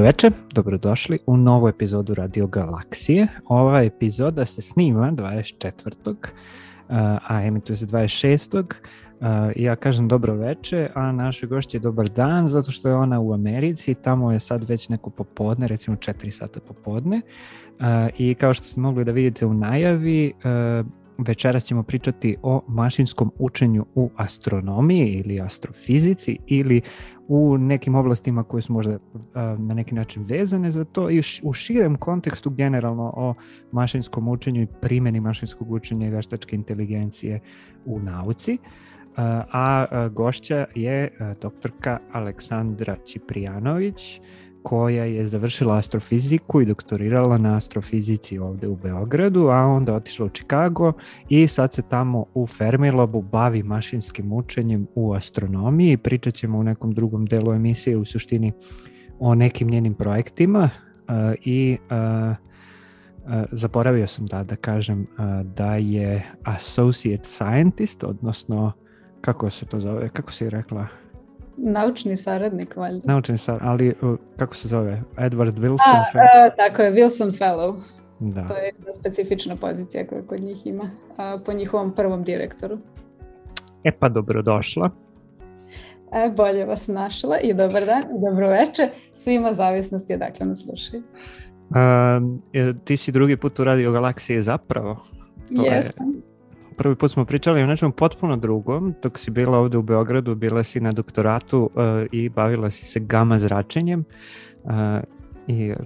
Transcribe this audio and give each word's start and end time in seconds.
Dobroveče, 0.00 0.30
dobrodošli 0.54 1.18
u 1.26 1.36
novu 1.36 1.68
epizodu 1.68 2.14
Radio 2.14 2.46
Galaksije. 2.46 3.28
Ova 3.48 3.82
epizoda 3.82 4.44
se 4.44 4.62
snima 4.62 5.12
24. 5.12 6.14
e, 6.14 6.28
a 7.28 7.42
emituje 7.44 7.76
se 7.76 7.86
26. 7.86 8.64
E, 9.20 9.52
I 9.56 9.62
ja 9.62 9.76
kažem 9.76 10.08
dobro 10.08 10.34
veče, 10.34 10.88
a 10.94 11.12
našoj 11.12 11.48
gošći 11.48 11.76
je 11.76 11.80
dobar 11.80 12.08
dan, 12.08 12.48
zato 12.48 12.70
što 12.70 12.88
je 12.88 12.94
ona 12.94 13.20
u 13.20 13.32
Americi, 13.32 13.94
tamo 13.94 14.32
je 14.32 14.40
sad 14.40 14.68
već 14.68 14.88
neko 14.88 15.10
popodne, 15.10 15.68
recimo 15.68 15.96
4 15.96 16.30
sata 16.30 16.60
popodne. 16.60 17.20
I 18.18 18.34
kao 18.34 18.54
što 18.54 18.64
ste 18.64 18.80
mogli 18.80 19.04
da 19.04 19.12
vidite 19.12 19.46
u 19.46 19.54
najavi, 19.54 20.32
večeras 21.26 21.64
ćemo 21.64 21.82
pričati 21.82 22.36
o 22.42 22.62
mašinskom 22.68 23.32
učenju 23.38 23.86
u 23.94 24.10
astronomiji 24.16 25.08
ili 25.12 25.40
astrofizici 25.40 26.38
ili 26.46 26.80
u 27.28 27.58
nekim 27.58 27.94
oblastima 27.94 28.42
koje 28.42 28.62
su 28.62 28.72
možda 28.72 28.98
na 29.58 29.74
neki 29.74 29.94
način 29.94 30.22
vezane 30.22 30.70
za 30.70 30.84
to 30.84 31.10
i 31.10 31.22
u 31.42 31.52
širem 31.52 31.96
kontekstu 31.96 32.50
generalno 32.50 33.12
o 33.16 33.34
mašinskom 33.72 34.28
učenju 34.28 34.62
i 34.62 34.66
primjeni 34.80 35.20
mašinskog 35.20 35.72
učenja 35.72 36.06
i 36.06 36.10
veštačke 36.10 36.56
inteligencije 36.56 37.40
u 37.84 38.00
nauci. 38.00 38.58
A 39.52 39.86
gošća 40.12 40.66
je 40.74 41.10
doktorka 41.40 41.98
Aleksandra 42.12 42.96
Ćiprijanović, 43.04 44.20
koja 44.62 45.04
je 45.04 45.26
završila 45.26 45.76
astrofiziku 45.76 46.60
i 46.60 46.66
doktorirala 46.66 47.38
na 47.38 47.56
astrofizici 47.56 48.38
ovde 48.38 48.68
u 48.68 48.76
Beogradu, 48.76 49.48
a 49.48 49.56
onda 49.56 49.94
otišla 49.94 50.26
u 50.26 50.28
Chicago 50.28 50.92
i 51.28 51.46
sad 51.46 51.72
se 51.72 51.82
tamo 51.82 52.24
u 52.34 52.46
Fermilabu 52.46 53.22
bavi 53.22 53.62
mašinskim 53.62 54.32
učenjem 54.32 54.86
u 54.94 55.12
astronomiji. 55.12 55.96
Pričat 55.96 56.34
ćemo 56.34 56.58
u 56.58 56.62
nekom 56.62 56.92
drugom 56.92 57.26
delu 57.26 57.52
emisije 57.52 57.96
u 57.96 58.04
suštini 58.04 58.52
o 59.18 59.34
nekim 59.34 59.68
njenim 59.68 59.94
projektima 59.94 60.62
uh, 60.62 61.14
i 61.44 61.78
uh, 61.90 62.36
zaboravio 63.52 64.06
sam 64.06 64.26
da 64.26 64.44
da 64.44 64.56
kažem 64.56 65.06
da 65.44 65.74
je 65.74 66.26
associate 66.44 67.24
scientist, 67.24 68.04
odnosno 68.04 68.72
kako 69.20 69.50
se 69.50 69.66
to 69.66 69.80
zove, 69.80 70.08
kako 70.08 70.32
si 70.32 70.50
rekla? 70.50 70.86
Naučni 71.62 72.16
saradnik, 72.16 72.76
valjda. 72.76 73.12
Naučni 73.12 73.38
saradnik, 73.38 73.68
ali 73.68 74.16
kako 74.36 74.54
se 74.54 74.68
zove? 74.68 75.02
Edward 75.16 75.58
Wilson? 75.58 75.78
A, 75.86 76.04
a, 76.14 76.50
tako 76.56 76.82
je, 76.82 76.92
Wilson 76.92 77.38
Fellow. 77.38 77.80
Da. 78.18 78.46
To 78.46 78.56
je 78.56 78.64
jedna 78.64 78.92
specifična 78.92 79.56
pozicija 79.56 80.06
koja 80.06 80.22
kod 80.22 80.40
njih 80.40 80.66
ima, 80.66 80.90
a, 81.16 81.38
po 81.46 81.52
njihovom 81.52 81.94
prvom 81.94 82.24
direktoru. 82.24 82.78
E 83.84 83.92
pa 83.92 84.08
dobrodošla. 84.08 84.90
E, 86.12 86.30
bolje 86.36 86.64
vas 86.64 86.88
našla 86.88 87.38
i 87.38 87.54
dobar 87.54 87.84
dan 87.84 88.02
i 88.02 88.20
dobro 88.20 88.48
veče 88.48 88.88
svima 89.14 89.52
zavisnosti 89.52 90.14
odakle 90.14 90.46
nas 90.46 90.62
slušaju. 90.62 91.02
Um, 91.70 92.42
ti 92.84 92.96
si 92.96 93.12
drugi 93.12 93.36
put 93.36 93.58
u 93.58 93.64
Radio 93.64 93.92
Galaksije 93.92 94.42
zapravo. 94.42 94.94
To 95.56 95.64
Jesam. 95.64 96.08
Je 96.08 96.29
prvi 96.80 96.94
put 96.94 97.10
smo 97.10 97.24
pričali 97.24 97.62
o 97.62 97.66
nečem 97.66 97.92
potpuno 97.92 98.36
drugom, 98.36 98.94
dok 99.02 99.18
si 99.18 99.30
bila 99.30 99.58
ovde 99.58 99.78
u 99.78 99.82
Beogradu, 99.82 100.34
bila 100.34 100.64
si 100.64 100.80
na 100.80 100.92
doktoratu 100.92 101.58
uh, 101.58 101.70
i 102.12 102.28
bavila 102.28 102.70
si 102.70 102.84
se 102.84 103.00
gama 103.00 103.38
zračenjem 103.38 104.04
uh, 104.64 104.72
i 105.46 105.72
uh, 105.72 105.76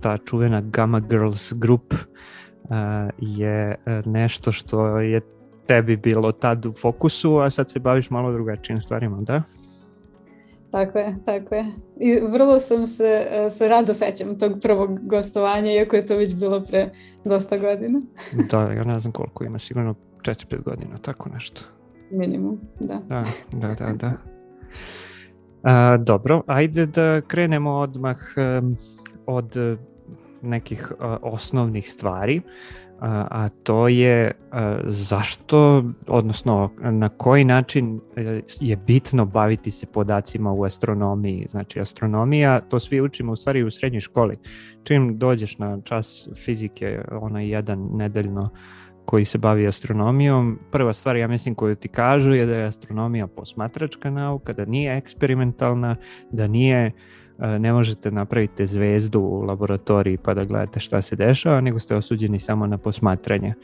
ta 0.00 0.18
čuvena 0.18 0.60
Gamma 0.60 1.00
Girls 1.00 1.52
Group 1.52 1.94
uh, 1.94 2.70
je 3.18 3.76
nešto 4.04 4.52
što 4.52 4.98
je 4.98 5.20
tebi 5.66 5.96
bilo 5.96 6.32
tad 6.32 6.66
u 6.66 6.72
fokusu, 6.72 7.36
a 7.36 7.50
sad 7.50 7.70
se 7.70 7.78
baviš 7.78 8.10
malo 8.10 8.32
drugačijim 8.32 8.80
stvarima, 8.80 9.20
da? 9.20 9.42
Tako 10.70 10.98
je, 10.98 11.16
tako 11.24 11.54
je. 11.54 11.66
I 12.00 12.20
vrlo 12.30 12.58
sam 12.58 12.86
se, 12.86 13.26
se 13.50 13.68
rado 13.68 13.94
sećam 13.94 14.38
tog 14.38 14.52
prvog 14.62 14.98
gostovanja, 15.02 15.72
iako 15.72 15.96
je 15.96 16.06
to 16.06 16.16
već 16.16 16.34
bilo 16.34 16.64
pre 16.64 16.90
dosta 17.24 17.58
godina. 17.58 18.00
da, 18.50 18.72
ja 18.72 18.84
ne 18.84 19.00
znam 19.00 19.12
koliko 19.12 19.44
ima, 19.44 19.58
sigurno 19.58 19.94
4-5 20.22 20.62
godina, 20.62 20.98
tako 20.98 21.28
nešto. 21.28 21.60
Minimum, 22.10 22.60
da. 22.80 23.00
Da, 23.08 23.24
da, 23.52 23.74
da. 23.74 23.92
da. 23.92 24.12
A, 25.62 25.96
dobro, 25.96 26.42
ajde 26.46 26.86
da 26.86 27.20
krenemo 27.20 27.70
odmah 27.70 28.18
um, 28.36 28.76
od 29.26 29.56
nekih 30.42 30.92
uh, 30.92 31.16
osnovnih 31.22 31.90
stvari, 31.90 32.40
a, 33.00 33.26
a 33.30 33.48
to 33.48 33.88
je 33.88 34.32
zašto, 34.84 35.84
odnosno 36.06 36.70
na 36.80 37.08
koji 37.08 37.44
način 37.44 38.00
e, 38.16 38.42
je 38.60 38.76
bitno 38.76 39.24
baviti 39.24 39.70
se 39.70 39.86
podacima 39.86 40.52
u 40.52 40.64
astronomiji. 40.64 41.46
Znači 41.50 41.80
astronomija, 41.80 42.60
to 42.60 42.80
svi 42.80 43.00
učimo 43.00 43.32
u 43.32 43.36
stvari 43.36 43.62
u 43.62 43.70
srednjoj 43.70 44.00
školi. 44.00 44.38
Čim 44.82 45.18
dođeš 45.18 45.58
na 45.58 45.80
čas 45.84 46.28
fizike, 46.34 47.00
onaj 47.10 47.48
jedan 47.48 47.88
nedeljno, 47.92 48.50
koji 49.08 49.24
se 49.24 49.38
bavi 49.38 49.66
astronomijom, 49.66 50.58
prva 50.70 50.92
stvar 50.92 51.16
ja 51.16 51.28
mislim 51.28 51.54
koju 51.54 51.74
ti 51.74 51.88
kažu 51.88 52.32
je 52.32 52.46
da 52.46 52.54
je 52.54 52.66
astronomija 52.66 53.26
posmatračka 53.26 54.10
nauka, 54.10 54.52
da 54.52 54.64
nije 54.64 54.96
eksperimentalna, 54.96 55.96
da 56.30 56.46
nije 56.46 56.92
e, 57.38 57.58
ne 57.58 57.72
možete 57.72 58.10
napraviti 58.10 58.66
zvezdu 58.66 59.20
u 59.20 59.40
laboratoriji 59.42 60.16
pa 60.16 60.34
da 60.34 60.44
gledate 60.44 60.80
šta 60.80 61.02
se 61.02 61.16
dešava, 61.16 61.60
nego 61.60 61.78
ste 61.78 61.96
osuđeni 61.96 62.40
samo 62.40 62.66
na 62.66 62.78
posmatranje. 62.78 63.54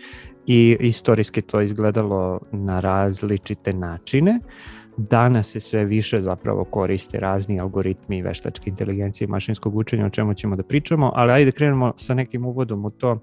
I 0.46 0.76
istorijski 0.80 1.42
to 1.42 1.60
izgledalo 1.60 2.40
na 2.52 2.80
različite 2.80 3.72
načine. 3.72 4.40
Danas 4.96 5.50
se 5.50 5.60
sve 5.60 5.84
više 5.84 6.20
zapravo 6.20 6.64
koriste 6.64 7.20
razni 7.20 7.60
algoritmi 7.60 8.22
veštačke 8.22 8.70
inteligencije 8.70 9.26
i 9.26 9.30
mašinskog 9.30 9.76
učenja, 9.76 10.06
o 10.06 10.10
čemu 10.10 10.34
ćemo 10.34 10.56
da 10.56 10.62
pričamo, 10.62 11.12
ali 11.14 11.32
ajde 11.32 11.52
krenemo 11.52 11.92
sa 11.96 12.14
nekim 12.14 12.46
uvodom 12.46 12.84
u 12.84 12.90
to 12.90 13.20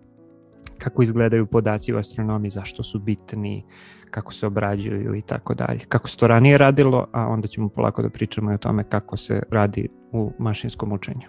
kako 0.77 1.03
izgledaju 1.03 1.45
podaci 1.45 1.93
u 1.93 1.97
astronomiji, 1.97 2.51
zašto 2.51 2.83
su 2.83 2.99
bitni, 2.99 3.65
kako 4.11 4.33
se 4.33 4.47
obrađuju 4.47 5.15
i 5.15 5.21
tako 5.21 5.53
dalje. 5.53 5.79
Kako 5.79 6.09
se 6.09 6.17
to 6.17 6.27
ranije 6.27 6.57
radilo, 6.57 7.07
a 7.11 7.27
onda 7.27 7.47
ćemo 7.47 7.69
polako 7.69 8.01
da 8.01 8.09
pričamo 8.09 8.51
i 8.51 8.55
o 8.55 8.57
tome 8.57 8.83
kako 8.83 9.17
se 9.17 9.43
radi 9.51 9.89
u 10.11 10.31
mašinskom 10.39 10.91
učenju. 10.91 11.27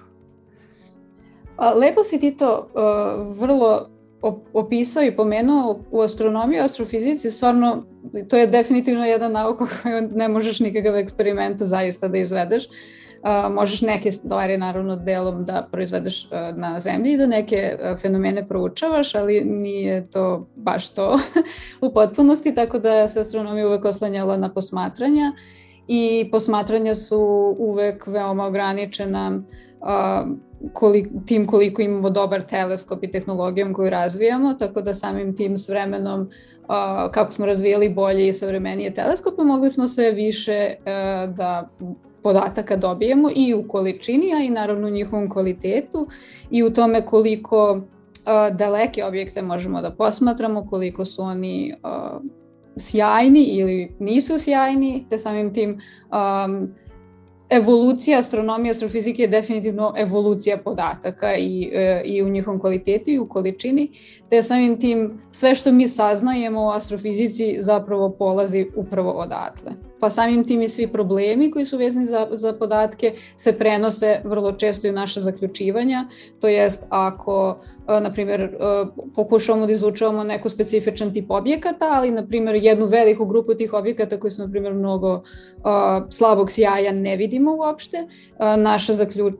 Lepo 1.76 2.02
si 2.02 2.20
ti 2.20 2.37
to 2.37 2.69
uh, 2.75 3.38
vrlo 3.38 3.88
opisao 4.52 5.02
i 5.02 5.17
pomenuo 5.17 5.81
u 5.90 6.00
astronomiji, 6.00 6.61
astrofizici, 6.61 7.31
stvarno 7.31 7.84
to 8.31 8.37
je 8.37 8.46
definitivno 8.46 9.05
jedna 9.05 9.29
nauka 9.29 9.67
koju 9.82 10.08
ne 10.14 10.29
možeš 10.29 10.61
nikakav 10.61 10.96
eksperimenta 10.96 11.64
zaista 11.64 12.08
da 12.08 12.19
izvedeš. 12.19 12.67
Uh, 12.67 12.73
možeš 13.50 13.82
neke 13.82 14.12
stvari 14.12 14.58
naravno 14.58 14.96
delom 14.96 15.44
da 15.44 15.69
proizvedeš 15.72 16.28
na 16.56 16.78
zemlji 16.78 17.12
i 17.12 17.16
da 17.16 17.26
neke 17.26 17.78
fenomene 18.00 18.48
proučavaš, 18.48 19.14
ali 19.14 19.44
nije 19.44 20.10
to 20.10 20.46
baš 20.56 20.88
to 20.88 21.19
u 21.86 21.92
potpunosti, 21.92 22.54
tako 22.54 22.78
da 22.78 23.08
se 23.08 23.20
astronomija 23.20 23.66
uvek 23.66 23.84
oslanjala 23.84 24.36
na 24.36 24.52
posmatranja 24.52 25.32
i 25.88 26.28
posmatranja 26.32 26.94
su 26.94 27.54
uvek 27.58 28.06
veoma 28.06 28.46
ograničena 28.46 29.42
koliko, 30.72 31.10
tim 31.26 31.46
koliko 31.46 31.82
imamo 31.82 32.10
dobar 32.10 32.42
teleskop 32.42 33.04
i 33.04 33.10
tehnologijom 33.10 33.74
koju 33.74 33.90
razvijamo, 33.90 34.54
tako 34.54 34.82
da 34.82 34.94
samim 34.94 35.36
tim 35.36 35.58
s 35.58 35.69
vremenom 35.69 36.30
kako 37.10 37.32
smo 37.32 37.46
razvijali 37.46 37.88
bolje 37.88 38.28
i 38.28 38.32
savremenije 38.32 38.94
teleskope, 38.94 39.42
mogli 39.42 39.70
smo 39.70 39.88
sve 39.88 40.12
više 40.12 40.74
da 41.36 41.69
podataka 42.22 42.76
dobijemo 42.76 43.30
i 43.34 43.54
u 43.54 43.69
količini, 43.69 44.34
a 44.34 44.38
i 44.38 44.50
naravno 44.50 44.86
u 44.86 44.90
njihovom 44.90 45.30
kvalitetu 45.30 46.06
i 46.50 46.62
u 46.62 46.70
tome 46.70 47.06
koliko 47.06 47.72
uh, 47.72 48.56
daleke 48.56 49.04
objekte 49.04 49.42
možemo 49.42 49.82
da 49.82 49.90
posmatramo, 49.90 50.66
koliko 50.66 51.04
su 51.04 51.22
oni 51.22 51.74
uh, 51.82 52.22
sjajni 52.76 53.44
ili 53.44 53.96
nisu 53.98 54.38
sjajni, 54.38 55.06
te 55.08 55.19
samim 55.19 55.54
tim 55.54 55.70
um, 55.70 56.69
evolucija 57.50 58.19
astronomije, 58.19 58.70
astrofizike 58.70 59.22
je 59.22 59.28
definitivno 59.28 59.94
evolucija 59.96 60.56
podataka 60.56 61.34
i, 61.36 61.70
e, 61.72 62.02
i 62.04 62.22
u 62.22 62.28
njihovom 62.28 62.60
kvalitetu 62.60 63.10
i 63.10 63.19
u 63.19 63.28
količini, 63.28 63.90
te 64.30 64.42
samim 64.42 64.80
tim 64.80 65.20
sve 65.30 65.54
što 65.54 65.72
mi 65.72 65.88
saznajemo 65.88 66.64
u 66.64 66.70
astrofizici 66.70 67.56
zapravo 67.60 68.10
polazi 68.10 68.66
upravo 68.76 69.10
odatle 69.10 69.72
pa 70.02 70.10
samim 70.10 70.44
tim 70.44 70.62
i 70.62 70.69
svi 70.69 70.87
problemi 70.87 71.50
koji 71.50 71.64
su 71.64 71.78
vezani 71.78 72.06
za, 72.06 72.28
za 72.32 72.52
podatke 72.52 73.12
se 73.37 73.52
prenose 73.58 74.20
vrlo 74.25 74.52
često 74.52 74.87
i 74.87 74.90
u 74.90 74.93
naše 74.93 75.20
zaključivanja, 75.20 76.08
to 76.40 76.49
jest 76.49 76.87
ako 76.90 77.58
na 77.87 78.12
primjer, 78.12 78.40
e, 78.40 78.49
pokušavamo 79.14 79.67
da 79.67 79.73
izučavamo 79.73 80.25
neku 80.25 80.49
specifičan 80.49 81.12
tip 81.14 81.31
objekata, 81.31 81.88
ali, 81.93 82.11
na 82.11 82.26
primjer, 82.26 82.56
jednu 82.56 82.87
veliku 82.87 83.25
grupu 83.25 83.55
tih 83.55 83.73
objekata 83.73 84.20
koji 84.20 84.31
su, 84.31 84.43
na 84.43 84.50
primjer, 84.50 84.75
mnogo 84.75 85.12
uh, 85.14 85.23
slabog 86.11 86.50
sjaja 86.50 86.93
ne 86.93 87.17
vidimo 87.17 87.56
uopšte. 87.56 87.96
Uh, 87.99 88.62
naša 88.62 88.94
zaključ... 88.94 89.34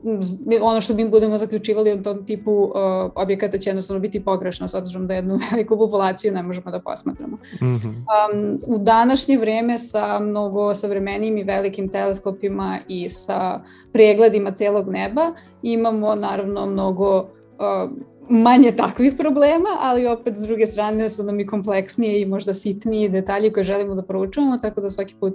ono 0.61 0.81
što 0.81 0.93
mi 0.93 1.09
budemo 1.09 1.37
zaključivali 1.37 1.91
o 1.91 1.97
tom 1.97 2.25
tipu 2.25 2.51
uh, 2.51 2.71
objekata 3.15 3.57
će 3.57 3.69
jednostavno 3.69 3.99
biti 3.99 4.23
pogrešno, 4.23 4.67
s 4.67 4.73
obzirom 4.73 5.07
da 5.07 5.13
jednu 5.13 5.39
veliku 5.51 5.77
populaciju 5.77 6.31
ne 6.31 6.43
možemo 6.43 6.71
da 6.71 6.79
posmatramo. 6.79 7.37
Mm 7.61 7.65
-hmm. 7.65 7.87
um, 7.87 8.57
u 8.67 8.77
današnje 8.77 9.37
vreme 9.37 9.79
sa 9.79 10.19
mno, 10.19 10.43
mnogo 10.43 10.73
savremenijim 10.73 11.37
i 11.37 11.43
velikim 11.43 11.89
teleskopima 11.89 12.79
i 12.87 13.09
sa 13.09 13.59
pregledima 13.93 14.51
celog 14.51 14.89
neba 14.89 15.33
imamo 15.61 16.15
naravno 16.15 16.65
mnogo 16.65 17.17
uh, 17.19 17.91
manje 18.29 18.71
takvih 18.71 19.13
problema, 19.17 19.69
ali 19.81 20.07
opet 20.07 20.35
s 20.35 20.41
druge 20.41 20.67
strane 20.67 21.09
su 21.09 21.23
nam 21.23 21.39
i 21.39 21.45
kompleksnije 21.45 22.21
i 22.21 22.25
možda 22.25 22.53
sitniji 22.53 23.09
detalji 23.09 23.53
koje 23.53 23.63
želimo 23.63 23.95
da 23.95 24.03
proučavamo, 24.03 24.57
tako 24.57 24.81
da 24.81 24.89
svaki 24.89 25.15
put 25.19 25.33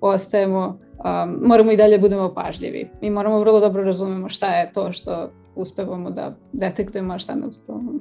ostajemo, 0.00 0.78
um, 0.98 1.38
moramo 1.42 1.72
i 1.72 1.76
dalje 1.76 1.96
da 1.96 2.00
budemo 2.00 2.34
pažljivi 2.34 2.88
i 3.00 3.10
moramo 3.10 3.40
vrlo 3.40 3.60
dobro 3.60 3.82
razumemo 3.82 4.28
šta 4.28 4.46
je 4.46 4.72
to 4.72 4.92
što 4.92 5.30
uspevamo 5.54 6.10
da 6.10 6.36
detektujemo, 6.52 7.14
a 7.14 7.18
šta 7.18 7.34
ne 7.34 7.46
uspevamo. 7.46 7.92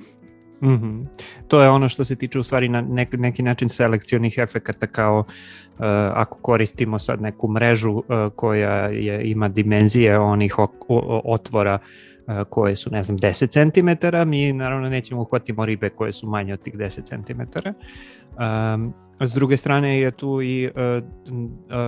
Mm 0.61 0.67
-hmm. 0.67 1.05
To 1.47 1.61
je 1.61 1.69
ono 1.69 1.89
što 1.89 2.05
se 2.05 2.15
tiče 2.15 2.39
u 2.39 2.43
stvari 2.43 2.69
na 2.69 2.81
nek, 2.81 3.09
neki 3.11 3.43
način 3.43 3.69
selekcionih 3.69 4.37
efekata 4.37 4.87
kao 4.87 5.19
uh, 5.19 5.85
ako 6.13 6.37
koristimo 6.41 6.99
sad 6.99 7.21
neku 7.21 7.47
mrežu 7.47 7.91
uh, 7.91 8.03
koja 8.35 8.87
je, 8.87 9.29
ima 9.29 9.47
dimenzije 9.47 10.19
onih 10.19 10.59
ok, 10.59 10.85
o, 10.87 11.21
otvora 11.25 11.75
uh, 11.75 12.08
koje 12.49 12.75
su 12.75 12.89
ne 12.91 13.03
znam 13.03 13.17
10 13.17 13.49
cm, 13.49 14.29
mi 14.29 14.53
naravno 14.53 14.89
nećemo 14.89 15.21
uhvatimo 15.21 15.65
ribe 15.65 15.89
koje 15.89 16.11
su 16.11 16.27
manje 16.27 16.53
od 16.53 16.61
tih 16.61 16.75
10 16.75 17.03
cm. 17.03 17.41
Um, 17.41 18.93
s 19.19 19.33
druge 19.33 19.57
strane 19.57 19.99
je 19.99 20.11
tu 20.11 20.41
i 20.41 20.69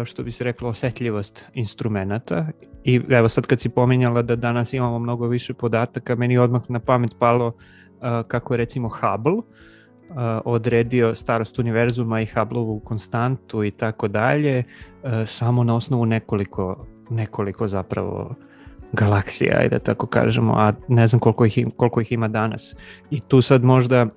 što 0.06 0.24
bi 0.24 0.32
se 0.32 0.44
reklo 0.44 0.70
osetljivost 0.70 1.50
instrumenta 1.54 2.48
i 2.84 3.02
evo 3.10 3.28
sad 3.28 3.46
kad 3.46 3.60
si 3.60 3.70
pominjala 3.70 4.22
da 4.22 4.36
danas 4.36 4.74
imamo 4.74 5.00
mnogo 5.00 5.28
više 5.28 5.54
podataka, 5.54 6.16
meni 6.16 6.38
odmah 6.38 6.62
na 6.70 6.80
pamet 6.80 7.12
palo 7.20 7.54
kako 8.28 8.54
je 8.54 8.58
recimo 8.58 8.90
Hubble 8.90 9.42
odredio 10.46 11.16
starost 11.16 11.60
univerzuma 11.60 12.22
i 12.22 12.26
Hubbleovu 12.26 12.80
konstantu 12.80 13.64
i 13.64 13.72
tako 13.72 14.08
dalje 14.08 14.64
samo 15.26 15.64
na 15.64 15.76
osnovu 15.76 16.06
nekoliko 16.06 16.86
nekoliko 17.10 17.68
zapravo 17.68 18.36
galaksija, 18.94 19.58
ajde 19.58 19.80
tako 19.80 20.08
kažemo, 20.08 20.54
a 20.54 20.74
ne 20.88 21.08
znam 21.08 21.20
koliko 21.20 21.46
ih, 21.46 21.68
koliko 21.78 22.02
ih 22.02 22.12
ima 22.12 22.28
danas. 22.28 22.76
I 23.10 23.20
tu 23.20 23.42
sad 23.42 23.64
možda 23.64 24.08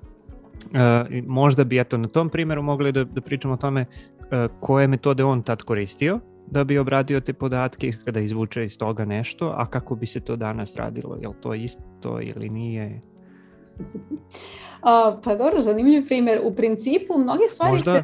možda 1.25 1.63
bi 1.63 1.79
eto 1.79 1.97
na 1.97 2.07
tom 2.07 2.29
primjeru 2.29 2.61
mogli 2.61 2.91
da, 2.91 3.03
da 3.03 3.21
pričamo 3.21 3.53
o 3.53 3.57
tome 3.57 3.85
koje 4.59 4.87
metode 4.87 5.23
on 5.23 5.43
tad 5.43 5.63
koristio 5.63 6.19
da 6.47 6.63
bi 6.63 6.77
obradio 6.77 7.19
te 7.19 7.33
podatke 7.33 7.91
kada 8.05 8.19
izvuče 8.19 8.65
iz 8.65 8.77
toga 8.77 9.05
nešto, 9.05 9.53
a 9.57 9.65
kako 9.65 9.95
bi 9.95 10.05
se 10.05 10.19
to 10.19 10.35
danas 10.35 10.75
radilo, 10.75 11.17
je 11.21 11.27
li 11.27 11.33
to 11.41 11.53
isto 11.53 12.21
ili 12.21 12.49
nije? 12.49 13.01
A, 14.81 15.17
pa 15.23 15.35
dobro, 15.35 15.61
zanimljiv 15.61 16.07
primjer. 16.07 16.39
U 16.43 16.55
principu 16.55 17.17
mnoge 17.17 17.47
stvari 17.47 17.71
možda, 17.71 17.93
se... 17.93 18.03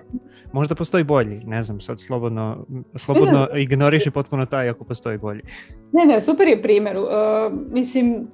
Možda 0.54 0.76
postoji 0.76 1.04
bolji, 1.04 1.42
ne 1.46 1.64
znam, 1.64 1.82
sad 1.82 2.00
slobodno, 2.00 2.66
slobodno 2.96 3.40
ne, 3.40 3.48
ne. 3.54 3.62
ignoriši 3.62 4.12
potpuno 4.12 4.46
taj 4.46 4.70
ako 4.70 4.84
postoji 4.84 5.18
bolji. 5.18 5.42
Ne, 5.92 6.06
ne, 6.06 6.20
super 6.20 6.48
je 6.48 6.62
primjer. 6.62 6.98
Uh, 6.98 7.06
mislim, 7.72 8.28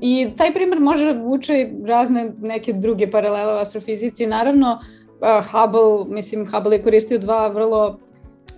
i 0.00 0.28
taj 0.36 0.54
primjer 0.54 0.80
može 0.80 1.12
vuče 1.12 1.70
razne 1.86 2.32
neke 2.40 2.72
druge 2.72 3.10
paralele 3.10 3.54
u 3.54 3.58
astrofizici. 3.58 4.26
Naravno, 4.26 4.78
uh, 4.80 5.50
Hubble, 5.50 6.14
mislim, 6.14 6.50
Hubble 6.50 6.76
je 6.76 6.82
koristio 6.82 7.18
dva 7.18 7.48
vrlo 7.48 7.98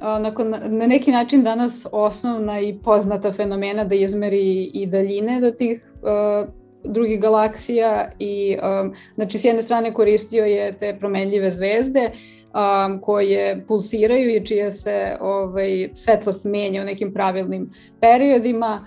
nakon, 0.01 0.51
na 0.51 0.87
neki 0.87 1.13
način 1.13 1.43
danas 1.43 1.87
osnovna 1.93 2.61
i 2.61 2.79
poznata 2.85 3.33
fenomena 3.33 3.85
da 3.85 3.95
izmeri 3.95 4.71
i 4.75 4.87
daljine 4.87 5.41
do 5.41 5.51
tih 5.51 5.91
uh, 6.03 6.49
drugih 6.85 7.21
galaksija 7.21 8.11
i 8.19 8.57
um, 8.83 8.95
znači 9.15 9.39
s 9.39 9.45
jedne 9.45 9.63
strane 9.63 9.95
koristio 9.95 10.45
je 10.45 10.79
te 10.79 10.97
promenljive 10.99 11.51
zvezde 11.51 12.11
um, 12.57 13.01
koje 13.01 13.65
pulsiraju 13.69 14.37
i 14.37 14.47
čija 14.47 14.71
se 14.71 15.17
ovaj, 15.21 15.91
svetlost 15.95 16.45
menja 16.45 16.83
u 16.83 16.85
nekim 16.85 17.13
pravilnim 17.13 17.71
periodima 18.01 18.87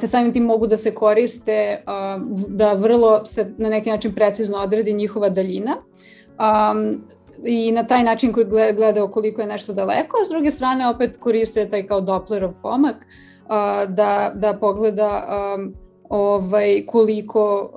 te 0.00 0.06
samim 0.06 0.32
tim 0.32 0.42
mogu 0.42 0.66
da 0.66 0.76
se 0.76 0.94
koriste 0.94 1.82
da 2.48 2.72
vrlo 2.72 3.26
se 3.26 3.54
na 3.58 3.68
neki 3.68 3.90
način 3.90 4.14
precizno 4.14 4.58
odredi 4.58 4.92
njihova 4.92 5.28
daljina. 5.28 5.76
Um, 6.38 7.04
i 7.44 7.72
na 7.72 7.84
taj 7.84 8.02
način 8.02 8.32
gleda 8.76 9.10
koliko 9.10 9.40
je 9.40 9.46
nešto 9.46 9.72
daleko, 9.72 10.16
a 10.22 10.24
s 10.24 10.28
druge 10.28 10.50
strane 10.50 10.88
opet 10.88 11.16
koriste 11.16 11.68
taj 11.68 11.86
kao 11.86 12.00
Dopplerov 12.00 12.52
pomak 12.62 12.96
a, 13.48 13.86
da, 13.86 14.32
da 14.34 14.52
pogleda 14.60 15.26
ovaj, 16.08 16.86
koliko 16.86 17.70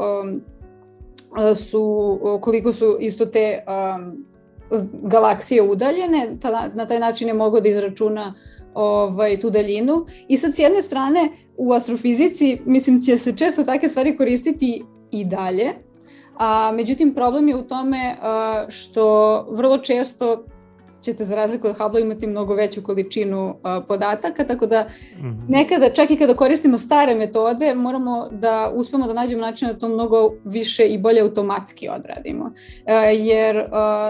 su, 1.56 2.20
koliko 2.42 2.72
su 2.74 2.98
isto 3.00 3.26
te 3.26 3.64
galaksije 5.02 5.62
udaljene, 5.62 6.38
ta, 6.42 6.70
na 6.74 6.86
taj 6.86 7.00
način 7.00 7.28
je 7.28 7.34
mogao 7.34 7.62
da 7.62 7.70
izračuna 7.70 8.34
ovaj, 8.74 9.40
tu 9.40 9.50
daljinu. 9.50 10.06
I 10.28 10.38
sad 10.38 10.56
s 10.56 10.60
jedne 10.60 10.82
strane 10.82 11.30
u 11.58 11.74
astrofizici, 11.74 12.60
mislim, 12.66 13.02
će 13.02 13.18
se 13.18 13.36
često 13.36 13.64
takve 13.64 13.90
stvari 13.90 14.18
koristiti 14.18 14.84
i 15.12 15.26
dalje, 15.26 15.74
a 16.38 16.72
međutim 16.72 17.14
problem 17.14 17.48
je 17.48 17.56
u 17.56 17.68
tome 17.68 18.16
a, 18.22 18.66
što 18.70 19.42
vrlo 19.52 19.78
često 19.78 20.46
ćete 21.02 21.26
za 21.26 21.36
razliku 21.36 21.68
od 21.68 21.78
Hubble 21.78 22.02
imati 22.02 22.28
mnogo 22.28 22.56
veću 22.56 22.84
količinu 22.84 23.50
uh, 23.50 23.86
podataka, 23.88 24.44
tako 24.44 24.66
da 24.66 24.82
mm 24.82 25.22
-hmm. 25.22 25.46
nekada, 25.50 25.90
čak 25.90 26.12
i 26.12 26.18
kada 26.18 26.34
koristimo 26.34 26.78
stare 26.78 27.16
metode, 27.16 27.76
moramo 27.76 28.28
da 28.32 28.72
uspemo 28.76 29.08
da 29.08 29.14
nađemo 29.14 29.42
način 29.42 29.68
da 29.68 29.78
to 29.78 29.90
mnogo 29.90 30.34
više 30.44 30.88
i 30.88 30.98
bolje 30.98 31.22
automatski 31.22 31.90
odradimo. 31.90 32.46
Uh, 32.46 32.52
jer 33.14 33.58
uh, 33.58 33.64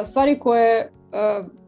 stvari 0.05 0.39
koje 0.39 0.91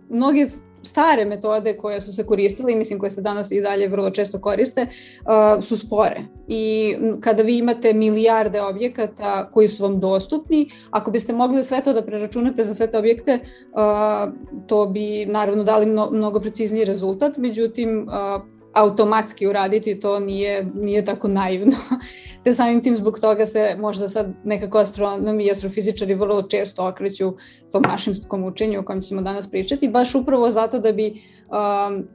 mnogi 0.10 0.48
stare 0.84 1.26
metode 1.26 1.78
koje 1.78 2.02
su 2.02 2.14
se 2.14 2.26
koristile 2.26 2.72
i 2.72 2.76
mislim 2.76 3.00
koje 3.00 3.10
se 3.10 3.22
danas 3.22 3.52
i 3.52 3.62
dalje 3.62 3.88
vrlo 3.88 4.10
često 4.10 4.40
koriste 4.42 4.82
uh, 4.82 5.64
su 5.64 5.78
spore. 5.78 6.22
I 6.48 6.96
kada 7.22 7.44
vi 7.44 7.58
imate 7.58 7.94
milijarde 7.94 8.62
objekata 8.62 9.50
koji 9.52 9.68
su 9.68 9.84
vam 9.84 10.00
dostupni, 10.00 10.70
ako 10.92 11.12
biste 11.12 11.34
mogli 11.34 11.64
sve 11.64 11.82
to 11.82 11.94
da 11.94 12.02
preračunate 12.02 12.64
za 12.64 12.74
sve 12.74 12.92
te 12.92 12.98
objekte, 12.98 13.40
uh, 13.40 14.34
to 14.68 14.86
bi 14.86 15.26
naravno 15.26 15.64
dali 15.64 15.86
mno, 15.86 16.10
mnogo 16.12 16.40
precizniji 16.40 16.86
rezultat, 16.86 17.38
međutim 17.38 18.08
uh, 18.08 18.59
automatski 18.80 19.48
uraditi 19.48 20.00
to 20.00 20.20
nije, 20.20 20.66
nije 20.76 21.06
tako 21.06 21.28
naivno. 21.28 21.76
Te 22.44 22.54
samim 22.54 22.84
tim 22.84 22.96
zbog 22.96 23.20
toga 23.20 23.46
se 23.46 23.76
možda 23.80 24.10
sad 24.10 24.34
nekako 24.44 24.78
astronomi 24.78 25.46
i 25.46 25.52
astrofizičari 25.52 26.14
vrlo 26.14 26.42
često 26.42 26.88
okreću 26.88 27.34
tom 27.72 27.84
mašinskom 27.92 28.44
učenju 28.44 28.80
o 28.80 28.84
kojem 28.84 29.02
ćemo 29.02 29.22
danas 29.22 29.52
pričati, 29.52 29.90
baš 29.90 30.16
upravo 30.16 30.52
zato 30.52 30.80
da 30.80 30.92
bi 30.92 31.22
um, 31.50 32.08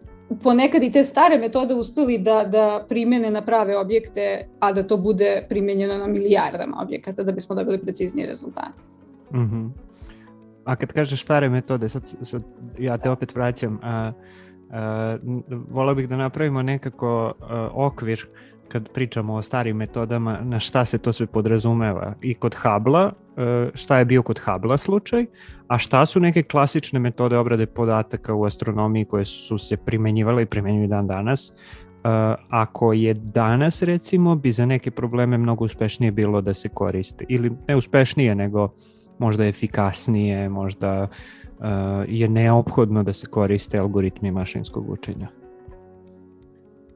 ponekad 0.42 0.82
i 0.82 0.92
te 0.92 1.04
stare 1.04 1.38
metode 1.38 1.74
uspeli 1.74 2.18
da, 2.18 2.44
da 2.44 2.86
primene 2.88 3.30
na 3.30 3.42
prave 3.42 3.76
objekte, 3.78 4.48
a 4.60 4.72
da 4.72 4.82
to 4.82 4.96
bude 4.96 5.46
primenjeno 5.48 5.98
na 5.98 6.06
milijardama 6.06 6.82
objekata 6.82 7.22
da 7.22 7.32
bismo 7.32 7.54
dobili 7.54 7.78
preciznije 7.78 8.26
rezultate. 8.26 8.86
Mm 9.32 9.38
-hmm. 9.38 9.70
A 10.64 10.76
kad 10.76 10.92
kažeš 10.92 11.22
stare 11.22 11.48
metode, 11.48 11.88
sad, 11.88 12.02
sad 12.20 12.42
ja 12.78 12.98
te 12.98 13.10
opet 13.10 13.34
vraćam, 13.34 13.78
a, 13.82 14.12
Uh, 14.18 14.43
volao 15.68 15.94
bih 15.94 16.08
da 16.08 16.16
napravimo 16.16 16.62
nekako 16.62 17.32
uh, 17.40 17.46
okvir 17.72 18.26
kad 18.68 18.88
pričamo 18.88 19.34
o 19.34 19.42
starim 19.42 19.76
metodama, 19.76 20.38
na 20.42 20.60
šta 20.60 20.84
se 20.84 20.98
to 20.98 21.12
sve 21.12 21.26
podrazumeva. 21.26 22.14
I 22.22 22.34
kod 22.34 22.54
Habla, 22.54 23.12
uh, 23.12 23.70
šta 23.74 23.98
je 23.98 24.04
bio 24.04 24.22
kod 24.22 24.40
Habla 24.44 24.76
slučaj, 24.76 25.26
a 25.68 25.78
šta 25.78 26.06
su 26.06 26.20
neke 26.20 26.42
klasične 26.42 26.98
metode 26.98 27.38
obrade 27.38 27.66
podataka 27.66 28.34
u 28.34 28.44
astronomiji 28.44 29.04
koje 29.04 29.24
su 29.24 29.58
se 29.58 29.76
primenjivale 29.76 30.42
i 30.42 30.46
primenjuju 30.46 30.88
dan 30.88 31.06
danas, 31.06 31.52
ako 32.48 32.92
je 32.92 33.14
danas 33.14 33.82
recimo 33.82 34.34
bi 34.36 34.52
za 34.52 34.66
neke 34.66 34.90
probleme 34.90 35.38
mnogo 35.38 35.64
uspešnije 35.64 36.12
bilo 36.12 36.40
da 36.40 36.54
se 36.54 36.68
koriste. 36.68 37.24
Ili 37.28 37.52
ne 37.68 37.76
uspešnije 37.76 38.34
nego 38.34 38.68
možda 39.18 39.46
efikasnije, 39.46 40.48
možda 40.48 41.02
uh, 41.02 41.08
je 42.08 42.28
neophodno 42.28 43.02
da 43.02 43.12
se 43.12 43.26
koriste 43.26 43.78
algoritmi 43.78 44.30
mašinskog 44.30 44.90
učenja? 44.90 45.28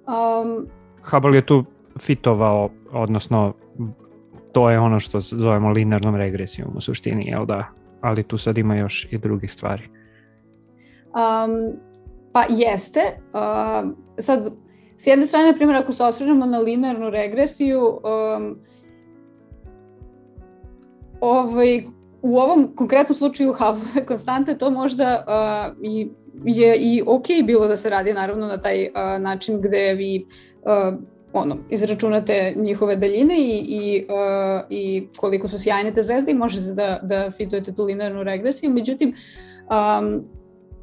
Um, 0.07 0.67
Hubble 1.11 1.37
je 1.37 1.47
tu 1.47 1.65
fitovao, 1.99 2.71
odnosno 2.93 3.53
to 4.53 4.71
je 4.71 4.81
ono 4.81 5.01
što 5.01 5.21
zovemo 5.21 5.71
linearnom 5.71 6.17
regresijom 6.17 6.71
u 6.77 6.81
suštini, 6.81 7.25
jel 7.27 7.47
da? 7.47 7.65
Ali 8.01 8.23
tu 8.23 8.39
sad 8.39 8.59
ima 8.59 8.77
još 8.77 9.09
i 9.11 9.19
drugih 9.19 9.53
stvari. 9.53 9.83
Um, 11.05 11.79
pa 12.33 12.45
jeste. 12.49 13.01
Uh, 13.33 13.91
sad, 14.19 14.53
s 14.97 15.07
jedne 15.07 15.27
strane, 15.27 15.53
na 15.53 15.57
primjer, 15.57 15.77
ako 15.77 15.93
se 15.93 16.05
osvrnemo 16.05 16.47
na 16.47 16.59
linearnu 16.59 17.11
regresiju, 17.11 17.81
um, 17.87 18.59
ovaj, 21.21 21.83
u 22.23 22.39
ovom 22.39 22.73
konkretnom 22.77 23.17
slučaju 23.17 23.53
Havlove 23.53 24.07
konstante 24.09 24.59
to 24.59 24.71
možda 24.71 25.25
uh, 25.27 25.85
i 25.85 26.09
je 26.45 26.77
i 26.77 27.03
ok 27.07 27.27
bilo 27.45 27.69
da 27.69 27.77
se 27.77 27.91
radi 27.91 28.13
naravno 28.13 28.47
na 28.47 28.57
taj 28.57 28.85
uh, 28.85 29.23
način 29.23 29.61
gde 29.61 29.95
vi 29.95 30.27
uh, 30.63 30.99
ono, 31.33 31.57
izračunate 31.71 32.55
njihove 32.57 32.97
daljine 32.97 33.39
i, 33.39 33.59
i, 33.59 34.05
uh, 34.05 34.67
i 34.71 35.09
koliko 35.17 35.49
su 35.49 35.59
sjajne 35.59 35.95
te 35.95 36.03
zvezde 36.03 36.31
i 36.31 36.35
možete 36.35 36.73
da, 36.73 36.99
da 37.03 37.31
fitujete 37.31 37.75
tu 37.75 37.85
linearnu 37.85 38.23
regresiju. 38.23 38.71
Međutim, 38.71 39.15
um, 39.71 40.25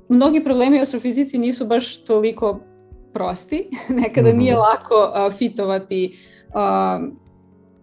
mnogi 0.09 0.43
problemi 0.43 0.79
u 0.79 0.81
astrofizici 0.81 1.37
nisu 1.37 1.65
baš 1.65 2.03
toliko 2.03 2.59
prosti. 3.13 3.69
Nekada 4.01 4.33
nije 4.33 4.53
mhm. 4.53 4.61
lako 4.61 4.95
uh, 4.95 5.33
fitovati 5.33 6.17
uh, 6.47 7.24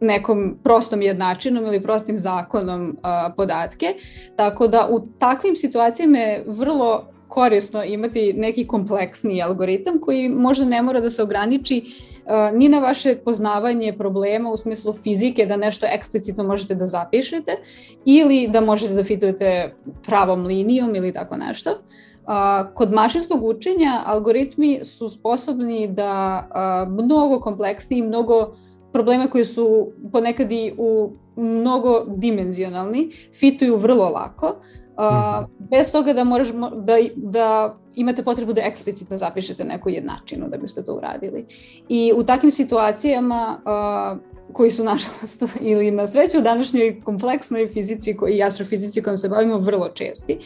nekom 0.02 0.58
prostom 0.64 1.02
jednačinom 1.02 1.66
ili 1.66 1.82
prostim 1.82 2.18
zakonom 2.18 2.88
uh, 2.88 3.34
podatke. 3.36 3.94
Tako 4.36 4.66
da 4.68 4.88
u 4.90 5.00
takvim 5.18 5.56
situacijama 5.56 6.18
je 6.18 6.44
vrlo 6.46 7.12
korisno 7.28 7.84
imati 7.84 8.32
neki 8.32 8.66
kompleksni 8.66 9.42
algoritam 9.42 10.00
koji 10.00 10.28
možda 10.28 10.64
ne 10.64 10.82
mora 10.82 11.00
da 11.00 11.10
se 11.10 11.22
ograniči 11.22 11.82
uh, 11.82 12.58
ni 12.58 12.68
na 12.68 12.78
vaše 12.78 13.16
poznavanje 13.16 13.92
problema 13.92 14.50
u 14.50 14.56
smislu 14.56 14.92
fizike 14.92 15.46
da 15.46 15.56
nešto 15.56 15.86
eksplicitno 15.86 16.44
možete 16.44 16.74
da 16.74 16.86
zapišete 16.86 17.56
ili 18.04 18.48
da 18.48 18.60
možete 18.60 18.94
da 18.94 19.04
fitujete 19.04 19.74
pravom 20.06 20.46
linijom 20.46 20.94
ili 20.94 21.12
tako 21.12 21.36
nešto. 21.36 21.70
Uh, 21.70 22.74
kod 22.74 22.92
mašinskog 22.92 23.44
učenja 23.44 24.02
algoritmi 24.06 24.80
su 24.84 25.08
sposobni 25.08 25.88
da 25.88 26.44
uh, 26.50 26.92
mnogo 26.92 27.40
kompleksniji, 27.40 28.02
mnogo 28.02 28.54
problema 28.92 29.26
koji 29.26 29.44
su 29.44 29.92
ponekad 30.12 30.52
i 30.52 30.74
u 30.78 31.12
mnogo 31.36 32.04
dimenzionalni, 32.08 33.10
fituju 33.38 33.76
vrlo 33.76 34.08
lako, 34.08 34.56
Uh, 34.96 35.48
bez 35.58 35.92
toga 35.92 36.12
da 36.12 36.24
moraš 36.24 36.48
da, 36.76 36.96
da 37.16 37.76
imate 37.94 38.22
potrebu 38.22 38.52
da 38.52 38.60
eksplicitno 38.60 39.16
zapišete 39.16 39.64
neku 39.64 39.90
jednačinu 39.90 40.48
da 40.48 40.56
biste 40.56 40.84
to 40.84 40.94
uradili. 40.94 41.46
I 41.88 42.12
u 42.16 42.24
takvim 42.24 42.50
situacijama 42.50 43.60
uh, 43.64 44.20
koji 44.52 44.70
su 44.70 44.84
nažalost 44.92 45.42
ili 45.60 45.90
na 45.90 46.06
sreću 46.06 46.38
u 46.38 46.42
današnjoj 46.42 47.00
kompleksnoj 47.04 47.68
fizici 47.68 48.16
i 48.30 48.42
astrofizici 48.42 49.02
kojom 49.02 49.18
se 49.18 49.28
bavimo 49.28 49.58
vrlo 49.58 49.88
česti, 49.88 50.38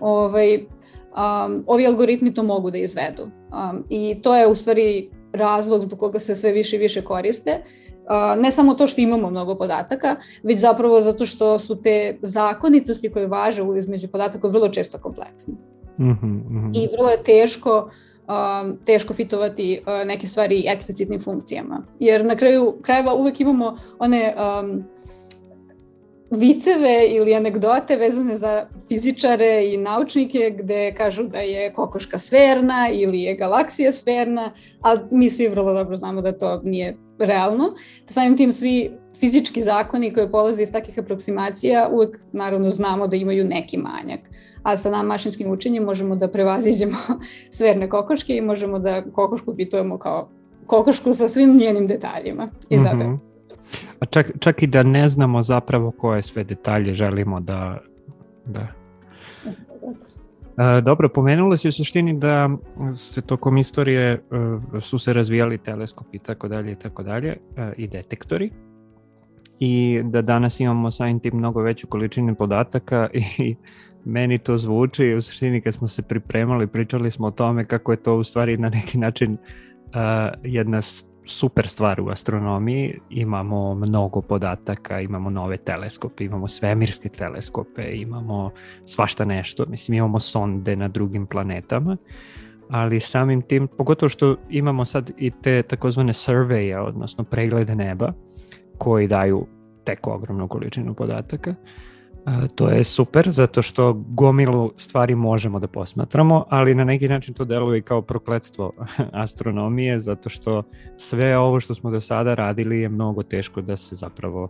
ovaj, 0.00 0.56
um, 0.56 1.64
ovi 1.66 1.86
algoritmi 1.86 2.34
to 2.34 2.42
mogu 2.42 2.70
da 2.70 2.78
izvedu. 2.78 3.22
Um, 3.22 3.84
I 3.90 4.22
to 4.22 4.36
je 4.36 4.46
u 4.46 4.54
stvari 4.54 5.10
razlog 5.36 5.82
zbog 5.82 5.98
koga 5.98 6.18
se 6.18 6.34
sve 6.34 6.52
više 6.52 6.76
i 6.76 6.78
više 6.78 7.02
koriste. 7.04 7.62
Ne 8.38 8.50
samo 8.50 8.74
to 8.74 8.86
što 8.86 9.00
imamo 9.00 9.30
mnogo 9.30 9.54
podataka, 9.54 10.16
već 10.42 10.58
zapravo 10.58 11.00
zato 11.00 11.26
što 11.26 11.58
su 11.58 11.82
te 11.82 12.18
zakonitosti 12.22 13.10
koje 13.12 13.26
važe 13.26 13.62
između 13.78 14.08
podataka 14.08 14.48
vrlo 14.48 14.68
često 14.68 14.98
kompleksne. 14.98 15.54
Mm 15.98 16.04
-hmm. 16.04 16.70
I 16.74 16.88
vrlo 16.96 17.10
je 17.10 17.22
teško 17.22 17.90
um, 18.28 18.76
teško 18.84 19.14
fitovati 19.14 19.80
uh, 19.80 20.06
neke 20.06 20.26
stvari 20.26 20.64
eksplicitnim 20.68 21.20
funkcijama. 21.20 21.82
Jer 21.98 22.24
na 22.24 22.36
kraju 22.36 22.74
krajeva 22.82 23.14
uvek 23.14 23.40
imamo 23.40 23.76
one 23.98 24.34
um, 24.36 24.84
viceve 26.30 27.06
ili 27.08 27.34
anegdote 27.34 27.96
vezane 27.96 28.36
za 28.36 28.66
fizičare 28.88 29.72
i 29.72 29.76
naučnike 29.76 30.54
gde 30.58 30.94
kažu 30.94 31.22
da 31.22 31.38
je 31.38 31.72
kokoška 31.72 32.18
sferna 32.18 32.88
ili 32.92 33.22
je 33.22 33.34
galaksija 33.34 33.92
sferna, 33.92 34.52
ali 34.80 35.00
mi 35.10 35.30
svi 35.30 35.48
vrlo 35.48 35.72
dobro 35.72 35.96
znamo 35.96 36.22
da 36.22 36.32
to 36.32 36.60
nije 36.64 36.96
realno. 37.18 37.64
Samim 38.06 38.36
tim 38.36 38.52
svi 38.52 38.90
fizički 39.20 39.62
zakoni 39.62 40.14
koji 40.14 40.30
polaze 40.30 40.62
iz 40.62 40.72
takvih 40.72 40.98
aproksimacija 40.98 41.88
uvek 41.92 42.18
naravno 42.32 42.70
znamo 42.70 43.06
da 43.06 43.16
imaju 43.16 43.44
neki 43.44 43.78
manjak. 43.78 44.20
A 44.62 44.76
sa 44.76 44.90
nam 44.90 45.06
mašinskim 45.06 45.50
učenjem 45.50 45.84
možemo 45.84 46.16
da 46.16 46.28
prevaziđemo 46.28 46.96
sverne 47.50 47.88
kokoške 47.88 48.36
i 48.36 48.40
možemo 48.40 48.78
da 48.78 49.02
kokošku 49.12 49.54
fitujemo 49.54 49.98
kao 49.98 50.28
kokošku 50.66 51.14
sa 51.14 51.28
svim 51.28 51.56
njenim 51.56 51.86
detaljima. 51.86 52.48
I 52.68 52.78
zato 52.80 52.96
mm 52.96 53.00
-hmm. 53.00 53.35
A 54.00 54.06
čak, 54.06 54.30
čak 54.40 54.62
i 54.62 54.66
da 54.66 54.82
ne 54.82 55.08
znamo 55.08 55.42
zapravo 55.42 55.90
koje 55.90 56.22
sve 56.22 56.44
detalje 56.44 56.94
želimo 56.94 57.40
da... 57.40 57.78
da. 58.46 58.66
E, 60.58 60.80
dobro, 60.80 61.08
pomenula 61.08 61.56
si 61.56 61.68
u 61.68 61.72
suštini 61.72 62.18
da 62.18 62.50
se 62.94 63.22
tokom 63.22 63.58
istorije 63.58 64.12
e, 64.12 64.20
su 64.80 64.98
se 64.98 65.12
razvijali 65.12 65.58
teleskopi 65.58 66.16
i 66.16 66.20
tako 66.20 66.48
dalje 66.48 66.72
i 66.72 66.76
tako 66.76 67.02
dalje 67.02 67.36
e, 67.56 67.72
i 67.76 67.88
detektori 67.88 68.50
i 69.58 70.00
da 70.04 70.22
danas 70.22 70.60
imamo 70.60 70.90
samim 70.90 71.20
tim 71.20 71.36
mnogo 71.36 71.62
veću 71.62 71.86
količinu 71.86 72.34
podataka 72.34 73.08
i 73.12 73.56
meni 74.04 74.38
to 74.38 74.58
zvuči 74.58 75.14
u 75.14 75.22
suštini 75.22 75.60
kad 75.60 75.74
smo 75.74 75.88
se 75.88 76.02
pripremali 76.02 76.66
pričali 76.66 77.10
smo 77.10 77.26
o 77.26 77.30
tome 77.30 77.64
kako 77.64 77.92
je 77.92 78.02
to 78.02 78.16
u 78.16 78.24
stvari 78.24 78.56
na 78.56 78.68
neki 78.68 78.98
način 78.98 79.32
uh, 79.32 79.38
jedna 80.42 80.82
super 81.26 81.68
stvar 81.68 82.00
u 82.00 82.08
astronomiji, 82.08 83.00
imamo 83.10 83.74
mnogo 83.74 84.20
podataka, 84.20 85.00
imamo 85.00 85.30
nove 85.30 85.56
teleskope, 85.56 86.24
imamo 86.24 86.48
svemirske 86.48 87.08
teleskope, 87.08 87.82
imamo 87.92 88.50
svašta 88.84 89.24
nešto, 89.24 89.66
mislim 89.68 89.94
imamo 89.94 90.20
sonde 90.20 90.76
na 90.76 90.88
drugim 90.88 91.26
planetama, 91.26 91.96
ali 92.70 93.00
samim 93.00 93.42
tim, 93.42 93.68
pogotovo 93.68 94.08
što 94.08 94.36
imamo 94.50 94.84
sad 94.84 95.10
i 95.18 95.30
te 95.42 95.62
takozvane 95.62 96.12
surveje, 96.12 96.80
odnosno 96.80 97.24
preglede 97.24 97.74
neba, 97.74 98.12
koji 98.78 99.08
daju 99.08 99.46
tek 99.84 100.06
ogromnu 100.06 100.48
količinu 100.48 100.94
podataka, 100.94 101.50
uh, 101.50 101.56
to 102.54 102.68
je 102.68 102.84
super 102.84 103.30
zato 103.30 103.62
što 103.62 103.92
gomilu 103.92 104.72
stvari 104.76 105.14
možemo 105.14 105.60
da 105.60 105.66
posmatramo, 105.66 106.44
ali 106.48 106.74
na 106.74 106.84
neki 106.84 107.08
način 107.08 107.34
to 107.34 107.44
deluje 107.44 107.82
kao 107.82 108.02
prokledstvo 108.02 108.72
astronomije 109.12 110.00
zato 110.00 110.28
što 110.28 110.62
sve 110.96 111.38
ovo 111.38 111.60
što 111.60 111.74
smo 111.74 111.90
do 111.90 112.00
sada 112.00 112.34
radili 112.34 112.80
je 112.80 112.88
mnogo 112.88 113.22
teško 113.22 113.60
da 113.60 113.76
se 113.76 113.94
zapravo 113.94 114.48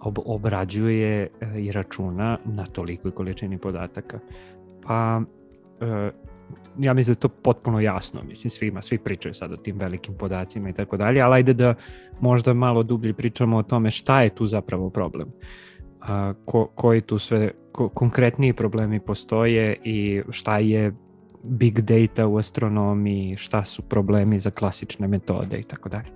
ob 0.00 0.18
obrađuje 0.24 1.22
e, 1.40 1.60
i 1.60 1.72
računa 1.72 2.38
na 2.44 2.66
tolikoj 2.66 3.10
količini 3.10 3.58
podataka. 3.58 4.18
Pa 4.86 5.22
e, 5.80 6.10
ja 6.78 6.94
mislim 6.94 7.14
da 7.14 7.16
je 7.16 7.20
to 7.20 7.28
potpuno 7.28 7.80
jasno, 7.80 8.20
mislim 8.28 8.50
svima, 8.50 8.82
svi 8.82 8.98
pričaju 8.98 9.34
sad 9.34 9.52
o 9.52 9.56
tim 9.56 9.78
velikim 9.78 10.14
podacima 10.14 10.68
i 10.68 10.72
tako 10.72 10.96
dalje, 10.96 11.20
ali 11.20 11.34
ajde 11.34 11.54
da 11.54 11.74
možda 12.20 12.54
malo 12.54 12.82
dublje 12.82 13.12
pričamo 13.12 13.56
o 13.56 13.62
tome 13.62 13.90
šta 13.90 14.22
je 14.22 14.34
tu 14.34 14.46
zapravo 14.46 14.90
problem. 14.90 15.28
Uh, 15.28 15.65
a, 16.06 16.34
ko, 16.44 16.68
koji 16.74 17.00
tu 17.00 17.18
sve 17.18 17.52
ko, 17.72 17.88
konkretniji 17.88 18.52
problemi 18.52 19.00
postoje 19.00 19.76
i 19.84 20.22
šta 20.30 20.58
je 20.58 20.92
big 21.42 21.80
data 21.80 22.26
u 22.26 22.38
astronomiji, 22.38 23.36
šta 23.36 23.64
su 23.64 23.82
problemi 23.82 24.40
za 24.40 24.50
klasične 24.50 25.08
metode 25.08 25.58
i 25.58 25.62
tako 25.62 25.88
dalje. 25.88 26.08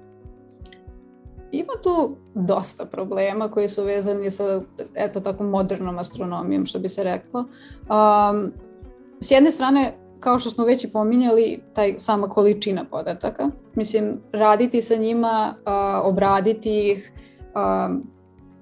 Ima 1.52 1.72
tu 1.82 2.16
dosta 2.34 2.84
problema 2.84 3.48
koji 3.48 3.68
su 3.68 3.84
vezani 3.84 4.30
sa 4.30 4.62
eto 4.94 5.20
tako 5.20 5.44
modernom 5.44 5.98
astronomijom 5.98 6.66
što 6.66 6.78
bi 6.78 6.88
se 6.88 7.04
reklo. 7.04 7.40
Um, 7.40 8.52
s 9.20 9.30
jedne 9.30 9.50
strane 9.50 9.94
kao 10.20 10.38
što 10.38 10.50
smo 10.50 10.64
već 10.64 10.84
i 10.84 10.92
pominjali, 10.92 11.60
taj 11.74 11.94
sama 11.98 12.28
količina 12.28 12.84
podataka. 12.90 13.50
Mislim, 13.74 14.20
raditi 14.32 14.82
sa 14.82 14.96
njima, 14.96 15.54
uh, 15.56 16.10
obraditi 16.10 16.90
ih, 16.90 17.12
um, 17.54 18.06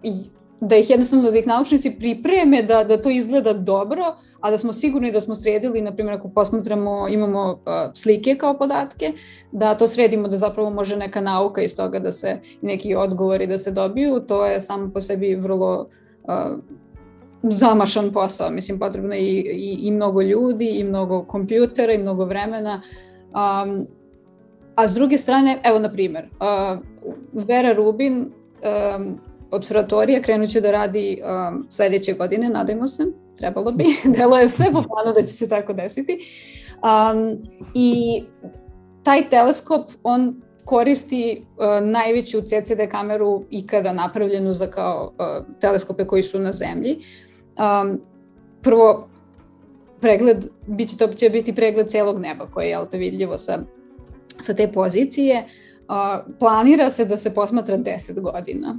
i 0.02 0.14
da 0.60 0.76
ih 0.76 0.90
jednostavno 0.90 1.30
da 1.30 1.38
ih 1.38 1.46
naučnici 1.46 1.90
pripreme 1.90 2.62
da, 2.62 2.84
da 2.84 2.96
to 3.02 3.10
izgleda 3.10 3.52
dobro, 3.52 4.16
a 4.40 4.50
da 4.50 4.58
smo 4.58 4.72
sigurni 4.72 5.12
da 5.12 5.20
smo 5.20 5.34
sredili, 5.34 5.82
na 5.82 5.92
primjer 5.92 6.14
ako 6.14 6.28
posmatramo, 6.28 7.08
imamo 7.08 7.50
uh, 7.52 7.58
slike 7.94 8.34
kao 8.34 8.58
podatke, 8.58 9.12
da 9.52 9.74
to 9.74 9.88
sredimo 9.88 10.28
da 10.28 10.36
zapravo 10.36 10.70
može 10.70 10.96
neka 10.96 11.20
nauka 11.20 11.62
iz 11.62 11.76
toga 11.76 11.98
da 11.98 12.12
se 12.12 12.40
neki 12.62 12.94
odgovori 12.94 13.46
da 13.46 13.58
se 13.58 13.70
dobiju, 13.70 14.20
to 14.20 14.46
je 14.46 14.60
samo 14.60 14.90
po 14.94 15.00
sebi 15.00 15.34
vrlo 15.34 15.88
uh, 16.22 16.58
zamašan 17.42 18.12
posao, 18.12 18.50
mislim 18.50 18.78
potrebno 18.78 19.14
je 19.14 19.20
i, 19.20 19.38
i, 19.38 19.78
i 19.80 19.90
mnogo 19.90 20.22
ljudi, 20.22 20.68
i 20.68 20.84
mnogo 20.84 21.24
kompjutera, 21.24 21.92
i 21.92 21.98
mnogo 21.98 22.24
vremena, 22.24 22.82
um, 23.28 23.86
a 24.74 24.88
s 24.88 24.94
druge 24.94 25.18
strane, 25.18 25.60
evo 25.64 25.78
na 25.78 25.92
primjer, 25.92 26.24
uh, 26.24 26.78
Vera 27.32 27.72
Rubin 27.72 28.18
um, 28.96 29.18
observatorija 29.50 30.22
krenut 30.22 30.50
će 30.50 30.60
da 30.60 30.70
radi 30.70 31.22
um, 31.22 31.66
sledeće 31.70 32.12
godine, 32.12 32.48
nadajmo 32.48 32.88
se, 32.88 33.06
trebalo 33.36 33.72
bi, 33.72 33.84
delo 34.18 34.38
je 34.38 34.50
sve 34.50 34.66
po 34.66 34.82
planu 34.82 35.12
da 35.14 35.20
će 35.20 35.32
se 35.32 35.48
tako 35.48 35.72
desiti. 35.72 36.18
Um, 36.82 37.38
I 37.74 38.22
taj 39.02 39.28
teleskop, 39.28 39.90
on 40.02 40.42
koristi 40.64 41.44
uh, 41.56 41.88
najveću 41.88 42.40
CCD 42.40 42.88
kameru 42.90 43.44
ikada 43.50 43.92
napravljenu 43.92 44.52
za 44.52 44.66
kao 44.66 45.12
uh, 45.12 45.46
teleskope 45.60 46.06
koji 46.06 46.22
su 46.22 46.38
na 46.38 46.52
zemlji. 46.52 46.98
Um, 47.58 48.00
prvo, 48.62 49.08
pregled, 50.00 50.46
bit 50.66 50.88
će, 50.88 50.96
to 50.96 51.06
će 51.06 51.30
biti 51.30 51.54
pregled 51.54 51.88
celog 51.88 52.18
neba 52.18 52.46
koje 52.46 52.64
je 52.64 52.70
jel, 52.70 52.86
vidljivo 52.92 53.38
sa, 53.38 53.58
sa 54.38 54.54
te 54.54 54.72
pozicije. 54.72 55.44
Uh, 55.88 56.34
planira 56.38 56.90
se 56.90 57.04
da 57.04 57.16
se 57.16 57.34
posmatra 57.34 57.78
10 57.78 58.20
godina 58.20 58.78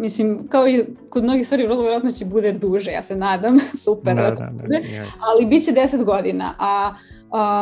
Mislim, 0.00 0.48
kao 0.48 0.68
i 0.68 0.84
kod 1.10 1.24
mnogih 1.24 1.46
stvari, 1.46 1.66
vrlo 1.66 1.80
vjerojatno 1.80 2.12
će 2.12 2.24
bude 2.24 2.52
duže, 2.52 2.90
ja 2.90 3.02
se 3.02 3.16
nadam, 3.16 3.58
super. 3.84 4.14
Da, 4.14 4.30
da, 4.30 4.50
da, 4.68 4.76
ja. 4.76 5.04
Ali 5.20 5.46
bit 5.46 5.64
će 5.64 5.72
10 5.72 6.04
godina, 6.04 6.54
a 6.58 6.94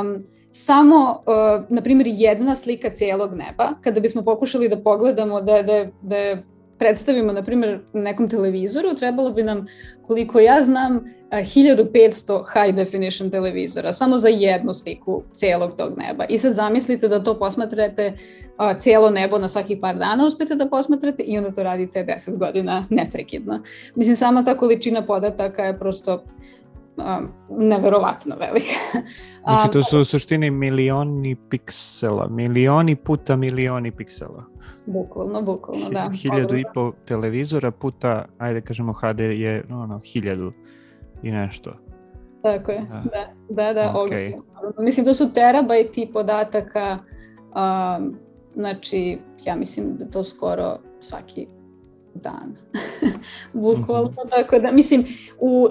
um, 0.01 0.25
samo, 0.51 1.23
uh, 1.27 1.65
na 1.69 1.83
primjer, 1.83 2.07
jedna 2.11 2.55
slika 2.55 2.91
cijelog 2.91 3.35
neba, 3.35 3.69
kada 3.81 4.01
bismo 4.01 4.23
pokušali 4.23 4.69
da 4.69 4.83
pogledamo 4.83 5.41
da, 5.41 5.63
da, 5.63 5.87
da 6.03 6.17
je 6.17 6.45
predstavimo, 6.79 7.33
na 7.33 7.43
primjer, 7.43 7.81
nekom 7.93 8.29
televizoru, 8.29 8.95
trebalo 8.95 9.31
bi 9.31 9.43
nam, 9.43 9.67
koliko 10.03 10.41
ja 10.41 10.63
znam, 10.63 11.05
1500 11.31 12.45
high 12.53 12.77
definition 12.77 13.31
televizora, 13.31 13.93
samo 13.93 14.19
za 14.19 14.29
jednu 14.29 14.75
sliku 14.75 15.23
celog 15.35 15.77
tog 15.77 15.99
neba. 15.99 16.25
I 16.25 16.39
sad 16.39 16.55
zamislite 16.55 17.09
da 17.09 17.25
to 17.25 17.39
posmatrate 17.39 18.13
a, 18.57 18.79
cijelo 18.79 19.11
nebo 19.11 19.39
na 19.39 19.49
svakih 19.49 19.79
par 19.81 19.99
dana 19.99 20.27
uspete 20.27 20.55
da 20.55 20.69
posmatrate 20.69 21.23
i 21.23 21.39
onda 21.39 21.53
to 21.53 21.63
radite 21.63 22.05
10 22.05 22.39
godina 22.39 22.85
neprekidno. 22.91 23.63
Mislim, 23.95 24.17
sama 24.17 24.45
ta 24.45 24.57
količina 24.57 25.07
podataka 25.07 25.65
je 25.65 25.79
prosto 25.79 26.25
um, 27.01 27.29
neverovatno 27.59 28.37
velika. 28.41 28.75
Znači 29.49 29.73
to 29.73 29.83
su 29.83 30.01
u 30.01 30.05
suštini 30.05 30.51
milioni 30.51 31.37
piksela, 31.51 32.29
milioni 32.29 32.97
puta 32.97 33.37
milioni 33.37 33.91
piksela. 33.91 34.45
Bukvalno, 34.87 35.43
bukvalno, 35.43 35.91
da. 35.91 36.11
Hiljadu 36.23 36.57
i 36.57 36.65
po 36.75 36.93
televizora 37.05 37.71
puta, 37.71 38.25
ajde 38.39 38.61
kažemo 38.61 38.93
HD 38.93 39.21
je 39.21 39.65
ono, 39.71 40.01
hiljadu 40.05 40.53
i 41.23 41.31
nešto. 41.31 41.73
Tako 42.43 42.73
je, 42.73 42.87
da, 42.91 43.33
da, 43.49 43.73
da. 43.73 43.95
Okay. 43.97 44.41
Mislim, 44.79 45.07
to 45.07 45.15
su 45.15 45.33
terabajti 45.33 46.11
podataka, 46.13 46.99
um, 47.39 48.17
znači, 48.55 49.19
ja 49.45 49.57
mislim 49.57 49.97
da 49.97 50.11
to 50.11 50.25
skoro 50.25 50.79
svaki 51.01 51.47
dan. 52.15 52.57
Bukvalno, 53.53 54.11
mm 54.11 54.15
-hmm. 54.15 54.31
tako 54.31 54.59
da, 54.59 54.73
mislim, 54.73 55.05
u 55.41 55.69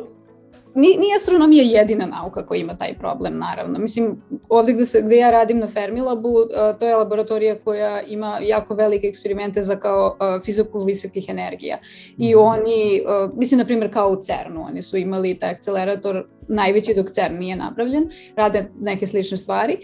nije 0.77 1.15
astronomija 1.15 1.63
jedina 1.63 2.05
nauka 2.05 2.45
koja 2.45 2.59
ima 2.59 2.77
taj 2.77 2.93
problem, 2.93 3.37
naravno. 3.37 3.79
Mislim, 3.79 4.21
ovde 4.49 4.73
gde, 4.73 4.85
se, 4.85 5.01
gde 5.01 5.17
ja 5.17 5.31
radim 5.31 5.59
na 5.59 5.67
Fermilabu, 5.67 6.35
to 6.79 6.87
je 6.87 6.95
laboratorija 6.95 7.59
koja 7.59 8.01
ima 8.01 8.39
jako 8.43 8.73
velike 8.73 9.07
eksperimente 9.07 9.61
za 9.61 9.75
kao 9.75 10.17
fiziku 10.45 10.83
visokih 10.83 11.25
energija. 11.29 11.77
I 12.17 12.29
mhm. 12.29 12.39
oni, 12.39 13.03
mislim, 13.35 13.57
na 13.57 13.65
primjer, 13.65 13.93
kao 13.93 14.09
u 14.09 14.21
CERN-u, 14.21 14.61
oni 14.61 14.81
su 14.81 14.97
imali 14.97 15.39
taj 15.39 15.51
akcelerator 15.51 16.27
najveći 16.47 16.93
dok 16.93 17.09
CERN 17.09 17.37
nije 17.37 17.55
napravljen, 17.55 18.09
rade 18.35 18.71
neke 18.79 19.07
slične 19.07 19.37
stvari 19.37 19.77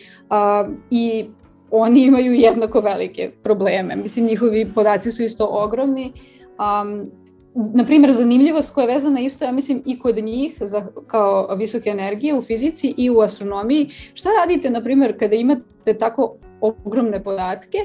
i 0.92 1.26
oni 1.72 2.04
imaju 2.04 2.34
jednako 2.34 2.80
velike 2.80 3.32
probleme. 3.44 3.96
Mislim, 3.96 4.26
njihovi 4.26 4.72
podaci 4.76 5.12
su 5.12 5.24
isto 5.24 5.48
ogromni, 5.52 6.14
um, 6.60 7.12
na 7.56 7.86
primjer, 7.86 8.14
zanimljivost 8.14 8.74
koja 8.74 8.84
je 8.84 8.94
vezana 8.94 9.20
isto, 9.20 9.46
ja 9.46 9.52
mislim, 9.52 9.84
i 9.86 10.00
kod 10.00 10.18
njih 10.18 10.58
za, 10.62 10.88
kao 11.08 11.56
visoke 11.56 11.90
energije 11.90 12.38
u 12.38 12.42
fizici 12.42 12.94
i 12.98 13.10
u 13.10 13.20
astronomiji. 13.20 13.90
Šta 14.14 14.30
radite, 14.42 14.70
na 14.70 14.84
primjer, 14.84 15.20
kada 15.20 15.36
imate 15.36 15.94
tako 16.00 16.36
ogromne 16.62 17.24
podatke, 17.24 17.78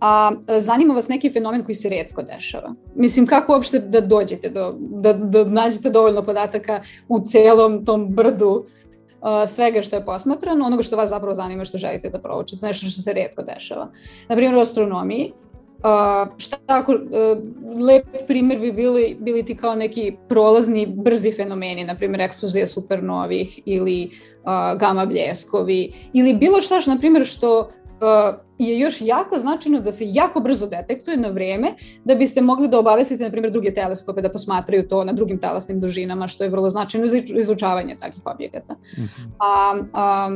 a 0.00 0.32
zanima 0.58 0.94
vas 0.94 1.08
neki 1.08 1.30
fenomen 1.30 1.64
koji 1.64 1.74
se 1.74 1.88
redko 1.88 2.22
dešava. 2.22 2.74
Mislim, 2.94 3.26
kako 3.26 3.52
uopšte 3.52 3.78
da 3.78 4.00
dođete 4.00 4.50
do, 4.50 4.74
da, 4.78 5.12
da 5.12 5.44
nađete 5.44 5.90
dovoljno 5.90 6.22
podataka 6.22 6.82
u 7.08 7.20
celom 7.20 7.84
tom 7.84 8.08
brdu 8.08 8.64
svega 9.46 9.82
što 9.82 9.96
je 9.96 10.04
posmatrano, 10.04 10.66
onoga 10.66 10.82
što 10.82 10.96
vas 10.96 11.10
zapravo 11.10 11.34
zanima 11.34 11.64
što 11.64 11.78
želite 11.78 12.10
da 12.10 12.18
proučite, 12.18 12.66
nešto 12.66 12.86
što 12.86 13.02
se 13.02 13.12
redko 13.12 13.42
dešava. 13.42 13.90
Na 14.28 14.36
primjer, 14.36 14.56
u 14.56 14.60
astronomiji 14.60 15.32
а, 15.82 16.30
шта 16.38 16.58
ако 16.66 16.92
а, 16.92 17.36
леп 17.80 18.06
пример 18.28 18.58
би 18.58 18.72
били 18.72 19.16
били 19.20 19.42
ти 19.42 19.56
као 19.56 19.74
неки 19.74 20.16
пролазни 20.28 20.86
брзи 20.86 21.32
феномени, 21.32 21.84
на 21.84 21.96
пример 21.98 22.28
експлозија 22.28 22.64
супернових 22.64 23.58
или 23.66 24.10
а, 24.44 24.74
гама 24.76 25.06
блескови 25.06 26.10
или 26.14 26.34
било 26.34 26.60
што 26.60 26.80
на 26.86 27.00
пример 27.00 27.26
што 27.26 27.70
е 28.02 28.74
још 28.82 28.98
јако 29.06 29.38
значено 29.38 29.80
да 29.80 29.92
се 29.94 30.06
јако 30.10 30.42
брзо 30.42 30.66
детектуе 30.66 31.16
на 31.16 31.30
време, 31.30 31.76
да 32.04 32.16
бисте 32.16 32.42
могли 32.42 32.68
да 32.68 32.80
обавестите, 32.80 33.22
например, 33.24 33.50
други 33.50 33.72
телескопи 33.74 34.22
да 34.22 34.30
посматрају 34.32 34.88
то 34.88 35.04
на 35.04 35.12
другим 35.14 35.38
таласним 35.38 35.80
дужинама, 35.80 36.28
што 36.28 36.44
е 36.44 36.50
врло 36.50 36.70
значено 36.70 37.06
за 37.06 37.22
изучување 37.22 37.98
таких 37.98 38.24
објеката. 38.24 38.74
Mm 38.74 39.06
-hmm. 39.06 39.30
а, 39.38 39.76
а, 39.92 40.30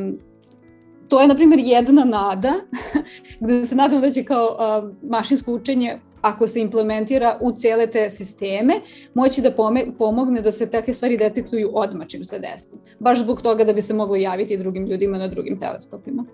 to 1.09 1.21
je, 1.21 1.29
na 1.29 1.35
primjer, 1.35 1.61
jedna 1.65 2.05
nada, 2.05 2.53
gde 3.41 3.65
se 3.65 3.75
nadam 3.75 4.01
da 4.01 4.11
će 4.11 4.25
kao 4.25 4.47
uh, 4.47 5.11
mašinsko 5.11 5.53
učenje 5.53 5.99
ako 6.23 6.47
se 6.47 6.61
implementira 6.61 7.39
u 7.41 7.53
cele 7.53 7.87
te 7.87 8.11
sisteme, 8.11 8.75
moći 9.15 9.43
da 9.43 9.51
pome, 9.51 9.85
pomogne 9.99 10.41
da 10.41 10.51
se 10.51 10.71
takve 10.71 10.95
stvari 10.95 11.17
detektuju 11.17 11.71
odmah 11.75 12.07
čim 12.07 12.25
se 12.25 12.39
desi. 12.39 12.69
Baš 12.99 13.19
zbog 13.19 13.43
toga 13.43 13.65
da 13.65 13.73
bi 13.73 13.83
se 13.83 13.95
moglo 13.95 14.17
javiti 14.17 14.57
drugim 14.57 14.87
ljudima 14.87 15.19
na 15.19 15.29
drugim 15.29 15.59
teleskopima. 15.59 16.25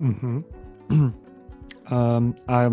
Mm 0.00 0.14
-hmm. 0.22 0.42
Um, 1.90 2.34
a 2.46 2.70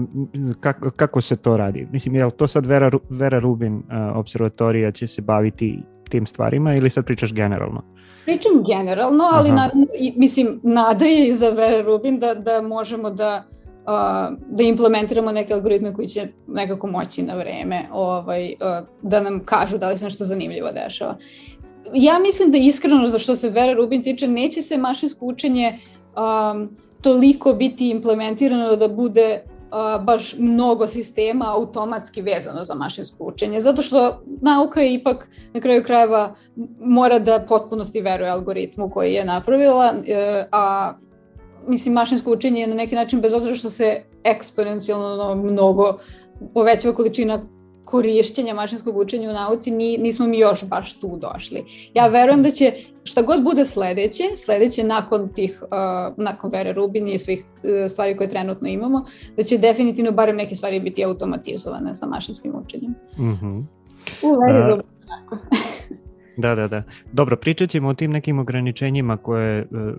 kako, 0.59 0.89
kako 0.89 1.21
se 1.21 1.35
to 1.35 1.57
radi? 1.57 1.87
Mislim, 1.91 2.15
je 2.15 2.25
li 2.25 2.31
to 2.31 2.47
sad 2.47 2.65
Vera, 2.65 2.91
Vera 3.09 3.39
Rubin 3.39 3.75
uh, 3.75 3.83
observatorija 4.15 4.91
će 4.91 5.07
se 5.07 5.21
baviti 5.21 5.79
tim 6.09 6.25
stvarima 6.25 6.75
ili 6.75 6.89
sad 6.89 7.05
pričaš 7.05 7.33
generalno? 7.33 7.83
Pričam 8.29 8.63
generalno, 8.63 9.23
ali 9.31 9.51
naravno, 9.51 9.85
mislim, 10.15 10.59
nada 10.63 11.05
je 11.05 11.27
i 11.27 11.33
za 11.33 11.49
Vera 11.49 11.81
Rubin 11.81 12.19
da, 12.19 12.33
da 12.33 12.61
možemo 12.61 13.09
da 13.09 13.43
uh, 13.89 14.37
da 14.49 14.63
implementiramo 14.63 15.31
neke 15.31 15.53
algoritme 15.53 15.93
koji 15.93 16.07
će 16.07 16.27
nekako 16.47 16.87
moći 16.87 17.21
na 17.21 17.35
vreme 17.35 17.85
ovaj, 17.93 18.53
uh, 18.53 18.87
da 19.01 19.21
nam 19.21 19.39
kažu 19.45 19.77
da 19.77 19.89
li 19.89 19.97
se 19.97 20.05
nešto 20.05 20.23
zanimljivo 20.23 20.69
dešava. 20.71 21.17
Ja 21.93 22.19
mislim 22.19 22.51
da 22.51 22.57
iskreno 22.57 23.07
za 23.07 23.19
što 23.19 23.35
se 23.35 23.49
Vera 23.49 23.73
Rubin 23.73 24.03
tiče, 24.03 24.27
neće 24.27 24.61
se 24.61 24.77
mašinsko 24.77 25.25
učenje 25.25 25.77
um, 26.53 26.69
toliko 27.01 27.53
biti 27.53 27.89
implementirano 27.89 28.75
da 28.75 28.87
bude 28.87 29.41
baš 30.01 30.35
mnogo 30.37 30.87
sistema 30.87 31.45
automatski 31.53 32.21
vezano 32.21 32.63
za 32.63 32.75
mašinsko 32.75 33.23
učenje, 33.23 33.59
zato 33.59 33.81
što 33.81 34.23
nauka 34.41 34.81
je 34.81 34.93
ipak 34.93 35.27
na 35.53 35.59
kraju 35.59 35.83
krajeva 35.83 36.35
mora 36.79 37.19
da 37.19 37.45
potpunosti 37.49 38.01
veruje 38.01 38.29
algoritmu 38.29 38.89
koji 38.89 39.13
je 39.13 39.25
napravila, 39.25 39.93
e, 40.07 40.45
a 40.51 40.93
mislim 41.67 41.93
mašinsko 41.93 42.31
učenje 42.31 42.61
je 42.61 42.67
na 42.67 42.75
neki 42.75 42.95
način 42.95 43.21
bez 43.21 43.33
obzira 43.33 43.55
što 43.55 43.69
se 43.69 44.03
eksponencijalno 44.23 45.35
mnogo 45.35 45.97
povećava 46.53 46.95
količina 46.95 47.41
korišćenja 47.85 48.53
mašinskog 48.53 48.97
učenja 48.97 49.29
u 49.29 49.33
nauci, 49.33 49.71
ni, 49.71 49.97
nismo 49.97 50.27
mi 50.27 50.39
još 50.39 50.65
baš 50.65 50.99
tu 50.99 51.17
došli. 51.17 51.65
Ja 51.93 52.07
verujem 52.07 52.43
da 52.43 52.51
će 52.51 52.73
šta 53.09 53.21
god 53.21 53.43
bude 53.43 53.65
sledeće, 53.65 54.23
sledeće 54.37 54.83
nakon 54.83 55.29
tih, 55.33 55.63
uh, 55.63 56.13
nakon 56.17 56.51
Vere 56.51 56.73
Rubin 56.73 57.07
i 57.07 57.17
svih 57.17 57.43
uh, 57.43 57.89
stvari 57.89 58.17
koje 58.17 58.29
trenutno 58.29 58.67
imamo, 58.67 59.05
da 59.37 59.43
će 59.43 59.57
definitivno 59.57 60.11
barem 60.11 60.35
neke 60.35 60.55
stvari 60.55 60.79
biti 60.79 61.05
automatizovane 61.05 61.95
sa 61.95 62.07
mašinskim 62.07 62.53
učenjem. 62.55 62.91
Mm 63.17 63.23
-hmm. 63.23 63.63
U 64.21 64.35
Vere 64.39 64.59
uh, 64.59 64.69
Rubin, 64.69 64.85
Da, 66.37 66.55
da, 66.55 66.67
da. 66.67 66.83
Dobro, 67.11 67.37
pričat 67.37 67.69
ćemo 67.69 67.89
o 67.89 67.93
tim 67.93 68.11
nekim 68.11 68.39
ograničenjima 68.39 69.17
koje 69.17 69.61
uh, 69.61 69.93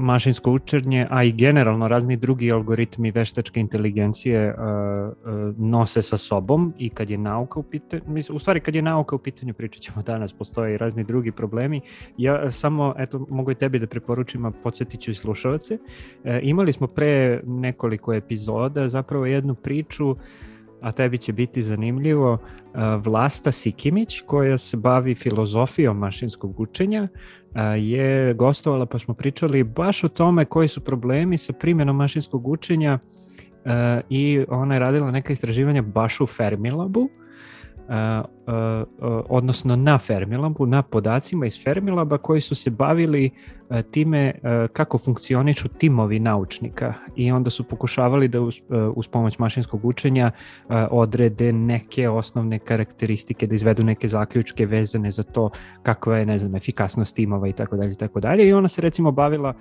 mašinsko 0.00 0.52
učenje, 0.52 1.06
a 1.10 1.24
i 1.24 1.32
generalno 1.32 1.88
razni 1.88 2.16
drugi 2.16 2.52
algoritmi 2.52 3.10
veštačke 3.10 3.60
inteligencije 3.60 4.54
uh, 4.54 4.58
uh, 4.58 5.58
nose 5.58 6.02
sa 6.02 6.16
sobom 6.16 6.74
i 6.78 6.88
kad 6.88 7.10
je 7.10 7.18
nauka 7.18 7.60
u 7.60 7.62
pitanju, 7.62 8.02
u 8.32 8.38
stvari 8.38 8.60
kad 8.60 8.74
je 8.74 8.82
nauka 8.82 9.16
u 9.16 9.18
pitanju, 9.18 9.54
pričat 9.54 9.82
ćemo 9.82 10.02
danas, 10.02 10.32
postoje 10.32 10.74
i 10.74 10.78
razni 10.78 11.04
drugi 11.04 11.32
problemi. 11.32 11.80
Ja 12.16 12.50
samo, 12.50 12.94
eto, 12.98 13.26
mogu 13.30 13.50
i 13.50 13.54
tebi 13.54 13.78
da 13.78 13.86
preporučim, 13.86 14.44
a 14.44 14.50
podsjetit 14.50 15.00
ću 15.00 15.10
i 15.10 15.14
slušavace. 15.14 15.74
Uh, 15.74 16.30
imali 16.42 16.72
smo 16.72 16.86
pre 16.86 17.40
nekoliko 17.44 18.14
epizoda 18.14 18.88
zapravo 18.88 19.26
jednu 19.26 19.54
priču 19.54 20.16
a 20.80 20.92
tebi 20.92 21.18
će 21.18 21.32
biti 21.32 21.62
zanimljivo, 21.62 22.38
Vlasta 23.04 23.52
Sikimić 23.52 24.20
koja 24.20 24.58
se 24.58 24.76
bavi 24.76 25.14
filozofijom 25.14 25.98
mašinskog 25.98 26.60
učenja 26.60 27.08
je 27.78 28.34
gostovala 28.34 28.86
pa 28.86 28.98
smo 28.98 29.14
pričali 29.14 29.64
baš 29.64 30.04
o 30.04 30.08
tome 30.08 30.44
koji 30.44 30.68
su 30.68 30.80
problemi 30.80 31.38
sa 31.38 31.52
primjenom 31.52 31.96
mašinskog 31.96 32.48
učenja 32.48 32.98
i 34.08 34.44
ona 34.48 34.74
je 34.74 34.80
radila 34.80 35.10
neka 35.10 35.32
istraživanja 35.32 35.82
baš 35.82 36.20
u 36.20 36.26
Fermilabu 36.26 37.08
odnosno 39.28 39.76
na 39.76 39.98
Fermilabu, 39.98 40.66
na 40.66 40.82
podacima 40.82 41.46
iz 41.46 41.64
Fermilaba 41.64 42.18
koji 42.18 42.40
su 42.40 42.54
se 42.54 42.70
bavili 42.70 43.30
time 43.90 44.34
kako 44.72 44.98
funkcionišu 44.98 45.68
timovi 45.68 46.18
naučnika. 46.18 46.94
I 47.16 47.32
onda 47.32 47.50
su 47.50 47.64
pokušavali 47.64 48.28
da 48.28 48.40
uz, 48.40 48.54
uz 48.94 49.08
pomoć 49.08 49.38
mašinskog 49.38 49.84
učenja 49.84 50.30
odrede 50.90 51.52
neke 51.52 52.08
osnovne 52.08 52.58
karakteristike, 52.58 53.46
da 53.46 53.54
izvedu 53.54 53.82
neke 53.82 54.08
zaključke 54.08 54.66
vezane 54.66 55.10
za 55.10 55.22
to 55.22 55.50
kakva 55.82 56.18
je, 56.18 56.26
ne 56.26 56.38
znam, 56.38 56.54
efikasnost 56.54 57.16
timova 57.16 57.48
i 57.48 57.52
tako 57.52 57.76
dalje 57.76 57.92
i 57.92 57.96
tako 57.96 58.20
dalje. 58.20 58.48
I 58.48 58.52
ona 58.52 58.68
se 58.68 58.80
recimo 58.80 59.12
bavila 59.12 59.54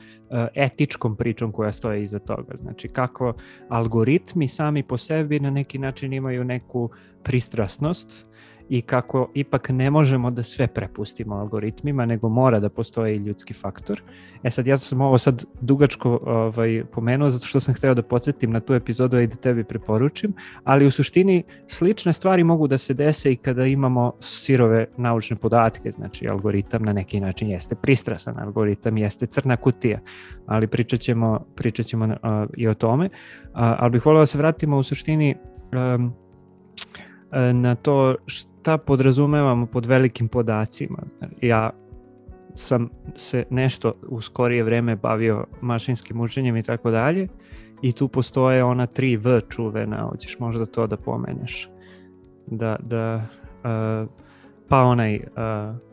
etičkom 0.55 1.15
pričom 1.15 1.51
koja 1.51 1.71
stoje 1.71 2.03
iza 2.03 2.19
toga, 2.19 2.55
znači 2.55 2.87
kako 2.87 3.33
algoritmi 3.69 4.47
sami 4.47 4.83
po 4.83 4.97
sebi 4.97 5.39
na 5.39 5.49
neki 5.49 5.77
način 5.77 6.13
imaju 6.13 6.43
neku 6.43 6.89
pristrasnost 7.23 8.27
i 8.69 8.81
kako 8.81 9.29
ipak 9.33 9.69
ne 9.69 9.89
možemo 9.89 10.31
da 10.31 10.43
sve 10.43 10.67
prepustimo 10.67 11.35
algoritmima, 11.35 12.05
nego 12.05 12.29
mora 12.29 12.59
da 12.59 12.69
postoji 12.69 13.17
ljudski 13.17 13.53
faktor. 13.53 14.01
E 14.43 14.51
sad, 14.51 14.67
ja 14.67 14.77
sam 14.77 15.01
ovo 15.01 15.17
sad 15.17 15.45
dugačko 15.61 16.19
ovaj, 16.25 16.83
pomenuo 16.91 17.29
zato 17.29 17.45
što 17.45 17.59
sam 17.59 17.75
hteo 17.75 17.93
da 17.93 18.01
podsjetim 18.01 18.51
na 18.51 18.59
tu 18.59 18.73
epizodu 18.73 19.19
i 19.19 19.27
da 19.27 19.35
tebi 19.35 19.63
preporučim, 19.63 20.33
ali 20.63 20.85
u 20.85 20.91
suštini 20.91 21.43
slične 21.67 22.13
stvari 22.13 22.43
mogu 22.43 22.67
da 22.67 22.77
se 22.77 22.93
dese 22.93 23.31
i 23.31 23.35
kada 23.35 23.65
imamo 23.65 24.13
sirove 24.19 24.85
naučne 24.97 25.35
podatke, 25.35 25.91
znači 25.91 26.27
algoritam 26.27 26.83
na 26.83 26.93
neki 26.93 27.19
način 27.19 27.49
jeste 27.49 27.75
pristrasan, 27.75 28.39
algoritam 28.39 28.97
jeste 28.97 29.27
crna 29.27 29.57
kutija, 29.57 29.99
ali 30.45 30.67
pričat 30.67 30.99
ćemo, 30.99 31.39
pričat 31.55 31.85
ćemo 31.85 32.05
uh, 32.05 32.13
i 32.57 32.67
o 32.67 32.73
tome, 32.73 33.05
uh, 33.05 33.11
ali 33.53 33.91
bih 33.91 34.05
volio 34.05 34.19
da 34.19 34.25
se 34.25 34.37
vratimo 34.37 34.77
u 34.77 34.83
suštini 34.83 35.35
um, 35.95 36.13
na 37.61 37.75
to 37.75 38.15
šta 38.59 38.77
podrazumevamo 38.77 39.65
pod 39.65 39.85
velikim 39.85 40.27
podacima. 40.27 40.97
Ja 41.41 41.69
sam 42.55 42.89
se 43.15 43.45
nešto 43.49 43.93
u 44.07 44.21
skorije 44.21 44.63
vreme 44.63 44.95
bavio 44.95 45.45
mašinskim 45.61 46.21
učenjem 46.21 46.57
i 46.57 46.63
tako 46.63 46.91
dalje 46.91 47.27
i 47.81 47.91
tu 47.91 48.07
postoje 48.07 48.63
ona 48.63 48.87
3V 48.87 49.41
čuvena, 49.49 50.07
hoćeš 50.11 50.39
možda 50.39 50.65
to 50.65 50.87
da 50.87 50.97
pomeneš. 50.97 51.69
Da, 52.47 52.75
da 52.79 53.15
uh, 53.15 54.09
pa 54.69 54.81
onaj 54.81 55.15
uh, 55.15 55.21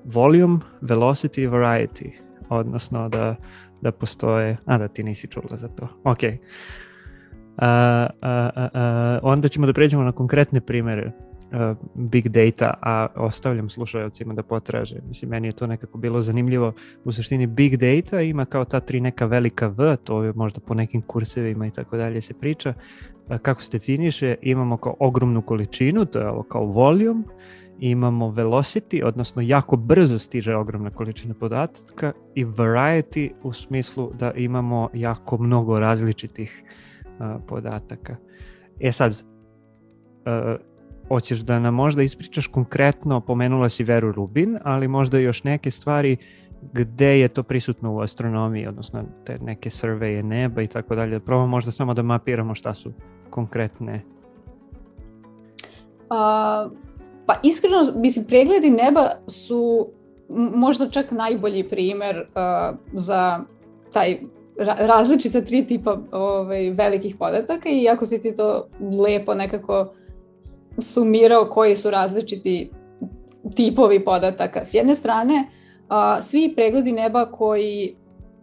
volume, 0.05 0.59
velocity 0.81 1.51
variety, 1.51 2.11
odnosno 2.49 3.09
da, 3.09 3.37
da 3.81 3.93
postoje, 3.93 4.57
a 4.65 4.79
da 4.79 4.89
ti 4.89 5.03
nisi 5.03 5.29
čula 5.29 5.57
za 5.57 5.69
to, 5.69 5.89
ok. 6.05 6.19
Uh, 6.23 6.31
uh, 7.57 7.63
uh, 7.63 8.65
uh, 8.65 9.21
onda 9.23 9.49
ćemo 9.49 9.67
da 9.67 9.73
pređemo 9.73 10.03
na 10.03 10.13
konkretne 10.13 10.61
primere 10.61 11.13
big 11.95 12.29
data, 12.29 12.75
a 12.83 13.07
ostavljam 13.17 13.71
slušajocima 13.71 14.35
da 14.35 14.43
potraže. 14.43 14.97
Mislim, 15.09 15.31
meni 15.31 15.49
je 15.49 15.53
to 15.53 15.67
nekako 15.67 15.99
bilo 15.99 16.21
zanimljivo. 16.21 16.73
U 17.05 17.13
suštini 17.13 17.47
big 17.47 17.77
data 17.77 18.21
ima 18.21 18.45
kao 18.45 18.65
ta 18.65 18.81
tri 18.81 19.01
neka 19.01 19.27
velika 19.27 19.67
V, 19.67 19.97
to 19.97 20.23
je 20.23 20.33
možda 20.33 20.61
po 20.61 20.75
nekim 20.75 21.03
kursevima 21.03 21.67
i 21.67 21.71
tako 21.71 21.97
dalje 21.97 22.21
se 22.21 22.35
priča. 22.35 22.75
Uh, 22.77 23.37
kako 23.43 23.63
se 23.63 23.79
definiše, 23.79 24.35
imamo 24.43 24.77
kao 24.77 24.97
ogromnu 25.01 25.43
količinu, 25.43 26.05
to 26.05 26.19
je 26.19 26.29
ovo 26.29 26.43
kao 26.43 26.65
volume, 26.67 27.23
imamo 27.79 28.29
velocity, 28.29 29.05
odnosno 29.05 29.43
jako 29.43 29.77
brzo 29.77 30.19
stiže 30.19 30.57
ogromna 30.57 30.91
količina 30.91 31.35
podataka 31.35 32.13
i 32.35 32.45
variety 32.45 33.31
u 33.43 33.53
smislu 33.53 34.13
da 34.19 34.33
imamo 34.33 34.89
jako 34.95 35.39
mnogo 35.39 35.81
različitih 35.81 36.63
uh, 37.05 37.27
podataka. 37.49 38.17
E 38.81 38.93
sad, 38.93 39.13
uh, 39.13 40.61
hoćeš 41.09 41.39
da 41.39 41.59
nam 41.59 41.75
možda 41.75 42.03
ispričaš 42.03 42.47
konkretno, 42.47 43.21
pomenula 43.21 43.69
si 43.69 43.85
Veru 43.85 44.13
Rubin, 44.13 44.59
ali 44.65 44.89
možda 44.89 45.19
još 45.19 45.45
neke 45.45 45.71
stvari 45.71 46.17
gde 46.73 47.21
je 47.21 47.29
to 47.29 47.43
prisutno 47.43 47.95
u 47.95 48.01
astronomiji, 48.01 48.67
odnosno 48.67 49.05
te 49.25 49.39
neke 49.39 49.71
surveje 49.71 50.23
neba 50.23 50.63
i 50.63 50.67
tako 50.67 50.95
dalje. 50.95 51.21
Probamo 51.21 51.47
možda 51.47 51.71
samo 51.71 51.95
da 51.95 52.03
mapiramo 52.03 52.55
šta 52.55 52.75
su 52.75 52.93
konkretne. 53.31 54.03
A, 56.11 56.69
pa 57.27 57.35
iskreno, 57.43 57.93
mislim, 57.97 58.25
pregledi 58.25 58.71
neba 58.71 59.11
su 59.27 59.89
možda 60.55 60.91
čak 60.91 61.11
najbolji 61.11 61.69
primer 61.69 62.19
uh, 62.19 62.77
za 62.93 63.41
taj 63.93 64.19
ra 64.59 64.75
različita 64.79 65.41
tri 65.41 65.67
tipa 65.67 65.99
ovaj, 66.13 66.71
velikih 66.71 67.17
podataka 67.19 67.69
i 67.69 67.89
ako 67.89 68.07
si 68.07 68.21
ti 68.21 68.35
to 68.35 68.69
lepo 69.07 69.35
nekako 69.35 69.93
sumirao 70.79 71.45
koji 71.51 71.77
su 71.77 71.91
različiti 71.91 72.71
tipovi 73.55 74.05
podataka. 74.05 74.65
S 74.65 74.75
jedne 74.75 74.95
strane, 74.95 75.45
a, 75.89 76.23
svi 76.23 76.53
pregledi 76.57 76.93
neba 76.93 77.27
koji 77.27 77.97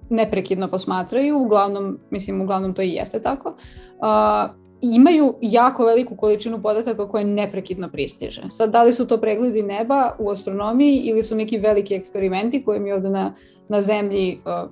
neprekidno 0.09 0.67
posmatraju, 0.67 1.37
uglavnom, 1.37 1.99
mislim, 2.09 2.41
uglavnom 2.41 2.73
to 2.73 2.81
i 2.81 2.89
jeste 2.89 3.21
tako, 3.21 3.55
a, 4.01 4.49
imaju 4.81 5.35
jako 5.41 5.85
veliku 5.85 6.15
količinu 6.15 6.61
podataka 6.61 7.07
koje 7.07 7.25
neprekidno 7.25 7.89
pristiže. 7.89 8.41
Sad, 8.49 8.69
da 8.69 8.83
li 8.83 8.93
su 8.93 9.07
to 9.07 9.17
pregledi 9.17 9.63
neba 9.63 10.15
u 10.19 10.29
astronomiji 10.29 10.97
ili 10.97 11.23
su 11.23 11.35
neki 11.35 11.57
veliki 11.57 11.95
eksperimenti 11.95 12.63
koje 12.63 12.79
mi 12.79 12.91
ovde 12.91 13.09
na, 13.09 13.33
na 13.69 13.81
zemlji 13.81 14.41
a, 14.45 14.67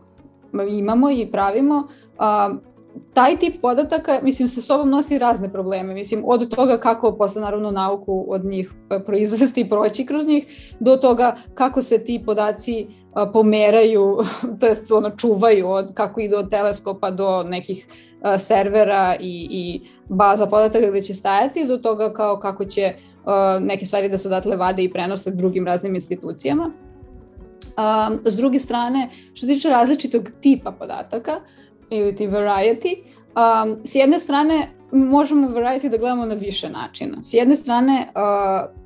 imamo 0.70 1.12
i 1.12 1.32
pravimo, 1.32 1.88
a, 2.18 2.54
taj 3.14 3.38
tip 3.38 3.62
podataka, 3.62 4.20
mislim, 4.24 4.48
sa 4.48 4.62
sobom 4.62 4.90
nosi 4.90 5.20
razne 5.20 5.52
probleme. 5.52 5.94
Mislim, 5.94 6.24
od 6.26 6.56
toga 6.56 6.78
kako 6.78 7.12
posle, 7.12 7.42
naravno, 7.42 7.72
nauku 7.72 8.26
od 8.28 8.46
njih 8.46 8.74
e, 8.90 9.04
proizvesti 9.04 9.62
i 9.62 9.70
proći 9.70 10.06
kroz 10.06 10.28
njih, 10.28 10.74
do 10.80 10.98
toga 10.98 11.36
kako 11.54 11.82
se 11.82 12.04
ti 12.04 12.24
podaci 12.26 12.88
pomeraju, 13.34 14.18
to 14.60 14.68
jest 14.68 14.92
ono, 14.92 15.10
čuvaju, 15.10 15.70
od, 15.70 15.94
kako 15.94 16.22
idu 16.22 16.38
od 16.38 16.50
teleskopa 16.50 17.12
do 17.12 17.44
nekih 17.44 17.88
servera 18.38 19.16
i, 19.20 19.48
i 19.52 19.82
baza 20.10 20.46
podataka 20.46 20.90
gde 20.90 21.02
će 21.02 21.14
stajati, 21.14 21.68
do 21.68 21.78
toga 21.78 22.14
kao 22.14 22.40
kako 22.40 22.66
će 22.66 22.94
neke 23.60 23.86
stvari 23.86 24.10
da 24.10 24.18
se 24.18 24.28
odatle 24.28 24.56
vade 24.56 24.84
i 24.84 24.92
prenose 24.92 25.32
drugim 25.32 25.66
raznim 25.66 25.96
institucijama. 25.96 26.72
s 28.26 28.36
druge 28.36 28.60
strane, 28.60 29.10
što 29.34 29.48
se 29.48 29.54
tiče 29.54 29.70
različitog 29.70 30.30
tipa 30.42 30.72
podataka, 30.72 31.42
ili 31.92 32.16
ti 32.16 32.28
variety. 32.28 32.96
Um, 32.96 33.78
s 33.84 33.96
jedne 33.96 34.20
strane, 34.20 34.68
možemo 34.92 35.48
variety 35.48 35.90
da 35.90 35.98
gledamo 35.98 36.26
na 36.26 36.36
više 36.36 36.70
načina. 36.70 37.24
S 37.24 37.34
jedne 37.34 37.56
strane, 37.56 38.08
uh, 38.16 38.82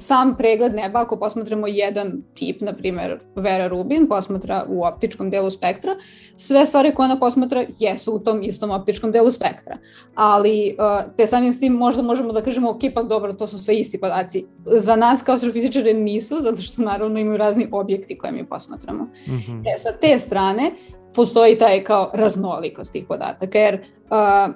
sam 0.00 0.36
pregled 0.36 0.74
neba, 0.74 1.00
ako 1.00 1.16
posmatramo 1.16 1.66
jedan 1.66 2.22
tip, 2.34 2.60
na 2.60 2.72
primer 2.72 3.18
Vera 3.36 3.68
Rubin, 3.68 4.08
posmatra 4.08 4.64
u 4.68 4.84
optičkom 4.84 5.30
delu 5.30 5.50
spektra, 5.50 5.96
sve 6.36 6.66
stvari 6.66 6.94
koje 6.94 7.04
ona 7.04 7.18
posmatra 7.18 7.64
jesu 7.78 8.14
u 8.14 8.18
tom 8.18 8.42
istom 8.42 8.70
optičkom 8.70 9.12
delu 9.12 9.30
spektra. 9.30 9.78
Ali 10.14 10.76
uh, 10.78 11.16
te 11.16 11.26
samim 11.26 11.52
s 11.52 11.60
tim 11.60 11.72
možda 11.72 12.02
možemo 12.02 12.32
da 12.32 12.42
kažemo, 12.42 12.70
ok, 12.70 12.80
pa 12.94 13.02
dobro, 13.02 13.32
to 13.32 13.46
su 13.46 13.58
sve 13.58 13.76
isti 13.76 14.00
podaci. 14.00 14.44
Za 14.66 14.96
nas 14.96 15.22
kao 15.22 15.34
astrofizičare 15.34 15.94
nisu, 15.94 16.36
zato 16.40 16.62
što 16.62 16.82
naravno 16.82 17.18
imaju 17.18 17.36
razni 17.36 17.68
objekti 17.72 18.18
koje 18.18 18.32
mi 18.32 18.46
posmatramo. 18.46 19.04
Mm 19.04 19.32
-hmm. 19.32 19.62
E, 19.74 19.78
sa 19.78 19.92
te 20.00 20.18
strane, 20.18 20.70
postoji 21.14 21.58
taj 21.58 21.84
kao 21.84 22.10
raznolikost 22.14 22.92
tih 22.92 23.04
podataka, 23.08 23.58
jer 23.58 23.74
uh, 23.74 24.54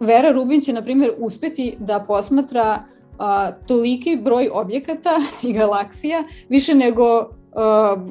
Vera 0.00 0.32
Rubin 0.32 0.60
će, 0.60 0.72
na 0.72 0.82
primjer, 0.82 1.12
uspeti 1.18 1.76
da 1.78 2.04
posmatra 2.08 2.82
uh, 3.18 3.66
toliki 3.66 4.16
broj 4.16 4.50
objekata 4.52 5.20
i 5.48 5.52
galaksija 5.52 6.24
više 6.48 6.74
nego 6.74 7.18
uh, 7.18 7.28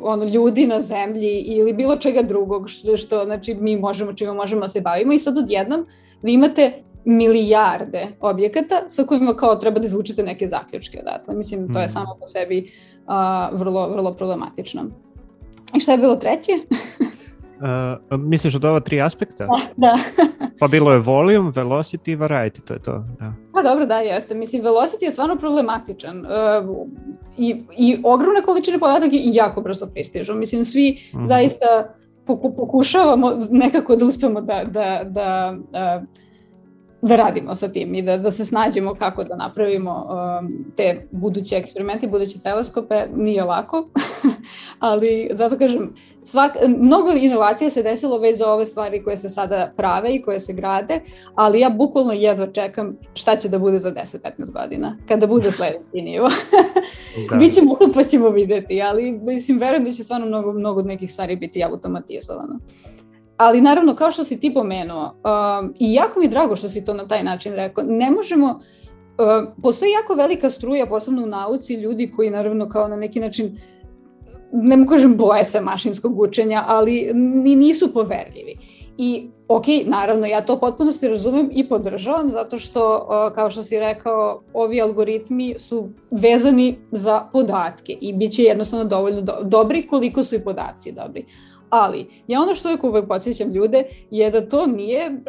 ono 0.03 0.25
ljudi 0.25 0.67
na 0.67 0.81
zemlji 0.81 1.39
ili 1.39 1.73
bilo 1.73 1.97
čega 1.97 2.21
drugog 2.21 2.69
što, 2.69 2.97
što 2.97 3.25
znači 3.25 3.55
mi 3.55 3.77
možemo 3.77 4.13
čime 4.13 4.33
možemo 4.33 4.61
da 4.61 4.67
se 4.67 4.81
bavimo 4.81 5.13
i 5.13 5.19
sad 5.19 5.37
odjednom 5.37 5.85
vi 6.21 6.33
imate 6.33 6.83
milijarde 7.05 8.07
objekata 8.21 8.81
sa 8.87 9.03
kojima 9.03 9.33
kao 9.33 9.55
treba 9.55 9.79
da 9.79 9.85
izvučete 9.85 10.23
neke 10.23 10.47
zaključke 10.47 10.99
odatle. 11.01 11.35
Mislim, 11.35 11.73
to 11.73 11.79
je 11.79 11.85
mm. 11.85 11.89
samo 11.89 12.17
po 12.19 12.27
sebi 12.27 12.71
uh, 13.05 13.59
vrlo, 13.59 13.89
vrlo 13.89 14.13
problematično. 14.15 14.81
I 15.77 15.79
šta 15.79 15.91
je 15.91 15.97
bilo 15.97 16.15
treće? 16.15 16.51
Uh, 17.59 18.19
misliš 18.19 18.55
od 18.55 18.65
ova 18.65 18.79
tri 18.79 19.01
aspekta? 19.01 19.47
Da, 19.47 19.59
da. 19.75 19.97
pa 20.59 20.67
bilo 20.67 20.91
je 20.91 20.99
volume, 20.99 21.51
velocity 21.51 22.11
i 22.11 22.15
variety, 22.17 22.61
to 22.67 22.73
je 22.73 22.81
to. 22.81 23.05
Da. 23.19 23.33
Pa 23.53 23.63
dobro, 23.63 23.85
da, 23.85 23.99
jeste. 23.99 24.35
Mislim, 24.35 24.61
velocity 24.61 25.03
je 25.03 25.11
stvarno 25.11 25.35
problematičan. 25.35 26.19
Uh, 26.19 26.87
i, 27.37 27.63
I 27.77 27.97
ogromne 28.03 28.41
količine 28.41 28.79
podataka 28.79 29.15
i 29.15 29.29
jako 29.33 29.61
brzo 29.61 29.87
pristižu. 29.87 30.33
Mislim, 30.33 30.65
svi 30.65 30.97
mm 31.15 31.25
zaista 31.25 31.93
poku, 32.25 32.55
pokušavamo 32.55 33.37
nekako 33.51 33.95
da 33.95 34.05
uspemo 34.05 34.41
da, 34.41 34.63
da, 34.63 35.01
da 35.03 35.57
uh, 35.57 36.07
da 37.01 37.15
radimo 37.15 37.55
sa 37.55 37.67
tim 37.67 37.95
i 37.95 38.01
da, 38.01 38.17
da 38.17 38.31
se 38.31 38.45
snađemo 38.45 38.95
kako 38.95 39.23
da 39.23 39.35
napravimo 39.35 40.07
um, 40.09 40.65
te 40.75 41.07
buduće 41.11 41.55
eksperimente, 41.55 42.07
buduće 42.07 42.39
teleskope, 42.39 43.07
nije 43.15 43.43
lako, 43.43 43.89
ali 44.79 45.29
zato 45.33 45.57
kažem, 45.57 45.93
svak, 46.23 46.51
mnogo 46.67 47.11
inovacija 47.11 47.69
se 47.69 47.83
desilo 47.83 48.17
već 48.17 48.37
za 48.37 48.51
ove 48.51 48.65
stvari 48.65 49.03
koje 49.03 49.17
se 49.17 49.29
sada 49.29 49.73
prave 49.77 50.15
i 50.15 50.21
koje 50.21 50.39
se 50.39 50.53
grade, 50.53 50.99
ali 51.35 51.59
ja 51.59 51.69
bukvalno 51.69 52.13
jedva 52.13 52.51
čekam 52.51 52.97
šta 53.13 53.35
će 53.35 53.49
da 53.49 53.59
bude 53.59 53.79
za 53.79 53.91
10-15 53.91 54.61
godina, 54.61 54.97
kada 55.07 55.27
bude 55.27 55.51
sledeći 55.51 56.01
nivo. 56.01 56.29
da. 57.29 57.35
Biće 57.39 57.61
muka 57.61 57.85
pa 57.93 58.03
ćemo 58.03 58.29
videti, 58.29 58.81
ali 58.81 59.11
mislim, 59.11 59.57
verujem 59.57 59.83
da 59.83 59.91
će 59.91 60.03
stvarno 60.03 60.27
mnogo, 60.27 60.53
mnogo 60.53 60.81
nekih 60.81 61.13
stvari 61.13 61.35
biti 61.35 61.63
automatizovano. 61.63 62.59
Ali 63.37 63.61
naravno, 63.61 63.95
kao 63.95 64.11
što 64.11 64.23
si 64.23 64.39
ti 64.39 64.53
pomenuo, 64.53 65.03
uh, 65.03 65.69
i 65.79 65.93
jako 65.93 66.19
mi 66.19 66.25
je 66.25 66.29
drago 66.29 66.55
što 66.55 66.69
si 66.69 66.83
to 66.83 66.93
na 66.93 67.07
taj 67.07 67.23
način 67.23 67.53
rekao, 67.53 67.83
ne 67.87 68.11
možemo, 68.11 68.47
uh, 68.49 69.53
postoji 69.63 69.91
jako 69.91 70.13
velika 70.13 70.49
struja, 70.49 70.85
posebno 70.85 71.23
u 71.23 71.25
nauci, 71.25 71.73
ljudi 71.73 72.11
koji 72.15 72.29
naravno 72.29 72.69
kao 72.69 72.87
na 72.87 72.95
neki 72.95 73.19
način, 73.19 73.59
ne 74.51 74.77
mogu 74.77 74.89
kažem 74.89 75.17
boje 75.17 75.45
se 75.45 75.61
mašinskog 75.61 76.19
učenja, 76.19 76.63
ali 76.67 77.11
ni 77.13 77.55
nisu 77.55 77.93
poverljivi. 77.93 78.57
I 78.97 79.27
ok, 79.47 79.65
naravno, 79.85 80.25
ja 80.25 80.41
to 80.41 80.59
potpunosti 80.59 81.07
razumem 81.07 81.49
i 81.53 81.69
podržavam, 81.69 82.31
zato 82.31 82.57
što, 82.57 83.07
kao 83.35 83.49
što 83.49 83.63
si 83.63 83.79
rekao, 83.79 84.41
ovi 84.53 84.81
algoritmi 84.81 85.55
su 85.57 85.89
vezani 86.11 86.77
za 86.91 87.29
podatke 87.33 87.97
i 88.01 88.13
bit 88.13 88.31
će 88.31 88.43
jednostavno 88.43 88.85
dovoljno 88.85 89.21
do 89.21 89.33
dobri 89.43 89.87
koliko 89.87 90.23
su 90.23 90.35
i 90.35 90.43
podaci 90.43 90.91
dobri. 90.91 91.25
Ali, 91.69 92.07
ja 92.27 92.41
ono 92.41 92.55
što 92.55 92.77
uvek 92.83 93.07
podsjećam 93.07 93.51
ljude 93.51 93.83
je 94.11 94.31
da 94.31 94.49
to 94.49 94.65
nije 94.65 95.21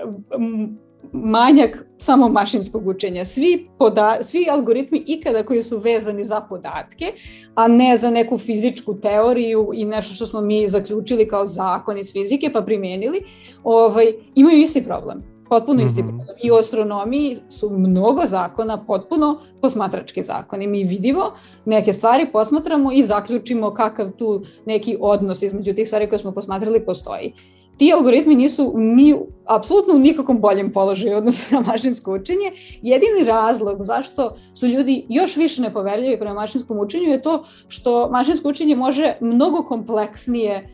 manjak 1.13 1.85
samo 1.99 2.29
mašinskog 2.29 2.87
učenja. 2.87 3.25
Svi, 3.25 3.69
poda, 3.79 4.19
svi 4.23 4.47
algoritmi 4.51 5.03
ikada 5.07 5.43
koji 5.43 5.63
su 5.63 5.79
vezani 5.79 6.25
za 6.25 6.41
podatke, 6.41 7.13
a 7.55 7.69
ne 7.69 7.97
za 7.97 8.11
neku 8.11 8.39
fizičku 8.39 9.01
teoriju 9.01 9.71
i 9.75 9.85
nešto 9.85 10.15
što 10.15 10.27
smo 10.27 10.41
mi 10.41 10.69
zaključili 10.69 11.29
kao 11.29 11.47
zakon 11.47 11.99
iz 11.99 12.13
fizike 12.13 12.51
pa 12.53 12.63
primenili, 12.63 13.23
ovaj, 13.65 14.13
imaju 14.35 14.59
isti 14.59 14.85
problem. 14.85 15.39
Potpuno 15.51 15.83
isti 15.83 16.03
mm 16.03 16.07
-hmm. 16.07 16.09
problem. 16.09 16.37
I 16.43 16.51
u 16.51 16.55
astronomiji 16.55 17.37
su 17.49 17.71
mnogo 17.71 18.23
zakona 18.27 18.85
potpuno 18.85 19.41
posmatrački 19.63 20.25
zakoni. 20.25 20.67
Mi 20.67 20.85
vidimo 20.85 21.23
neke 21.65 21.93
stvari, 21.93 22.27
posmatramo 22.33 22.93
i 22.93 23.03
zaključimo 23.03 23.75
kakav 23.75 24.11
tu 24.11 24.43
neki 24.67 24.97
odnos 25.01 25.43
između 25.43 25.75
tih 25.75 25.87
stvari 25.87 26.09
koje 26.09 26.19
smo 26.19 26.33
posmatrali 26.33 26.85
postoji 26.85 27.33
ti 27.79 27.93
algoritmi 27.93 28.35
nisu 28.35 28.73
ni 28.77 29.15
apsolutno 29.47 29.95
u 29.95 29.99
nikakvom 29.99 30.41
boljem 30.41 30.73
položaju 30.73 31.17
odnosu 31.17 31.55
na 31.55 31.61
mašinsko 31.61 32.15
učenje. 32.15 32.53
Jedini 32.83 33.25
razlog 33.25 33.83
zašto 33.83 34.37
su 34.55 34.67
ljudi 34.67 35.07
još 35.09 35.37
više 35.37 35.63
nepoverljivi 35.63 36.19
prema 36.19 36.35
mašinskom 36.35 36.79
učenju 36.79 37.11
je 37.11 37.23
to 37.23 37.45
što 37.69 38.11
mašinsko 38.11 38.49
učenje 38.49 38.77
može 38.77 39.17
mnogo 39.21 39.63
kompleksnije 39.63 40.55
e, 40.55 40.67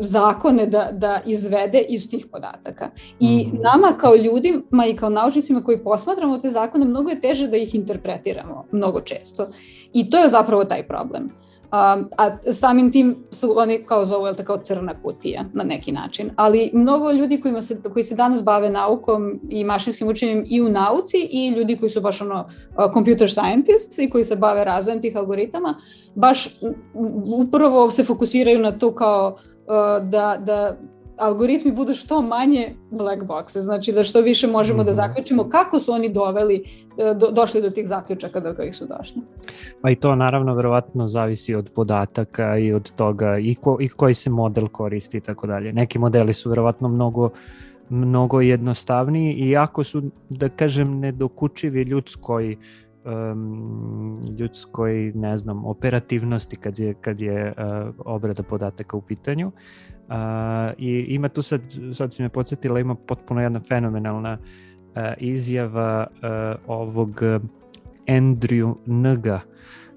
zakone 0.00 0.66
da, 0.66 0.88
da 0.92 1.20
izvede 1.26 1.80
iz 1.88 2.10
tih 2.10 2.26
podataka. 2.32 2.90
I 3.20 3.46
mhm. 3.46 3.62
nama 3.62 3.96
kao 3.98 4.16
ljudima 4.16 4.86
i 4.86 4.96
kao 4.96 5.10
naučnicima 5.10 5.62
koji 5.62 5.84
posmatramo 5.84 6.38
te 6.38 6.50
zakone, 6.50 6.84
mnogo 6.84 7.10
je 7.10 7.20
teže 7.20 7.48
da 7.48 7.56
ih 7.56 7.74
interpretiramo 7.74 8.66
mnogo 8.72 9.00
često. 9.00 9.50
I 9.92 10.10
to 10.10 10.18
je 10.18 10.28
zapravo 10.28 10.64
taj 10.64 10.86
problem. 10.86 11.39
Um, 11.72 12.08
a 12.18 12.52
samim 12.52 12.92
tim 12.92 13.24
su 13.30 13.58
oni 13.58 13.84
kao 13.86 14.04
zovu 14.04 14.26
je 14.26 14.34
kao 14.34 14.58
crna 14.58 15.02
kutija 15.02 15.44
na 15.52 15.64
neki 15.64 15.92
način. 15.92 16.30
Ali 16.36 16.70
mnogo 16.74 17.10
ljudi 17.10 17.40
kojima 17.40 17.62
se, 17.62 17.82
koji 17.92 18.04
se 18.04 18.14
danas 18.14 18.44
bave 18.44 18.70
naukom 18.70 19.40
i 19.48 19.64
mašinskim 19.64 20.08
učenjem 20.08 20.44
i 20.48 20.60
u 20.62 20.68
nauci 20.68 21.28
i 21.30 21.48
ljudi 21.48 21.76
koji 21.76 21.90
su 21.90 22.00
baš 22.00 22.20
ono 22.20 22.40
uh, 22.40 22.92
computer 22.94 23.30
scientists 23.30 23.98
i 23.98 24.10
koji 24.10 24.24
se 24.24 24.36
bave 24.36 24.64
razvojem 24.64 25.02
tih 25.02 25.16
algoritama, 25.16 25.74
baš 26.14 26.58
upravo 27.24 27.90
se 27.90 28.04
fokusiraju 28.04 28.58
na 28.58 28.72
to 28.72 28.94
kao 28.94 29.36
uh, 29.36 30.08
da, 30.08 30.36
da 30.46 30.76
algoritmi 31.20 31.72
budu 31.72 31.92
što 31.92 32.22
manje 32.22 32.74
black 32.90 33.22
boxe, 33.22 33.58
znači 33.58 33.92
da 33.92 34.04
što 34.04 34.20
više 34.20 34.46
možemo 34.46 34.84
da 34.84 34.90
mhm. 34.90 34.96
zaključimo 34.96 35.48
kako 35.48 35.80
su 35.80 35.92
oni 35.92 36.08
doveli, 36.08 36.64
e, 36.98 37.14
do, 37.14 37.30
došli 37.30 37.62
do 37.62 37.70
tih 37.70 37.88
zaključaka 37.88 38.40
do 38.40 38.54
kojih 38.54 38.76
su 38.76 38.86
došli. 38.98 39.22
Pa 39.82 39.90
i 39.90 39.96
to 39.96 40.14
naravno 40.14 40.54
verovatno 40.54 41.08
zavisi 41.08 41.54
od 41.54 41.70
podataka 41.74 42.58
i 42.58 42.72
od 42.72 42.90
toga 42.90 43.38
i, 43.38 43.54
ko, 43.54 43.76
i 43.80 43.88
koji 43.88 44.14
se 44.14 44.30
model 44.30 44.68
koristi 44.68 45.16
i 45.16 45.20
tako 45.20 45.46
dalje. 45.46 45.72
Neki 45.72 45.98
modeli 45.98 46.34
su 46.34 46.48
verovatno 46.48 46.88
mnogo 46.88 47.30
mnogo 47.88 48.40
jednostavniji 48.40 49.32
i 49.32 49.50
jako 49.50 49.84
su, 49.84 50.02
da 50.28 50.48
kažem, 50.48 50.98
nedokučivi 50.98 51.82
ljudskoj 51.82 52.56
um, 53.04 54.26
ljudskoj, 54.38 55.12
ne 55.14 55.38
znam, 55.38 55.64
operativnosti 55.64 56.56
kad 56.56 56.78
je, 56.78 56.94
kad 56.94 57.20
je 57.20 57.54
uh, 57.56 57.94
obrada 57.98 58.42
podataka 58.42 58.96
u 58.96 59.00
pitanju. 59.00 59.46
Uh, 59.46 59.52
Uh, 60.10 60.16
I 60.78 61.06
ima 61.08 61.28
tu 61.28 61.42
sad, 61.42 61.60
sad 61.92 62.14
si 62.14 62.22
me 62.22 62.28
podsjetila, 62.28 62.80
ima 62.80 62.94
potpuno 62.94 63.42
jedna 63.42 63.60
fenomenalna 63.68 64.38
uh, 64.40 65.02
izjava 65.18 66.06
uh, 66.10 66.60
ovog 66.66 67.20
Andrew 68.06 68.74
Nga, 68.86 69.40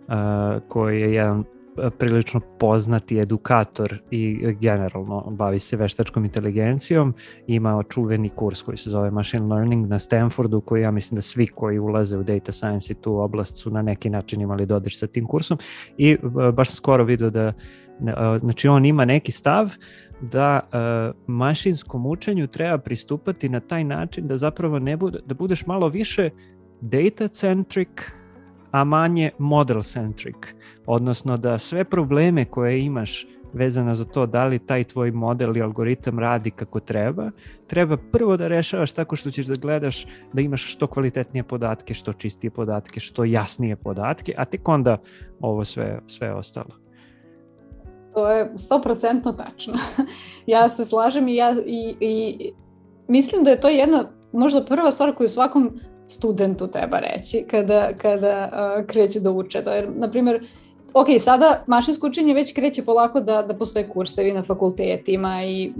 uh, 0.08 0.62
koji 0.67 1.02
je 1.02 1.13
jedan 1.13 1.43
prilično 1.97 2.39
poznati 2.60 3.19
edukator 3.19 4.02
i 4.12 4.54
generalno 4.60 5.23
bavi 5.30 5.60
se 5.60 5.78
veštačkom 5.78 6.26
inteligencijom. 6.26 7.13
Ima 7.47 7.84
čuveni 7.89 8.30
kurs 8.30 8.62
koji 8.62 8.78
se 8.78 8.89
zove 8.89 9.12
Machine 9.12 9.56
Learning 9.56 9.88
na 9.88 9.99
Stanfordu 9.99 10.62
koji 10.62 10.82
ja 10.82 10.91
mislim 10.91 11.15
da 11.15 11.21
svi 11.21 11.47
koji 11.47 11.80
ulaze 11.80 12.17
u 12.17 12.23
data 12.23 12.52
science 12.52 12.93
i 12.93 12.95
tu 12.95 13.17
oblast 13.17 13.58
su 13.58 13.71
na 13.71 13.82
neki 13.82 14.10
način 14.10 14.41
imali 14.41 14.65
dodir 14.65 14.93
sa 14.95 15.08
tim 15.08 15.28
kursom 15.28 15.58
i 15.97 16.17
baš 16.54 16.76
skoro 16.76 17.04
vidio 17.04 17.30
da 17.30 17.54
znači 18.39 18.67
on 18.67 18.86
ima 18.86 19.06
neki 19.06 19.32
stav 19.32 19.71
da 20.21 20.60
mašinskom 21.27 22.06
učenju 22.06 22.47
treba 22.47 22.77
pristupati 22.77 23.49
na 23.49 23.60
taj 23.60 23.84
način 23.84 24.27
da 24.27 24.38
zapravo 24.38 24.79
ne 24.79 24.97
bude, 24.97 25.19
da 25.25 25.34
budeš 25.34 25.65
malo 25.65 25.88
više 25.88 26.29
data 26.82 27.27
centric, 27.27 27.89
a 28.71 28.84
manje 28.84 29.32
model 29.38 29.82
centric. 29.82 30.36
Odnosno 30.86 31.38
da 31.38 31.60
sve 31.60 31.84
probleme 31.84 32.45
koje 32.45 32.79
imaš 32.79 33.27
vezano 33.53 33.95
za 33.95 34.06
to 34.06 34.25
da 34.25 34.45
li 34.45 34.60
taj 34.60 34.84
tvoj 34.84 35.12
model 35.12 35.58
i 35.58 35.62
algoritam 35.62 36.19
radi 36.19 36.51
kako 36.51 36.79
treba, 36.79 37.32
treba 37.67 37.97
prvo 37.97 38.38
da 38.38 38.47
rešavaš 38.47 38.91
tako 38.91 39.15
što 39.15 39.29
ćeš 39.29 39.45
da 39.45 39.56
gledaš 39.56 40.06
da 40.34 40.41
imaš 40.41 40.73
što 40.73 40.88
kvalitetnije 40.88 41.43
podatke, 41.43 41.93
što 41.93 42.13
čistije 42.13 42.51
podatke, 42.51 42.99
što 42.99 43.23
jasnije 43.23 43.75
podatke, 43.75 44.34
a 44.38 44.45
tek 44.45 44.69
onda 44.69 44.97
ovo 45.39 45.65
sve, 45.65 45.99
sve 46.08 46.34
ostalo. 46.34 46.83
To 48.13 48.32
je 48.32 48.52
100% 48.56 49.38
tačno. 49.38 49.73
ja 50.45 50.69
se 50.69 50.86
slažem 50.86 51.28
i, 51.28 51.36
ja, 51.36 51.56
i, 51.65 51.95
i 51.99 52.52
mislim 53.08 53.43
da 53.43 53.49
je 53.49 53.62
to 53.62 53.69
jedna 53.69 54.06
možda 54.32 54.65
prva 54.65 54.91
stvar 54.91 55.15
koju 55.15 55.30
svakom 55.30 55.80
studentu 56.08 56.67
treba 56.67 56.99
reći 56.99 57.45
kada, 57.52 57.89
kada 58.02 58.49
uh, 58.52 58.86
kreće 58.86 59.19
da 59.19 59.32
uče. 59.32 59.63
To 59.63 59.71
je, 59.71 59.89
na 59.95 60.12
primjer, 60.12 60.47
ok, 60.93 61.08
sada 61.19 61.63
mašinsko 61.67 62.08
učenje 62.08 62.34
već 62.34 62.53
kreće 62.53 62.86
polako 62.86 63.19
da, 63.19 63.41
da 63.41 63.53
postoje 63.53 63.89
kursevi 63.89 64.32
na 64.32 64.43
fakultetima 64.43 65.43
i 65.43 65.71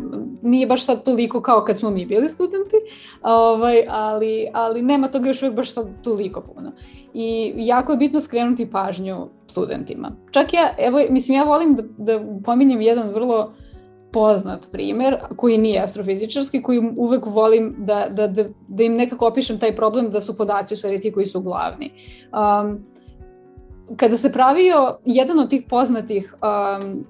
nije 0.42 0.68
baš 0.68 0.86
sad 0.86 1.04
toliko 1.04 1.42
kao 1.42 1.64
kad 1.64 1.78
smo 1.78 1.90
mi 1.90 2.06
bili 2.06 2.30
studenti, 2.30 2.76
ovaj, 3.22 3.84
ali, 3.90 4.48
ali 4.54 4.82
nema 4.82 5.08
toga 5.08 5.28
još 5.28 5.42
uvijek 5.42 5.56
baš 5.56 5.74
sad 5.74 5.88
toliko 6.02 6.42
puno. 6.42 6.72
I 7.14 7.54
jako 7.56 7.92
je 7.92 7.98
bitno 7.98 8.22
skrenuti 8.22 8.72
pažnju 8.72 9.28
studentima. 9.48 10.12
Čak 10.32 10.54
ja, 10.54 10.76
evo, 10.78 11.00
mislim, 11.10 11.38
ja 11.38 11.44
volim 11.44 11.76
da, 11.76 11.84
da 11.98 12.26
pominjem 12.46 12.82
jedan 12.82 13.10
vrlo 13.10 13.54
poznat 14.12 14.72
primer, 14.72 15.18
koji 15.36 15.58
nije 15.58 15.82
astrofizičarski, 15.82 16.62
koji 16.62 16.82
uvek 16.98 17.26
volim 17.26 17.76
da, 17.78 18.08
da, 18.10 18.28
da, 18.28 18.46
da 18.68 18.84
im 18.84 18.96
nekako 18.96 19.28
opišem 19.28 19.60
taj 19.60 19.76
problem 19.76 20.10
da 20.10 20.22
su 20.22 20.38
podaci 20.38 20.74
u 20.74 20.78
stvari 20.78 21.02
ti 21.02 21.12
koji 21.12 21.26
su 21.26 21.42
glavni. 21.42 21.92
Um, 22.32 22.93
kada 23.98 24.18
se 24.18 24.32
pravio 24.32 24.98
jedan 25.06 25.40
od 25.40 25.50
tih 25.50 25.64
poznatih 25.70 26.36
um, 26.42 27.06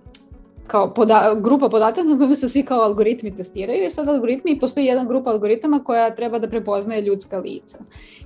kao 0.68 0.94
poda, 0.94 1.36
grupa 1.42 1.70
podataka 1.70 2.08
na 2.08 2.18
kojima 2.18 2.36
se 2.36 2.50
svi 2.50 2.64
kao 2.64 2.82
algoritmi 2.82 3.36
testiraju 3.36 3.86
i 3.86 3.90
sad 3.90 4.08
algoritmi 4.08 4.52
i 4.52 4.60
postoji 4.60 4.86
jedan 4.86 5.08
grupa 5.08 5.30
algoritama 5.30 5.84
koja 5.84 6.16
treba 6.16 6.40
da 6.40 6.50
prepoznaje 6.50 7.02
ljudska 7.02 7.38
lica. 7.38 7.78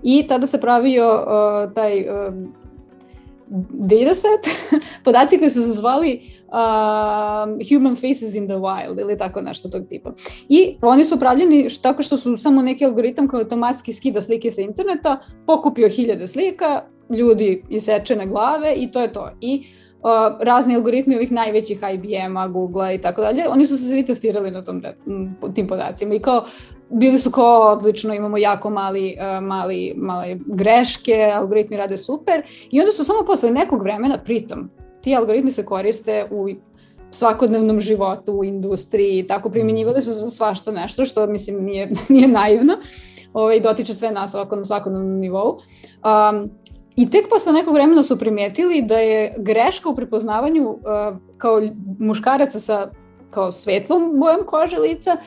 I 0.03 0.27
tada 0.27 0.47
se 0.47 0.61
pravio 0.61 1.15
uh, 1.15 1.73
taj 1.73 2.09
um, 2.09 2.53
dataset, 3.69 4.71
podaci 5.05 5.37
koji 5.37 5.49
su 5.49 5.63
se 5.63 5.71
zvali 5.71 6.21
uh, 6.47 6.53
Human 7.69 7.95
Faces 7.95 8.35
in 8.35 8.47
the 8.47 8.55
Wild 8.55 9.01
ili 9.01 9.17
tako 9.17 9.41
nešto 9.41 9.69
tog 9.69 9.87
tipa. 9.89 10.11
I 10.49 10.77
oni 10.81 11.05
su 11.05 11.19
pravljeni 11.19 11.67
tako 11.81 12.03
što 12.03 12.17
su 12.17 12.37
samo 12.37 12.61
neki 12.61 12.85
algoritam 12.85 13.27
koji 13.27 13.41
automatski 13.41 13.93
skida 13.93 14.21
slike 14.21 14.51
sa 14.51 14.61
interneta, 14.61 15.19
pokupio 15.45 15.89
hiljade 15.89 16.27
slika, 16.27 16.83
ljudi 17.17 17.63
isečene 17.69 18.25
glave 18.25 18.73
i 18.73 18.91
to 18.91 19.01
je 19.01 19.13
to. 19.13 19.29
I 19.41 19.63
uh, 19.99 20.41
razni 20.41 20.75
algoritmi 20.75 21.15
ovih 21.15 21.31
najvećih 21.31 21.79
IBM-a, 21.93 22.47
Google-a 22.47 22.93
i 22.93 22.97
tako 22.97 23.21
dalje, 23.21 23.49
oni 23.49 23.65
su 23.65 23.77
se 23.77 23.83
svi 23.83 24.05
testirali 24.05 24.51
na 24.51 24.63
tom, 24.63 24.83
tim 25.55 25.67
podacima 25.67 26.13
i 26.13 26.19
kao 26.19 26.45
bili 26.89 27.19
su 27.19 27.31
kao 27.31 27.71
odlično, 27.71 28.13
imamo 28.13 28.37
jako 28.37 28.69
mali, 28.69 29.17
uh, 29.19 29.43
mali, 29.43 29.93
male 29.97 30.37
greške, 30.45 31.31
algoritmi 31.35 31.77
rade 31.77 31.97
super 31.97 32.41
i 32.71 32.79
onda 32.79 32.91
su 32.91 33.03
samo 33.03 33.19
posle 33.25 33.51
nekog 33.51 33.83
vremena, 33.83 34.17
pritom, 34.17 34.69
ti 35.01 35.15
algoritmi 35.15 35.51
se 35.51 35.65
koriste 35.65 36.27
u 36.31 36.47
svakodnevnom 37.11 37.79
životu, 37.81 38.33
u 38.33 38.43
industriji, 38.43 39.27
tako 39.27 39.49
primjenjivali 39.49 40.01
su 40.01 40.13
za 40.13 40.29
svašta 40.29 40.71
nešto, 40.71 41.05
što 41.05 41.27
mislim 41.27 41.63
nije, 41.63 41.91
nije 42.09 42.27
naivno, 42.27 42.73
ovaj, 43.33 43.59
dotiče 43.59 43.93
sve 43.93 44.11
nas 44.11 44.35
ovako 44.35 44.55
na 44.55 44.65
svakodnevnom 44.65 45.19
nivou. 45.19 45.49
Um, 45.49 46.49
I 46.95 47.09
tek 47.09 47.29
posle 47.29 47.53
nekog 47.53 47.73
vremena 47.73 48.03
su 48.03 48.19
primetili 48.19 48.81
da 48.81 48.97
je 48.97 49.33
greška 49.37 49.89
u 49.89 49.95
prepoznavanju 49.95 50.69
uh, 50.69 50.79
kao 51.37 51.61
muškaraca 51.99 52.59
sa 52.59 52.91
kao 53.29 53.51
svetlom 53.51 54.19
bojom 54.19 54.39
kože 54.45 54.77
lica 54.77 55.17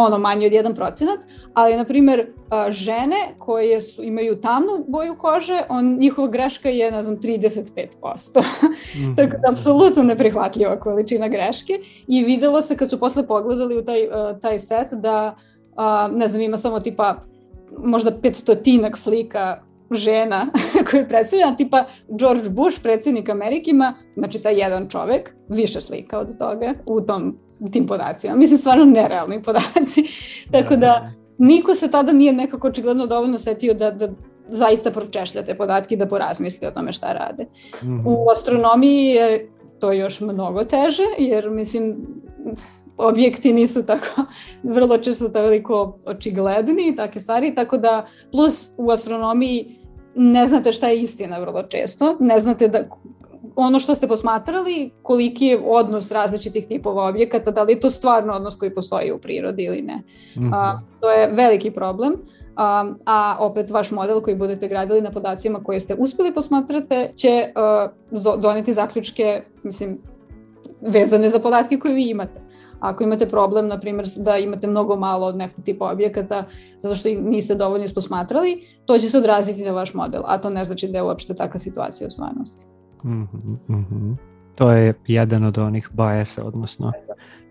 ono 0.00 0.18
manje 0.18 0.46
od 0.46 0.52
1%, 0.52 1.06
ali 1.54 1.76
na 1.76 1.84
primjer 1.84 2.20
uh, 2.20 2.72
žene 2.72 3.16
koje 3.38 3.82
su, 3.82 4.02
imaju 4.02 4.40
tamnu 4.40 4.84
boju 4.88 5.16
kože, 5.18 5.62
on, 5.68 5.96
njihova 5.98 6.28
greška 6.28 6.68
je, 6.68 6.90
ne 6.90 7.02
znam, 7.02 7.16
35%. 7.16 8.42
mm 8.96 9.14
Tako 9.16 9.30
da, 9.30 9.50
apsolutno 9.52 10.02
neprihvatljiva 10.02 10.80
količina 10.80 11.28
greške 11.28 11.72
i 12.08 12.24
videlo 12.24 12.62
se 12.62 12.76
kad 12.76 12.90
su 12.90 13.00
posle 13.00 13.26
pogledali 13.26 13.78
u 13.78 13.84
taj, 13.84 14.08
taj 14.40 14.58
set 14.58 14.92
da 14.92 15.36
ne 16.12 16.26
znam, 16.26 16.40
ima 16.40 16.56
samo 16.56 16.80
tipa 16.80 17.16
možda 17.78 18.10
500 18.10 18.96
slika 18.96 19.62
žena 19.90 20.46
koje 20.90 21.08
predstavlja, 21.08 21.56
tipa 21.56 21.84
George 22.08 22.48
Bush, 22.48 22.82
predsjednik 22.82 23.28
Amerike 23.28 23.70
ima, 23.70 23.94
znači 24.16 24.42
taj 24.42 24.60
jedan 24.60 24.88
čovek, 24.88 25.34
više 25.48 25.80
slika 25.80 26.18
od 26.18 26.38
toga 26.38 26.74
u 26.86 27.00
tom 27.00 27.38
tim 27.72 27.86
podacima. 27.86 28.34
Mislim, 28.34 28.58
stvarno 28.58 28.84
nerealni 28.84 29.42
podaci. 29.42 30.04
Tako 30.52 30.76
da, 30.76 30.76
da 30.76 31.10
niko 31.38 31.74
se 31.74 31.90
tada 31.90 32.12
nije 32.12 32.32
nekako 32.32 32.68
očigledno 32.68 33.06
dovoljno 33.06 33.38
setio 33.38 33.74
da, 33.74 33.90
da 33.90 34.08
zaista 34.48 34.90
pročešljate 34.90 35.54
podatke 35.54 35.94
i 35.94 35.98
da 35.98 36.06
porazmisli 36.06 36.66
o 36.66 36.70
tome 36.70 36.92
šta 36.92 37.12
rade. 37.12 37.46
Mm 37.82 37.86
-hmm. 37.86 38.02
U 38.06 38.30
astronomiji 38.30 39.06
je 39.06 39.50
to 39.80 39.92
još 39.92 40.20
mnogo 40.20 40.64
teže, 40.64 41.02
jer 41.18 41.50
mislim, 41.50 41.96
objekti 42.96 43.52
nisu 43.52 43.86
tako 43.86 44.22
vrlo 44.76 44.98
često 44.98 45.28
toliko 45.28 45.98
očigledni 46.04 46.88
i 46.88 46.96
take 46.96 47.20
stvari, 47.20 47.54
tako 47.54 47.78
da 47.78 48.06
plus 48.32 48.70
u 48.76 48.90
astronomiji 48.90 49.78
ne 50.14 50.46
znate 50.46 50.72
šta 50.72 50.88
je 50.88 51.00
istina 51.00 51.38
vrlo 51.38 51.62
često, 51.62 52.16
ne 52.20 52.40
znate 52.40 52.68
da 52.68 52.88
ono 53.56 53.78
što 53.78 53.94
ste 53.94 54.08
posmatrali, 54.08 54.90
koliki 55.02 55.46
je 55.46 55.62
odnos 55.64 56.10
različitih 56.10 56.66
tipova 56.66 57.08
objekata, 57.08 57.50
da 57.50 57.62
li 57.62 57.72
je 57.72 57.80
to 57.80 57.90
stvarno 57.90 58.32
odnos 58.32 58.56
koji 58.56 58.74
postoji 58.74 59.12
u 59.12 59.18
prirodi 59.18 59.64
ili 59.64 59.82
ne. 59.82 59.96
Mm 60.36 60.40
-hmm. 60.40 60.50
a, 60.54 60.80
to 61.00 61.10
je 61.10 61.26
veliki 61.32 61.70
problem, 61.70 62.14
a, 62.56 62.92
a 63.06 63.36
opet 63.40 63.70
vaš 63.70 63.90
model 63.90 64.20
koji 64.20 64.36
budete 64.36 64.68
gradili 64.68 65.00
na 65.00 65.10
podacima 65.10 65.62
koje 65.62 65.80
ste 65.80 65.94
uspeli 65.94 66.34
posmatrate 66.34 67.12
će 67.14 67.52
a, 67.54 67.88
doneti 68.38 68.72
zaključke, 68.72 69.42
mislim, 69.62 69.98
vezane 70.80 71.28
za 71.28 71.38
podatke 71.38 71.78
koje 71.78 71.94
vi 71.94 72.10
imate. 72.10 72.40
Ako 72.80 73.04
imate 73.04 73.26
problem, 73.26 73.68
na 73.68 73.80
primjer, 73.80 74.06
da 74.16 74.36
imate 74.36 74.66
mnogo 74.66 74.96
malo 74.96 75.26
od 75.26 75.36
nekog 75.36 75.64
tipa 75.64 75.90
objekata 75.90 76.44
zato 76.78 76.94
što 76.94 77.08
ih 77.08 77.22
niste 77.22 77.54
dovoljno 77.54 77.84
isposmatrali, 77.84 78.62
to 78.86 78.98
će 78.98 79.10
se 79.10 79.18
odraziti 79.18 79.64
na 79.64 79.70
vaš 79.70 79.94
model, 79.94 80.22
a 80.24 80.38
to 80.38 80.50
ne 80.50 80.64
znači 80.64 80.88
da 80.88 80.98
je 80.98 81.02
uopšte 81.02 81.34
takva 81.34 81.58
situacija 81.58 82.06
u 82.06 82.10
stvarnosti. 82.10 82.65
Mm 83.04 83.28
-hmm. 83.68 84.16
To 84.54 84.72
je 84.72 84.94
jedan 85.06 85.44
od 85.44 85.58
onih 85.58 85.88
bajesa, 85.92 86.44
odnosno 86.44 86.92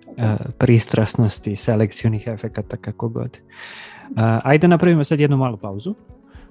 uh, 0.07 0.23
pristrasnosti, 0.57 1.55
selekcionih 1.55 2.27
efekata, 2.27 2.77
kako 2.77 3.09
god. 3.09 3.39
Uh, 4.09 4.17
ajde 4.43 4.67
napravimo 4.67 5.03
sad 5.03 5.19
jednu 5.19 5.37
malu 5.37 5.57
pauzu. 5.57 5.95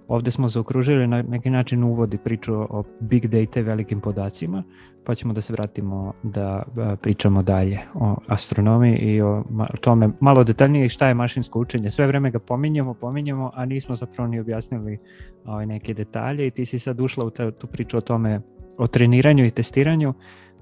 Ovde 0.08 0.30
smo 0.30 0.48
zaokružili 0.48 1.06
na 1.06 1.22
neki 1.22 1.50
način 1.50 1.84
uvodi 1.84 2.18
priču 2.18 2.54
o 2.54 2.84
big 3.00 3.26
data 3.26 3.60
i 3.60 3.62
velikim 3.62 4.00
podacima, 4.00 4.62
pa 5.04 5.14
ćemo 5.14 5.32
da 5.32 5.40
se 5.40 5.52
vratimo 5.52 6.12
da 6.22 6.62
pričamo 7.02 7.42
dalje 7.42 7.78
o 7.94 8.16
astronomiji 8.28 8.96
i 8.96 9.20
o 9.20 9.44
tome 9.80 10.10
malo 10.20 10.44
detaljnije 10.44 10.88
šta 10.88 11.08
je 11.08 11.14
mašinsko 11.14 11.60
učenje. 11.60 11.90
Sve 11.90 12.06
vreme 12.06 12.30
ga 12.30 12.38
pominjemo, 12.38 12.94
pominjemo, 12.94 13.50
a 13.54 13.64
nismo 13.64 13.96
zapravo 13.96 14.28
ni 14.28 14.40
objasnili 14.40 14.98
ovaj, 15.44 15.66
neke 15.66 15.94
detalje 15.94 16.46
i 16.46 16.50
ti 16.50 16.64
si 16.64 16.78
sad 16.78 17.00
ušla 17.00 17.24
u 17.24 17.30
tu 17.30 17.66
priču 17.66 17.96
o 17.96 18.00
tome 18.00 18.40
o 18.78 18.86
treniranju 18.86 19.44
i 19.46 19.50
testiranju, 19.50 20.14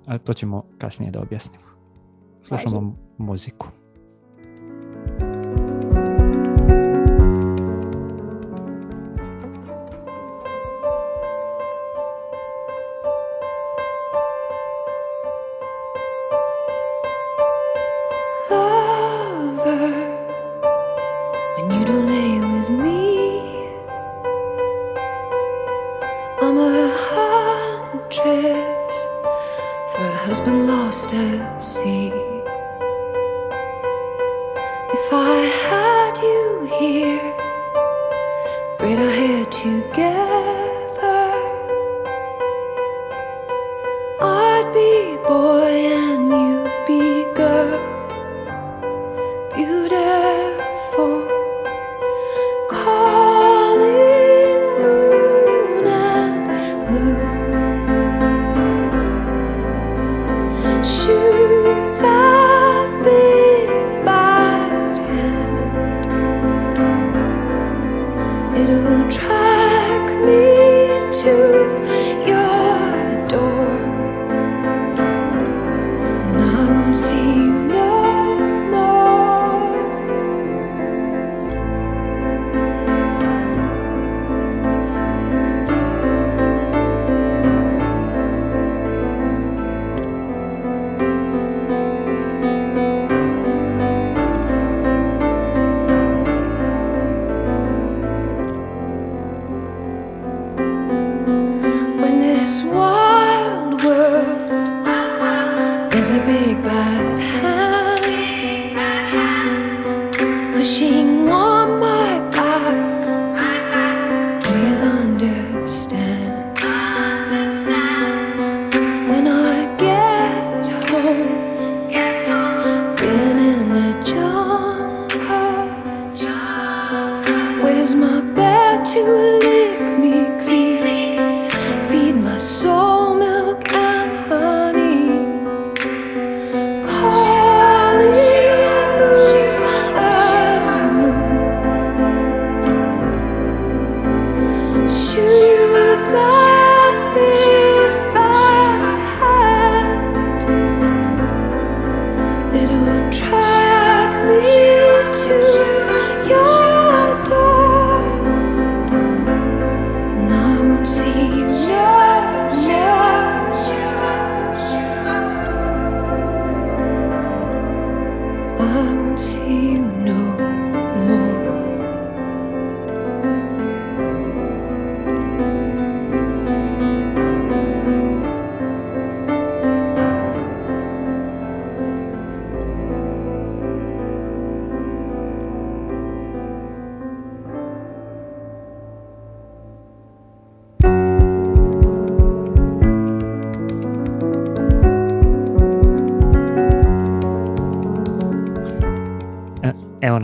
a 0.06 0.18
to 0.18 0.34
ćemo 0.34 0.64
kasnije 0.78 1.10
da 1.10 1.20
objasnimo. 1.20 1.64
Slušamo 2.42 2.96
muziku. 3.18 3.66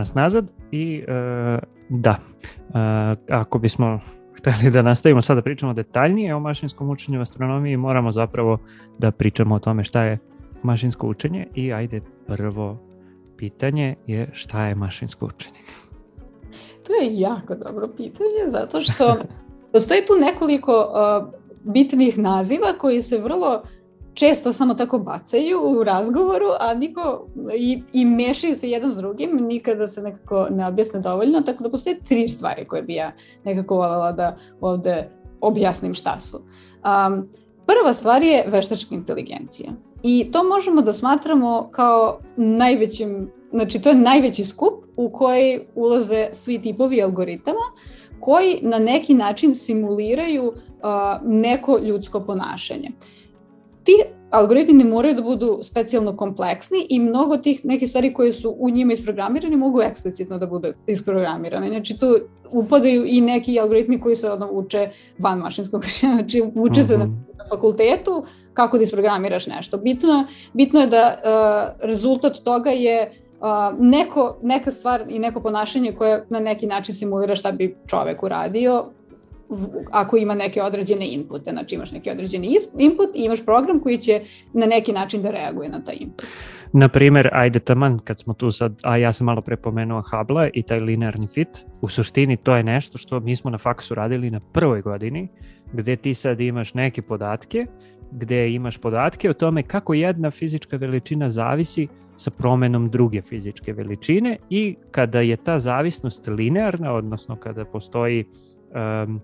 Nas 0.09 0.15
nazad 0.15 0.51
i 0.71 1.03
uh, 1.07 1.59
da, 1.89 2.15
uh, 2.69 2.75
ako 3.29 3.59
bismo 3.59 3.99
hteli 4.37 4.71
da 4.71 4.81
nastavimo 4.81 5.21
sada 5.21 5.35
da 5.35 5.43
pričamo 5.43 5.73
detaljnije 5.73 6.35
o 6.35 6.39
mašinskom 6.39 6.89
učenju 6.89 7.19
u 7.19 7.21
astronomiji, 7.21 7.77
moramo 7.77 8.11
zapravo 8.11 8.57
da 8.97 9.11
pričamo 9.11 9.55
o 9.55 9.59
tome 9.59 9.83
šta 9.83 10.03
je 10.03 10.17
mašinsko 10.63 11.07
učenje 11.07 11.47
i 11.55 11.73
ajde 11.73 12.01
prvo 12.27 12.77
pitanje 13.37 13.95
je 14.07 14.29
šta 14.33 14.65
je 14.65 14.75
mašinsko 14.75 15.25
učenje? 15.25 15.59
To 16.87 16.93
je 16.93 17.19
jako 17.19 17.55
dobro 17.55 17.87
pitanje 17.97 18.47
zato 18.47 18.81
što 18.81 19.17
postoji 19.73 20.01
tu 20.05 20.13
nekoliko 20.21 20.71
uh, 20.73 21.33
bitnih 21.63 22.17
naziva 22.17 22.73
koji 22.79 23.01
se 23.01 23.17
vrlo 23.17 23.63
često 24.13 24.53
samo 24.53 24.73
tako 24.73 24.99
bacaju 24.99 25.61
u 25.63 25.83
razgovoru, 25.83 26.45
a 26.59 26.73
niko 26.73 27.27
i, 27.55 27.81
i 27.93 28.05
mešaju 28.05 28.55
se 28.55 28.69
jedan 28.69 28.91
s 28.91 28.95
drugim, 28.95 29.35
nikada 29.35 29.87
se 29.87 30.01
nekako 30.01 30.47
ne 30.49 30.67
objasne 30.67 30.99
dovoljno, 30.99 31.41
tako 31.41 31.63
da 31.63 31.69
postoje 31.69 31.99
tri 31.99 32.27
stvari 32.27 32.65
koje 32.65 32.81
bi 32.81 32.93
ja 32.93 33.11
nekako 33.43 33.75
voljela 33.75 34.11
da 34.11 34.37
ovde 34.61 35.09
objasnim 35.41 35.95
šta 35.95 36.19
su. 36.19 36.37
Um, 36.37 37.29
prva 37.65 37.93
stvar 37.93 38.23
je 38.23 38.45
veštačka 38.47 38.95
inteligencija. 38.95 39.71
I 40.03 40.29
to 40.31 40.43
možemo 40.43 40.81
da 40.81 40.93
smatramo 40.93 41.69
kao 41.71 42.19
najvećim, 42.35 43.31
znači 43.51 43.81
to 43.81 43.89
je 43.89 43.95
najveći 43.95 44.43
skup 44.43 44.73
u 44.95 45.09
koji 45.09 45.59
ulaze 45.75 46.29
svi 46.31 46.61
tipovi 46.61 47.03
algoritama 47.03 47.65
koji 48.19 48.59
na 48.61 48.79
neki 48.79 49.13
način 49.13 49.55
simuliraju 49.55 50.47
uh, 50.47 50.53
neko 51.23 51.79
ljudsko 51.83 52.19
ponašanje. 52.19 52.89
Ti 53.89 54.03
algoritmi 54.29 54.73
ne 54.73 54.85
moraju 54.85 55.15
da 55.15 55.21
budu 55.21 55.59
specijalno 55.63 56.17
kompleksni 56.17 56.85
i 56.89 56.99
mnogo 56.99 57.37
tih 57.37 57.65
neke 57.65 57.87
stvari 57.87 58.13
koje 58.13 58.33
su 58.33 58.55
u 58.59 58.69
njima 58.69 58.93
isprogramirane 58.93 59.57
mogu 59.57 59.81
eksplicitno 59.81 60.37
da 60.37 60.45
budu 60.45 60.73
isprogramirane. 60.87 61.69
Znači 61.69 61.97
tu 61.97 62.19
upadaju 62.51 63.05
i 63.05 63.21
neki 63.21 63.59
algoritmi 63.59 64.01
koji 64.01 64.15
se 64.15 64.31
ono, 64.31 64.49
uče 64.51 64.89
van 65.19 65.39
mašinskog 65.39 65.85
znači 65.99 66.43
uče 66.55 66.83
se 66.83 66.97
mm 66.97 67.01
-hmm. 67.01 67.37
na 67.37 67.45
fakultetu 67.49 68.23
kako 68.53 68.77
da 68.77 68.83
isprogramiraš 68.83 69.47
nešto. 69.47 69.77
Bitno, 69.77 70.25
bitno 70.53 70.79
je 70.79 70.87
da 70.87 71.15
uh, 71.17 71.87
rezultat 71.87 72.37
toga 72.37 72.69
je 72.69 73.11
uh, 73.39 73.79
neko, 73.79 74.37
neka 74.41 74.71
stvar 74.71 75.05
i 75.09 75.19
neko 75.19 75.41
ponašanje 75.41 75.91
koje 75.91 76.25
na 76.29 76.39
neki 76.39 76.67
način 76.67 76.95
simulira 76.95 77.35
šta 77.35 77.51
bi 77.51 77.77
čovek 77.87 78.23
uradio 78.23 78.85
ako 79.91 80.17
ima 80.17 80.35
neke 80.35 80.61
određene 80.61 81.07
inpute, 81.13 81.51
znači 81.51 81.75
imaš 81.75 81.91
neki 81.91 82.09
određeni 82.11 82.57
input 82.77 83.15
i 83.15 83.25
imaš 83.25 83.45
program 83.45 83.79
koji 83.79 83.97
će 83.97 84.21
na 84.53 84.65
neki 84.65 84.93
način 84.93 85.21
da 85.21 85.31
reaguje 85.31 85.69
na 85.69 85.83
taj 85.83 85.95
input. 85.99 86.25
Na 86.73 86.87
primer, 86.87 87.29
ajde 87.33 87.59
taman 87.59 87.99
kad 87.99 88.19
smo 88.19 88.33
tu 88.33 88.51
sad, 88.51 88.79
a 88.83 88.97
ja 88.97 89.13
sam 89.13 89.25
malo 89.25 89.41
prepomenuo 89.41 90.03
Hubble 90.11 90.49
i 90.53 90.63
taj 90.63 90.79
linearni 90.79 91.27
fit, 91.27 91.65
u 91.81 91.87
suštini 91.87 92.37
to 92.37 92.55
je 92.55 92.63
nešto 92.63 92.97
što 92.97 93.19
mi 93.19 93.35
smo 93.35 93.51
na 93.51 93.57
faksu 93.57 93.95
radili 93.95 94.31
na 94.31 94.39
prvoj 94.39 94.81
godini, 94.81 95.27
gde 95.73 95.95
ti 95.95 96.13
sad 96.13 96.39
imaš 96.39 96.73
neke 96.73 97.01
podatke, 97.01 97.65
gde 98.11 98.51
imaš 98.51 98.77
podatke 98.77 99.29
o 99.29 99.33
tome 99.33 99.63
kako 99.63 99.93
jedna 99.93 100.31
fizička 100.31 100.77
veličina 100.77 101.29
zavisi 101.29 101.87
sa 102.15 102.31
promenom 102.31 102.89
druge 102.89 103.21
fizičke 103.21 103.73
veličine 103.73 104.37
i 104.49 104.75
kada 104.91 105.19
je 105.19 105.37
ta 105.37 105.59
zavisnost 105.59 106.27
linearna, 106.27 106.93
odnosno 106.93 107.35
kada 107.35 107.65
postoji 107.65 108.25
um, 109.05 109.21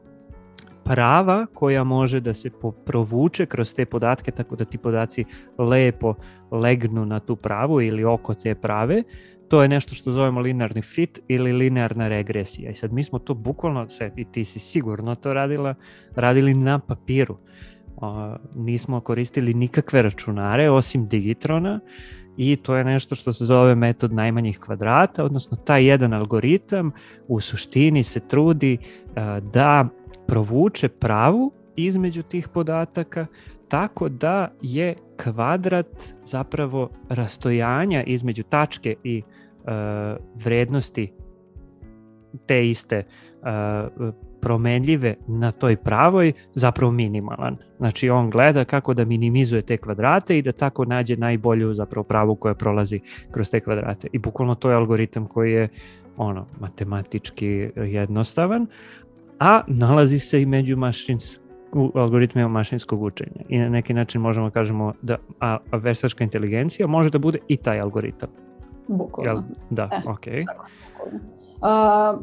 prava 0.85 1.45
koja 1.53 1.83
može 1.83 2.19
da 2.19 2.33
se 2.33 2.49
provuče 2.85 3.45
kroz 3.45 3.73
te 3.75 3.85
podatke 3.85 4.31
tako 4.31 4.55
da 4.55 4.65
ti 4.65 4.77
podaci 4.77 5.25
lepo 5.57 6.13
legnu 6.51 7.05
na 7.05 7.19
tu 7.19 7.35
pravu 7.35 7.81
ili 7.81 8.03
oko 8.03 8.33
te 8.33 8.55
prave, 8.55 9.03
to 9.49 9.61
je 9.61 9.67
nešto 9.67 9.95
što 9.95 10.11
zovemo 10.11 10.39
linearni 10.39 10.81
fit 10.81 11.19
ili 11.27 11.53
linearna 11.53 12.07
regresija. 12.07 12.71
I 12.71 12.75
sad 12.75 12.93
mi 12.93 13.03
smo 13.03 13.19
to 13.19 13.33
bukvalno, 13.33 13.87
i 14.15 14.25
ti 14.25 14.45
si 14.45 14.59
sigurno 14.59 15.15
to 15.15 15.33
radila, 15.33 15.75
radili 16.15 16.53
na 16.53 16.79
papiru. 16.79 17.37
O, 17.97 18.35
nismo 18.55 18.99
koristili 18.99 19.53
nikakve 19.53 20.01
računare 20.01 20.69
osim 20.69 21.07
Digitrona 21.07 21.79
i 22.37 22.55
to 22.55 22.75
je 22.75 22.83
nešto 22.83 23.15
što 23.15 23.33
se 23.33 23.45
zove 23.45 23.75
metod 23.75 24.13
najmanjih 24.13 24.59
kvadrata, 24.59 25.23
odnosno 25.23 25.57
taj 25.57 25.85
jedan 25.85 26.13
algoritam 26.13 26.91
u 27.27 27.39
suštini 27.39 28.03
se 28.03 28.19
trudi 28.19 28.77
da 29.53 29.87
provuče 30.27 30.89
pravu 30.89 31.51
između 31.75 32.23
tih 32.23 32.47
podataka 32.47 33.25
tako 33.67 34.09
da 34.09 34.51
je 34.61 34.95
kvadrat 35.23 36.13
zapravo 36.25 36.89
rastojanja 37.09 38.03
između 38.03 38.43
tačke 38.43 38.95
i 39.03 39.21
uh, 39.21 39.69
vrednosti 40.43 41.11
te 42.45 42.69
iste 42.69 43.03
uh, 43.41 44.13
promenljive 44.41 45.15
na 45.27 45.51
toj 45.51 45.75
pravoj 45.75 46.33
zapravo 46.53 46.91
minimalan. 46.91 47.57
Znači 47.77 48.09
on 48.09 48.29
gleda 48.29 48.65
kako 48.65 48.93
da 48.93 49.05
minimizuje 49.05 49.61
te 49.61 49.77
kvadrate 49.77 50.37
i 50.37 50.41
da 50.41 50.51
tako 50.51 50.85
nađe 50.85 51.17
najbolju 51.17 51.73
zapravo 51.73 52.03
pravu 52.03 52.35
koja 52.35 52.53
prolazi 52.53 52.99
kroz 53.31 53.51
te 53.51 53.59
kvadrate. 53.59 54.07
I 54.13 54.19
bukvalno 54.19 54.55
to 54.55 54.69
je 54.69 54.75
algoritam 54.75 55.25
koji 55.27 55.53
je 55.53 55.69
ono 56.17 56.45
matematički 56.59 57.69
jednostavan, 57.75 58.67
a 59.39 59.61
nalazi 59.67 60.19
se 60.19 60.41
i 60.41 60.45
među 60.45 60.77
mašins, 60.77 61.39
u 61.73 61.91
algoritmima 61.95 62.47
mašinskog 62.47 63.03
učenja. 63.03 63.41
I 63.49 63.59
na 63.59 63.69
neki 63.69 63.93
način 63.93 64.21
možemo 64.21 64.49
kažemo 64.49 64.93
da 65.01 65.17
a, 65.39 65.57
a 65.71 65.77
veštačka 65.77 66.23
inteligencija 66.23 66.87
može 66.87 67.09
da 67.09 67.19
bude 67.19 67.39
i 67.47 67.57
taj 67.57 67.79
algoritam. 67.79 68.29
Bukvalno. 68.87 69.43
Da, 69.69 69.89
e, 69.93 70.09
ok. 70.09 70.25
A, 71.61 72.17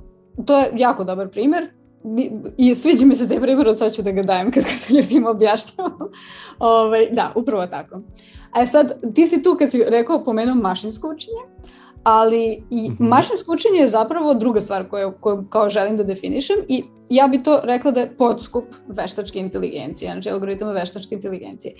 to 0.46 0.58
je 0.58 0.70
jako 0.76 1.04
dobar 1.04 1.28
primer 1.28 1.70
i 2.58 2.74
sviđa 2.74 3.06
mi 3.06 3.16
se 3.16 3.28
taj 3.28 3.40
primjer, 3.40 3.68
od 3.68 3.78
sad 3.78 3.94
ću 3.94 4.02
da 4.02 4.10
ga 4.10 4.22
dajem 4.22 4.50
kad, 4.50 4.64
kad 4.64 4.72
se 4.72 4.94
ljudima 4.94 5.30
objašnjavam. 5.30 5.92
Ove, 6.00 6.10
ovaj, 6.86 7.08
da, 7.10 7.32
upravo 7.34 7.66
tako. 7.66 8.00
A 8.50 8.66
sad, 8.66 9.14
ti 9.14 9.26
si 9.26 9.42
tu 9.42 9.56
kad 9.58 9.70
si 9.70 9.84
rekao 9.88 10.24
pomenuo 10.24 10.54
mašinsko 10.54 11.08
učenje, 11.08 11.40
ali 12.04 12.62
i 12.70 12.90
mm 12.90 12.96
-hmm. 12.96 13.08
mašinsko 13.08 13.52
učenje 13.52 13.78
je 13.78 13.88
zapravo 13.88 14.34
druga 14.34 14.60
stvar 14.60 14.88
koju, 14.88 15.12
koju 15.20 15.44
kao 15.50 15.70
želim 15.70 15.96
da 15.96 16.04
definišem 16.04 16.56
i 16.68 16.84
ja 17.08 17.28
bi 17.28 17.42
to 17.42 17.60
rekla 17.64 17.90
da 17.90 18.00
je 18.00 18.16
podskup 18.16 18.64
veštačke 18.88 19.38
inteligencije, 19.38 20.12
znači 20.12 20.30
algoritama 20.30 20.72
veštačke 20.72 21.14
inteligencije. 21.14 21.74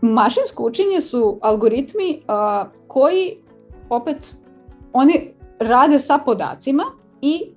Mašinsko 0.00 0.66
učenje 0.66 1.00
su 1.00 1.38
algoritmi 1.42 2.22
a, 2.28 2.64
koji 2.86 3.36
opet 3.90 4.34
oni 4.92 5.30
rade 5.58 5.98
sa 5.98 6.18
podacima 6.24 6.84
i 7.20 7.50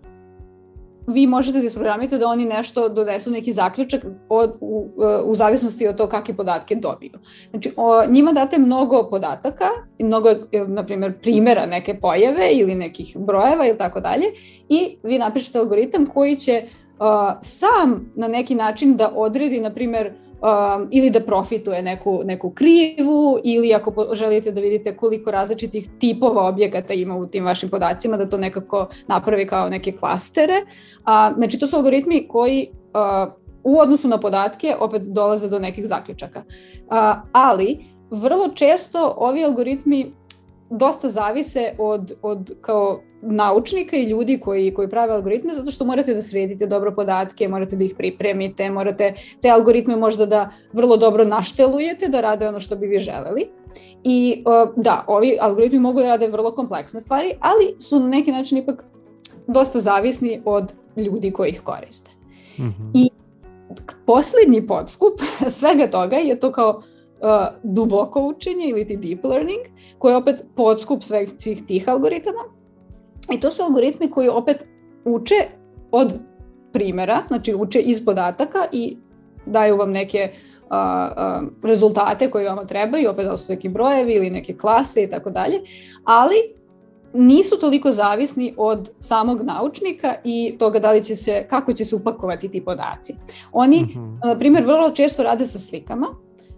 vi 1.08 1.28
možete 1.28 1.60
da 1.60 1.66
isprogramite 1.66 2.18
da 2.18 2.28
oni 2.28 2.46
nešto 2.46 2.90
donesu 2.90 3.32
neki 3.32 3.54
zaključak 3.54 4.06
od, 4.30 4.58
u, 4.62 4.90
u 5.26 5.36
zavisnosti 5.36 5.88
od 5.88 5.96
to 5.96 6.08
kakve 6.10 6.36
podatke 6.36 6.76
dobiju. 6.76 7.12
Znači, 7.50 7.72
o, 7.78 8.06
njima 8.06 8.32
date 8.32 8.58
mnogo 8.58 9.08
podataka, 9.10 9.66
mnogo, 10.00 10.30
na 10.68 10.86
primjer, 10.86 11.20
primjera 11.22 11.66
neke 11.66 12.00
pojave 12.00 12.50
ili 12.52 12.76
nekih 12.76 13.18
brojeva 13.18 13.68
ili 13.68 13.78
tako 13.78 14.00
dalje 14.00 14.26
i 14.70 14.98
vi 15.04 15.20
napišete 15.20 15.60
algoritam 15.60 16.06
koji 16.06 16.36
će 16.36 16.64
uh, 16.64 17.06
sam 17.42 18.12
na 18.16 18.28
neki 18.28 18.56
način 18.56 18.98
da 18.98 19.12
odredi, 19.16 19.60
na 19.60 19.74
primjer, 19.74 20.14
um, 20.42 20.88
ili 20.92 21.10
da 21.10 21.20
profituje 21.20 21.82
neku, 21.82 22.22
neku 22.24 22.50
krivu 22.50 23.40
ili 23.44 23.74
ako 23.74 24.08
želite 24.14 24.52
da 24.52 24.62
vidite 24.62 24.98
koliko 24.98 25.32
različitih 25.32 25.90
tipova 26.00 26.48
objekata 26.48 26.94
ima 26.94 27.16
u 27.16 27.28
tim 27.28 27.46
vašim 27.46 27.70
podacima, 27.70 28.18
da 28.18 28.30
to 28.30 28.38
nekako 28.38 28.88
napravi 29.08 29.48
kao 29.48 29.70
neke 29.70 29.92
klastere. 29.92 30.66
A, 31.06 31.34
znači 31.38 31.60
to 31.60 31.68
su 31.68 31.76
algoritmi 31.76 32.28
koji 32.28 32.70
a, 32.94 33.28
u 33.64 33.80
odnosu 33.80 34.08
na 34.08 34.20
podatke 34.20 34.76
opet 34.80 35.02
dolaze 35.02 35.50
do 35.50 35.60
nekih 35.60 35.88
zaključaka. 35.88 36.44
A, 36.90 37.22
ali 37.32 37.86
vrlo 38.12 38.50
često 38.50 39.14
ovi 39.18 39.44
algoritmi 39.44 40.14
dosta 40.70 41.10
zavise 41.10 41.76
od, 41.78 42.14
od 42.22 42.52
kao 42.62 43.02
naučnika 43.28 43.98
i 43.98 44.04
ljudi 44.04 44.40
koji, 44.40 44.74
koji 44.74 44.90
prave 44.90 45.14
algoritme 45.14 45.54
zato 45.54 45.72
što 45.72 45.86
morate 45.86 46.14
da 46.14 46.22
sredite 46.22 46.68
dobro 46.68 46.92
podatke, 46.92 47.48
morate 47.48 47.76
da 47.76 47.84
ih 47.84 47.96
pripremite, 47.98 48.70
morate 48.70 49.14
te 49.42 49.50
algoritme 49.50 49.96
možda 49.96 50.26
da 50.26 50.50
vrlo 50.74 50.98
dobro 50.98 51.26
naštelujete 51.26 52.08
da 52.08 52.22
rade 52.22 52.48
ono 52.48 52.60
što 52.60 52.76
bi 52.76 52.88
vi 52.88 53.00
želeli. 53.00 53.48
I 54.04 54.44
da, 54.76 55.04
ovi 55.08 55.38
algoritmi 55.42 55.80
mogu 55.80 56.00
da 56.00 56.08
rade 56.08 56.28
vrlo 56.28 56.52
kompleksne 56.52 57.00
stvari, 57.00 57.34
ali 57.40 57.76
su 57.80 58.00
na 58.00 58.08
neki 58.08 58.32
način 58.32 58.58
ipak 58.58 58.84
dosta 59.48 59.80
zavisni 59.80 60.42
od 60.46 60.74
ljudi 60.98 61.32
koji 61.32 61.50
ih 61.50 61.62
koriste. 61.62 62.12
Mm 62.58 62.64
-hmm. 62.64 62.92
I 62.94 63.10
poslednji 64.06 64.68
podskup 64.68 65.14
svega 65.60 65.88
toga 65.88 66.16
je 66.16 66.40
to 66.40 66.52
kao 66.52 66.70
uh, 66.78 66.82
duboko 67.64 68.22
učenje 68.22 68.70
ili 68.70 68.88
ti 68.88 68.98
deep 68.98 69.24
learning, 69.24 69.62
koji 69.98 70.14
je 70.14 70.18
opet 70.18 70.44
podskup 70.56 71.04
svih 71.38 71.66
tih 71.68 71.90
algoritama. 71.90 72.55
I 73.32 73.40
to 73.40 73.52
su 73.52 73.64
algoritmi 73.64 74.12
koji 74.12 74.30
opet 74.30 74.66
uče 75.06 75.36
od 75.92 76.14
primera, 76.74 77.22
znači 77.28 77.54
uče 77.56 77.80
iz 77.80 78.06
podataka 78.06 78.66
i 78.72 78.98
daju 79.46 79.78
vam 79.78 79.92
neke 79.92 80.32
uh, 80.32 80.70
uh, 80.72 81.48
rezultate 81.64 82.32
koje 82.32 82.50
vam 82.50 82.68
trebaju, 82.68 83.10
opet 83.10 83.26
da 83.26 83.38
su 83.38 83.46
neki 83.50 83.70
brojevi 83.70 84.14
ili 84.14 84.30
neke 84.30 84.58
klase 84.58 85.04
i 85.04 85.10
tako 85.10 85.30
dalje, 85.30 85.62
ali 86.04 86.36
nisu 87.14 87.60
toliko 87.60 87.92
zavisni 87.92 88.54
od 88.58 88.90
samog 89.00 89.42
naučnika 89.42 90.16
i 90.24 90.56
toga 90.60 90.80
da 90.80 90.92
li 90.92 91.04
će 91.04 91.16
se, 91.16 91.46
kako 91.50 91.74
će 91.74 91.86
se 91.86 91.96
upakovati 91.96 92.50
ti 92.50 92.66
podaci. 92.66 93.16
Oni, 93.52 93.82
mm 93.82 94.00
-hmm. 94.00 94.28
na 94.28 94.40
primjer, 94.40 94.66
vrlo 94.66 94.92
često 94.92 95.24
rade 95.24 95.48
sa 95.48 95.60
slikama, 95.60 96.08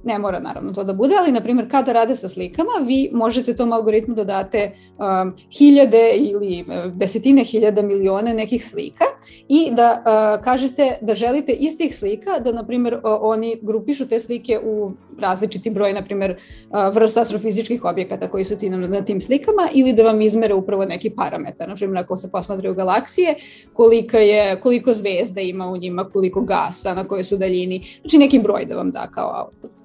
ne 0.08 0.20
mora 0.20 0.40
naravno 0.40 0.74
to 0.74 0.84
da 0.84 0.94
bude, 0.94 1.16
ali 1.20 1.32
na 1.32 1.42
primjer 1.42 1.72
kada 1.72 1.94
rade 1.94 2.16
sa 2.16 2.28
slikama, 2.28 2.72
vi 2.88 3.10
možete 3.14 3.56
tom 3.56 3.74
algoritmu 3.74 4.16
da 4.16 4.24
date 4.24 4.72
um, 4.98 5.34
hiljade 5.58 6.12
ili 6.16 6.66
uh, 6.68 6.94
desetine 6.94 7.44
hiljada 7.44 7.82
milione 7.82 8.34
nekih 8.34 8.68
slika 8.68 9.06
i 9.48 9.70
da 9.72 10.04
uh, 10.06 10.44
kažete 10.44 10.98
da 11.02 11.16
želite 11.16 11.52
iz 11.52 11.78
tih 11.78 11.98
slika 11.98 12.40
da 12.40 12.52
na 12.52 12.66
primjer 12.66 12.94
uh, 12.94 13.02
oni 13.04 13.60
grupišu 13.62 14.08
te 14.08 14.20
slike 14.20 14.60
u 14.64 14.92
različiti 15.20 15.70
broj 15.70 15.94
na 15.94 16.02
primjer 16.02 16.32
uh, 16.70 16.96
vrsta 16.96 17.22
astrofizičkih 17.22 17.86
objekata 17.86 18.28
koji 18.28 18.44
su 18.44 18.58
ti 18.58 18.70
na, 18.70 18.78
na 18.78 19.02
tim 19.02 19.22
slikama 19.22 19.70
ili 19.74 19.94
da 19.94 20.04
vam 20.04 20.22
izmere 20.22 20.54
upravo 20.54 20.86
neki 20.86 21.10
parametar, 21.10 21.70
na 21.70 21.76
primjer 21.76 22.04
ako 22.04 22.18
se 22.18 22.32
posmatraju 22.32 22.76
galaksije, 22.76 23.36
kolika 23.74 24.20
je, 24.20 24.60
koliko 24.62 24.94
zvezda 24.94 25.42
ima 25.42 25.68
u 25.68 25.78
njima, 25.78 26.04
koliko 26.04 26.42
gasa, 26.42 26.94
na 26.94 27.04
kojoj 27.04 27.24
su 27.24 27.38
daljini, 27.38 27.84
znači 28.02 28.18
neki 28.18 28.40
broj 28.40 28.66
da 28.66 28.76
vam 28.76 28.92
da 28.92 29.08
kao 29.12 29.44
output. 29.44 29.77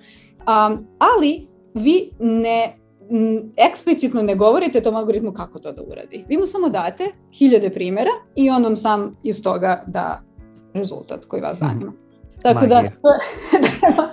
Um, 0.46 0.86
ali 0.98 1.48
vi 1.74 2.10
ne 2.20 2.78
eksplicitno 3.56 4.22
ne 4.22 4.34
govorite 4.34 4.80
tom 4.80 4.96
algoritmu 4.96 5.32
kako 5.32 5.58
to 5.58 5.72
da 5.72 5.82
uradi. 5.82 6.24
Vi 6.28 6.36
mu 6.36 6.46
samo 6.46 6.68
date 6.68 7.04
hiljade 7.38 7.70
primjera 7.70 8.10
i 8.36 8.50
on 8.50 8.64
vam 8.64 8.76
sam 8.76 9.16
iz 9.22 9.42
toga 9.42 9.84
da 9.86 10.22
rezultat 10.74 11.24
koji 11.24 11.42
vas 11.42 11.58
zanima. 11.58 11.92
Tako 12.42 12.66
da, 12.66 12.74
magija. 12.74 12.92
da, 13.96 14.10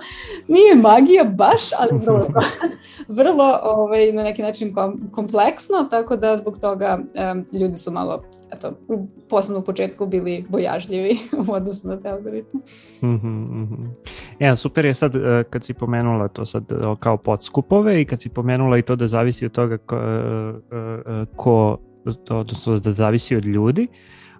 nije 0.54 0.74
magija 0.74 1.24
baš, 1.24 1.62
ali 1.78 1.98
vrlo, 1.98 2.26
vrlo 3.22 3.58
ovaj, 3.62 4.12
na 4.12 4.22
neki 4.22 4.42
način 4.42 4.74
kom, 4.74 5.10
kompleksno, 5.12 5.88
tako 5.90 6.16
da 6.16 6.36
zbog 6.36 6.58
toga 6.58 6.98
um, 7.32 7.44
ljudi 7.60 7.78
su 7.78 7.90
malo, 7.90 8.22
eto, 8.52 8.72
posebno 9.28 9.60
u 9.60 9.64
početku 9.64 10.06
bili 10.06 10.44
bojažljivi 10.48 11.18
u 11.48 11.52
odnosu 11.52 11.88
na 11.88 11.96
te 11.96 12.08
algoritme. 12.08 12.60
Mm 13.02 13.06
-hmm, 13.06 13.26
mm 13.26 13.68
-hmm. 13.70 13.88
Ja, 14.38 14.56
super 14.56 14.84
je 14.84 14.94
sad 14.94 15.16
e, 15.16 15.44
kad 15.50 15.64
si 15.64 15.74
pomenula 15.74 16.28
to 16.28 16.46
sad 16.46 16.72
e, 16.72 16.74
kao 17.00 17.16
podskupove 17.16 18.02
i 18.02 18.04
kad 18.04 18.22
si 18.22 18.28
pomenula 18.28 18.78
i 18.78 18.82
to 18.82 18.96
da 18.96 19.06
zavisi 19.06 19.46
od 19.46 19.52
toga 19.52 19.78
ko, 19.78 19.96
e, 19.96 21.24
ko 21.36 21.78
odnosno 22.30 22.78
da 22.78 22.90
zavisi 22.90 23.36
od 23.36 23.44
ljudi, 23.44 23.88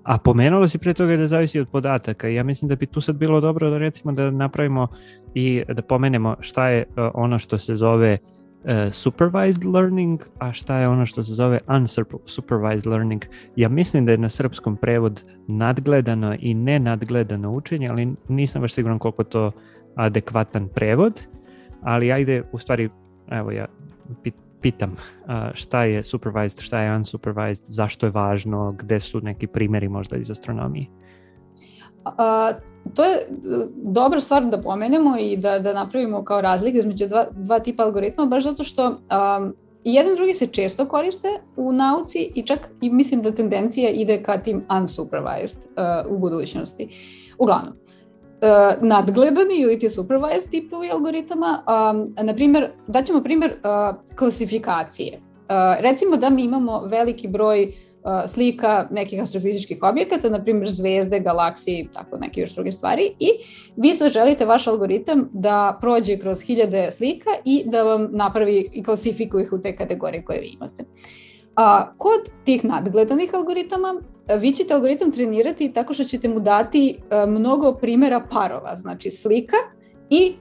A 0.03 0.19
pomenulo 0.19 0.69
si 0.69 0.79
pre 0.79 0.95
toga 0.95 1.17
da 1.17 1.27
zavisi 1.27 1.61
od 1.61 1.69
podataka 1.69 2.29
ja 2.29 2.45
mislim 2.45 2.69
da 2.69 2.75
bi 2.75 2.87
tu 2.87 3.01
sad 3.01 3.17
bilo 3.17 3.41
dobro 3.41 3.71
da 3.71 3.79
recimo 3.79 4.13
da 4.13 4.31
napravimo 4.31 4.89
i 5.35 5.63
da 5.69 5.83
pomenemo 5.83 6.37
šta 6.41 6.69
je 6.69 6.85
ono 7.15 7.39
što 7.39 7.59
se 7.59 7.75
zove 7.75 8.19
uh, 8.65 8.93
supervised 8.93 9.65
learning, 9.65 10.21
a 10.39 10.53
šta 10.53 10.79
je 10.79 10.89
ono 10.89 11.07
što 11.07 11.23
se 11.23 11.35
zove 11.35 11.59
unsupervised 11.69 12.87
learning. 12.87 13.25
Ja 13.57 13.69
mislim 13.69 14.07
da 14.07 14.13
je 14.13 14.19
na 14.19 14.29
srpskom 14.29 14.77
prevod 14.77 15.25
nadgledano 15.47 16.37
i 16.39 16.55
nenadgledano 16.55 17.51
učenje, 17.53 17.89
ali 17.89 18.15
nisam 18.29 18.61
baš 18.61 18.73
siguran 18.73 18.99
koliko 18.99 19.25
to 19.25 19.53
adekvatan 19.95 20.69
prevod, 20.69 21.27
ali 21.83 22.13
ajde, 22.13 22.43
u 22.53 22.59
stvari, 22.59 22.89
evo 23.31 23.51
ja 23.51 23.67
pitam 24.61 24.97
šta 25.55 25.85
je 25.85 26.03
supervised, 26.03 26.61
šta 26.61 26.81
je 26.81 26.97
unsupervised, 26.97 27.65
zašto 27.67 28.07
je 28.07 28.11
važno, 28.11 28.73
gde 28.79 29.01
su 29.01 29.21
neki 29.21 29.47
primjeri 29.47 29.89
možda 29.89 30.17
iz 30.17 30.31
astronomije? 30.31 30.87
A, 32.05 32.53
to 32.95 33.05
je 33.05 33.17
e, 33.17 33.27
dobra 33.75 34.21
stvar 34.21 34.47
da 34.47 34.63
pomenemo 34.63 35.19
i 35.19 35.37
da, 35.37 35.59
da 35.59 35.73
napravimo 35.73 36.25
kao 36.25 36.41
razlike 36.41 36.79
između 36.79 37.07
dva, 37.07 37.27
dva 37.31 37.59
tipa 37.59 37.83
algoritma, 37.83 38.27
baš 38.27 38.45
zato 38.45 38.65
što 38.65 38.89
um, 38.89 39.55
i 39.85 39.95
jedan 39.95 40.17
drugi 40.17 40.35
se 40.35 40.47
često 40.47 40.89
koriste 40.89 41.29
u 41.57 41.73
nauci 41.73 42.33
i 42.35 42.43
čak 42.43 42.71
i 42.81 42.91
mislim 42.91 43.23
da 43.23 43.33
tendencija 43.33 43.91
ide 43.91 44.23
ka 44.23 44.39
tim 44.39 44.63
unsupervised 44.81 45.71
uh, 45.71 46.13
u 46.13 46.19
budućnosti. 46.19 46.89
Uglavnom, 47.39 47.73
uh, 48.43 48.83
nadgledani 48.89 49.55
ili 49.59 49.79
ti 49.79 49.91
supervised 49.91 50.51
tipovi 50.51 50.91
algoritama, 50.91 51.63
um, 51.67 52.15
na 52.27 52.35
primjer, 52.35 52.71
daćemo 52.87 53.23
primjer 53.23 53.51
uh, 53.53 54.17
klasifikacije. 54.17 55.19
Uh, 55.19 55.81
recimo 55.81 56.17
da 56.17 56.31
mi 56.31 56.45
imamo 56.45 56.81
veliki 56.81 57.29
broj 57.29 57.63
uh, 57.63 58.31
slika 58.31 58.89
nekih 58.91 59.23
astrofizičkih 59.23 59.79
objekata, 59.83 60.29
na 60.29 60.43
primjer 60.43 60.71
zvezde, 60.71 61.21
galaksije 61.21 61.81
i 61.81 61.89
tako 61.93 62.19
neke 62.19 62.41
još 62.41 62.55
druge 62.55 62.73
stvari 62.73 63.15
i 63.19 63.29
vi 63.77 63.95
sad 63.95 64.13
želite 64.13 64.47
vaš 64.47 64.67
algoritam 64.67 65.29
da 65.33 65.79
prođe 65.81 66.19
kroz 66.19 66.43
hiljade 66.43 66.91
slika 66.91 67.31
i 67.45 67.63
da 67.67 67.83
vam 67.83 68.09
napravi 68.11 68.71
i 68.73 68.83
klasifikuje 68.83 69.45
ih 69.45 69.53
u 69.53 69.61
te 69.61 69.77
kategorije 69.77 70.25
koje 70.25 70.41
vi 70.41 70.47
imate. 70.47 70.85
A, 71.57 71.93
kod 71.97 72.31
tih 72.45 72.65
nadgledanih 72.65 73.35
algoritama 73.35 74.03
vi 74.39 74.53
ćete 74.53 74.75
algoritam 74.75 75.13
trenirati 75.13 75.73
tako 75.73 75.93
što 75.93 76.05
ćete 76.05 76.29
mu 76.29 76.41
dati 76.41 76.99
e, 77.11 77.27
mnogo 77.27 77.73
primjera 77.73 78.21
parova, 78.31 78.77
znači 78.77 79.11
slika 79.11 79.57
i 80.11 80.35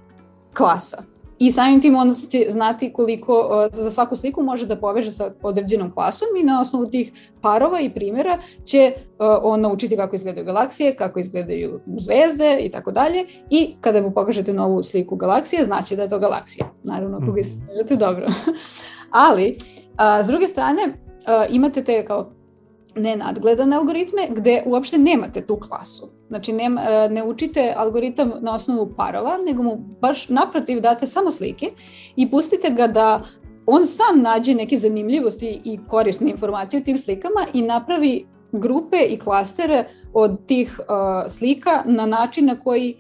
klasa. 0.54 1.04
I 1.40 1.52
samim 1.52 1.82
tim 1.82 1.96
onda 1.96 2.16
će 2.30 2.46
znati 2.50 2.94
koliko 2.94 3.66
e, 3.74 3.82
za 3.82 3.92
svaku 3.92 4.16
sliku 4.16 4.44
može 4.44 4.66
da 4.66 4.76
poveže 4.76 5.12
sa 5.12 5.32
određenom 5.42 5.92
klasom 5.92 6.28
i 6.42 6.44
na 6.44 6.62
osnovu 6.62 6.86
tih 6.86 7.12
parova 7.42 7.80
i 7.80 7.94
primjera 7.94 8.38
će 8.64 8.78
e, 8.78 8.94
on 9.42 9.62
naučiti 9.62 9.98
kako 9.98 10.16
izgledaju 10.16 10.46
galaksije, 10.46 10.96
kako 10.96 11.20
izgledaju 11.20 11.80
zvezde 11.98 12.58
i 12.62 12.70
tako 12.70 12.92
dalje 12.92 13.26
i 13.50 13.76
kada 13.82 14.02
mu 14.02 14.12
pokažete 14.12 14.54
novu 14.54 14.84
sliku 14.84 15.16
galaksije 15.16 15.66
znači 15.66 15.96
da 15.96 16.02
je 16.02 16.10
to 16.10 16.20
galaksija. 16.20 16.66
Naravno 16.84 17.18
ako 17.18 17.32
ga 17.32 17.96
mm. 17.96 17.98
dobro. 17.98 18.28
Ali, 19.30 19.58
a, 19.98 20.24
s 20.24 20.28
druge 20.28 20.48
strane, 20.48 20.82
imate 21.50 21.84
te 21.84 22.06
kao 22.06 22.39
nenadgledane 22.96 23.76
algoritme 23.76 24.28
gde 24.30 24.64
uopšte 24.66 24.98
nemate 24.98 25.42
tu 25.42 25.60
klasu. 25.60 26.10
Znači 26.28 26.54
ne, 26.54 26.70
ne 27.10 27.24
učite 27.24 27.74
algoritam 27.78 28.32
na 28.42 28.54
osnovu 28.54 28.94
parova, 28.98 29.38
nego 29.48 29.64
mu 29.64 29.76
baš 30.02 30.30
naprotiv 30.30 30.80
date 30.80 31.08
samo 31.08 31.32
slike 31.32 31.72
i 32.16 32.32
pustite 32.32 32.70
ga 32.70 32.88
da 32.88 33.24
on 33.66 33.86
sam 33.86 34.22
nađe 34.22 34.54
neke 34.54 34.78
zanimljivosti 34.78 35.62
i 35.64 35.80
korisne 35.88 36.30
informacije 36.32 36.82
u 36.82 36.84
tim 36.84 36.98
slikama 36.98 37.46
i 37.54 37.62
napravi 37.62 38.26
grupe 38.52 38.98
i 38.98 39.20
klastere 39.20 39.86
od 40.14 40.46
tih 40.46 40.80
uh, 40.80 41.32
slika 41.32 41.84
na 41.86 42.06
način 42.06 42.46
na 42.46 42.60
koji 42.60 42.96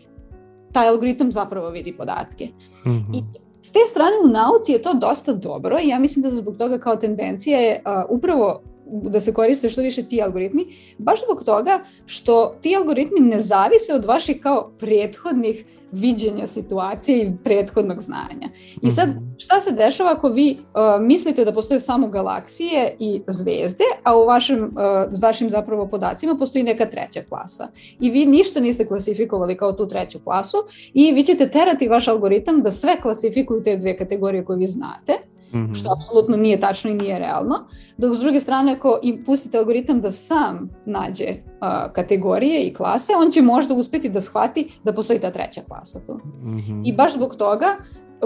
taj 0.71 0.87
algoritam 0.87 1.31
zapravo 1.31 1.69
vidi 1.69 1.97
podatke. 1.97 2.47
Mm 2.85 2.89
-hmm. 2.89 3.17
I 3.17 3.23
s 3.61 3.71
te 3.71 3.79
strane 3.87 4.11
u 4.25 4.27
nauci 4.27 4.71
je 4.71 4.81
to 4.81 4.93
dosta 4.93 5.33
dobro 5.33 5.79
i 5.81 5.87
ja 5.87 5.99
mislim 5.99 6.23
da 6.23 6.29
zbog 6.29 6.57
toga 6.57 6.77
kao 6.79 6.95
tendencija 6.95 7.59
je 7.59 7.83
uh, 7.85 8.17
upravo 8.17 8.61
da 8.91 9.19
se 9.19 9.33
koriste 9.33 9.69
što 9.69 9.81
više 9.81 10.03
ti 10.03 10.21
algoritmi, 10.21 10.65
baš 10.97 11.19
zbog 11.25 11.43
toga 11.43 11.79
što 12.05 12.55
ti 12.61 12.75
algoritmi 12.75 13.19
ne 13.19 13.39
zavise 13.39 13.93
od 13.93 14.05
vaših 14.05 14.41
kao 14.41 14.71
prethodnih 14.79 15.65
viđenja 15.91 16.47
situacije 16.47 17.21
i 17.21 17.31
prethodnog 17.43 18.01
znanja. 18.01 18.49
I 18.81 18.91
sad, 18.91 19.09
mhm. 19.09 19.17
šta 19.37 19.61
se 19.61 19.71
dešava 19.71 20.11
ako 20.11 20.29
vi 20.29 20.57
uh, 20.59 21.05
mislite 21.05 21.45
da 21.45 21.53
postoje 21.53 21.79
samo 21.79 22.07
galaksije 22.07 22.95
i 22.99 23.21
zvezde, 23.27 23.83
a 24.03 24.17
u 24.17 24.25
vašim, 24.25 24.63
uh, 24.63 25.21
vašim 25.21 25.49
zapravo 25.49 25.87
podacima 25.87 26.35
postoji 26.35 26.63
neka 26.63 26.85
treća 26.85 27.21
klasa. 27.29 27.67
I 27.99 28.09
vi 28.09 28.25
ništa 28.25 28.59
niste 28.59 28.85
klasifikovali 28.85 29.57
kao 29.57 29.73
tu 29.73 29.87
treću 29.87 30.19
klasu 30.23 30.57
i 30.93 31.11
vi 31.11 31.23
ćete 31.23 31.49
terati 31.49 31.87
vaš 31.87 32.07
algoritam 32.07 32.61
da 32.61 32.71
sve 32.71 33.01
klasifikuju 33.01 33.63
te 33.63 33.77
dve 33.77 33.97
kategorije 33.97 34.45
koje 34.45 34.57
vi 34.57 34.67
znate, 34.67 35.13
Mm 35.53 35.57
-hmm. 35.57 35.79
što 35.79 35.93
apsolutno 35.97 36.37
nije 36.37 36.59
tačno 36.59 36.89
i 36.89 36.93
nije 36.93 37.19
realno. 37.19 37.55
Dok 37.97 38.15
s 38.15 38.19
druge 38.19 38.39
strane, 38.39 38.71
ako 38.71 38.99
im 39.03 39.23
pustite 39.25 39.57
algoritam 39.57 40.01
da 40.01 40.11
sam 40.11 40.69
nađe 40.85 41.25
uh, 41.25 41.91
kategorije 41.93 42.61
i 42.63 42.73
klase, 42.73 43.13
on 43.17 43.31
će 43.31 43.41
možda 43.41 43.73
uspeti 43.73 44.09
da 44.09 44.21
shvati 44.21 44.71
da 44.83 44.93
postoji 44.93 45.19
ta 45.19 45.31
treća 45.31 45.61
klasa 45.67 45.99
tu. 46.05 46.13
Mm 46.13 46.57
-hmm. 46.57 46.81
I 46.85 46.93
baš 46.93 47.13
zbog 47.13 47.35
toga, 47.35 47.67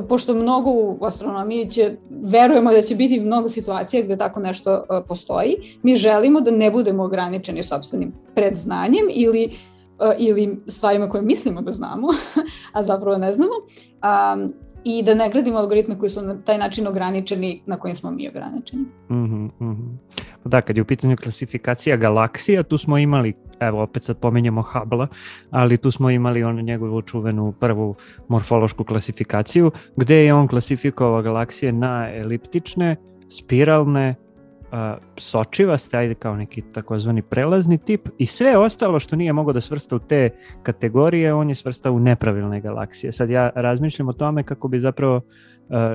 pošto 0.09 0.33
mnogo 0.33 0.69
u 0.69 1.05
astronomiji 1.05 1.69
će, 1.69 1.97
verujemo 2.09 2.71
da 2.71 2.81
će 2.81 2.95
biti 2.95 3.19
mnogo 3.19 3.49
situacija 3.49 4.03
gde 4.03 4.17
tako 4.17 4.39
nešto 4.39 4.73
uh, 4.73 5.05
postoji, 5.07 5.55
mi 5.83 5.95
želimo 5.95 6.41
da 6.41 6.51
ne 6.51 6.71
budemo 6.71 7.03
ograničeni 7.03 7.63
sobstvenim 7.63 8.13
predznanjem 8.35 9.05
ili 9.11 9.49
ili 10.17 10.63
stvarima 10.67 11.09
koje 11.09 11.23
mislimo 11.23 11.61
da 11.61 11.71
znamo, 11.71 12.07
a 12.73 12.83
zapravo 12.83 13.17
ne 13.17 13.33
znamo. 13.33 13.51
Um, 13.53 14.53
i 14.85 15.03
da 15.03 15.13
ne 15.13 15.29
gradimo 15.29 15.57
algoritme 15.57 15.99
koji 15.99 16.09
su 16.09 16.21
na 16.21 16.41
taj 16.41 16.57
način 16.57 16.87
ograničeni 16.87 17.61
na 17.65 17.77
kojim 17.77 17.95
smo 17.95 18.11
mi 18.11 18.29
ograničeni. 18.29 18.81
Mm 19.09 19.15
-hmm, 19.15 19.49
mm 19.59 19.71
-hmm. 19.71 19.97
Da, 20.45 20.61
kad 20.61 20.77
je 20.77 20.81
u 20.81 20.85
pitanju 20.85 21.15
klasifikacija 21.15 21.97
galaksija, 21.97 22.63
tu 22.63 22.77
smo 22.77 22.97
imali, 22.97 23.33
evo 23.59 23.83
opet 23.83 24.03
sad 24.03 24.19
pomenjamo 24.19 24.61
Hubble, 24.61 25.07
ali 25.51 25.77
tu 25.77 25.91
smo 25.91 26.09
imali 26.09 26.43
onu 26.43 26.61
njegovu 26.61 27.01
čuvenu 27.01 27.53
prvu 27.59 27.95
morfološku 28.27 28.83
klasifikaciju, 28.83 29.71
gde 29.95 30.25
je 30.25 30.33
on 30.33 30.47
klasifikovao 30.47 31.21
galaksije 31.21 31.71
na 31.71 32.09
eliptične, 32.13 32.95
spiralne, 33.29 34.15
sočivaste, 35.17 35.97
ajde 35.97 36.13
kao 36.13 36.35
neki 36.35 36.61
takozvani 36.61 37.21
prelazni 37.21 37.77
tip 37.77 38.09
i 38.17 38.25
sve 38.25 38.57
ostalo 38.57 38.99
što 38.99 39.15
nije 39.15 39.33
mogao 39.33 39.53
da 39.53 39.61
svrsta 39.61 39.95
u 39.95 39.99
te 39.99 40.29
kategorije, 40.63 41.33
on 41.33 41.49
je 41.49 41.55
svrstao 41.55 41.93
u 41.93 41.99
nepravilne 41.99 42.61
galaksije. 42.61 43.11
Sad 43.11 43.29
ja 43.29 43.49
razmišljam 43.55 44.09
o 44.09 44.13
tome 44.13 44.43
kako 44.43 44.67
bi 44.67 44.79
zapravo 44.79 45.15
uh, 45.15 45.23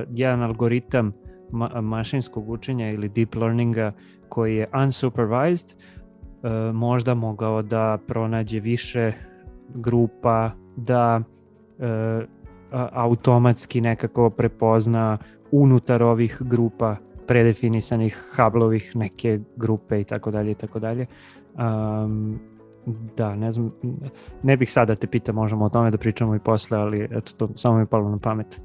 jedan 0.09 0.41
algoritam 0.41 1.13
ma 1.51 1.81
mašinskog 1.81 2.49
učenja 2.49 2.91
ili 2.91 3.09
deep 3.09 3.35
learninga 3.35 3.91
koji 4.29 4.55
je 4.55 4.67
unsupervised 4.83 5.73
uh, 5.73 6.75
možda 6.75 7.13
mogao 7.13 7.61
da 7.61 7.97
pronađe 8.07 8.59
više 8.59 9.11
grupa, 9.75 10.51
da 10.75 11.21
uh, 11.77 12.23
automatski 12.91 13.81
nekako 13.81 14.29
prepozna 14.29 15.17
unutar 15.51 16.03
ovih 16.03 16.37
grupa 16.39 16.95
predefinisanih 17.29 18.17
hablovih 18.35 18.95
neke 18.95 19.39
grupe 19.55 20.01
i 20.01 20.03
tako 20.03 20.31
dalje 20.31 20.51
i 20.51 20.55
tako 20.55 20.79
dalje. 20.79 21.05
Da, 23.17 23.35
ne 23.35 23.51
znam, 23.51 23.71
ne 24.43 24.57
bih 24.57 24.71
sada 24.71 24.95
da 24.95 24.99
te 24.99 25.07
pita, 25.07 25.31
možemo 25.31 25.65
o 25.65 25.69
tome 25.69 25.91
da 25.91 25.97
pričamo 25.97 26.35
i 26.35 26.39
posle, 26.39 26.77
ali 26.77 27.03
eto, 27.11 27.31
to 27.37 27.49
samo 27.55 27.75
mi 27.75 27.81
je 27.81 27.85
palo 27.85 28.09
na 28.09 28.17
pamet. 28.17 28.61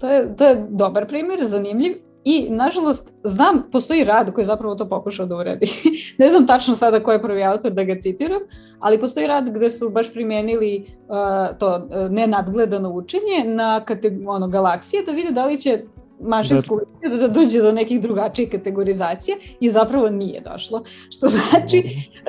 To 0.00 0.08
je, 0.08 0.36
to 0.36 0.46
je 0.46 0.66
dobar 0.70 1.06
primjer, 1.06 1.46
zanimljiv. 1.46 1.92
I, 2.24 2.46
nažalost, 2.50 3.12
znam, 3.24 3.62
postoji 3.72 4.04
rad 4.04 4.32
koji 4.32 4.42
je 4.42 4.46
zapravo 4.46 4.74
to 4.74 4.88
pokušao 4.88 5.26
da 5.26 5.36
uradi. 5.36 5.66
ne 6.18 6.28
znam 6.28 6.46
tačno 6.46 6.74
sada 6.74 7.02
ko 7.02 7.12
je 7.12 7.22
prvi 7.22 7.44
autor 7.44 7.72
da 7.72 7.84
ga 7.84 8.00
citiram, 8.00 8.40
ali 8.78 9.00
postoji 9.00 9.26
rad 9.26 9.50
gde 9.50 9.70
su 9.70 9.90
baš 9.90 10.12
primenili 10.12 10.86
uh, 10.86 11.58
to 11.58 11.76
uh, 11.76 12.10
nenadgledano 12.10 12.90
učenje 12.90 13.44
na 13.44 13.84
ono, 14.26 14.48
galaksije 14.48 15.02
da 15.02 15.12
vide 15.12 15.30
da 15.30 15.46
li 15.46 15.60
će 15.60 15.84
mašinsku 16.22 16.80
da. 17.02 17.16
da 17.16 17.28
dođe 17.28 17.58
do 17.58 17.72
nekih 17.72 18.00
drugačijih 18.00 18.50
kategorizacija 18.50 19.36
i 19.60 19.70
zapravo 19.70 20.08
nije 20.08 20.40
došlo. 20.40 20.84
Što 21.10 21.26
znači 21.26 21.82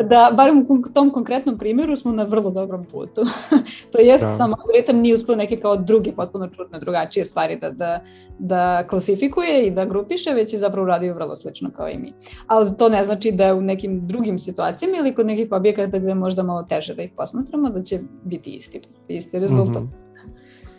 da, 0.09 0.31
barem 0.37 0.65
u 0.69 0.81
tom 0.93 1.11
konkretnom 1.11 1.57
primjeru 1.57 1.95
smo 1.95 2.11
na 2.11 2.23
vrlo 2.23 2.51
dobrom 2.51 2.85
putu. 2.85 3.21
to 3.91 3.99
jest, 3.99 4.23
da. 4.23 4.35
samo 4.35 4.55
algoritam 4.59 4.97
nije 4.97 5.15
uspio 5.15 5.35
neke 5.35 5.59
kao 5.59 5.75
druge 5.75 6.11
potpuno 6.11 6.47
čudne 6.47 6.79
drugačije 6.79 7.25
stvari 7.25 7.55
da, 7.55 7.69
da, 7.69 8.03
da 8.39 8.87
klasifikuje 8.87 9.67
i 9.67 9.71
da 9.71 9.85
grupiše, 9.85 10.33
već 10.33 10.53
je 10.53 10.59
zapravo 10.59 10.83
uradio 10.83 11.13
vrlo 11.13 11.35
slično 11.35 11.69
kao 11.75 11.89
i 11.89 11.97
mi. 11.97 12.13
Ali 12.47 12.77
to 12.77 12.89
ne 12.89 13.03
znači 13.03 13.31
da 13.31 13.55
u 13.55 13.61
nekim 13.61 14.07
drugim 14.07 14.39
situacijama 14.39 14.97
ili 14.97 15.15
kod 15.15 15.25
nekih 15.25 15.51
objekata 15.51 15.99
gde 15.99 16.13
možda 16.13 16.43
malo 16.43 16.63
teže 16.63 16.95
da 16.95 17.03
ih 17.03 17.11
posmatramo, 17.17 17.69
da 17.69 17.83
će 17.83 17.99
biti 18.23 18.51
isti, 18.51 18.81
isti 19.07 19.39
rezultat. 19.39 19.83
Mm 19.83 19.85
-hmm. 19.85 20.02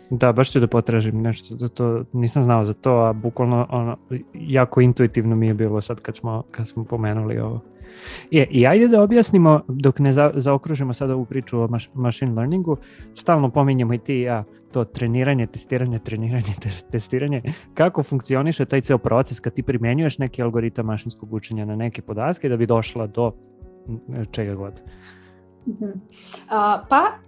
Da, 0.09 0.31
baš 0.31 0.51
ću 0.51 0.59
da 0.59 0.67
potražim 0.67 1.21
nešto, 1.21 1.55
da 1.55 1.67
to 1.67 2.03
nisam 2.13 2.43
znao 2.43 2.65
za 2.65 2.73
to, 2.73 2.91
a 2.91 3.13
bukvalno 3.13 3.67
ono, 3.69 3.97
jako 4.33 4.81
intuitivno 4.81 5.35
mi 5.35 5.47
je 5.47 5.53
bilo 5.53 5.81
sad 5.81 6.01
kad 6.01 6.15
smo, 6.15 6.43
kad 6.51 6.67
smo 6.67 6.83
pomenuli 6.83 7.39
ovo. 7.39 7.59
I, 8.31 8.45
I 8.51 8.67
ajde 8.67 8.87
da 8.87 9.01
objasnimo, 9.01 9.61
dok 9.67 9.99
ne 9.99 10.13
za, 10.13 10.31
zaokružimo 10.35 10.93
sada 10.93 11.15
ovu 11.15 11.25
priču 11.25 11.59
o 11.59 11.67
maš, 11.67 11.89
machine 11.93 12.33
learningu, 12.33 12.77
stalno 13.13 13.49
pominjemo 13.49 13.93
i 13.93 13.97
ti 13.97 14.15
i 14.15 14.21
ja 14.21 14.43
to 14.71 14.83
treniranje, 14.83 15.47
testiranje, 15.47 15.99
treniranje, 15.99 16.53
testiranje, 16.91 17.41
kako 17.73 18.03
funkcioniše 18.03 18.65
taj 18.65 18.81
ceo 18.81 18.97
proces 18.97 19.39
kad 19.39 19.53
ti 19.53 19.63
primenjuješ 19.63 20.17
neki 20.17 20.43
algoritam 20.43 20.85
mašinskog 20.85 21.33
učenja 21.33 21.65
na 21.65 21.75
neke 21.75 22.01
podatke 22.01 22.49
da 22.49 22.57
bi 22.57 22.65
došla 22.65 23.07
do 23.07 23.31
čega 24.31 24.55
god. 24.55 24.81
Uh 25.65 25.89
pa 26.89 27.24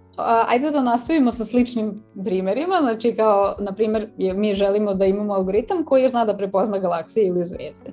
ajde 0.48 0.70
da 0.70 0.82
nastavimo 0.82 1.32
sa 1.32 1.44
sličnim 1.44 2.02
primerima, 2.24 2.76
znači 2.80 3.16
kao, 3.16 3.54
na 3.58 3.72
primer, 3.72 4.08
mi 4.16 4.54
želimo 4.54 4.94
da 4.94 5.06
imamo 5.06 5.34
algoritam 5.34 5.84
koji 5.84 6.08
zna 6.08 6.24
da 6.24 6.36
prepozna 6.36 6.78
galaksije 6.78 7.26
ili 7.26 7.44
zvezde. 7.44 7.90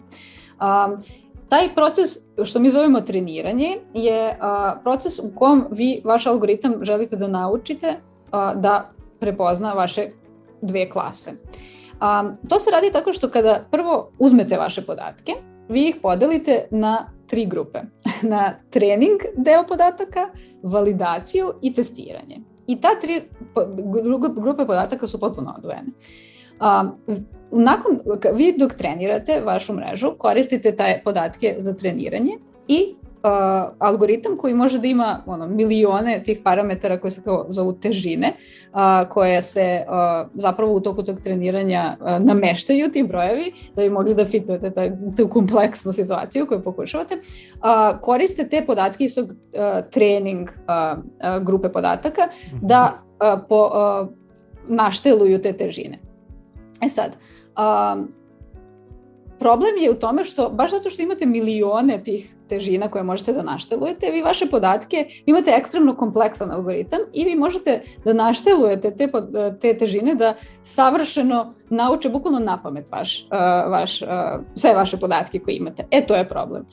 Um, 0.62 0.98
taj 1.50 1.76
proces 1.76 2.10
što 2.44 2.60
mi 2.60 2.70
zovemo 2.70 3.02
treniranje 3.02 3.78
je 3.94 4.38
a, 4.42 4.76
proces 4.84 5.20
u 5.20 5.32
kom 5.36 5.66
vi 5.72 6.02
vaš 6.04 6.28
algoritam 6.28 6.74
želite 6.82 7.16
da 7.16 7.28
naučite 7.28 7.94
a, 8.32 8.54
da 8.56 8.92
prepozna 9.20 9.74
vaše 9.74 10.08
dve 10.62 10.90
klase. 10.90 11.32
A, 12.00 12.32
to 12.50 12.60
se 12.60 12.72
radi 12.72 12.92
tako 12.92 13.14
što 13.14 13.30
kada 13.30 13.66
prvo 13.72 14.12
uzmete 14.20 14.58
vaše 14.58 14.82
podatke, 14.82 15.32
vi 15.70 15.90
ih 15.90 15.96
podelite 16.02 16.68
na 16.72 17.10
tri 17.28 17.46
grupe. 17.46 17.80
Na 18.34 18.60
trening 18.70 19.22
deo 19.36 19.64
podataka, 19.68 20.30
validaciju 20.64 21.54
i 21.62 21.74
testiranje. 21.74 22.42
I 22.68 22.82
ta 22.82 22.90
tri 23.00 23.22
grupe 24.42 24.66
podataka 24.66 25.08
su 25.08 25.20
potpuno 25.20 25.54
odvojene. 25.58 25.90
Um, 26.56 26.92
nakon, 27.52 28.00
vi 28.34 28.56
dok 28.58 28.74
trenirate 28.74 29.42
vašu 29.46 29.74
mrežu, 29.74 30.16
koristite 30.18 30.76
taj 30.76 31.02
podatke 31.04 31.56
za 31.58 31.74
treniranje 31.74 32.38
i 32.68 32.96
uh, 33.26 33.74
algoritam 33.80 34.38
koji 34.38 34.54
može 34.54 34.80
da 34.80 34.88
ima 34.88 35.24
ono, 35.26 35.48
milione 35.48 36.24
tih 36.24 36.40
parametara 36.44 37.00
koje 37.00 37.12
se 37.12 37.22
kao 37.22 37.46
zovu 37.50 37.74
težine, 37.74 38.34
uh, 38.74 39.10
koje 39.10 39.42
se 39.42 39.86
uh, 39.88 40.30
zapravo 40.34 40.74
u 40.74 40.80
toku 40.80 41.04
tog 41.04 41.20
treniranja 41.20 41.98
uh, 42.00 42.26
nameštaju 42.26 42.92
ti 42.92 43.04
brojevi, 43.04 43.52
da 43.76 43.82
bi 43.82 43.90
mogli 43.90 44.16
da 44.16 44.26
fitujete 44.26 44.72
taj, 44.72 44.92
tu 45.18 45.28
kompleksnu 45.28 45.94
situaciju 45.94 46.48
koju 46.48 46.64
pokušavate, 46.64 47.16
uh, 47.16 48.00
koriste 48.02 48.50
te 48.50 48.66
podatke 48.66 49.04
iz 49.04 49.16
tog 49.16 49.26
uh, 49.30 49.90
trening 49.92 50.50
uh, 50.50 50.98
uh, 50.98 51.44
grupe 51.46 51.70
podataka 51.70 52.22
mhm. 52.48 52.68
da 52.68 52.94
uh, 52.94 53.42
po, 53.50 53.66
uh, 53.66 54.08
našteluju 54.68 55.42
te 55.42 55.54
težine. 55.54 56.00
E 56.82 56.90
sad, 56.90 57.18
um, 57.58 58.12
problem 59.40 59.72
je 59.82 59.92
u 59.92 59.94
tome 59.94 60.24
što, 60.24 60.50
baš 60.50 60.72
zato 60.72 60.90
što 60.90 61.02
imate 61.02 61.26
milione 61.26 62.04
tih 62.04 62.35
težina 62.50 62.88
koje 62.88 63.04
možete 63.04 63.34
da 63.34 63.44
naštelujete, 63.44 64.12
vi 64.12 64.22
vaše 64.22 64.46
podatke, 64.46 65.06
imate 65.26 65.52
ekstremno 65.52 65.96
kompleksan 65.96 66.52
algoritam 66.52 67.00
i 67.14 67.26
vi 67.26 67.36
možete 67.36 67.82
da 68.06 68.14
naštelujete 68.14 68.96
te, 68.96 69.10
te 69.62 69.78
težine 69.78 70.16
da 70.16 70.36
savršeno 70.62 71.54
nauče 71.70 72.10
bukvalno 72.10 72.40
na 72.40 72.62
pamet 72.64 72.92
vaš, 72.92 73.28
vaš, 73.70 74.00
sve 74.56 74.74
vaše 74.76 74.98
podatke 74.98 75.40
koje 75.40 75.56
imate. 75.56 75.88
E, 75.92 76.08
to 76.08 76.16
je 76.16 76.30
problem. 76.30 76.66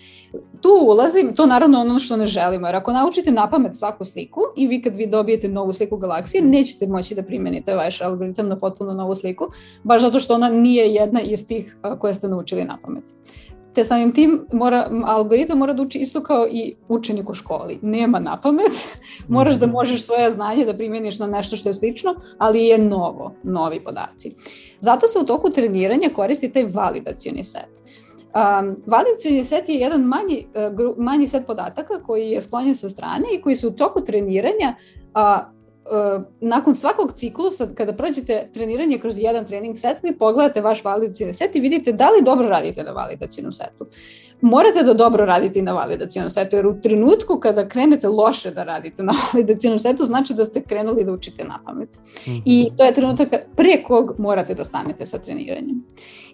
Tu 0.60 0.68
ulazim, 0.82 1.34
to 1.34 1.46
naravno 1.46 1.80
ono 1.80 1.98
što 1.98 2.16
ne 2.16 2.26
želimo, 2.26 2.66
jer 2.66 2.76
ako 2.76 2.92
naučite 2.92 3.32
na 3.32 3.50
pamet 3.50 3.76
svaku 3.76 4.04
sliku 4.04 4.40
i 4.56 4.66
vi 4.66 4.82
kad 4.82 4.96
vi 4.96 5.06
dobijete 5.06 5.48
novu 5.48 5.72
sliku 5.72 5.96
galaksije, 5.96 6.42
nećete 6.42 6.86
moći 6.86 7.14
da 7.14 7.22
primenite 7.22 7.74
vaš 7.74 8.00
algoritam 8.00 8.48
na 8.48 8.58
potpuno 8.58 8.94
novu 8.94 9.14
sliku, 9.14 9.48
baš 9.82 10.02
zato 10.02 10.20
što 10.20 10.34
ona 10.34 10.48
nije 10.48 10.94
jedna 10.94 11.20
iz 11.20 11.46
tih 11.46 11.76
koje 11.98 12.14
ste 12.14 12.28
naučili 12.28 12.64
na 12.64 12.78
pamet 12.82 13.04
te 13.74 13.84
samim 13.84 14.12
tim 14.12 14.46
mora, 14.52 14.90
algoritam 15.06 15.58
mora 15.58 15.72
da 15.72 15.82
uči 15.82 15.98
isto 15.98 16.22
kao 16.22 16.46
i 16.50 16.74
učenik 16.88 17.30
u 17.30 17.34
školi. 17.34 17.78
Nema 17.82 18.18
na 18.18 18.40
pamet, 18.40 18.72
moraš 19.28 19.54
da 19.54 19.66
mhm. 19.66 19.72
možeš 19.72 20.04
svoje 20.06 20.30
znanje 20.30 20.64
da 20.64 20.74
primjeniš 20.74 21.18
na 21.18 21.26
nešto 21.26 21.56
što 21.56 21.68
je 21.68 21.74
slično, 21.74 22.14
ali 22.38 22.64
je 22.64 22.78
novo, 22.78 23.34
novi 23.42 23.80
podaci. 23.84 24.34
Zato 24.80 25.08
se 25.08 25.18
u 25.18 25.26
toku 25.26 25.50
treniranja 25.50 26.08
koristi 26.14 26.52
taj 26.52 26.64
validacioni 26.64 27.44
set. 27.44 27.68
Um, 28.34 28.76
validacioni 28.86 29.44
set 29.44 29.68
je 29.68 29.74
jedan 29.74 30.02
manji, 30.02 30.46
uh, 30.78 30.96
manji 30.98 31.28
set 31.28 31.46
podataka 31.46 32.02
koji 32.02 32.30
je 32.30 32.42
sklonjen 32.42 32.76
sa 32.76 32.88
strane 32.88 33.24
i 33.34 33.40
koji 33.42 33.56
se 33.56 33.66
u 33.66 33.70
toku 33.70 34.00
treniranja 34.00 34.74
uh, 34.76 35.02
Uh, 35.14 35.61
nakon 36.40 36.74
svakog 36.74 37.12
ciklusa, 37.12 37.68
kada 37.74 37.92
prođete 37.92 38.48
treniranje 38.54 38.98
kroz 38.98 39.18
jedan 39.18 39.46
trening 39.46 39.78
set, 39.78 39.96
vi 40.02 40.18
pogledate 40.18 40.60
vaš 40.60 40.84
validacijni 40.84 41.32
set 41.32 41.56
i 41.56 41.60
vidite 41.60 41.92
da 41.92 42.06
li 42.10 42.24
dobro 42.24 42.48
radite 42.48 42.82
na 42.82 42.90
validacijnom 42.90 43.52
setu. 43.52 43.86
Morate 44.40 44.82
da 44.82 44.94
dobro 44.94 45.24
radite 45.24 45.62
na 45.62 45.72
validacijnom 45.72 46.30
setu, 46.30 46.56
jer 46.56 46.66
u 46.66 46.80
trenutku 46.82 47.40
kada 47.40 47.68
krenete 47.68 48.08
loše 48.08 48.50
da 48.50 48.64
radite 48.64 49.02
na 49.02 49.12
validacijnom 49.32 49.78
setu, 49.78 50.04
znači 50.04 50.34
da 50.34 50.44
ste 50.44 50.62
krenuli 50.62 51.04
da 51.04 51.12
učite 51.12 51.44
na 51.44 51.58
pamet. 51.64 51.88
Mm 52.26 52.30
-hmm. 52.30 52.42
I 52.44 52.70
to 52.76 52.84
je 52.84 52.94
trenutak 52.94 53.28
pre 53.56 53.82
kog 53.82 54.14
morate 54.18 54.54
da 54.54 54.64
stanete 54.64 55.06
sa 55.06 55.18
treniranjem. 55.18 55.84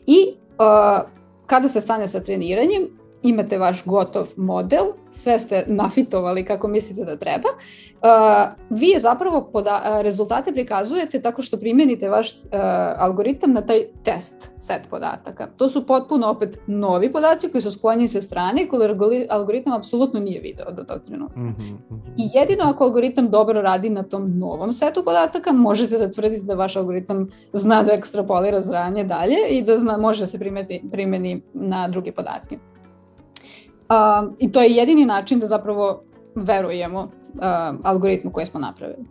I 0.07 0.35
uh, 0.59 1.09
kada 1.47 1.69
se 1.69 1.81
stane 1.81 2.09
sa 2.09 2.21
treniranjem, 2.21 2.98
imate 3.23 3.59
vaš 3.59 3.85
gotov 3.85 4.29
model, 4.37 4.85
sve 5.11 5.39
ste 5.39 5.65
nafitovali 5.67 6.45
kako 6.45 6.69
mislite 6.69 7.05
da 7.05 7.17
treba, 7.17 7.49
uh, 7.49 8.79
vi 8.79 8.95
zapravo 8.99 9.51
poda 9.53 10.01
rezultate 10.03 10.53
prikazujete 10.53 11.23
tako 11.23 11.43
što 11.43 11.57
primenite 11.57 12.09
vaš 12.09 12.33
uh, 12.33 12.41
algoritam 12.99 13.53
na 13.53 13.61
taj 13.61 13.85
test 14.03 14.51
set 14.59 14.83
podataka. 14.91 15.47
To 15.57 15.69
su 15.69 15.87
potpuno 15.87 16.29
opet 16.29 16.59
novi 16.67 17.13
podaci 17.13 17.49
koji 17.49 17.63
su 17.63 17.71
sklonjeni 17.71 18.09
sa 18.09 18.21
strane 18.21 18.63
i 18.63 18.69
koji 18.69 19.27
algoritam 19.31 19.73
apsolutno 19.73 20.21
nije 20.21 20.41
video 20.41 20.73
do 20.73 20.83
tog 20.83 21.03
trenutka. 21.03 21.41
Mm 21.41 21.57
-hmm. 21.59 21.99
I 22.17 22.31
jedino 22.35 22.65
ako 22.65 22.85
algoritam 22.85 23.31
dobro 23.31 23.63
radi 23.63 23.91
na 23.91 24.03
tom 24.03 24.39
novom 24.39 24.73
setu 24.73 25.05
podataka, 25.05 25.53
možete 25.53 25.99
da 25.99 26.11
tvrdite 26.11 26.45
da 26.45 26.55
vaš 26.55 26.77
algoritam 26.77 27.31
zna 27.53 27.83
da 27.83 27.93
ekstrapolira 27.93 28.63
zranje 28.63 29.05
dalje 29.05 29.37
i 29.51 29.63
da 29.63 29.79
zna, 29.79 29.97
može 29.97 30.27
se 30.27 30.39
primeti, 30.39 30.83
primeni 30.91 31.43
na 31.55 31.89
druge 31.89 32.13
podatke. 32.13 32.59
Um, 33.89 34.37
I 34.39 34.53
to 34.53 34.61
je 34.61 34.71
jedini 34.71 35.07
način 35.07 35.41
da 35.41 35.47
zapravo 35.47 36.03
verujemo 36.35 37.01
uh, 37.01 37.11
algoritmu 37.83 38.31
koji 38.31 38.47
smo 38.47 38.61
napravili. 38.61 39.05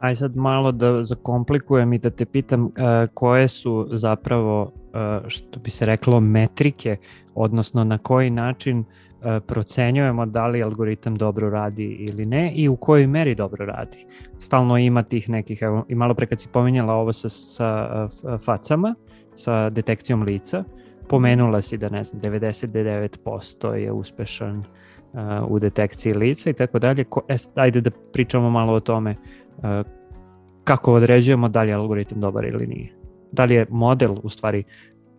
Aj 0.00 0.16
sad 0.16 0.36
malo 0.36 0.72
da 0.72 1.04
zakomplikujem 1.04 1.92
i 1.92 1.98
da 1.98 2.10
te 2.10 2.24
pitam 2.24 2.64
uh, 2.64 2.70
koje 3.14 3.48
su 3.48 3.88
zapravo, 3.92 4.62
uh, 4.62 5.28
što 5.28 5.60
bi 5.60 5.70
se 5.70 5.86
reklo, 5.86 6.20
metrike, 6.20 6.96
odnosno 7.34 7.84
na 7.84 7.98
koji 7.98 8.30
način 8.30 8.78
uh, 8.78 8.86
procenjujemo 9.46 10.26
da 10.26 10.46
li 10.46 10.62
algoritam 10.62 11.14
dobro 11.14 11.50
radi 11.50 11.84
ili 11.84 12.26
ne 12.26 12.52
i 12.54 12.68
u 12.68 12.76
kojoj 12.76 13.06
meri 13.06 13.34
dobro 13.34 13.66
radi. 13.66 14.06
Stalno 14.38 14.78
ima 14.78 15.02
tih 15.02 15.28
nekih, 15.28 15.58
evo, 15.62 15.84
i 15.88 15.94
malo 15.94 16.14
pre 16.14 16.26
kad 16.26 16.40
si 16.40 16.48
pominjala 16.48 16.94
ovo 16.94 17.12
sa, 17.12 17.28
sa 17.28 18.08
facama, 18.38 18.94
sa 19.34 19.70
detekcijom 19.70 20.22
lica, 20.22 20.64
pomenula 21.08 21.62
si 21.62 21.76
da 21.76 21.88
ne 21.88 22.04
znam 22.04 22.22
99% 22.22 23.72
je 23.72 23.92
uspešan 23.92 24.58
uh, 24.58 25.20
u 25.48 25.58
detekciji 25.58 26.12
lica 26.12 26.50
i 26.50 26.52
tako 26.52 26.78
dalje. 26.78 27.04
Ko, 27.04 27.22
e, 27.28 27.36
ajde 27.54 27.80
da 27.80 27.90
pričamo 28.12 28.50
malo 28.50 28.72
o 28.72 28.80
tome 28.80 29.14
uh, 29.56 29.64
kako 30.64 30.92
određujemo 30.92 31.48
da 31.48 31.62
li 31.62 31.68
je 31.68 31.74
algoritam 31.74 32.20
dobar 32.20 32.44
ili 32.44 32.66
nije. 32.66 32.92
Da 33.32 33.44
li 33.44 33.54
je 33.54 33.66
model 33.70 34.16
u 34.22 34.28
stvari 34.28 34.64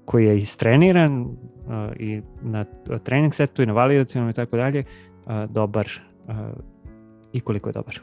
koji 0.06 0.26
je 0.26 0.38
istreniran 0.38 1.22
uh, 1.22 1.30
i 2.00 2.22
na 2.42 2.66
trening 3.04 3.34
setu 3.34 3.62
i 3.62 3.66
na 3.66 3.74
validacijom 3.74 4.30
i 4.30 4.34
tako 4.34 4.58
dalje 4.58 4.84
uh, 4.84 5.32
dobar 5.50 5.88
uh, 6.28 6.36
i 7.34 7.40
koliko 7.40 7.70
je 7.70 7.74
dobar. 7.74 8.00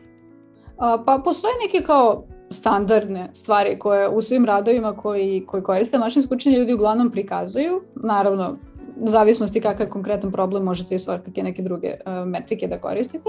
Pa 1.06 1.20
postoje 1.24 1.52
neke 1.66 1.86
kao 1.86 2.24
standardne 2.50 3.28
stvari 3.32 3.78
koje 3.78 4.08
u 4.08 4.22
svim 4.22 4.44
radovima 4.44 4.96
koji, 4.96 5.44
koji 5.46 5.62
koriste 5.62 5.98
mašinsko 5.98 6.34
učenje 6.34 6.58
ljudi 6.58 6.74
uglavnom 6.74 7.10
prikazuju. 7.10 7.82
Naravno, 7.94 8.56
u 8.96 9.08
zavisnosti 9.08 9.60
kakav 9.60 9.88
konkretan 9.88 10.32
problem 10.32 10.64
možete 10.64 10.94
i 10.94 10.98
svakake 10.98 11.42
neke 11.42 11.62
druge 11.62 11.88
uh, 11.88 12.28
metrike 12.28 12.66
da 12.66 12.78
koristite. 12.78 13.28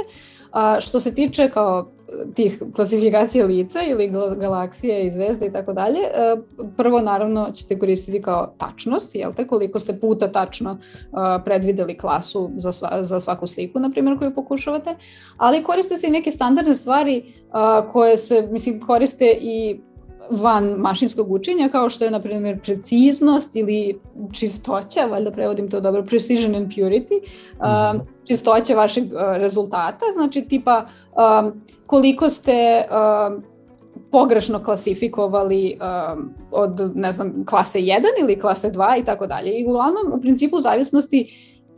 A 0.52 0.78
što 0.80 1.00
se 1.00 1.16
tiče 1.16 1.50
kao 1.50 1.92
tih 2.36 2.64
klasifikacija 2.76 3.46
lica 3.46 3.80
ili 3.82 4.12
galaksije 4.38 5.06
i 5.06 5.12
zvezde 5.12 5.46
i 5.46 5.52
tako 5.52 5.74
dalje, 5.74 6.00
uh, 6.00 6.44
prvo 6.78 7.02
naravno 7.02 7.52
ćete 7.54 7.80
koristiti 7.80 8.22
kao 8.22 8.54
tačnost, 8.58 9.16
jel 9.16 9.34
te, 9.34 9.48
koliko 9.48 9.80
ste 9.80 10.00
puta 10.00 10.32
tačno 10.32 10.72
uh, 10.72 10.80
predvideli 11.46 11.98
klasu 11.98 12.52
za, 12.58 12.72
sva, 12.72 12.90
za 13.02 13.20
svaku 13.20 13.48
sliku, 13.48 13.80
na 13.80 13.90
primjer, 13.90 14.20
koju 14.20 14.36
pokušavate, 14.36 14.96
ali 15.38 15.64
koriste 15.64 15.98
se 15.98 16.08
i 16.08 16.12
neke 16.12 16.32
standardne 16.32 16.76
stvari 16.76 17.34
koje 17.92 18.18
se, 18.18 18.48
mislim, 18.52 18.80
koriste 18.80 19.38
i 19.42 19.80
van 20.30 20.64
mašinskog 20.78 21.32
učenja, 21.32 21.70
kao 21.70 21.90
što 21.90 22.06
je, 22.06 22.12
na 22.12 22.22
primjer, 22.22 22.60
preciznost 22.62 23.56
ili 23.56 24.00
čistoća, 24.32 25.06
valjda 25.10 25.32
prevodim 25.32 25.70
to 25.70 25.82
dobro, 25.82 26.04
precision 26.04 26.56
and 26.56 26.68
purity, 26.68 27.20
um, 27.20 28.02
čistoća 28.28 28.76
vašeg 28.76 29.04
uh, 29.04 29.20
rezultata, 29.36 30.06
znači 30.14 30.42
tipa 30.42 30.86
um, 30.86 31.62
koliko 31.86 32.30
ste 32.30 32.84
um, 32.84 33.44
pogrešno 34.12 34.64
klasifikovali 34.64 35.78
um, 36.16 36.34
od, 36.52 36.92
ne 36.96 37.12
znam, 37.12 37.46
klase 37.46 37.80
1 37.80 38.02
ili 38.22 38.40
klase 38.40 38.72
2 38.72 39.02
i 39.02 39.06
tako 39.06 39.28
dalje. 39.28 39.60
I 39.60 39.66
uglavnom, 39.66 40.14
u 40.14 40.22
principu, 40.22 40.58
u 40.58 40.62
zavisnosti 40.62 41.28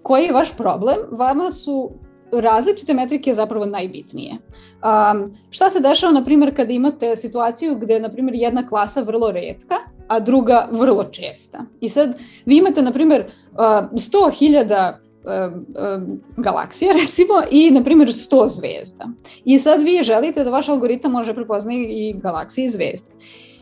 koji 0.03 0.23
je 0.23 0.33
vaš 0.33 0.57
problem, 0.57 0.97
vama 1.11 1.51
su 1.51 1.91
različite 2.31 2.93
metrike 2.93 3.33
zapravo 3.33 3.65
najbitnije. 3.65 4.33
Um, 4.33 5.37
šta 5.49 5.69
se 5.69 5.79
dešava, 5.79 6.13
na 6.13 6.25
primjer, 6.25 6.55
kada 6.55 6.73
imate 6.73 7.15
situaciju 7.15 7.75
gde, 7.75 7.99
na 7.99 8.09
primjer, 8.09 8.35
jedna 8.35 8.67
klasa 8.67 9.01
vrlo 9.01 9.31
redka, 9.31 9.75
a 10.07 10.19
druga 10.19 10.67
vrlo 10.71 11.03
česta. 11.03 11.65
I 11.81 11.89
sad 11.89 12.17
vi 12.45 12.57
imate, 12.57 12.81
na 12.81 12.91
primjer, 12.91 13.25
uh, 13.51 13.57
100.000 13.57 14.93
galaksija 16.37 16.93
recimo 17.05 17.33
i 17.51 17.71
na 17.71 17.83
primjer 17.83 18.09
100 18.09 18.49
zvezda. 18.49 19.09
I 19.45 19.59
sad 19.59 19.81
vi 19.81 20.03
želite 20.03 20.43
da 20.43 20.49
vaš 20.49 20.69
algoritam 20.69 21.11
može 21.11 21.33
prepoznati 21.33 21.87
i 21.89 22.13
galaksije 22.13 22.65
i 22.65 22.69
zvezde. 22.69 23.11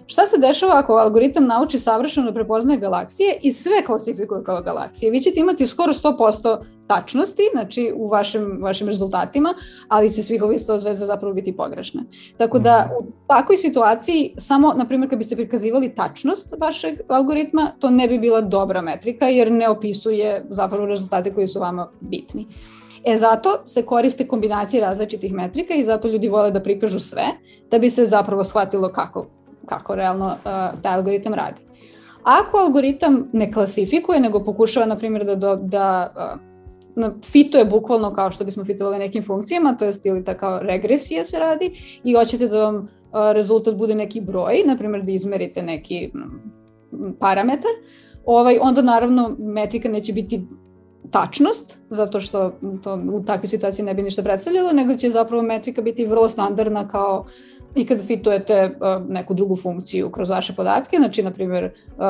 Šta 0.07 0.27
se 0.27 0.37
dešava 0.37 0.73
ako 0.75 0.93
algoritam 0.93 1.45
nauči 1.45 1.79
savršeno 1.79 2.25
da 2.25 2.33
prepoznaje 2.33 2.79
galaksije 2.79 3.37
i 3.41 3.51
sve 3.51 3.85
klasifikuje 3.85 4.43
kao 4.43 4.61
galaksije? 4.61 5.11
Vi 5.11 5.21
ćete 5.21 5.39
imati 5.39 5.67
skoro 5.67 5.93
100% 5.93 6.57
tačnosti, 6.87 7.41
znači 7.53 7.93
u 7.95 8.07
vašim, 8.07 8.59
vašim 8.61 8.87
rezultatima, 8.87 9.53
ali 9.87 10.13
će 10.13 10.23
svih 10.23 10.43
ovih 10.43 10.59
100 10.59 10.77
zvezda 10.77 11.05
zapravo 11.05 11.33
biti 11.33 11.57
pogrešne. 11.57 12.03
Tako 12.37 12.59
da 12.59 12.85
mhm. 12.85 13.07
u 13.07 13.11
takvoj 13.27 13.57
situaciji, 13.57 14.33
samo, 14.37 14.73
na 14.73 14.85
primjer, 14.85 15.09
kad 15.09 15.17
biste 15.17 15.35
prikazivali 15.35 15.95
tačnost 15.95 16.53
vašeg 16.59 16.99
algoritma, 17.07 17.71
to 17.79 17.89
ne 17.89 18.07
bi 18.07 18.19
bila 18.19 18.41
dobra 18.41 18.81
metrika, 18.81 19.27
jer 19.27 19.51
ne 19.51 19.69
opisuje 19.69 20.45
zapravo 20.49 20.85
rezultate 20.85 21.33
koji 21.33 21.47
su 21.47 21.59
vama 21.59 21.89
bitni. 21.99 22.47
E 23.05 23.17
zato 23.17 23.61
se 23.65 23.81
koriste 23.81 24.27
kombinacije 24.27 24.81
različitih 24.81 25.33
metrika 25.33 25.73
i 25.73 25.85
zato 25.85 26.07
ljudi 26.07 26.29
vole 26.29 26.51
da 26.51 26.59
prikažu 26.59 26.99
sve, 26.99 27.25
da 27.71 27.79
bi 27.79 27.89
se 27.89 28.05
zapravo 28.05 28.43
shvatilo 28.43 28.91
kako 28.91 29.27
kako 29.65 29.95
realno 29.95 30.25
uh, 30.25 30.81
taj 30.81 30.95
algoritam 30.95 31.33
radi. 31.33 31.61
Ako 32.23 32.57
algoritam 32.57 33.29
ne 33.33 33.51
klasifikuje, 33.51 34.19
nego 34.19 34.43
pokušava, 34.43 34.85
na 34.85 34.97
primjer, 34.97 35.25
da, 35.25 35.35
do, 35.35 35.55
da 35.55 36.13
uh, 36.97 37.05
fituje 37.23 37.65
bukvalno 37.65 38.13
kao 38.13 38.31
što 38.31 38.45
bismo 38.45 38.65
fitovali 38.65 38.99
nekim 38.99 39.23
funkcijama, 39.23 39.73
to 39.73 39.85
je 39.85 39.91
ili 40.03 40.23
ta 40.23 40.33
kao 40.33 40.59
regresija 40.59 41.25
se 41.25 41.39
radi 41.39 41.99
i 42.03 42.13
hoćete 42.13 42.47
da 42.47 42.63
vam 42.63 42.75
uh, 42.75 42.85
rezultat 43.33 43.75
bude 43.75 43.95
neki 43.95 44.21
broj, 44.21 44.63
na 44.65 44.77
primjer 44.77 45.03
da 45.03 45.11
izmerite 45.11 45.61
neki 45.61 46.11
parametar, 47.19 47.71
ovaj, 48.25 48.57
onda 48.61 48.81
naravno 48.81 49.35
metrika 49.39 49.89
neće 49.89 50.13
biti 50.13 50.47
tačnost, 51.11 51.77
zato 51.89 52.19
što 52.19 52.51
to 52.83 52.99
u 53.13 53.23
takvoj 53.23 53.47
situaciji 53.47 53.85
ne 53.85 53.93
bi 53.93 54.03
ništa 54.03 54.23
predstavljalo, 54.23 54.71
nego 54.71 54.95
će 54.95 55.11
zapravo 55.11 55.43
metrika 55.43 55.81
biti 55.81 56.05
vrlo 56.05 56.29
standardna 56.29 56.87
kao 56.87 57.19
uh, 57.19 57.54
i 57.75 57.85
kad 57.85 58.07
fitujete 58.07 58.77
uh, 58.79 59.09
neku 59.09 59.33
drugu 59.33 59.55
funkciju 59.55 60.09
kroz 60.09 60.29
vaše 60.29 60.55
podatke, 60.55 60.97
znači 60.97 61.23
na 61.23 61.31
primjer 61.31 61.65
uh, 61.65 62.03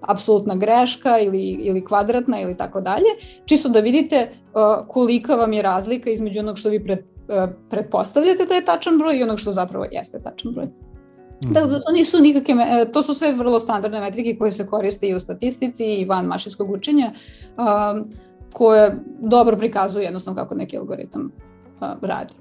apsolutna 0.00 0.54
greška 0.54 1.18
ili, 1.18 1.48
ili 1.48 1.84
kvadratna 1.84 2.40
ili 2.40 2.56
tako 2.56 2.80
dalje, 2.80 3.10
čisto 3.44 3.68
da 3.68 3.80
vidite 3.80 4.30
uh, 4.30 4.86
kolika 4.88 5.34
vam 5.34 5.52
je 5.52 5.62
razlika 5.62 6.10
između 6.10 6.40
onog 6.40 6.58
što 6.58 6.68
vi 6.68 6.84
pred, 6.84 6.98
pretpostavljate 7.70 8.44
da 8.44 8.54
je 8.54 8.64
tačan 8.64 8.98
broj 8.98 9.18
i 9.18 9.22
onog 9.22 9.38
što 9.38 9.52
zapravo 9.52 9.86
jeste 9.92 10.20
tačan 10.20 10.52
broj. 10.52 10.66
Mm. 11.44 11.52
Dakle, 11.52 11.80
to 11.86 11.92
nisu 11.92 12.20
nikakve, 12.20 12.92
to 12.92 13.02
su 13.02 13.14
sve 13.14 13.32
vrlo 13.32 13.60
standardne 13.60 14.00
metrike 14.00 14.38
koje 14.38 14.52
se 14.52 14.66
koriste 14.66 15.08
i 15.08 15.14
u 15.14 15.20
statistici 15.20 15.84
i 15.84 16.04
van 16.04 16.26
mašinskog 16.26 16.70
učenja, 16.70 17.12
uh, 17.56 18.06
koje 18.52 18.96
dobro 19.20 19.56
prikazuju 19.56 20.02
jednostavno 20.02 20.42
kako 20.42 20.54
neki 20.54 20.78
algoritam 20.78 21.30
uh, 21.80 21.88
radi. 22.02 22.34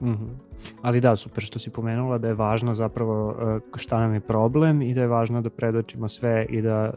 Mm 0.00 0.08
-hmm. 0.08 0.41
Ali 0.82 1.00
da, 1.00 1.16
super 1.16 1.44
što 1.44 1.58
si 1.58 1.70
pomenula 1.70 2.18
da 2.18 2.28
je 2.28 2.34
važno 2.34 2.74
zapravo 2.74 3.34
e, 3.40 3.60
šta 3.76 4.00
nam 4.00 4.14
je 4.14 4.20
problem 4.20 4.82
i 4.82 4.94
da 4.94 5.00
je 5.00 5.06
važno 5.06 5.40
da 5.40 5.50
predočimo 5.50 6.08
sve 6.08 6.46
i 6.50 6.62
da 6.62 6.90
e, 6.90 6.92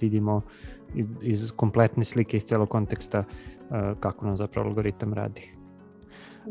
vidimo 0.00 0.40
iz 1.22 1.52
kompletne 1.56 2.04
slike, 2.04 2.36
iz 2.36 2.44
celog 2.44 2.68
konteksta 2.68 3.18
e, 3.18 3.24
kako 4.00 4.26
nam 4.26 4.36
zapravo 4.36 4.68
algoritam 4.68 5.14
radi. 5.14 5.50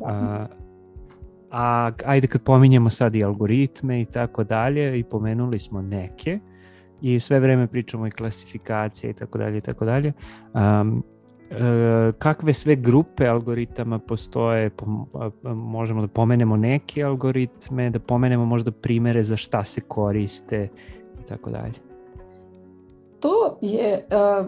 A, 0.05 0.45
a 1.51 1.91
ajde 2.05 2.27
kad 2.27 2.43
pominjemo 2.43 2.89
sad 2.89 3.15
i 3.15 3.23
algoritme 3.23 4.01
i 4.01 4.05
tako 4.05 4.43
dalje 4.43 4.99
i 4.99 5.03
pomenuli 5.03 5.59
smo 5.59 5.81
neke 5.81 6.39
i 7.01 7.19
sve 7.19 7.39
vreme 7.39 7.67
pričamo 7.67 8.07
i 8.07 8.11
klasifikacije 8.11 9.11
i 9.11 9.13
tako 9.13 9.37
dalje 9.37 9.57
i 9.57 9.61
tako 9.61 9.85
dalje. 9.85 10.13
Um, 10.53 11.03
kakve 12.17 12.53
sve 12.53 12.75
grupe 12.75 13.27
algoritama 13.27 13.99
postoje, 13.99 14.71
možemo 15.43 16.01
da 16.01 16.07
pomenemo 16.07 16.57
neke 16.57 17.03
algoritme, 17.03 17.89
da 17.89 17.99
pomenemo 17.99 18.45
možda 18.45 18.71
primere 18.71 19.23
za 19.23 19.37
šta 19.37 19.63
se 19.63 19.81
koriste 19.81 20.69
i 21.23 21.27
tako 21.27 21.49
dalje. 21.49 21.73
To 23.19 23.57
je 23.61 24.05
uh, 24.39 24.45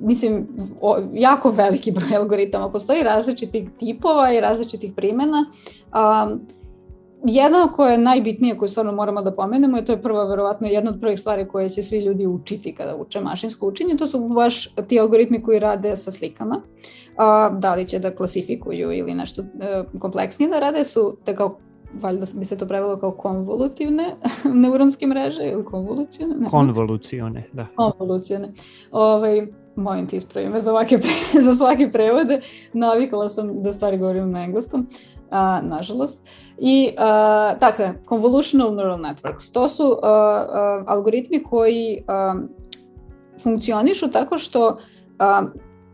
mislim 0.00 0.46
o, 0.80 0.98
jako 1.12 1.50
veliki 1.50 1.92
broj 1.92 2.16
algoritama, 2.16 2.70
postoji 2.70 3.02
različitih 3.02 3.70
tipova 3.78 4.32
i 4.32 4.40
različitih 4.40 4.92
primena. 4.96 5.44
Um, 5.92 6.40
Jedna 7.24 7.68
koja 7.76 7.92
je 7.92 7.98
najbitnija 7.98 8.58
koju 8.58 8.68
stvarno 8.68 8.92
moramo 8.92 9.22
da 9.22 9.32
pomenemo 9.32 9.76
je 9.76 9.84
to 9.84 9.92
je 9.92 10.02
prva 10.02 10.24
verovatno 10.24 10.66
jedna 10.66 10.90
od 10.90 11.00
prvih 11.00 11.20
stvari 11.20 11.48
koje 11.48 11.68
će 11.68 11.82
svi 11.82 11.98
ljudi 11.98 12.26
učiti 12.26 12.74
kada 12.74 12.96
uče 12.96 13.20
mašinsko 13.20 13.66
učenje, 13.66 13.96
to 13.96 14.06
su 14.06 14.28
baš 14.28 14.74
ti 14.88 15.00
algoritmi 15.00 15.42
koji 15.42 15.58
rade 15.58 15.96
sa 15.96 16.10
slikama. 16.10 16.62
A, 17.16 17.50
da 17.58 17.74
li 17.74 17.88
će 17.88 17.98
da 17.98 18.14
klasifikuju 18.14 18.92
ili 18.92 19.14
nešto 19.14 19.42
e, 19.42 19.84
kompleksnije 19.98 20.50
da 20.50 20.58
rade 20.58 20.84
su 20.84 21.16
te 21.24 21.36
kao 21.36 21.58
valjda 22.02 22.26
bi 22.38 22.44
se 22.44 22.58
to 22.58 22.66
prevelo 22.66 22.96
kao 22.96 23.10
konvolutivne 23.10 24.04
neuronske 24.62 25.06
mreže 25.06 25.44
ili 25.44 25.64
konvolucione. 25.64 26.34
Ne, 26.34 26.48
konvolucione, 26.50 27.48
da. 27.52 27.66
Konvolucione. 27.76 28.48
Ovaj, 28.90 29.46
molim 29.76 30.06
ti 30.06 30.16
ispravi 30.16 30.48
me 30.48 30.60
za, 30.60 30.70
ovake, 30.70 30.98
za 31.46 31.54
svake 31.54 31.88
prevode. 31.92 32.40
Navikala 32.72 33.28
sam 33.28 33.62
da 33.62 33.72
stvari 33.72 33.98
govorim 33.98 34.30
na 34.30 34.44
engleskom 34.44 34.86
a, 35.30 35.60
nažalost. 35.62 36.26
I, 36.58 36.94
a, 36.98 37.54
dakle, 37.60 37.94
convolutional 38.08 38.74
neural 38.74 38.98
networks, 38.98 39.52
to 39.52 39.68
su 39.68 39.98
a, 40.02 40.08
a, 40.08 40.84
algoritmi 40.86 41.42
koji 41.42 42.04
a, 42.06 42.34
funkcionišu 43.42 44.10
tako 44.10 44.38
što 44.38 44.78
a, 45.18 45.42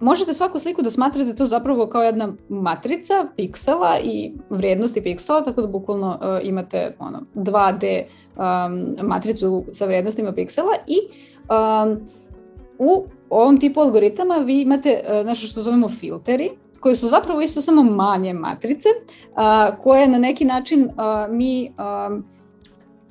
možete 0.01 0.34
svaku 0.34 0.59
sliku 0.59 0.82
da 0.82 0.91
smatrate 0.91 1.34
to 1.34 1.47
zapravo 1.47 1.87
kao 1.87 2.03
jedna 2.03 2.32
matrica 2.49 3.26
piksela 3.37 3.99
i 4.05 4.32
vrednosti 4.51 5.03
piksela, 5.03 5.45
tako 5.45 5.61
da 5.61 5.66
bukvalno 5.68 6.18
uh, 6.20 6.49
imate 6.49 6.97
ono, 6.99 7.22
2D 7.34 8.03
um, 8.37 9.09
matricu 9.09 9.64
sa 9.72 9.87
vrednostima 9.87 10.32
piksela 10.32 10.72
i 10.87 10.97
um, 11.49 12.09
u 12.78 13.05
ovom 13.30 13.61
tipu 13.61 13.80
algoritama 13.80 14.37
vi 14.37 14.61
imate 14.61 15.03
uh, 15.05 15.26
nešto 15.26 15.47
što 15.47 15.62
zovemo 15.62 15.89
filteri, 15.89 16.51
koje 16.81 16.97
su 16.97 17.09
zapravo 17.09 17.41
isto 17.41 17.61
samo 17.61 17.83
manje 17.83 18.33
matrice, 18.33 18.89
a, 19.35 19.77
koje 19.77 20.09
na 20.09 20.18
neki 20.18 20.45
način 20.45 20.91
a, 20.97 21.27
mi 21.31 21.72
a, 21.77 22.18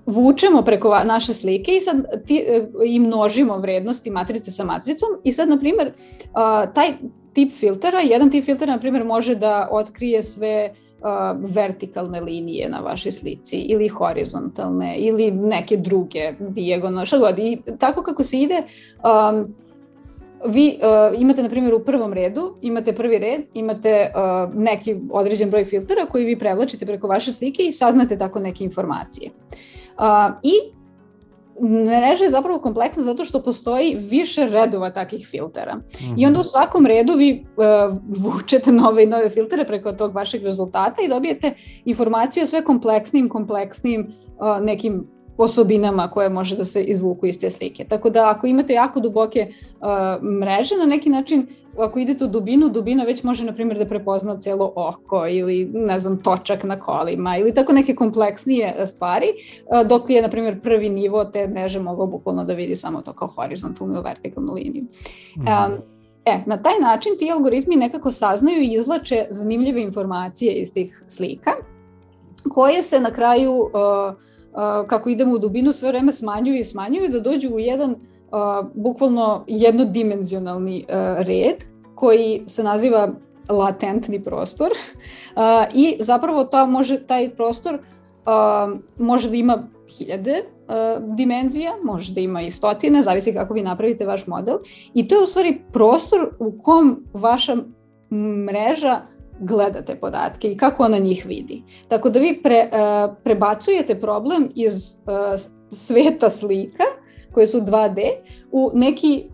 vučemo 0.06 0.62
preko 0.62 1.00
naše 1.04 1.34
slike 1.34 1.72
i 1.72 1.82
sad 1.82 2.26
ti, 2.26 2.46
i 2.86 3.00
množimo 3.00 3.58
vrednosti 3.58 4.10
matrice 4.10 4.52
sa 4.52 4.64
matricom 4.64 5.10
i 5.24 5.34
sad, 5.34 5.50
na 5.50 5.60
primjer, 5.60 5.94
taj 6.74 6.94
tip 7.34 7.52
filtera, 7.52 8.00
jedan 8.00 8.32
tip 8.32 8.46
filtera, 8.46 8.74
na 8.74 8.80
primjer, 8.80 9.04
može 9.04 9.36
da 9.36 9.68
otkrije 9.72 10.24
sve 10.24 10.74
vertikalne 11.36 12.22
linije 12.22 12.70
na 12.70 12.80
vašoj 12.80 13.12
slici 13.12 13.56
ili 13.58 13.88
horizontalne 13.88 14.96
ili 14.98 15.32
neke 15.32 15.78
druge 15.78 16.34
dijagonalne, 16.40 17.06
šta 17.06 17.18
god. 17.18 17.40
I 17.40 17.58
tako 17.80 18.04
kako 18.04 18.24
se 18.24 18.40
ide, 18.40 18.64
um, 19.04 19.56
vi 20.48 20.80
uh, 20.82 21.22
imate, 21.22 21.44
na 21.44 21.50
primjer, 21.50 21.74
u 21.74 21.80
prvom 21.80 22.14
redu, 22.14 22.56
imate 22.62 22.94
prvi 22.94 23.18
red, 23.18 23.42
imate 23.54 24.12
uh, 24.16 24.56
neki 24.56 24.96
određen 25.12 25.50
broj 25.50 25.66
filtera 25.66 26.06
koji 26.06 26.26
vi 26.26 26.40
prevlačite 26.40 26.86
preko 26.86 27.08
vaše 27.08 27.34
slike 27.34 27.64
i 27.64 27.72
saznate 27.72 28.18
tako 28.18 28.40
neke 28.40 28.64
informacije. 28.64 29.32
Uh, 29.98 30.04
I 30.44 30.76
mreža 31.64 32.24
je 32.24 32.30
zapravo 32.30 32.60
kompleksna 32.60 33.04
zato 33.04 33.26
što 33.26 33.42
postoji 33.42 33.96
više 33.96 34.46
redova 34.46 34.90
takih 34.90 35.28
filtera. 35.28 35.76
Mm 35.76 35.80
-hmm. 35.80 36.14
I 36.18 36.26
onda 36.26 36.40
u 36.40 36.42
mhm. 36.42 36.50
svakom 36.50 36.86
redu 36.86 37.14
vi 37.14 37.46
uh, 37.58 37.98
vučete 38.08 38.72
nove 38.72 39.04
i 39.04 39.08
nove 39.08 39.30
filtere 39.30 39.66
preko 39.66 39.92
tog 39.92 40.16
vašeg 40.16 40.44
rezultata 40.44 41.02
i 41.02 41.08
dobijete 41.08 41.54
informaciju 41.86 42.44
o 42.44 42.48
sve 42.48 42.64
kompleksnim, 42.64 43.30
kompleksnim 43.30 44.08
uh, 44.40 44.66
nekim 44.66 45.15
osobinama 45.38 46.08
koje 46.08 46.30
može 46.30 46.58
da 46.58 46.66
se 46.66 46.84
izvuku 46.84 47.26
iz 47.26 47.40
te 47.40 47.50
slike. 47.50 47.86
Tako 47.86 48.10
da 48.10 48.30
ako 48.30 48.48
imate 48.48 48.74
jako 48.74 49.00
duboke 49.00 49.54
uh, 49.80 50.24
mreže, 50.24 50.76
na 50.76 50.86
neki 50.86 51.10
način 51.10 51.48
ako 51.80 52.00
idete 52.00 52.26
u 52.26 52.28
dubinu, 52.28 52.70
dubina 52.70 53.04
već 53.04 53.24
može, 53.24 53.46
na 53.46 53.54
primjer, 53.54 53.78
da 53.78 53.86
prepozna 53.86 54.40
celo 54.40 54.74
oko 54.76 55.28
ili, 55.28 55.70
ne 55.74 56.00
znam, 56.00 56.18
točak 56.18 56.64
na 56.64 56.80
kolima 56.80 57.38
ili 57.38 57.54
tako 57.54 57.74
neke 57.74 57.96
kompleksnije 57.96 58.74
e, 58.78 58.86
stvari, 58.86 59.28
e, 59.28 59.84
dok 59.84 60.10
je, 60.10 60.22
na 60.22 60.30
primjer, 60.30 60.62
prvi 60.62 60.90
nivo 60.90 61.26
te 61.26 61.48
mreže 61.48 61.80
mogao 61.80 62.08
bukvalno 62.08 62.44
da 62.44 62.54
vidi 62.54 62.76
samo 62.76 63.02
to 63.02 63.14
kao 63.14 63.28
horizontalnu 63.28 63.94
ili 63.94 64.04
vertikalnu 64.04 64.54
liniju. 64.54 64.84
Mm. 65.36 65.42
Um, 65.42 65.78
E, 66.26 66.40
na 66.46 66.58
taj 66.58 66.74
način 66.82 67.12
ti 67.20 67.32
algoritmi 67.32 67.76
nekako 67.76 68.12
saznaju 68.12 68.62
i 68.62 68.72
izvlače 68.72 69.28
zanimljive 69.30 69.82
informacije 69.82 70.54
iz 70.54 70.74
tih 70.74 71.04
slika, 71.08 71.52
koje 72.54 72.84
se 72.84 73.00
na 73.00 73.12
kraju, 73.12 73.52
uh, 73.54 73.70
uh, 73.70 74.16
kako 74.88 75.10
idemo 75.10 75.34
u 75.34 75.40
dubinu, 75.40 75.74
sve 75.74 75.90
vreme 75.90 76.12
smanjuju 76.12 76.60
i 76.60 76.64
smanjuju 76.64 77.10
da 77.10 77.20
dođu 77.20 77.50
u 77.50 77.60
jedan 77.60 77.96
bukvalno 78.74 79.44
jednodimenzionalni 79.48 80.86
red 81.18 81.64
koji 81.96 82.44
se 82.48 82.64
naziva 82.64 83.10
latentni 83.50 84.24
prostor 84.24 84.70
i 85.74 85.98
zapravo 86.00 86.44
to 86.44 86.68
može, 86.68 87.00
taj 87.00 87.30
prostor 87.30 87.78
može 88.98 89.30
da 89.30 89.36
ima 89.36 89.68
hiljade 89.98 90.44
dimenzija, 91.00 91.74
može 91.84 92.14
da 92.14 92.22
ima 92.22 92.42
i 92.42 92.52
stotine, 92.52 93.04
zavisi 93.04 93.34
kako 93.34 93.54
vi 93.54 93.62
napravite 93.62 94.06
vaš 94.06 94.28
model 94.28 94.58
i 94.94 95.08
to 95.08 95.16
je 95.16 95.24
u 95.24 95.28
stvari 95.28 95.62
prostor 95.74 96.30
u 96.40 96.62
kom 96.64 97.04
vaša 97.14 97.56
mreža 98.46 99.02
gledate 99.40 99.96
podatke 99.96 100.52
i 100.52 100.58
kako 100.58 100.84
ona 100.84 100.98
njih 100.98 101.26
vidi. 101.26 101.64
Tako 101.88 102.10
da 102.10 102.20
vi 102.20 102.42
pre, 102.44 102.70
prebacujete 103.24 104.02
problem 104.02 104.50
iz 104.56 104.96
sveta 105.72 106.30
slika 106.30 106.84
koje 107.32 107.48
su 107.48 107.62
2D 107.62 108.10
u 108.52 108.72
neki 108.74 109.30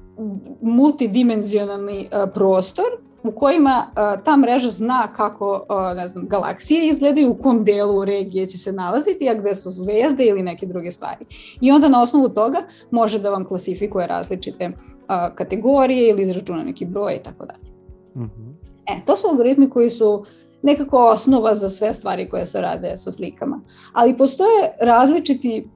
multidimenzionalni 0.61 1.99
uh, 2.11 2.29
prostor 2.33 2.85
u 3.23 3.31
kojima 3.31 3.85
uh, 3.87 4.23
ta 4.23 4.37
mreža 4.37 4.69
zna 4.69 5.07
kako 5.15 5.65
uh, 5.69 5.97
ne 5.97 6.07
znam, 6.07 6.27
galaksije 6.27 6.87
izgledaju, 6.87 7.31
u 7.31 7.35
kom 7.35 7.63
delu 7.63 8.05
regije 8.05 8.47
će 8.47 8.57
se 8.57 8.71
nalaziti, 8.71 9.29
a 9.29 9.33
gde 9.33 9.55
su 9.55 9.71
zvezde 9.71 10.25
ili 10.25 10.43
neke 10.43 10.65
druge 10.65 10.91
stvari. 10.91 11.25
I 11.61 11.71
onda 11.71 11.89
na 11.89 12.01
osnovu 12.01 12.29
toga 12.29 12.57
može 12.91 13.19
da 13.19 13.29
vam 13.29 13.45
klasifikuje 13.45 14.07
različite 14.07 14.67
uh, 14.67 15.35
kategorije 15.35 16.09
ili 16.09 16.21
izračuna 16.21 16.63
neki 16.63 16.85
broj 16.85 17.13
i 17.13 17.23
tako 17.23 17.45
dalje. 17.45 17.71
Mhm. 18.15 18.60
E, 18.87 19.05
to 19.05 19.17
su 19.17 19.27
algoritmi 19.27 19.69
koji 19.69 19.89
su 19.89 20.25
nekako 20.61 20.97
osnova 20.97 21.55
za 21.55 21.69
sve 21.69 21.93
stvari 21.93 22.29
koje 22.29 22.45
se 22.45 22.61
rade 22.61 22.97
sa 22.97 23.11
slikama. 23.11 23.61
Ali 23.93 24.17
postoje 24.17 24.73
različiti 24.81 25.67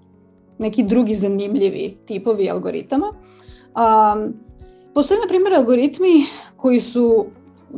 neki 0.58 0.84
drugi 0.84 1.16
zanimljivi 1.16 1.98
tipovi 2.06 2.50
algoritama. 2.50 3.08
Um, 3.08 4.34
postoje, 4.94 5.20
na 5.20 5.28
primjer, 5.28 5.54
algoritmi 5.54 6.26
koji 6.58 6.80
su 6.80 7.26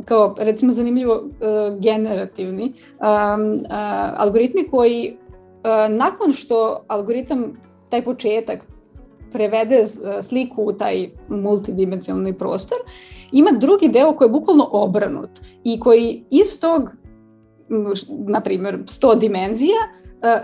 kao 0.04 0.34
recimo 0.38 0.72
zanimljivo 0.72 1.14
uh, 1.14 1.78
generativni 1.80 2.64
um, 2.64 3.54
uh, 3.54 3.70
algoritmi 4.16 4.68
koji 4.70 5.16
uh, 5.16 5.96
nakon 5.96 6.32
što 6.32 6.84
algoritam 6.88 7.60
taj 7.88 8.02
početak 8.04 8.66
prevede 9.32 9.84
sliku 10.22 10.62
u 10.62 10.72
taj 10.72 11.08
multidimensionalni 11.28 12.32
prostor, 12.32 12.78
ima 13.32 13.50
drugi 13.50 13.88
deo 13.88 14.16
koji 14.16 14.26
je 14.26 14.32
bukvalno 14.32 14.68
obranut 14.72 15.30
i 15.64 15.80
koji 15.80 16.24
iz 16.30 16.60
tog, 16.60 16.90
na 18.08 18.40
primjer, 18.40 18.78
100 18.84 19.18
dimenzija, 19.18 19.76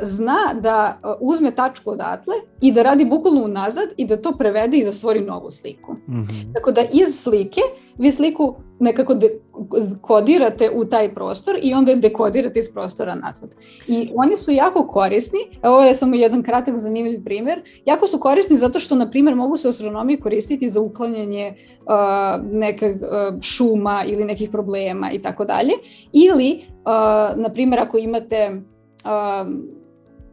zna 0.02 0.54
da 0.60 1.00
e, 1.04 1.08
uzme 1.20 1.50
tačku 1.50 1.90
odatle 1.90 2.34
i 2.60 2.72
da 2.72 2.82
radi 2.82 3.04
bukvalno 3.04 3.44
unazad 3.44 3.88
i 3.96 4.06
da 4.06 4.16
to 4.16 4.32
prevede 4.32 4.78
i 4.78 4.84
da 4.84 4.92
stvori 4.92 5.20
novu 5.20 5.50
sliku. 5.50 5.92
Mm 5.92 6.22
-hmm. 6.22 6.54
Tako 6.54 6.72
da 6.72 6.80
iz 6.92 7.20
slike 7.22 7.60
vi 7.98 8.10
sliku 8.10 8.54
nekako 8.80 9.16
kodirate 10.00 10.70
u 10.74 10.84
taj 10.84 11.14
prostor 11.14 11.54
i 11.62 11.74
onda 11.74 11.90
je 11.90 11.96
dekodirate 11.96 12.58
iz 12.58 12.72
prostora 12.72 13.14
nazad. 13.14 13.50
I 13.86 14.10
oni 14.14 14.36
su 14.36 14.50
jako 14.50 14.86
korisni, 14.86 15.38
ovo 15.62 15.82
je 15.82 15.94
samo 15.94 16.14
jedan 16.14 16.42
kratak 16.42 16.76
zanimljiv 16.76 17.24
primer, 17.24 17.62
jako 17.84 18.06
su 18.06 18.18
korisni 18.18 18.56
zato 18.56 18.80
što, 18.80 18.94
na 18.94 19.10
primjer, 19.10 19.36
mogu 19.36 19.56
se 19.56 19.68
astronomiji 19.68 20.20
koristiti 20.20 20.70
za 20.70 20.80
uklanjanje 20.80 21.54
uh, 21.54 22.52
nekog 22.52 22.90
uh, 22.90 23.40
šuma 23.40 24.02
ili 24.06 24.24
nekih 24.24 24.50
problema 24.50 25.10
i 25.12 25.18
tako 25.18 25.44
dalje. 25.44 25.72
Ili, 26.12 26.60
uh, 26.68 27.42
na 27.42 27.48
primjer, 27.52 27.80
ako 27.80 27.98
imate 27.98 28.60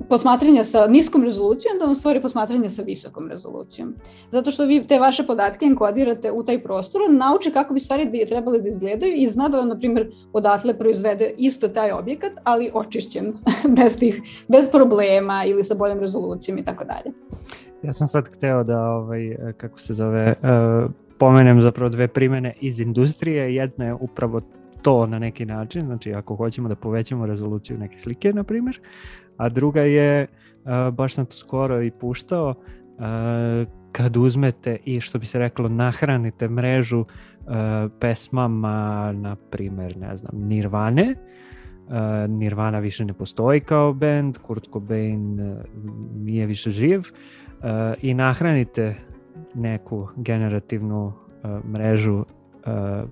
posmatranja 0.10 0.64
sa 0.64 0.88
niskom 0.88 1.24
rezolucijom, 1.24 1.78
da 1.80 1.86
vam 1.86 1.96
stvori 1.96 2.22
posmatranje 2.22 2.70
sa 2.70 2.82
visokom 2.82 3.28
rezolucijom. 3.28 3.96
Zato 4.30 4.52
što 4.52 4.66
vi 4.66 4.88
te 4.88 5.00
vaše 5.00 5.24
podatke 5.28 5.66
enkodirate 5.66 6.32
u 6.32 6.44
taj 6.44 6.64
prostor, 6.64 7.02
on 7.10 7.18
nauči 7.18 7.52
kako 7.52 7.74
bi 7.74 7.80
stvari 7.80 8.06
da 8.06 8.18
je 8.18 8.28
trebali 8.28 8.62
da 8.62 8.68
izgledaju 8.68 9.16
i 9.16 9.28
zna 9.28 9.50
da 9.50 9.58
vam, 9.58 9.68
na 9.68 9.78
primjer, 9.80 10.12
odatle 10.34 10.78
proizvede 10.78 11.34
isto 11.38 11.68
taj 11.68 11.92
objekat, 11.92 12.32
ali 12.44 12.72
očišćen, 12.74 13.34
bez, 13.78 14.00
tih, 14.00 14.22
bez 14.48 14.72
problema 14.72 15.46
ili 15.46 15.64
sa 15.64 15.76
boljom 15.76 16.00
rezolucijom 16.00 16.58
i 16.58 16.66
tako 16.66 16.84
dalje. 16.84 17.16
Ja 17.84 17.94
sam 17.94 18.08
sad 18.08 18.28
hteo 18.36 18.64
da, 18.64 18.80
ovaj, 18.80 19.36
kako 19.58 19.80
se 19.80 19.94
zove, 19.94 20.36
uh, 20.42 20.92
pomenem 21.18 21.62
zapravo 21.62 21.90
dve 21.90 22.08
primene 22.08 22.54
iz 22.62 22.80
industrije. 22.80 23.56
Jedna 23.56 23.86
je 23.86 23.94
upravo 23.94 24.42
to 24.82 25.08
na 25.08 25.20
neki 25.20 25.46
način, 25.46 25.86
znači 25.86 26.14
ako 26.14 26.36
hoćemo 26.36 26.70
da 26.70 26.76
povećamo 26.76 27.26
rezoluciju 27.26 27.78
neke 27.78 28.00
slike, 28.00 28.34
na 28.34 28.44
primjer, 28.44 28.80
a 29.38 29.50
druga 29.50 29.82
je, 29.82 30.28
uh, 30.28 30.94
baš 30.94 31.14
sam 31.14 31.26
to 31.26 31.36
skoro 31.36 31.82
i 31.82 31.92
puštao, 31.92 32.50
uh, 32.50 33.04
kad 33.92 34.18
uzmete 34.18 34.78
i 34.86 35.00
što 35.00 35.20
bi 35.20 35.26
se 35.26 35.40
reklo 35.40 35.70
nahranite 35.70 36.50
mrežu 36.50 37.00
uh, 37.00 37.08
pesmama, 38.00 39.12
na 39.12 39.36
primjer, 39.36 39.98
ne 39.98 40.18
znam, 40.18 40.32
Nirvane, 40.34 41.16
Nirvana 42.28 42.80
više 42.80 43.06
ne 43.06 43.14
postoji 43.14 43.60
kao 43.60 43.94
band, 43.94 44.38
Kurt 44.38 44.68
Cobain 44.74 45.56
nije 46.16 46.46
više 46.46 46.72
živ 46.72 47.02
i 48.02 48.14
nahranite 48.14 48.96
neku 49.54 50.08
generativnu 50.16 51.14
mrežu 51.72 52.26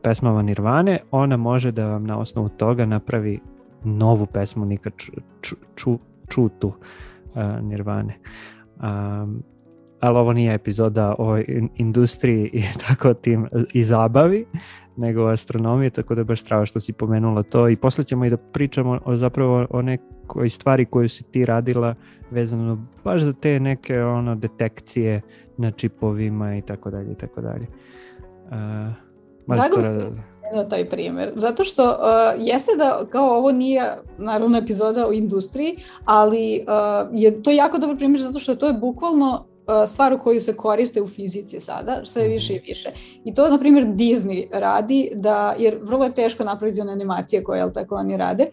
pesmama 0.01 0.41
Nirvane, 0.41 0.99
ona 1.11 1.37
može 1.37 1.71
da 1.71 1.87
vam 1.87 2.03
na 2.03 2.19
osnovu 2.19 2.49
toga 2.49 2.85
napravi 2.85 3.39
novu 3.83 4.25
pesmu 4.25 4.65
nikad 4.65 4.93
ču, 4.97 5.11
ču, 5.41 5.55
ču, 5.75 5.99
čutu 6.27 6.67
uh, 6.67 7.63
Nirvane. 7.63 8.17
Um, 8.77 9.43
ali 9.99 10.17
ovo 10.17 10.33
nije 10.33 10.53
epizoda 10.53 11.15
o 11.17 11.37
industriji 11.75 12.49
i 12.53 12.61
tako 12.87 13.13
tim 13.13 13.47
i 13.73 13.83
zabavi, 13.83 14.45
nego 14.97 15.23
o 15.23 15.27
astronomiji, 15.27 15.89
tako 15.89 16.15
da 16.15 16.23
baš 16.23 16.41
strava 16.41 16.65
što 16.65 16.79
si 16.79 16.93
pomenula 16.93 17.43
to 17.43 17.69
i 17.69 17.75
posle 17.75 18.03
ćemo 18.03 18.25
i 18.25 18.29
da 18.29 18.37
pričamo 18.37 18.99
o 19.05 19.15
zapravo 19.15 19.67
o 19.69 19.81
nekoj 19.81 20.49
stvari 20.49 20.85
koju 20.85 21.09
si 21.09 21.23
ti 21.23 21.45
radila 21.45 21.95
vezano 22.31 22.87
baš 23.03 23.21
za 23.21 23.33
te 23.33 23.59
neke 23.59 24.01
ono 24.01 24.35
detekcije 24.35 25.21
na 25.57 25.71
čipovima 25.71 26.57
i 26.57 26.61
tako 26.61 26.89
dalje 26.89 27.11
i 27.11 27.15
tako 27.15 27.41
dalje. 27.41 27.67
Uh, 28.45 29.09
Drago 29.55 29.77
mi 29.77 30.69
taj 30.69 30.89
primjer, 30.89 31.31
zato 31.35 31.63
što 31.63 31.89
uh, 31.89 31.97
jeste 32.37 32.71
da 32.77 33.05
kao 33.09 33.37
ovo 33.37 33.51
nije 33.51 33.97
naravno 34.17 34.57
epizoda 34.57 35.07
o 35.07 35.11
industriji, 35.11 35.77
ali 36.05 36.65
uh, 36.67 37.09
je 37.13 37.43
to 37.43 37.51
jako 37.51 37.77
dobar 37.77 37.97
primjer 37.97 38.21
zato 38.21 38.39
što 38.39 38.55
to 38.55 38.67
je 38.67 38.73
bukvalno 38.73 39.45
stvar 39.88 40.13
u 40.13 40.20
koju 40.20 40.41
se 40.41 40.53
koriste 40.53 41.01
u 41.01 41.07
fizici 41.07 41.59
sada, 41.59 42.01
sve 42.03 42.22
mhm. 42.22 42.32
više 42.32 42.53
i 42.53 42.59
više. 42.59 42.91
I 43.26 43.36
to, 43.36 43.49
na 43.49 43.59
primjer, 43.59 43.86
Disney 43.86 44.47
radi, 44.51 45.11
da, 45.15 45.55
jer 45.59 45.80
vrlo 45.82 46.05
je 46.05 46.15
teško 46.15 46.43
napraviti 46.43 46.82
one 46.82 46.91
animacije 46.91 47.43
koje, 47.43 47.59
jel 47.59 47.72
tako, 47.74 47.95
oni 47.95 48.17
rade. 48.17 48.45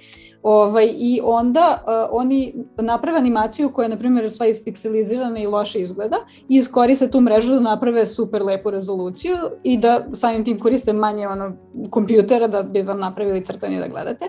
Ovaj, 0.42 0.92
I 0.96 1.20
onda 1.24 1.82
uh, 1.82 2.18
oni 2.20 2.54
naprave 2.76 3.18
animaciju 3.18 3.72
koja 3.72 3.84
je, 3.84 3.90
na 3.90 3.98
primjer, 3.98 4.32
sva 4.32 4.46
ispikselizirana 4.46 5.38
i 5.40 5.46
loše 5.46 5.78
izgleda 5.78 6.16
i 6.48 6.56
iskoriste 6.56 7.10
tu 7.10 7.20
mrežu 7.20 7.52
da 7.52 7.60
naprave 7.60 8.06
super 8.06 8.42
lepu 8.42 8.70
rezoluciju 8.70 9.36
i 9.62 9.76
da 9.78 10.06
samim 10.12 10.44
tim 10.44 10.58
koriste 10.58 10.92
manje 10.92 11.28
ono, 11.28 11.52
kompjutera 11.90 12.46
da 12.46 12.62
bi 12.62 12.82
vam 12.82 12.98
napravili 12.98 13.44
crtanje 13.44 13.80
da 13.80 13.88
gledate. 13.88 14.24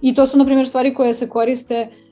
I 0.00 0.14
to 0.14 0.26
su, 0.26 0.38
na 0.38 0.44
primjer, 0.44 0.68
stvari 0.68 0.94
koje 0.94 1.14
se 1.14 1.28
koriste 1.28 1.88
uh, 1.90 2.03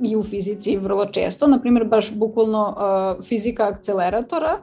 i 0.00 0.16
u 0.16 0.22
fizici 0.22 0.76
vrlo 0.76 1.06
često, 1.06 1.46
na 1.46 1.60
primjer 1.60 1.84
baš 1.84 2.14
bukvalno 2.14 2.76
uh, 2.76 3.24
fizika 3.24 3.68
akceleratora 3.68 4.58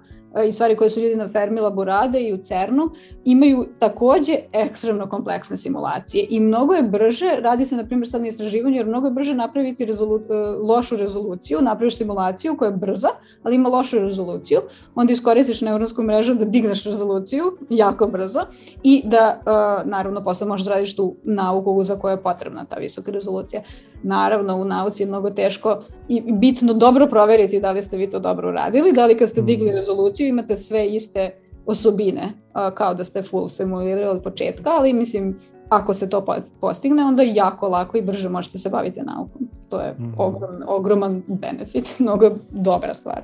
i 0.47 0.51
stvari 0.51 0.75
koje 0.75 0.89
su 0.89 0.99
ljudi 0.99 1.15
na 1.15 1.29
Fermilab 1.29 1.79
rade 1.79 2.21
i 2.21 2.33
u 2.33 2.37
CERNu, 2.37 2.89
imaju 3.25 3.65
takođe 3.79 4.33
ekstremno 4.53 5.09
kompleksne 5.09 5.57
simulacije 5.57 6.27
i 6.29 6.39
mnogo 6.39 6.73
je 6.73 6.83
brže, 6.83 7.35
radi 7.39 7.65
se 7.65 7.75
na 7.75 7.85
primjer 7.85 8.09
sad 8.09 8.21
na 8.21 8.27
istraživanju, 8.27 8.75
jer 8.75 8.85
mnogo 8.85 9.07
je 9.07 9.13
brže 9.13 9.33
napraviti 9.33 9.85
rezolu, 9.85 10.19
e, 10.19 10.33
lošu 10.61 10.97
rezoluciju, 10.97 11.61
napraviš 11.61 11.97
simulaciju 11.97 12.57
koja 12.57 12.69
je 12.69 12.77
brza, 12.77 13.07
ali 13.43 13.55
ima 13.55 13.69
lošu 13.69 13.99
rezoluciju, 13.99 14.59
onda 14.95 15.13
iskoristiš 15.13 15.61
neuronsku 15.61 16.03
mrežu 16.03 16.33
da 16.33 16.45
digneš 16.45 16.83
rezoluciju 16.83 17.57
jako 17.69 18.07
brzo 18.07 18.41
i 18.83 19.01
da, 19.05 19.41
naravno, 19.85 20.23
posle 20.23 20.47
možeš 20.47 20.65
da 20.65 20.73
radiš 20.73 20.95
tu 20.95 21.15
nauku 21.23 21.83
za 21.83 21.95
koju 21.95 22.11
je 22.11 22.23
potrebna 22.23 22.65
ta 22.65 22.75
visoka 22.75 23.11
rezolucija. 23.11 23.61
Naravno, 24.03 24.55
u 24.55 24.65
nauci 24.65 25.03
je 25.03 25.07
mnogo 25.07 25.29
teško 25.29 25.83
i 26.07 26.21
bitno 26.31 26.73
dobro 26.73 27.07
proveriti 27.07 27.59
da 27.59 27.71
li 27.71 27.81
ste 27.81 27.97
vi 27.97 28.09
to 28.09 28.19
dobro 28.19 28.49
uradili, 28.49 28.93
da 28.93 29.05
li 29.05 29.17
kad 29.17 29.29
ste 29.29 29.41
digli 29.41 29.71
mm. 29.71 29.75
rezoluciju 29.75 30.27
imate 30.27 30.57
sve 30.57 30.87
iste 30.87 31.31
osobine 31.65 32.33
kao 32.73 32.93
da 32.93 33.03
ste 33.03 33.21
full 33.21 33.47
simulirali 33.47 34.17
od 34.17 34.23
početka, 34.23 34.69
ali 34.69 34.93
mislim 34.93 35.37
ako 35.69 35.93
se 35.93 36.09
to 36.09 36.25
postigne, 36.61 37.03
onda 37.03 37.23
jako 37.23 37.67
lako 37.67 37.97
i 37.97 38.01
brže 38.01 38.29
možete 38.29 38.57
se 38.57 38.69
baviti 38.69 39.01
naukom. 39.01 39.47
To 39.69 39.79
je 39.81 39.95
mm. 39.99 40.13
ogrom, 40.17 40.51
ogroman 40.67 41.23
benefit, 41.27 41.95
mnogo 41.99 42.29
dobra 42.51 42.95
stvar. 42.95 43.21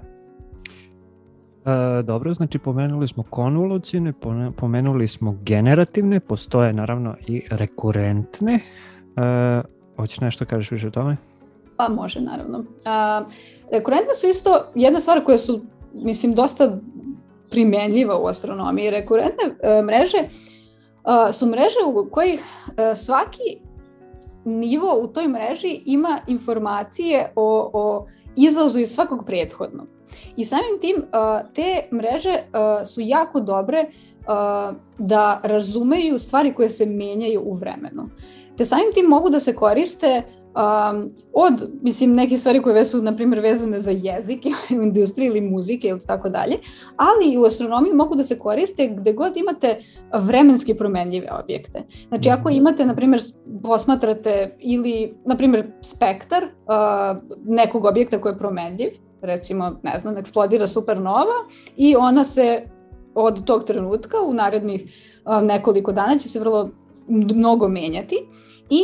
E, 1.65 2.03
dobro, 2.03 2.33
znači 2.33 2.59
pomenuli 2.59 3.07
smo 3.07 3.23
konvolucijne, 3.23 4.13
pomenuli 4.57 5.07
smo 5.07 5.37
generativne, 5.41 6.19
postoje 6.19 6.73
naravno 6.73 7.15
i 7.27 7.43
rekurentne. 7.49 8.53
E, 8.53 8.61
hoćeš 9.97 10.21
nešto 10.21 10.45
kažeš 10.45 10.71
više 10.71 10.87
o 10.87 10.91
tome? 10.91 11.17
Pa 11.77 11.89
može, 11.89 12.21
naravno. 12.21 12.63
A, 12.85 13.23
rekurentne 13.71 14.13
su 14.15 14.27
isto 14.27 14.65
jedna 14.75 14.99
stvar 14.99 15.25
koja 15.25 15.37
su, 15.37 15.61
mislim, 15.93 16.33
dosta 16.33 16.77
primenljiva 17.49 18.19
u 18.19 18.27
astronomiji. 18.27 18.89
Rekurentne 18.89 19.43
e, 19.43 19.81
mreže 19.81 20.27
a, 21.03 21.31
su 21.31 21.45
mreže 21.45 21.79
u 21.87 22.09
kojih 22.11 22.41
a, 22.77 22.95
svaki 22.95 23.57
nivo 24.45 24.99
u 24.99 25.07
toj 25.07 25.27
mreži 25.27 25.81
ima 25.85 26.19
informacije 26.27 27.31
o, 27.35 27.69
o 27.73 28.07
izlazu 28.35 28.79
iz 28.79 28.89
svakog 28.89 29.25
prethodnog. 29.25 29.87
I 30.37 30.45
samim 30.45 30.79
tim 30.81 30.95
te 31.53 31.87
mreže 31.91 32.37
su 32.85 33.01
jako 33.01 33.39
dobre 33.39 33.85
da 34.97 35.39
razumeju 35.43 36.17
stvari 36.17 36.53
koje 36.53 36.69
se 36.69 36.85
menjaju 36.85 37.41
u 37.45 37.53
vremenu. 37.53 38.09
Te 38.57 38.65
samim 38.65 38.93
tim 38.93 39.05
mogu 39.05 39.29
da 39.29 39.39
se 39.39 39.55
koriste 39.55 40.23
um, 40.55 41.11
od, 41.33 41.69
mislim, 41.81 42.15
neke 42.15 42.37
stvari 42.37 42.61
koje 42.61 42.85
su, 42.85 43.01
na 43.01 43.15
primjer, 43.15 43.39
vezane 43.39 43.79
za 43.79 43.91
jezik 43.91 44.45
u 44.79 44.83
industriji 44.83 45.27
ili 45.27 45.41
muzike 45.41 45.87
ili 45.87 45.99
tako 45.99 46.29
dalje, 46.29 46.55
ali 46.97 47.33
i 47.33 47.37
u 47.37 47.43
astronomiji 47.43 47.93
mogu 47.93 48.15
da 48.15 48.23
se 48.23 48.39
koriste 48.39 48.87
gde 48.87 49.13
god 49.13 49.37
imate 49.37 49.83
vremenski 50.13 50.73
promenljive 50.73 51.27
objekte. 51.43 51.83
Znači, 52.07 52.29
ako 52.29 52.49
mhm. 52.49 52.57
imate, 52.57 52.85
na 52.85 52.95
primjer, 52.95 53.21
posmatrate 53.63 54.57
ili, 54.59 55.13
na 55.25 55.35
primjer, 55.35 55.67
spektar 55.81 56.43
uh, 56.43 57.17
nekog 57.45 57.85
objekta 57.85 58.21
koji 58.21 58.33
je 58.33 58.37
promenljiv, 58.37 58.89
recimo, 59.21 59.79
ne 59.83 59.99
znam, 59.99 60.17
eksplodira 60.17 60.67
supernova 60.67 61.35
i 61.77 61.95
ona 61.95 62.23
se 62.23 62.61
od 63.15 63.43
tog 63.45 63.63
trenutka 63.63 64.21
u 64.21 64.33
narednih 64.33 64.93
nekoliko 65.41 65.91
dana 65.91 66.17
će 66.17 66.29
se 66.29 66.39
vrlo 66.39 66.69
mnogo 67.07 67.67
menjati 67.67 68.15
i 68.69 68.79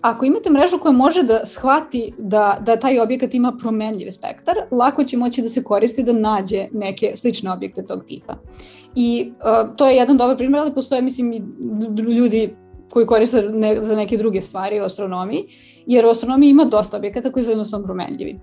ako 0.00 0.24
imate 0.24 0.50
mrežu 0.50 0.78
koja 0.78 0.92
može 0.92 1.22
da 1.22 1.40
shvati 1.44 2.12
da, 2.18 2.58
da 2.60 2.76
taj 2.76 3.00
objekat 3.00 3.34
ima 3.34 3.52
promenljiv 3.60 4.10
spektar, 4.10 4.56
lako 4.70 5.04
će 5.04 5.16
moći 5.16 5.42
da 5.42 5.48
se 5.48 5.62
koristi 5.64 6.02
da 6.02 6.12
nađe 6.12 6.66
neke 6.72 7.12
slične 7.16 7.52
objekte 7.52 7.86
tog 7.86 8.04
tipa. 8.04 8.36
I 8.94 9.32
uh, 9.32 9.76
to 9.76 9.88
je 9.88 9.96
jedan 9.96 10.16
dobar 10.16 10.36
primjer, 10.36 10.60
ali 10.60 10.74
postoje, 10.74 11.02
mislim, 11.02 11.32
i 11.32 11.42
ljudi 12.00 12.56
koji 12.90 13.06
koriste 13.06 13.42
ne, 13.42 13.84
za 13.84 13.96
neke 13.96 14.16
druge 14.16 14.42
stvari 14.42 14.80
u 14.80 14.84
astronomiji, 14.84 15.44
jer 15.86 16.06
u 16.06 16.08
astronomiji 16.08 16.50
ima 16.50 16.64
dosta 16.64 16.96
objekata 16.96 17.32
koji 17.32 17.44
su 17.44 17.50
jednostavno 17.50 17.86
promenljivi. 17.86 18.34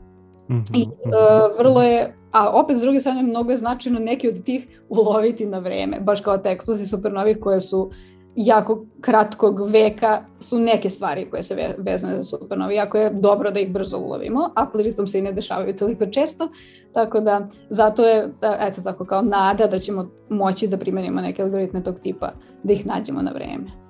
Mm 0.49 0.53
-hmm. 0.53 0.77
I 0.77 0.84
uh, 0.84 1.57
vrlo 1.57 1.84
je, 1.84 2.15
a 2.32 2.49
opet 2.49 2.77
s 2.77 2.82
druge 2.82 2.99
strane 2.99 3.23
mnogo 3.23 3.51
je 3.51 3.57
značajno 3.57 3.99
neki 3.99 4.27
od 4.27 4.43
tih 4.43 4.82
uloviti 4.89 5.45
na 5.45 5.59
vreme, 5.59 5.99
baš 5.99 6.21
kao 6.21 6.38
te 6.38 6.49
eksplozije 6.49 6.88
supernovih 6.88 7.38
koje 7.41 7.61
su 7.61 7.91
jako 8.36 8.86
kratkog 9.01 9.69
veka 9.69 10.25
su 10.39 10.59
neke 10.59 10.89
stvari 10.89 11.29
koje 11.29 11.43
se 11.43 11.75
vezane 11.77 12.21
za 12.21 12.23
supernovi. 12.23 12.75
Jako 12.75 12.97
je 12.97 13.09
dobro 13.09 13.51
da 13.51 13.59
ih 13.59 13.71
brzo 13.71 13.97
ulovimo, 13.97 14.49
a 14.55 14.65
pritom 14.65 15.07
se 15.07 15.19
i 15.19 15.21
ne 15.21 15.32
dešavaju 15.32 15.75
toliko 15.75 16.05
često, 16.05 16.49
tako 16.93 17.19
da 17.19 17.47
zato 17.69 18.07
je, 18.07 18.27
da, 18.41 18.57
eto 18.61 18.82
tako 18.82 19.05
kao 19.05 19.21
nada 19.21 19.67
da 19.67 19.79
ćemo 19.79 20.11
moći 20.29 20.67
da 20.67 20.77
primenimo 20.77 21.21
neke 21.21 21.43
algoritme 21.43 21.84
tog 21.84 21.99
tipa, 21.99 22.32
da 22.63 22.73
ih 22.73 22.86
nađemo 22.86 23.21
na 23.21 23.32
vreme. 23.32 23.80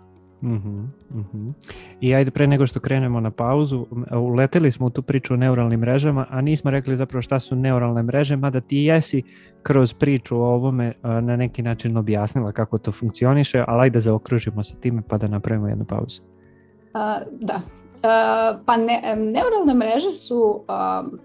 Mm 0.41 0.87
-hmm. 1.33 1.53
I 2.01 2.15
ajde 2.15 2.31
pre 2.31 2.47
nego 2.47 2.67
što 2.67 2.79
krenemo 2.79 3.19
na 3.19 3.31
pauzu, 3.31 3.85
uleteli 4.11 4.71
smo 4.71 4.85
u 4.85 4.89
tu 4.89 5.01
priču 5.01 5.33
o 5.33 5.37
neuralnim 5.37 5.79
mrežama, 5.79 6.25
a 6.29 6.41
nismo 6.41 6.71
rekli 6.71 6.97
zapravo 6.97 7.21
šta 7.21 7.39
su 7.39 7.55
neuralne 7.55 8.03
mreže, 8.03 8.35
mada 8.35 8.61
ti 8.61 8.77
jesi 8.77 9.23
kroz 9.63 9.93
priču 9.93 10.37
o 10.37 10.45
ovome 10.45 10.93
na 11.03 11.35
neki 11.35 11.61
način 11.61 11.97
objasnila 11.97 12.51
kako 12.51 12.77
to 12.77 12.91
funkcioniše, 12.91 13.63
ali 13.67 13.81
ajde 13.81 13.99
zaokružimo 13.99 14.63
sa 14.63 14.75
time 14.75 15.01
pa 15.07 15.17
da 15.17 15.27
napravimo 15.27 15.67
jednu 15.67 15.85
pauzu. 15.85 16.21
Uh, 16.21 17.01
da. 17.39 17.55
Uh, 17.55 18.59
pa 18.65 18.77
ne, 18.77 19.01
neuralne 19.15 19.73
mreže 19.73 20.13
su 20.13 20.63
uh, 20.67 21.19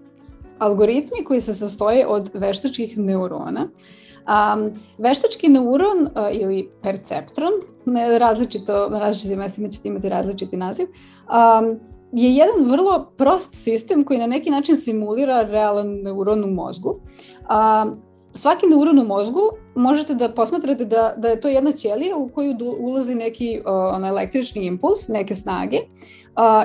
algoritmi 0.59 1.23
koji 1.25 1.41
se 1.41 1.53
sastoje 1.53 2.07
od 2.07 2.31
veštačkih 2.33 2.97
neurona 2.97 3.63
uh, 3.63 4.06
Um, 4.27 4.71
veštački 4.97 5.47
neuron 5.47 6.01
uh, 6.01 6.35
ili 6.41 6.69
perceptron, 6.83 7.51
ne, 7.85 8.19
različito, 8.19 8.89
na 8.89 8.99
različitim 8.99 9.39
mestima 9.39 9.69
ćete 9.69 9.87
imati 9.87 10.09
različiti 10.09 10.57
naziv, 10.57 10.87
um, 10.87 11.79
je 12.11 12.35
jedan 12.35 12.71
vrlo 12.71 13.11
prost 13.17 13.55
sistem 13.55 14.03
koji 14.03 14.19
na 14.19 14.27
neki 14.27 14.49
način 14.49 14.77
simulira 14.77 15.41
realan 15.41 16.01
neuron 16.03 16.43
u 16.43 16.47
mozgu. 16.47 16.89
Um, 16.89 17.95
svaki 18.33 18.65
neuron 18.65 18.99
u 18.99 19.05
mozgu 19.05 19.41
možete 19.75 20.13
da 20.13 20.29
posmatrate 20.29 20.85
da, 20.85 21.13
da 21.17 21.27
je 21.27 21.41
to 21.41 21.47
jedna 21.47 21.71
ćelija 21.71 22.17
u 22.17 22.29
koju 22.29 22.55
ulazi 22.79 23.15
neki 23.15 23.59
uh, 23.59 23.65
ono, 23.95 24.07
električni 24.07 24.65
impuls, 24.65 25.07
neke 25.07 25.35
snage 25.35 25.77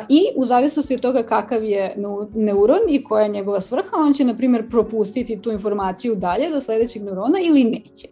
I 0.08 0.22
u 0.36 0.44
zavisnosti 0.44 0.94
od 0.94 1.00
toga 1.00 1.22
kakav 1.22 1.64
je 1.64 1.94
neuron 2.34 2.80
i 2.88 3.04
koja 3.04 3.22
je 3.22 3.28
njegova 3.28 3.60
svrha, 3.60 3.96
on 3.96 4.12
će, 4.12 4.24
na 4.24 4.34
primjer, 4.34 4.68
propustiti 4.70 5.42
tu 5.42 5.50
informaciju 5.50 6.14
dalje 6.14 6.50
do 6.50 6.60
sledećeg 6.60 7.02
neurona 7.02 7.38
ili 7.40 7.64
neće. 7.64 8.08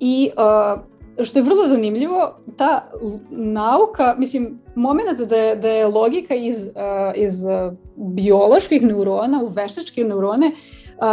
I 0.00 0.30
što 1.22 1.38
je 1.38 1.42
vrlo 1.42 1.66
zanimljivo, 1.66 2.36
ta 2.56 2.90
nauka, 3.30 4.14
mislim, 4.18 4.60
moment 4.74 5.20
da 5.20 5.36
je, 5.36 5.56
da 5.56 5.68
je 5.68 5.86
logika 5.86 6.34
iz, 6.34 6.68
iz 7.14 7.34
bioloških 7.96 8.82
neurona 8.82 9.42
u 9.42 9.46
veštačke 9.46 10.04
neurone 10.04 10.50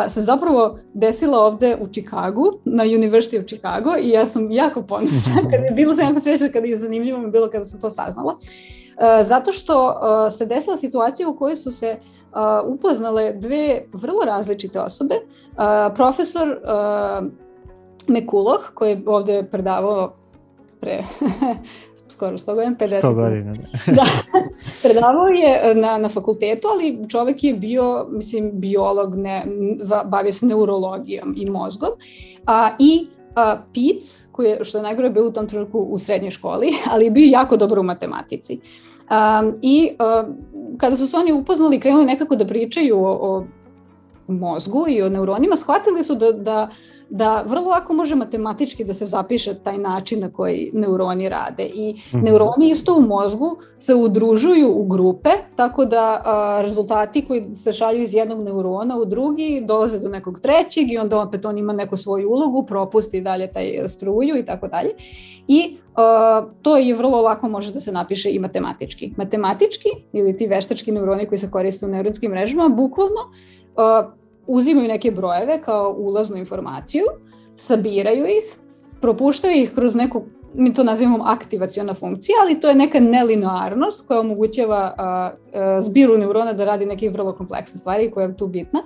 se 0.10 0.22
zapravo 0.22 0.78
desila 0.94 1.40
ovde 1.40 1.78
u 1.82 1.88
Čikagu, 1.88 2.60
na 2.66 2.84
University 2.84 3.40
of 3.40 3.46
Chicago 3.46 3.96
i 4.02 4.10
ja 4.10 4.26
sam 4.26 4.52
jako 4.52 4.82
ponosna 4.82 5.36
kada 5.52 5.66
je 5.66 5.72
bilo 5.72 5.96
sam 5.96 6.06
jako 6.06 6.20
sveća 6.20 6.50
kada 6.54 6.68
je 6.68 6.78
zanimljivo 6.78 7.20
mi 7.20 7.32
bilo 7.32 7.50
kada 7.50 7.66
sam 7.66 7.80
to 7.80 7.90
saznala. 7.90 8.34
Uh, 8.34 8.76
zato 9.24 9.52
što 9.52 9.88
uh, 9.88 10.34
se 10.34 10.45
desila 10.45 10.78
situacija 10.78 11.30
u 11.30 11.38
kojoj 11.38 11.56
su 11.56 11.72
se 11.72 11.98
uh, 11.98 12.38
upoznale 12.66 13.34
dve 13.34 13.84
vrlo 13.93 14.26
različite 14.26 14.80
osobe. 14.80 15.16
Uh, 15.16 15.64
profesor 15.95 16.60
Mekuloh, 18.08 18.72
koji 18.74 18.89
je 18.89 19.02
ovde 19.06 19.43
predavao 19.52 20.14
pre 20.80 21.04
skoro 22.18 22.38
100 22.38 22.56
godina, 22.56 22.76
50 22.80 23.02
100 23.02 23.16
godina, 23.16 23.54
da. 23.54 23.93
da. 23.93 24.06
Predavao 24.82 25.28
je 25.28 25.76
na, 25.76 25.98
na 25.98 26.10
fakultetu, 26.10 26.68
ali 26.68 27.10
čovek 27.10 27.43
je 27.43 27.54
bio, 27.54 28.08
mislim, 28.10 28.52
biolog, 28.54 29.16
ne, 29.16 29.43
bavio 30.06 30.34
se 30.34 30.45
neurologijom 30.45 31.34
i 31.38 31.50
mozgom. 31.50 31.89
A, 32.45 32.70
I 32.80 33.08
a, 33.36 33.58
Pic, 33.74 34.28
koji 34.32 34.50
je, 34.50 34.66
što 34.66 34.78
je 34.78 34.82
najgore, 34.82 35.10
bio 35.10 35.28
u 35.28 35.32
tom 35.32 35.48
trenutku 35.48 35.80
u 35.80 36.00
srednjoj 36.00 36.32
školi, 36.32 36.74
ali 36.91 37.06
je 37.06 37.12
bio 37.12 37.30
jako 37.32 37.58
dobro 37.58 37.82
u 37.82 37.84
matematici. 37.84 38.60
Um, 39.10 39.55
I 39.62 39.91
uh, 39.99 40.36
kada 40.78 40.95
su 40.95 41.08
se 41.08 41.18
oni 41.18 41.34
upoznali, 41.34 41.80
krenuli 41.80 42.05
nekako 42.05 42.36
da 42.36 42.45
pričaju 42.45 42.97
o, 43.05 43.18
o 43.22 43.45
mozgu 44.28 44.86
i 44.89 45.01
o 45.01 45.10
neuronima, 45.10 45.55
shvatili 45.55 46.03
su 46.03 46.16
da, 46.16 46.32
da 46.32 46.70
da 47.10 47.41
vrlo 47.47 47.70
lako 47.70 47.93
može 47.93 48.16
matematički 48.16 48.84
da 48.84 48.93
se 48.93 49.05
zapiše 49.05 49.53
taj 49.53 49.78
način 49.78 50.20
na 50.20 50.32
koji 50.34 50.72
neuroni 50.74 51.30
rade 51.30 51.70
i 51.74 51.93
mm 51.93 52.18
-hmm. 52.18 52.24
neuroni 52.24 52.70
isto 52.70 52.95
u 52.95 53.01
mozgu 53.01 53.58
se 53.78 53.95
udružuju 53.95 54.72
u 54.72 54.84
grupe 54.84 55.30
tako 55.55 55.86
da 55.86 56.22
a, 56.26 56.60
rezultati 56.62 57.26
koji 57.26 57.55
se 57.55 57.74
šalju 57.74 58.01
iz 58.01 58.14
jednog 58.14 58.43
neurona 58.43 58.97
u 58.97 59.05
drugi 59.05 59.62
dolaze 59.66 59.99
do 59.99 60.10
nekog 60.10 60.39
trećeg 60.39 60.91
i 60.91 60.97
onda 60.97 61.20
opet 61.20 61.45
on 61.45 61.58
ima 61.58 61.74
neku 61.74 61.97
svoju 61.97 62.30
ulogu, 62.30 62.66
propusti 62.66 63.22
dalje 63.22 63.51
taj 63.51 63.88
struju 63.88 64.38
i 64.38 64.45
tako 64.45 64.68
dalje 64.68 64.91
i 65.47 65.78
Uh, 65.97 66.51
to 66.62 66.78
je 66.78 66.95
vrlo 66.95 67.22
lako 67.22 67.49
može 67.49 67.74
da 67.74 67.80
se 67.82 67.91
napiše 67.91 68.30
i 68.32 68.39
matematički. 68.39 69.14
Matematički 69.18 69.89
ili 70.14 70.38
ti 70.38 70.47
veštački 70.47 70.91
neuroni 70.91 71.26
koji 71.26 71.39
se 71.39 71.51
koriste 71.51 71.86
u 71.86 71.89
neuronskim 71.89 72.32
mrežama, 72.32 72.70
bukvalno 72.70 73.22
uh, 73.22 74.14
uzimaju 74.48 74.88
neke 74.88 75.12
brojeve 75.12 75.62
kao 75.62 75.95
ulaznu 75.98 76.38
informaciju, 76.38 77.04
sabiraju 77.56 78.26
ih, 78.26 78.56
propuštaju 79.02 79.54
ih 79.54 79.72
kroz 79.76 79.95
neku 79.95 80.24
mi 80.54 80.74
to 80.74 80.84
nazivamo 80.84 81.24
aktivaciona 81.28 81.93
funkcija, 81.93 82.36
ali 82.43 82.62
to 82.62 82.70
je 82.70 82.76
neka 82.76 83.00
nelinearnost 83.00 84.08
koja 84.08 84.20
omogućava 84.20 84.93
a, 84.98 85.32
a, 85.54 85.82
zbiru 85.82 86.18
neurona 86.18 86.54
da 86.54 86.66
radi 86.66 86.86
neke 86.86 87.10
vrlo 87.10 87.34
kompleksne 87.34 87.80
stvari 87.80 88.12
koja 88.12 88.28
je 88.28 88.38
tu 88.38 88.48
bitna, 88.48 88.84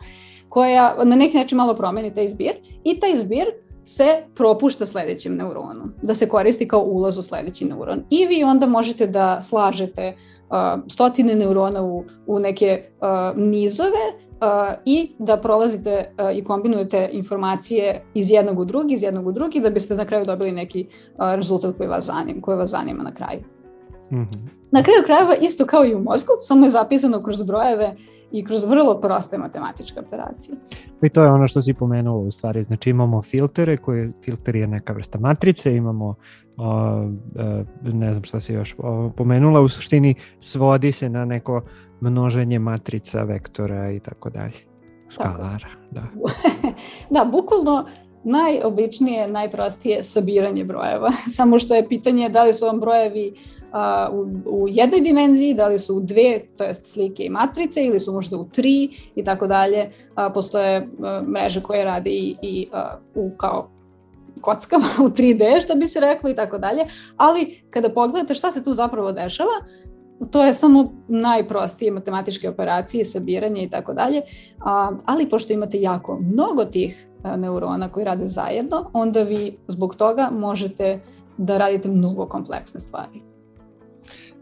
koja 0.49 0.95
na 1.03 1.15
neki 1.15 1.37
način 1.37 1.57
malo 1.57 1.73
promeni 1.75 2.13
taj 2.13 2.27
zbir 2.27 2.53
i 2.83 2.99
taj 2.99 3.15
zbir 3.15 3.45
se 3.83 4.23
propušta 4.35 4.85
sledećem 4.85 5.35
neuronu, 5.35 5.83
da 6.01 6.15
se 6.15 6.29
koristi 6.29 6.67
kao 6.67 6.81
ulaz 6.81 7.17
u 7.17 7.23
sledeći 7.23 7.65
neuron. 7.65 8.03
I 8.09 8.25
vi 8.25 8.43
onda 8.43 8.65
možete 8.65 9.07
da 9.07 9.41
slažete 9.41 10.15
uh, 10.49 10.55
stotine 10.87 11.35
neurona 11.35 11.83
u, 11.83 12.03
u 12.27 12.39
neke 12.39 12.83
uh, 13.01 13.37
nizove 13.37 14.30
i 14.85 15.11
da 15.19 15.37
prolazite 15.37 16.11
i 16.35 16.43
kombinujete 16.43 17.09
informacije 17.11 18.03
iz 18.13 18.31
jednog 18.31 18.59
u 18.59 18.65
drugi, 18.65 18.93
iz 18.93 19.03
jednog 19.03 19.27
u 19.27 19.31
drugi, 19.31 19.59
da 19.59 19.69
biste 19.69 19.95
na 19.95 20.05
kraju 20.05 20.25
dobili 20.25 20.51
neki 20.51 20.87
rezultat 21.19 21.77
koji 21.77 21.89
vas 21.89 22.05
zanima, 22.05 22.41
koji 22.41 22.57
vas 22.57 22.69
zanima 22.69 23.03
na 23.03 23.13
kraju. 23.13 23.39
Mm 24.11 24.15
-hmm. 24.15 24.47
Na 24.71 24.83
kraju 24.83 25.03
krajeva 25.05 25.35
isto 25.41 25.65
kao 25.65 25.85
i 25.85 25.95
u 25.95 25.99
mozgu, 25.99 26.31
samo 26.39 26.65
je 26.65 26.69
zapisano 26.69 27.23
kroz 27.23 27.41
brojeve 27.41 27.95
i 28.31 28.45
kroz 28.45 28.63
vrlo 28.63 29.01
proste 29.01 29.37
matematičke 29.37 29.99
operacije. 29.99 30.57
I 31.01 31.09
to 31.09 31.23
je 31.23 31.31
ono 31.31 31.47
što 31.47 31.61
si 31.61 31.73
pomenula 31.73 32.17
u 32.17 32.31
stvari, 32.31 32.63
znači 32.63 32.89
imamo 32.89 33.21
filtere, 33.21 33.77
koji 33.77 34.11
filter 34.23 34.55
je 34.55 34.67
neka 34.67 34.93
vrsta 34.93 35.19
matrice, 35.19 35.75
imamo 35.75 36.15
o, 36.57 37.03
ne 37.81 38.11
znam 38.13 38.23
šta 38.23 38.39
si 38.39 38.53
još 38.53 38.75
pomenula, 39.15 39.61
u 39.61 39.67
suštini 39.67 40.15
svodi 40.39 40.91
se 40.91 41.09
na 41.09 41.25
neko 41.25 41.61
množenje 42.01 42.59
matrica, 42.59 43.23
vektora 43.23 43.91
i 43.91 43.99
tako 43.99 44.29
dalje. 44.29 44.71
Skalara, 45.09 45.69
da. 45.91 46.03
da, 47.09 47.25
bukvalno 47.25 47.85
najobičnije, 48.23 49.27
najprostije 49.27 50.03
sabiranje 50.03 50.63
brojeva. 50.63 51.11
Samo 51.37 51.59
što 51.59 51.75
je 51.75 51.87
pitanje 51.87 52.29
da 52.29 52.43
li 52.43 52.53
su 52.53 52.65
vam 52.65 52.79
brojevi 52.79 53.33
a, 53.71 54.09
u, 54.13 54.27
u 54.45 54.67
jednoj 54.69 55.01
dimenziji, 55.01 55.53
da 55.53 55.67
li 55.67 55.79
su 55.79 55.95
u 55.95 55.99
dve, 55.99 56.41
to 56.57 56.63
jest 56.63 56.93
slike 56.93 57.23
i 57.23 57.29
matrice, 57.29 57.85
ili 57.85 57.99
su 57.99 58.13
možda 58.13 58.37
u 58.37 58.45
tri 58.45 58.89
i 59.15 59.23
tako 59.23 59.47
dalje. 59.47 59.89
Postoje 60.33 60.87
a, 61.03 61.21
mreže 61.27 61.61
koje 61.61 61.85
rade 61.85 62.09
i, 62.09 62.35
i 62.41 62.67
a, 62.73 62.97
u 63.15 63.31
kao 63.37 63.69
kockama 64.41 64.87
u 65.05 65.09
3D, 65.09 65.63
što 65.63 65.75
bi 65.75 65.87
se 65.87 65.99
reklo 65.99 66.29
i 66.29 66.35
tako 66.35 66.57
dalje, 66.57 66.85
ali 67.17 67.63
kada 67.69 67.89
pogledate 67.89 68.33
šta 68.33 68.51
se 68.51 68.63
tu 68.63 68.73
zapravo 68.73 69.11
dešava, 69.11 69.51
to 70.31 70.43
je 70.43 70.53
samo 70.53 70.91
najprostije 71.07 71.91
matematičke 71.91 72.49
operacije, 72.49 73.05
sabiranje 73.05 73.63
i 73.63 73.69
tako 73.69 73.93
dalje, 73.93 74.21
ali 75.05 75.29
pošto 75.29 75.53
imate 75.53 75.81
jako 75.81 76.19
mnogo 76.19 76.65
tih 76.65 77.07
neurona 77.37 77.89
koji 77.89 78.05
rade 78.05 78.27
zajedno, 78.27 78.89
onda 78.93 79.23
vi 79.23 79.57
zbog 79.67 79.95
toga 79.95 80.29
možete 80.33 80.99
da 81.37 81.57
radite 81.57 81.89
mnogo 81.89 82.25
kompleksne 82.25 82.79
stvari. 82.79 83.21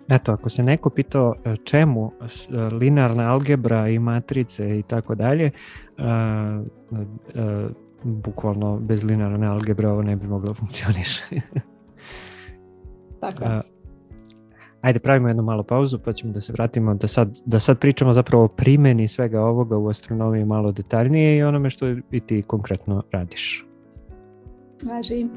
Eto, 0.10 0.32
ako 0.32 0.50
se 0.50 0.64
neko 0.64 0.90
pitao 0.90 1.36
e, 1.46 1.56
čemu 1.64 2.12
e, 2.22 2.58
linearna 2.58 3.32
algebra 3.32 3.88
i 3.88 4.00
matrice 4.00 4.80
i 4.80 4.84
tako 4.84 5.16
dalje, 5.16 5.46
e, 5.46 6.02
bukvalno 8.04 8.80
bez 8.80 9.04
linearne 9.04 9.48
algebre 9.48 9.88
ovo 9.88 10.02
ne 10.02 10.16
bi 10.16 10.28
moglo 10.28 10.54
funkcioniše. 10.54 11.24
tako 13.20 13.44
Ajde, 14.82 15.00
pravimo 15.00 15.28
jednu 15.28 15.44
malu 15.44 15.64
pauzu 15.64 16.00
pa 16.00 16.14
ćemo 16.14 16.34
da 16.34 16.42
se 16.42 16.54
vratimo 16.54 16.94
da 16.94 17.08
sad, 17.08 17.40
da 17.46 17.60
sad 17.60 17.80
pričamo 17.80 18.14
zapravo 18.14 18.44
o 18.44 18.48
primeni 18.48 19.08
svega 19.08 19.42
ovoga 19.42 19.78
u 19.78 19.90
astronomiji 19.90 20.46
malo 20.46 20.72
detaljnije 20.72 21.38
i 21.38 21.44
onome 21.44 21.70
što 21.70 21.88
i 22.12 22.20
ti 22.20 22.42
konkretno 22.48 23.04
radiš. 23.12 23.66
Važi. 24.84 25.28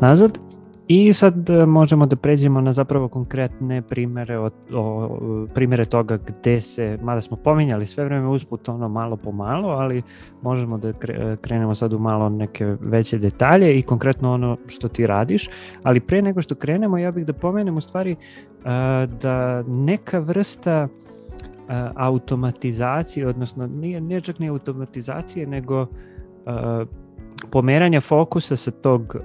Nazad. 0.00 0.38
I 0.92 1.12
sad 1.12 1.50
e, 1.50 1.66
možemo 1.66 2.06
da 2.06 2.16
pređemo 2.16 2.60
na 2.60 2.72
zapravo 2.72 3.08
konkretne 3.08 3.82
primere, 3.82 4.38
o, 4.38 4.50
o, 4.74 5.46
primere 5.54 5.84
toga 5.84 6.16
gde 6.16 6.60
se, 6.60 6.98
mada 7.02 7.20
smo 7.20 7.36
pominjali 7.36 7.86
sve 7.86 8.04
vreme 8.04 8.28
usput 8.28 8.68
ono 8.68 8.88
malo 8.88 9.16
po 9.16 9.32
malo, 9.32 9.68
ali 9.68 10.02
možemo 10.42 10.78
da 10.78 10.92
krenemo 11.40 11.74
sad 11.74 11.92
u 11.92 11.98
malo 11.98 12.28
neke 12.28 12.76
veće 12.80 13.18
detalje 13.18 13.78
i 13.78 13.82
konkretno 13.82 14.32
ono 14.32 14.56
što 14.66 14.88
ti 14.88 15.06
radiš, 15.06 15.48
ali 15.82 16.00
pre 16.00 16.22
nego 16.22 16.42
što 16.42 16.54
krenemo 16.54 16.98
ja 16.98 17.10
bih 17.10 17.26
da 17.26 17.32
pomenem 17.32 17.76
u 17.76 17.80
stvari 17.80 18.16
da 19.22 19.62
neka 19.62 20.18
vrsta 20.18 20.88
automatizacije, 21.94 23.28
odnosno 23.28 23.66
nije, 23.66 24.00
nije 24.00 24.20
čak 24.20 24.38
ni 24.38 24.48
automatizacije, 24.48 25.46
nego 25.46 25.86
pomeranja 27.50 28.00
fokusa 28.00 28.56
sa 28.56 28.70
tog 28.70 29.14
uh, 29.14 29.22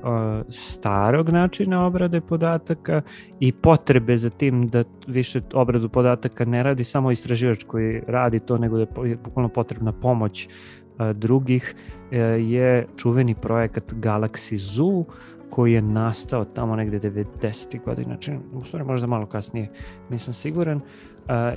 starog 0.49 1.29
načina 1.29 1.85
obrade 1.85 2.21
podataka 2.21 3.01
i 3.39 3.51
potrebe 3.51 4.17
za 4.17 4.29
tim 4.29 4.67
da 4.67 4.83
više 5.07 5.41
obradu 5.53 5.89
podataka 5.89 6.45
ne 6.45 6.63
radi 6.63 6.83
samo 6.83 7.11
istraživač 7.11 7.63
koji 7.63 8.01
radi 8.07 8.39
to, 8.39 8.57
nego 8.57 8.77
da 8.77 9.07
je 9.07 9.15
bukvalno 9.15 9.49
potrebna 9.49 9.91
pomoć 9.91 10.47
uh, 10.47 11.09
drugih, 11.11 11.75
uh, 11.75 12.17
je 12.39 12.87
čuveni 12.97 13.35
projekat 13.35 13.93
Galaxy 13.93 14.55
Zoo, 14.55 15.05
koji 15.49 15.73
je 15.73 15.81
nastao 15.81 16.45
tamo 16.45 16.75
negde 16.75 16.99
90. 16.99 17.83
godina, 17.85 18.17
čini, 18.17 18.39
u 18.53 18.65
stvari 18.65 18.85
možda 18.85 19.07
malo 19.07 19.25
kasnije, 19.25 19.71
nisam 20.09 20.33
siguran, 20.33 20.81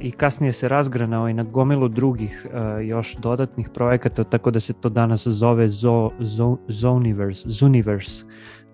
i 0.01 0.11
kasnije 0.11 0.53
se 0.53 0.69
razgranao 0.69 1.28
i 1.28 1.35
na 1.35 1.43
gomilu 1.43 1.89
drugih 1.89 2.47
još 2.82 3.16
dodatnih 3.16 3.69
projekata, 3.74 4.24
tako 4.24 4.51
da 4.51 4.61
se 4.61 4.73
to 4.73 4.89
danas 4.89 5.27
zove 5.27 5.69
Zo, 5.69 6.11
Zo, 6.19 6.57
Zoniverse, 6.69 7.49
Zoniverse, 7.49 8.24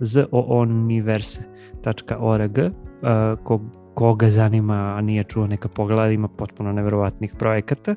zooniverse.org, 0.01 2.59
ko, 3.43 3.61
koga 3.95 4.31
zanima, 4.31 4.75
a 4.75 5.01
nije 5.01 5.25
čuo 5.25 5.47
neka 5.47 5.69
pogleda, 5.69 6.11
ima 6.11 6.29
potpuno 6.29 6.73
neverovatnih 6.73 7.35
projekata. 7.39 7.95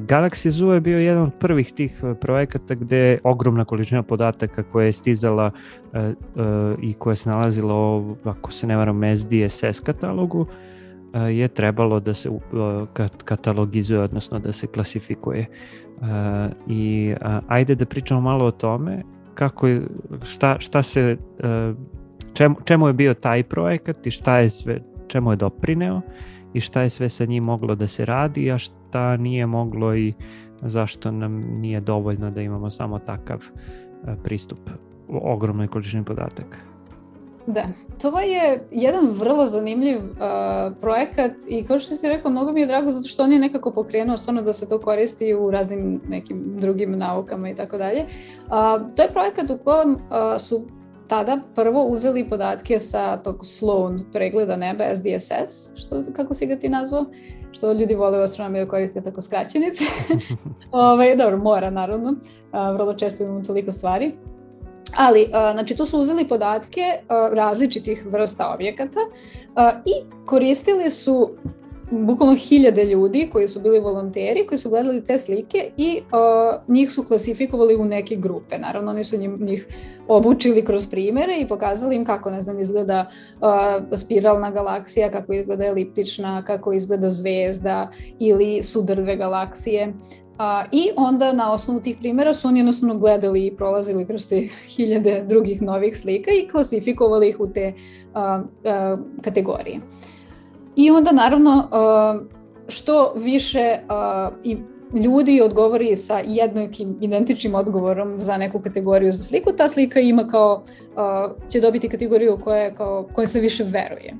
Galaxy 0.00 0.48
Zoo 0.48 0.74
je 0.74 0.80
bio 0.80 0.98
jedan 0.98 1.22
od 1.22 1.32
prvih 1.40 1.72
tih 1.72 2.02
projekata 2.20 2.74
gde 2.74 2.96
je 2.96 3.18
ogromna 3.24 3.64
količina 3.64 4.02
podataka 4.02 4.62
koja 4.62 4.86
je 4.86 4.92
stizala 4.92 5.50
i 6.82 6.94
koja 6.94 7.16
se 7.16 7.30
nalazila, 7.30 8.02
ako 8.24 8.52
se 8.52 8.66
ne 8.66 8.76
varam, 8.76 9.00
SDSS 9.16 9.80
katalogu, 9.80 10.46
je 11.14 11.48
trebalo 11.48 12.00
da 12.00 12.14
se 12.14 12.30
katalogizuje, 13.24 14.00
odnosno 14.00 14.38
da 14.38 14.52
se 14.52 14.66
klasifikuje. 14.66 15.46
I 16.68 17.14
ajde 17.48 17.74
da 17.74 17.84
pričamo 17.84 18.20
malo 18.20 18.44
o 18.44 18.50
tome 18.50 19.02
kako 19.34 19.66
je, 19.66 19.82
šta, 20.22 20.56
šta 20.58 20.82
se, 20.82 21.16
čemu, 22.34 22.56
čemu 22.64 22.86
je 22.86 22.92
bio 22.92 23.14
taj 23.14 23.42
projekat 23.42 24.06
i 24.06 24.10
šta 24.10 24.38
je 24.38 24.50
sve, 24.50 24.80
čemu 25.08 25.32
je 25.32 25.36
doprineo 25.36 26.00
i 26.52 26.60
šta 26.60 26.82
je 26.82 26.90
sve 26.90 27.08
sa 27.08 27.24
njim 27.24 27.44
moglo 27.44 27.74
da 27.74 27.86
se 27.86 28.04
radi, 28.04 28.52
a 28.52 28.58
šta 28.58 29.16
nije 29.16 29.46
moglo 29.46 29.94
i 29.96 30.12
zašto 30.62 31.10
nam 31.10 31.40
nije 31.40 31.80
dovoljno 31.80 32.30
da 32.30 32.42
imamo 32.42 32.70
samo 32.70 32.98
takav 32.98 33.46
pristup 34.24 34.58
ogromnoj 35.08 35.68
količini 35.68 36.04
podataka. 36.04 36.71
Da, 37.46 37.64
to 38.02 38.20
je 38.20 38.68
jedan 38.70 39.08
vrlo 39.10 39.46
zanimljiv 39.46 39.96
uh, 39.96 40.12
projekat 40.80 41.32
i 41.48 41.64
kao 41.64 41.78
što 41.78 41.96
ti 41.96 42.08
rekao, 42.08 42.30
mnogo 42.30 42.52
mi 42.52 42.60
je 42.60 42.66
drago 42.66 42.92
zato 42.92 43.08
što 43.08 43.22
on 43.22 43.32
je 43.32 43.38
nekako 43.38 43.70
pokrenuo 43.70 44.16
stvarno 44.16 44.42
da 44.42 44.52
se 44.52 44.68
to 44.68 44.80
koristi 44.80 45.34
u 45.34 45.50
raznim 45.50 46.00
nekim 46.08 46.56
drugim 46.60 46.98
naukama 46.98 47.50
i 47.50 47.54
tako 47.54 47.78
dalje. 47.78 48.04
To 48.96 49.02
je 49.02 49.12
projekat 49.12 49.50
u 49.50 49.58
kojem 49.64 49.94
uh, 49.94 49.98
su 50.38 50.66
tada 51.08 51.38
prvo 51.54 51.84
uzeli 51.84 52.28
podatke 52.28 52.80
sa 52.80 53.16
tog 53.16 53.46
Sloan 53.46 54.04
pregleda 54.12 54.56
neba 54.56 54.84
SDSS, 54.94 55.72
što, 55.76 56.02
kako 56.12 56.34
si 56.34 56.46
ga 56.46 56.56
ti 56.56 56.68
nazvao? 56.68 57.06
što 57.52 57.72
ljudi 57.72 57.94
vole 57.94 58.18
u 58.18 58.22
astronomiji 58.22 58.64
da 58.64 58.70
koriste 58.70 59.00
tako 59.00 59.20
skraćenice. 59.20 59.84
Ove, 60.72 60.84
ovaj, 60.92 61.16
dobro, 61.16 61.36
mora 61.36 61.70
naravno, 61.70 62.10
uh, 62.10 62.74
vrlo 62.74 62.94
često 62.94 63.24
imamo 63.24 63.44
toliko 63.44 63.72
stvari. 63.72 64.12
Ali, 64.96 65.26
znači, 65.30 65.76
tu 65.76 65.86
su 65.86 66.00
uzeli 66.00 66.28
podatke 66.28 66.82
različitih 67.32 68.06
vrsta 68.06 68.52
objekata 68.54 69.00
i 69.84 70.26
koristili 70.26 70.90
su 70.90 71.30
bukvalno 71.90 72.34
hiljade 72.34 72.84
ljudi 72.84 73.28
koji 73.32 73.48
su 73.48 73.60
bili 73.60 73.78
volonteri, 73.78 74.46
koji 74.46 74.58
su 74.58 74.70
gledali 74.70 75.04
te 75.04 75.18
slike 75.18 75.70
i 75.76 76.02
njih 76.68 76.92
su 76.92 77.02
klasifikovali 77.02 77.76
u 77.76 77.84
neke 77.84 78.16
grupe. 78.16 78.58
Naravno, 78.58 78.90
oni 78.90 79.04
su 79.04 79.16
njih 79.16 79.66
obučili 80.08 80.64
kroz 80.64 80.86
primere 80.86 81.36
i 81.40 81.48
pokazali 81.48 81.96
im 81.96 82.04
kako, 82.04 82.30
ne 82.30 82.42
znam, 82.42 82.60
izgleda 82.60 83.10
spiralna 83.96 84.50
galaksija, 84.50 85.10
kako 85.10 85.32
izgleda 85.32 85.64
eliptična, 85.64 86.44
kako 86.44 86.72
izgleda 86.72 87.10
zvezda 87.10 87.90
ili 88.18 88.62
sudar 88.62 88.96
dve 88.96 89.16
galaksije. 89.16 89.92
A, 90.42 90.64
I 90.72 90.90
onda 90.96 91.32
na 91.32 91.52
osnovu 91.52 91.80
tih 91.80 91.96
primjera 92.00 92.34
su 92.34 92.48
oni 92.48 92.58
jednostavno 92.58 92.98
gledali 92.98 93.46
i 93.46 93.56
prolazili 93.56 94.06
kroz 94.06 94.28
te 94.28 94.48
hiljade 94.68 95.24
drugih 95.28 95.62
novih 95.62 95.98
slika 95.98 96.30
i 96.30 96.48
klasifikovali 96.48 97.28
ih 97.28 97.40
u 97.40 97.46
te 97.46 97.72
a, 98.14 98.42
a, 98.64 98.96
kategorije. 99.22 99.80
I 100.76 100.90
onda 100.90 101.12
naravno 101.12 101.68
a, 101.70 102.18
što 102.68 103.12
više 103.16 103.78
a, 103.88 104.30
i 104.44 104.56
ljudi 104.94 105.40
odgovori 105.40 105.96
sa 105.96 106.20
jednakim 106.24 106.98
identičnim 107.00 107.54
odgovorom 107.54 108.20
za 108.20 108.36
neku 108.36 108.60
kategoriju 108.60 109.12
za 109.12 109.22
sliku, 109.22 109.52
ta 109.52 109.68
slika 109.68 110.00
ima 110.00 110.28
kao, 110.28 110.62
uh, 110.62 111.48
će 111.48 111.60
dobiti 111.60 111.88
kategoriju 111.88 112.38
koje, 112.44 112.74
kao, 112.74 113.08
koje 113.12 113.28
se 113.28 113.40
više 113.40 113.64
veruje. 113.64 114.14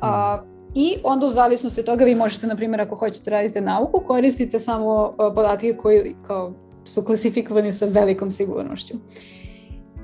Uh, 0.00 0.51
I 0.74 0.96
onda 1.04 1.26
u 1.26 1.30
zavisnosti 1.30 1.80
od 1.80 1.86
toga 1.86 2.04
vi 2.04 2.14
možete, 2.14 2.46
na 2.46 2.56
primjer, 2.56 2.80
ako 2.80 2.96
hoćete 2.96 3.30
raditi 3.30 3.60
nauku, 3.60 4.02
koristite 4.06 4.58
samo 4.58 5.14
podatke 5.16 5.76
koji 5.76 6.14
kao, 6.26 6.52
su 6.84 7.02
klasifikovani 7.02 7.72
sa 7.72 7.86
velikom 7.86 8.30
sigurnošću. 8.30 8.94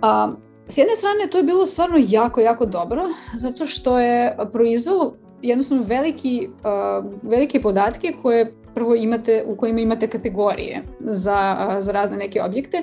A, 0.02 0.32
s 0.68 0.78
jedne 0.78 0.96
strane, 0.96 1.30
to 1.30 1.38
je 1.38 1.44
bilo 1.44 1.66
stvarno 1.66 1.96
jako, 2.08 2.40
jako 2.40 2.66
dobro, 2.66 3.02
zato 3.36 3.66
što 3.66 3.98
je 3.98 4.36
proizvelo 4.52 5.14
jednostavno 5.42 5.84
veliki, 5.86 6.48
uh, 6.48 7.12
velike 7.22 7.60
podatke 7.60 8.12
koje 8.22 8.52
prvo 8.74 8.94
imate, 8.94 9.44
u 9.46 9.56
kojima 9.56 9.80
imate 9.80 10.08
kategorije 10.08 10.82
za, 11.00 11.76
za 11.78 11.92
razne 11.92 12.16
neke 12.16 12.42
objekte 12.42 12.82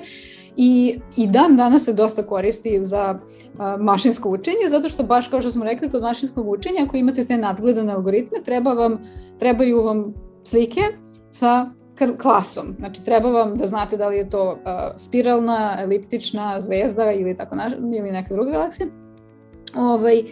i, 0.56 1.00
i 1.16 1.26
dan 1.26 1.56
danas 1.56 1.84
se 1.84 1.92
dosta 1.92 2.22
koristi 2.22 2.84
za 2.84 3.18
a, 3.58 3.76
mašinsko 3.76 4.30
učenje, 4.30 4.68
zato 4.68 4.88
što 4.88 5.02
baš 5.02 5.28
kao 5.28 5.40
što 5.40 5.50
smo 5.50 5.64
rekli 5.64 5.90
kod 5.90 6.02
mašinskog 6.02 6.48
učenja, 6.48 6.84
ako 6.84 6.96
imate 6.96 7.24
te 7.24 7.36
nadgledane 7.36 7.92
algoritme, 7.92 8.38
treba 8.44 8.72
vam, 8.72 8.98
trebaju 9.38 9.82
vam 9.82 10.14
slike 10.44 10.80
sa 11.30 11.70
klasom. 12.18 12.74
Znači, 12.78 13.04
treba 13.04 13.30
vam 13.30 13.56
da 13.56 13.66
znate 13.66 13.96
da 13.96 14.08
li 14.08 14.16
je 14.16 14.30
to 14.30 14.50
uh, 14.50 14.58
spiralna, 14.96 15.76
eliptična, 15.80 16.60
zvezda 16.60 17.12
ili 17.12 17.36
tako 17.36 17.56
na, 17.56 17.70
ili 17.98 18.10
neka 18.10 18.34
druga 18.34 18.50
galaksija. 18.50 18.88
Ovaj, 19.76 20.22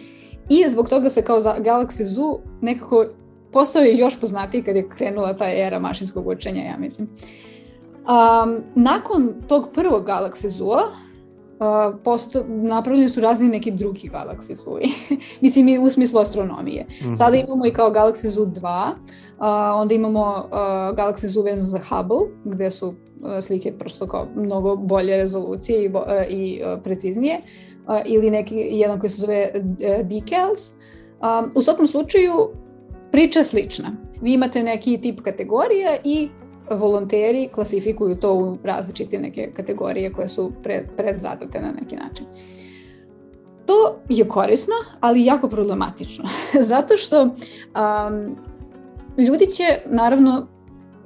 I 0.49 0.69
zbog 0.69 0.89
toga 0.89 1.09
se 1.09 1.21
kao 1.21 1.41
Galaxy 1.41 2.03
Zoo 2.03 2.39
nekako 2.61 3.05
postao 3.51 3.81
je 3.81 3.97
još 3.97 4.19
poznatiji 4.19 4.63
kad 4.63 4.75
je 4.75 4.89
krenula 4.89 5.37
ta 5.37 5.49
era 5.51 5.79
mašinskog 5.79 6.27
učenja, 6.27 6.63
ja 6.63 6.77
mislim. 6.77 7.09
Um, 8.05 8.63
nakon 8.75 9.33
tog 9.47 9.69
prvog 9.73 10.05
Galaxy 10.05 10.49
Zoo-a 10.49 10.83
uh, 11.59 11.95
posto, 12.03 12.43
napravljeni 12.47 13.09
su 13.09 13.21
razni 13.21 13.47
neki 13.47 13.71
drugi 13.71 14.09
Galaxy 14.09 14.55
Zoo. 14.55 14.79
Mislim, 15.41 15.83
u 15.83 15.89
smislu 15.89 16.19
astronomije. 16.19 16.85
Mm 16.89 17.05
-hmm. 17.05 17.15
Sada 17.15 17.37
imamo 17.37 17.65
i 17.65 17.73
kao 17.73 17.91
Galaxy 17.91 18.27
Zoo 18.27 18.45
2, 18.45 18.91
uh, 18.91 18.95
onda 19.81 19.93
imamo 19.93 20.21
uh, 20.21 20.57
Galaxy 20.97 21.27
Zoo 21.27 21.43
vezan 21.43 21.61
za 21.61 21.79
Hubble, 21.89 22.27
gde 22.45 22.71
su 22.71 22.87
uh, 22.87 22.95
slike 23.41 23.77
prosto 23.77 24.07
kao 24.07 24.27
mnogo 24.35 24.75
bolje 24.75 25.17
rezolucije 25.17 25.83
i, 25.83 25.87
uh, 25.87 25.93
i 26.29 26.61
uh, 26.63 26.81
preciznije, 26.83 27.41
uh, 27.87 27.95
ili 28.05 28.31
neki, 28.31 28.55
jedan 28.71 28.99
koji 28.99 29.09
se 29.09 29.21
zove 29.21 29.51
uh, 29.55 29.61
Decals. 30.07 30.71
Um, 30.71 31.51
u 31.55 31.61
svakom 31.61 31.87
slučaju, 31.87 32.49
priča 33.11 33.43
slična. 33.43 33.91
Vi 34.21 34.33
imate 34.33 34.63
neki 34.63 34.97
tip 35.01 35.21
kategorija 35.21 35.97
i 36.03 36.29
volonteri 36.71 37.49
klasifikuju 37.53 38.15
to 38.15 38.33
u 38.33 38.57
različite 38.63 39.19
neke 39.19 39.51
kategorije 39.53 40.13
koje 40.13 40.29
su 40.29 40.51
pred, 40.63 40.85
predzadate 40.97 41.61
na 41.61 41.71
neki 41.81 41.95
način. 41.95 42.25
To 43.65 43.95
je 44.09 44.27
korisno, 44.27 44.73
ali 44.99 45.25
jako 45.25 45.49
problematično. 45.49 46.23
Zato 46.71 46.97
što 46.97 47.21
um, 47.21 48.35
ljudi 49.17 49.47
će 49.47 49.63
naravno 49.85 50.47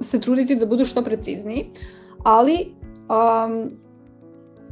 se 0.00 0.20
truditi 0.20 0.56
da 0.56 0.66
budu 0.66 0.84
što 0.84 1.02
precizniji, 1.02 1.70
ali 2.24 2.74
um, 3.08 3.70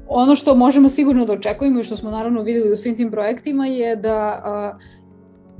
ono 0.08 0.36
što 0.36 0.54
možemo 0.54 0.88
sigurno 0.88 1.24
da 1.24 1.32
očekujemo 1.32 1.80
i 1.80 1.82
što 1.82 1.96
smo 1.96 2.10
naravno 2.10 2.42
videli 2.42 2.72
u 2.72 2.76
svim 2.76 2.96
tim 2.96 3.10
projektima 3.10 3.66
je 3.66 3.96
da 3.96 4.42
uh, 4.44 4.82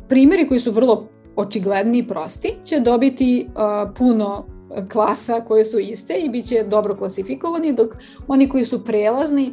primjeri 0.08 0.48
koji 0.48 0.60
su 0.60 0.70
vrlo 0.70 1.08
očigledni 1.36 1.98
i 1.98 2.08
prosti 2.08 2.54
će 2.64 2.80
dobiti 2.80 3.48
uh, 3.48 3.90
puno 3.98 4.44
klasa 4.92 5.40
koje 5.40 5.64
su 5.64 5.78
iste 5.78 6.14
i 6.14 6.28
bit 6.28 6.46
će 6.46 6.62
dobro 6.62 6.96
klasifikovani, 6.96 7.72
dok 7.72 7.96
oni 8.28 8.48
koji 8.48 8.64
su 8.64 8.84
prelazni 8.84 9.52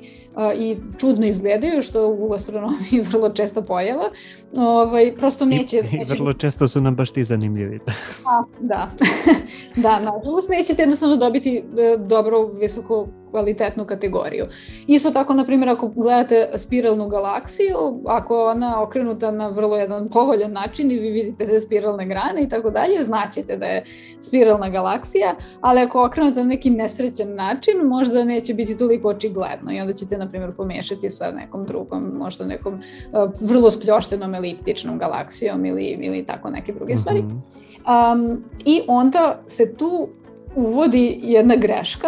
i 0.57 0.77
čudno 0.97 1.25
izgledaju, 1.25 1.81
što 1.81 2.07
u 2.07 2.33
astronomiji 2.33 3.01
vrlo 3.11 3.29
često 3.29 3.61
pojava, 3.61 4.09
ovaj, 4.55 5.15
prosto 5.15 5.45
neće... 5.45 5.77
I, 5.77 5.79
i 5.79 6.05
vrlo 6.09 6.33
često 6.33 6.67
su 6.67 6.81
nam 6.81 6.95
baš 6.95 7.11
ti 7.11 7.23
zanimljivi. 7.23 7.79
A, 8.31 8.43
da, 8.59 8.91
da, 9.83 9.99
nažalost 9.99 10.49
nećete 10.49 10.81
jednostavno 10.81 11.15
dobiti 11.15 11.57
e, 11.57 11.97
dobro, 11.97 12.45
visoko 12.45 13.07
kvalitetnu 13.36 13.86
kategoriju. 13.86 14.45
Isto 14.88 15.12
tako, 15.12 15.34
na 15.34 15.45
primjer, 15.45 15.70
ako 15.70 15.88
gledate 15.88 16.49
spiralnu 16.56 17.07
galaksiju, 17.07 18.02
ako 18.06 18.45
ona 18.45 18.82
okrenuta 18.82 19.32
na 19.32 19.48
vrlo 19.48 19.78
jedan 19.78 20.10
povoljan 20.10 20.52
način 20.52 20.91
i 20.91 20.99
vi 20.99 21.12
vidite 21.12 21.45
da 21.45 21.52
je 21.52 21.62
spiralne 21.62 22.06
grane 22.06 22.44
i 22.44 22.49
tako 22.49 22.72
dalje, 22.72 23.03
znaćete 23.03 23.57
da 23.57 23.66
je 23.66 23.84
spiralna 24.20 24.70
galaksija, 24.70 25.36
ali 25.62 25.82
ako 25.82 26.06
okrenuta 26.06 26.40
na 26.40 26.45
neki 26.45 26.70
nesrećan 26.70 27.36
način, 27.36 27.78
možda 27.84 28.24
neće 28.24 28.53
biti 28.53 28.78
toliko 28.78 29.10
očigledno 29.10 29.74
i 29.74 29.80
onda 29.80 29.94
ćete, 29.94 30.18
na 30.18 30.30
primjer, 30.30 30.52
pomešati 30.57 31.10
sa 31.10 31.32
nekom 31.32 31.66
drugom, 31.66 32.03
možda 32.18 32.45
nekom 32.45 32.74
uh, 32.74 33.32
vrlo 33.40 33.72
spljoštenom 33.72 34.36
eliptičnom 34.36 34.98
galaksijom 34.99 35.66
ili, 35.66 35.84
ili 35.84 36.26
tako 36.26 36.49
neke 36.49 36.74
druge 36.74 36.94
mm 36.94 36.98
-hmm. 36.98 37.02
stvari. 37.02 37.20
Um, 37.20 38.44
I 38.66 38.82
onda 38.88 39.44
se 39.48 39.76
tu 39.76 40.10
uvodi 40.56 41.20
jedna 41.22 41.56
greška 41.56 42.07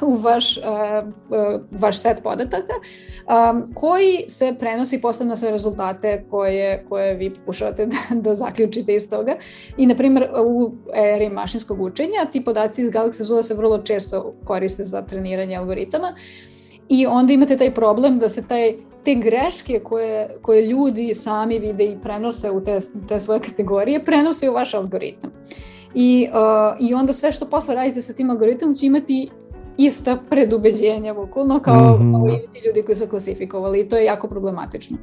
u 0.00 0.16
vaš, 0.16 0.56
uh, 0.56 0.62
uh, 1.28 1.60
vaš 1.70 1.98
set 1.98 2.22
podataka 2.22 2.74
koji 3.74 4.24
se 4.28 4.54
prenosi 4.58 5.00
posle 5.00 5.26
na 5.26 5.36
sve 5.36 5.50
rezultate 5.50 6.24
koje, 6.30 6.84
koje 6.88 7.14
vi 7.14 7.34
pokušavate 7.34 7.86
da, 7.86 7.96
da 8.20 8.34
zaključite 8.34 8.94
iz 8.94 9.10
toga. 9.10 9.36
I, 9.76 9.86
na 9.86 9.94
primjer, 9.94 10.28
u 10.44 10.72
eri 10.94 11.30
mašinskog 11.30 11.80
učenja 11.80 12.26
ti 12.32 12.44
podaci 12.44 12.82
iz 12.82 12.90
Galaxy 12.90 13.22
Zoo 13.22 13.42
se 13.42 13.54
vrlo 13.54 13.78
često 13.78 14.34
koriste 14.44 14.84
za 14.84 15.02
treniranje 15.02 15.56
algoritama 15.56 16.14
i 16.88 17.06
onda 17.06 17.32
imate 17.32 17.56
taj 17.56 17.74
problem 17.74 18.18
da 18.18 18.28
se 18.28 18.46
taj 18.46 18.74
te 19.04 19.14
greške 19.14 19.80
koje, 19.84 20.36
koje 20.42 20.66
ljudi 20.66 21.14
sami 21.14 21.58
vide 21.58 21.84
i 21.84 21.98
prenose 22.02 22.50
u 22.50 22.64
te, 22.64 22.78
te 23.08 23.20
svoje 23.20 23.40
kategorije, 23.40 24.04
prenose 24.04 24.50
u 24.50 24.52
vaš 24.52 24.74
algoritam. 24.74 25.30
I, 25.94 26.28
uh, 26.28 26.88
I 26.88 26.94
onda 26.94 27.12
sve 27.12 27.32
što 27.32 27.46
posle 27.46 27.74
radite 27.74 28.02
sa 28.02 28.12
tim 28.12 28.30
algoritmom 28.30 28.74
će 28.74 28.86
imati 28.86 29.30
ista 29.76 30.18
predubeđenja 30.30 31.14
bukvalno 31.14 31.60
kao, 31.60 31.98
mm 31.98 32.02
-hmm. 32.02 32.18
kao 32.18 32.28
i 32.28 32.66
ljudi 32.66 32.82
koji 32.82 32.96
su 32.96 33.06
klasifikovali 33.06 33.80
i 33.80 33.88
to 33.88 33.96
je 33.96 34.04
jako 34.04 34.28
problematično. 34.28 34.98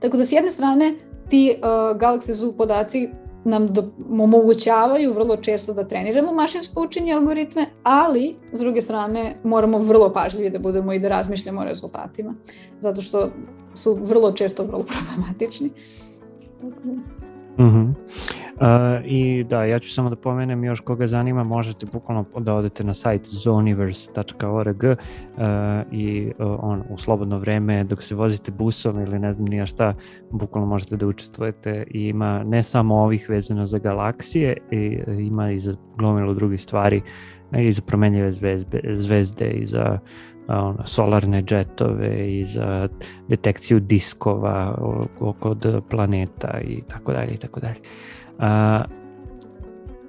Tako 0.00 0.16
da 0.16 0.24
s 0.24 0.32
jedne 0.32 0.50
strane 0.50 0.94
ti 1.28 1.54
uh, 1.56 1.64
Galaxy 1.98 2.32
Zoo 2.32 2.52
podaci 2.52 3.08
nam 3.44 3.66
do, 3.66 3.84
omogućavaju 4.10 5.12
vrlo 5.12 5.36
često 5.36 5.72
da 5.72 5.86
treniramo 5.86 6.32
mašinsko 6.32 6.82
učenje 6.82 7.12
algoritme, 7.12 7.66
ali 7.82 8.36
s 8.52 8.60
druge 8.60 8.80
strane 8.80 9.36
moramo 9.44 9.78
vrlo 9.78 10.12
pažljivi 10.12 10.50
da 10.50 10.58
budemo 10.58 10.92
i 10.92 10.98
da 10.98 11.08
razmišljamo 11.08 11.60
o 11.60 11.64
rezultatima, 11.64 12.34
zato 12.80 13.02
što 13.02 13.30
su 13.74 13.94
vrlo 13.94 14.32
često 14.32 14.64
vrlo 14.64 14.84
problematični. 14.92 15.70
Mm 17.58 17.64
-hmm. 17.64 17.92
I 19.04 19.44
da, 19.44 19.64
ja 19.64 19.78
ću 19.78 19.92
samo 19.92 20.10
da 20.10 20.16
pomenem 20.16 20.64
još 20.64 20.80
koga 20.80 21.06
zanima, 21.06 21.44
možete 21.44 21.86
bukvalno 21.92 22.24
da 22.38 22.54
odete 22.54 22.84
na 22.84 22.94
sajt 22.94 23.26
zoniverse.org 23.26 24.84
uh, 24.84 24.96
i 25.90 26.32
uh, 26.38 26.58
on 26.60 26.82
u 26.90 26.98
slobodno 26.98 27.38
vreme 27.38 27.84
dok 27.84 28.02
se 28.02 28.14
vozite 28.14 28.50
busom 28.50 29.00
ili 29.00 29.18
ne 29.18 29.32
znam 29.32 29.48
nija 29.48 29.66
šta, 29.66 29.94
bukvalno 30.30 30.68
možete 30.68 30.96
da 30.96 31.06
učestvujete 31.06 31.84
i 31.90 32.00
ima 32.00 32.42
ne 32.44 32.62
samo 32.62 32.94
ovih 32.94 33.28
vezano 33.28 33.66
za 33.66 33.78
galaksije, 33.78 34.56
i, 34.70 34.98
ima 35.18 35.50
i 35.50 35.58
za 35.58 35.76
glomilu 35.96 36.34
drugih 36.34 36.62
stvari 36.62 37.02
i 37.58 37.72
za 37.72 37.82
promenljive 37.82 38.30
zvezde, 38.30 38.80
zvezde 38.94 39.50
i 39.50 39.66
za 39.66 39.98
solarne 40.84 41.42
džetove 41.42 42.38
i 42.38 42.44
za 42.44 42.88
detekciju 43.28 43.80
diskova 43.80 44.78
kod 45.40 45.82
planeta 45.90 46.60
i 46.60 46.82
tako 46.88 47.12
dalje 47.12 47.34
i 47.34 47.36
tako 47.36 47.60
dalje. 47.60 47.80
Uh, 48.38 48.84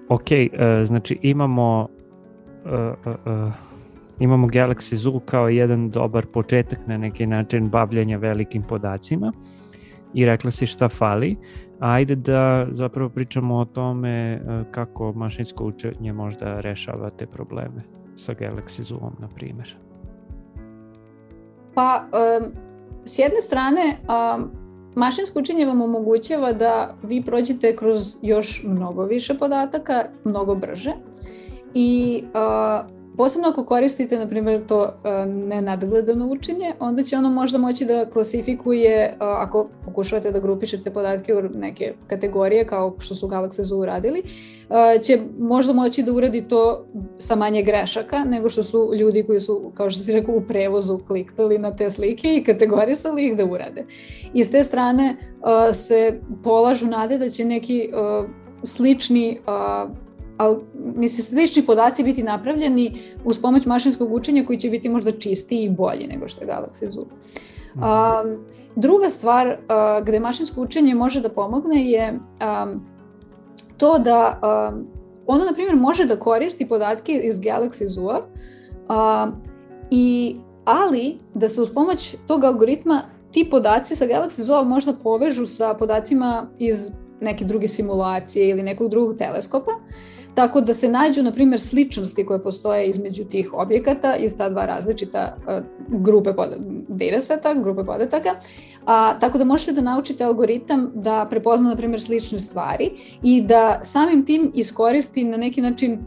ok, 0.09 0.21
uh, 0.21 0.85
znači 0.85 1.19
imamo 1.21 1.87
uh, 2.65 3.15
uh, 3.25 3.53
imamo 4.19 4.47
Galaxy 4.47 4.95
Zoo 4.95 5.19
kao 5.19 5.49
jedan 5.49 5.89
dobar 5.89 6.25
početak 6.25 6.79
na 6.87 6.97
neki 6.97 7.25
način 7.25 7.69
bavljanja 7.69 8.17
velikim 8.17 8.63
podacima 8.63 9.33
i 10.13 10.25
rekla 10.25 10.51
si 10.51 10.65
šta 10.65 10.89
fali. 10.89 11.37
Ajde 11.79 12.15
da 12.15 12.67
zapravo 12.71 13.09
pričamo 13.09 13.55
o 13.55 13.65
tome 13.65 14.41
kako 14.71 15.13
mašinsko 15.13 15.65
učenje 15.65 16.13
možda 16.13 16.59
rešava 16.59 17.09
te 17.09 17.25
probleme 17.25 17.83
sa 18.17 18.33
Galaxy 18.33 18.81
Zoom, 18.81 19.15
na 19.19 19.27
primjer. 19.27 19.75
Pa, 21.73 22.05
um, 22.13 22.51
s 23.05 23.19
jedne 23.19 23.41
strane, 23.41 23.97
um, 24.07 24.62
mašinsko 24.95 25.39
učenje 25.39 25.65
vam 25.65 25.81
omogućava 25.81 26.53
da 26.53 26.95
vi 27.03 27.21
prođete 27.25 27.75
kroz 27.75 28.15
još 28.21 28.63
mnogo 28.65 29.03
više 29.03 29.33
podataka, 29.33 30.05
mnogo 30.23 30.55
brže 30.55 30.91
i 31.73 32.23
uh, 32.23 33.02
Posebno 33.17 33.47
ako 33.47 33.65
koristite, 33.65 34.17
na 34.17 34.27
primjer, 34.27 34.65
to 34.67 34.81
uh, 34.81 35.33
nenadgledano 35.33 36.27
učenje, 36.27 36.73
onda 36.79 37.03
će 37.03 37.17
ono 37.17 37.29
možda 37.29 37.57
moći 37.57 37.85
da 37.85 38.09
klasifikuje, 38.09 39.13
uh, 39.13 39.17
ako 39.19 39.67
pokušavate 39.85 40.31
da 40.31 40.39
grupišete 40.39 40.91
podatke 40.91 41.35
u 41.35 41.41
neke 41.41 41.93
kategorije, 42.07 42.65
kao 42.65 42.95
što 42.99 43.15
su 43.15 43.27
Galaxy 43.27 43.61
Zoo 43.61 43.79
uradili, 43.79 44.23
uh, 44.23 45.01
će 45.01 45.19
možda 45.39 45.73
moći 45.73 46.03
da 46.03 46.11
uradi 46.11 46.41
to 46.41 46.85
sa 47.17 47.35
manje 47.35 47.61
grešaka, 47.61 48.23
nego 48.23 48.49
što 48.49 48.63
su 48.63 48.91
ljudi 48.95 49.23
koji 49.23 49.39
su, 49.39 49.71
kao 49.73 49.91
što 49.91 49.99
si 49.99 50.13
rekao, 50.13 50.35
u 50.35 50.41
prevozu 50.41 50.99
kliktali 51.07 51.57
na 51.57 51.75
te 51.75 51.89
slike 51.89 52.35
i 52.35 52.43
kategorisali 52.43 53.25
ih 53.25 53.37
da 53.37 53.45
urade. 53.45 53.85
I 54.33 54.43
s 54.43 54.51
te 54.51 54.63
strane 54.63 55.15
se 55.73 56.19
polažu 56.43 56.85
nade 56.85 57.17
da 57.17 57.29
će 57.29 57.45
neki 57.45 57.89
slični 58.63 59.39
ali 60.43 60.57
misli 60.95 61.23
slični 61.23 61.65
podaci 61.65 62.03
biti 62.03 62.23
napravljeni 62.23 63.01
uz 63.25 63.39
pomoć 63.39 63.65
mašinskog 63.65 64.13
učenja 64.13 64.45
koji 64.45 64.59
će 64.59 64.69
biti 64.69 64.89
možda 64.89 65.11
čistiji 65.11 65.63
i 65.63 65.69
bolji 65.69 66.07
nego 66.07 66.27
što 66.27 66.41
je 66.41 66.47
Galaxy 66.47 66.89
Zoo. 66.89 67.05
Um, 67.75 68.45
druga 68.75 69.09
stvar 69.09 69.47
uh, 69.47 70.05
gde 70.05 70.19
mašinsko 70.19 70.61
učenje 70.61 70.95
može 70.95 71.21
da 71.21 71.29
pomogne 71.29 71.91
je 71.91 72.13
um, 72.13 72.85
to 73.77 73.99
da 73.99 74.39
um, 74.73 74.87
ono, 75.27 75.45
na 75.45 75.53
primjer, 75.53 75.75
može 75.75 76.05
da 76.05 76.19
koristi 76.19 76.67
podatke 76.67 77.11
iz 77.23 77.39
Galaxy 77.39 77.87
Zoo-a, 77.87 78.19
uh, 78.19 79.33
i, 79.91 80.35
ali 80.65 81.17
da 81.33 81.49
se 81.49 81.61
uz 81.61 81.69
pomoć 81.73 82.15
tog 82.27 82.43
algoritma 82.43 83.01
ti 83.31 83.49
podaci 83.49 83.95
sa 83.95 84.05
Galaxy 84.05 84.41
Zoo 84.41 84.63
možda 84.63 84.93
povežu 84.93 85.45
sa 85.45 85.73
podacima 85.73 86.47
iz 86.59 86.91
neke 87.21 87.45
druge 87.45 87.67
simulacije 87.67 88.49
ili 88.49 88.63
nekog 88.63 88.89
drugog 88.89 89.17
teleskopa. 89.17 89.71
Tako 90.35 90.61
da 90.61 90.73
se 90.73 90.89
nađu, 90.89 91.23
na 91.23 91.31
primjer, 91.31 91.61
sličnosti 91.61 92.25
koje 92.25 92.43
postoje 92.43 92.87
između 92.87 93.23
tih 93.23 93.53
objekata 93.53 94.15
iz 94.15 94.37
ta 94.37 94.49
dva 94.49 94.65
različita 94.65 95.37
uh, 95.37 95.65
grupe 96.01 96.33
dataseta, 96.87 97.53
grupe 97.53 97.83
podataka. 97.83 98.29
A, 98.85 99.19
tako 99.19 99.37
da 99.37 99.43
možete 99.43 99.71
da 99.71 99.81
naučite 99.81 100.23
algoritam 100.23 100.91
da 100.95 101.27
prepozna, 101.29 101.69
na 101.69 101.75
primjer, 101.75 102.01
slične 102.01 102.39
stvari 102.39 102.89
i 103.23 103.41
da 103.41 103.79
samim 103.83 104.25
tim 104.25 104.51
iskoristi 104.55 105.23
na 105.23 105.37
neki 105.37 105.61
način 105.61 105.99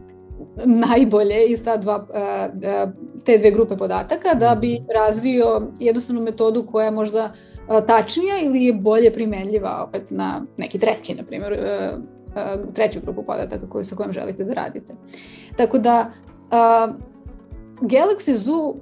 najbolje 0.64 1.46
iz 1.46 1.64
ta 1.64 1.76
dva, 1.76 2.06
uh, 2.08 2.92
te 3.24 3.38
dve 3.38 3.50
grupe 3.50 3.76
podataka 3.76 4.34
da 4.34 4.54
bi 4.54 4.82
razvio 4.94 5.62
jednostavnu 5.78 6.22
metodu 6.22 6.66
koja 6.66 6.84
je 6.84 6.90
možda 6.90 7.32
tačnija 7.86 8.34
ili 8.42 8.64
je 8.64 8.72
bolje 8.72 9.12
primenljiva 9.12 9.84
opet 9.88 10.10
na 10.10 10.46
neki 10.56 10.78
treći, 10.78 11.14
na 11.14 11.22
primjer, 11.22 11.58
treću 12.74 13.00
grupu 13.00 13.22
podataka 13.22 13.68
koju, 13.68 13.84
sa 13.84 13.96
kojom 13.96 14.12
želite 14.12 14.44
da 14.44 14.54
radite. 14.54 14.94
Tako 15.56 15.78
da 15.78 16.10
uh, 16.10 16.94
Galaxy 17.80 18.34
Zoo 18.34 18.74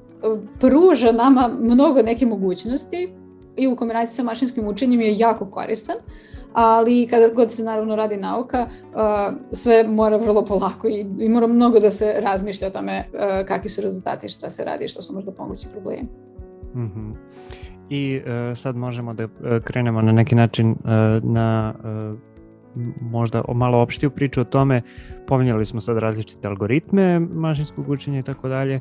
pruža 0.61 1.13
nama 1.13 1.51
mnogo 1.61 2.03
neke 2.03 2.27
mogućnosti 2.27 3.13
i 3.57 3.69
u 3.69 3.77
kombinaciji 3.77 4.15
sa 4.15 4.23
mašinskim 4.23 4.69
učenjem 4.69 5.01
je 5.01 5.19
jako 5.19 5.47
koristan, 5.47 5.97
ali 6.53 7.07
kada 7.11 7.35
god 7.35 7.53
se 7.53 7.65
naravno 7.65 7.97
radi 7.97 8.17
nauka, 8.17 8.67
uh, 8.67 9.37
sve 9.53 9.85
mora 9.89 10.17
vrlo 10.17 10.45
polako 10.45 10.89
i, 10.89 11.07
i 11.19 11.29
mora 11.29 11.47
mnogo 11.47 11.81
da 11.81 11.91
se 11.91 12.15
razmišlja 12.19 12.69
o 12.69 12.71
tome 12.71 13.05
uh, 13.13 13.47
kakvi 13.47 13.69
su 13.69 13.81
rezultati, 13.81 14.29
šta 14.29 14.51
se 14.51 14.65
radi 14.65 14.89
šta 14.89 15.03
su 15.03 15.15
možda 15.15 15.33
pomoći 15.33 15.69
problemi. 15.73 16.09
Mm 16.75 16.81
-hmm. 16.81 17.13
I 17.91 18.21
uh, 18.21 18.59
sad 18.59 18.77
možemo 18.77 19.15
da 19.15 19.29
krenemo 19.65 20.03
na 20.03 20.13
neki 20.13 20.35
način 20.35 20.71
uh, 20.71 20.77
na 21.23 21.75
uh, 21.79 22.19
možda 23.01 23.43
malo 23.55 23.79
opštiju 23.79 24.11
priču 24.11 24.41
o 24.41 24.45
tome, 24.45 24.83
pominjali 25.27 25.67
smo 25.67 25.81
sad 25.81 25.99
različite 25.99 26.49
algoritme 26.49 27.21
mašinskog 27.21 27.89
učenja 27.89 28.19
i 28.19 28.23
tako 28.23 28.49
dalje, 28.49 28.81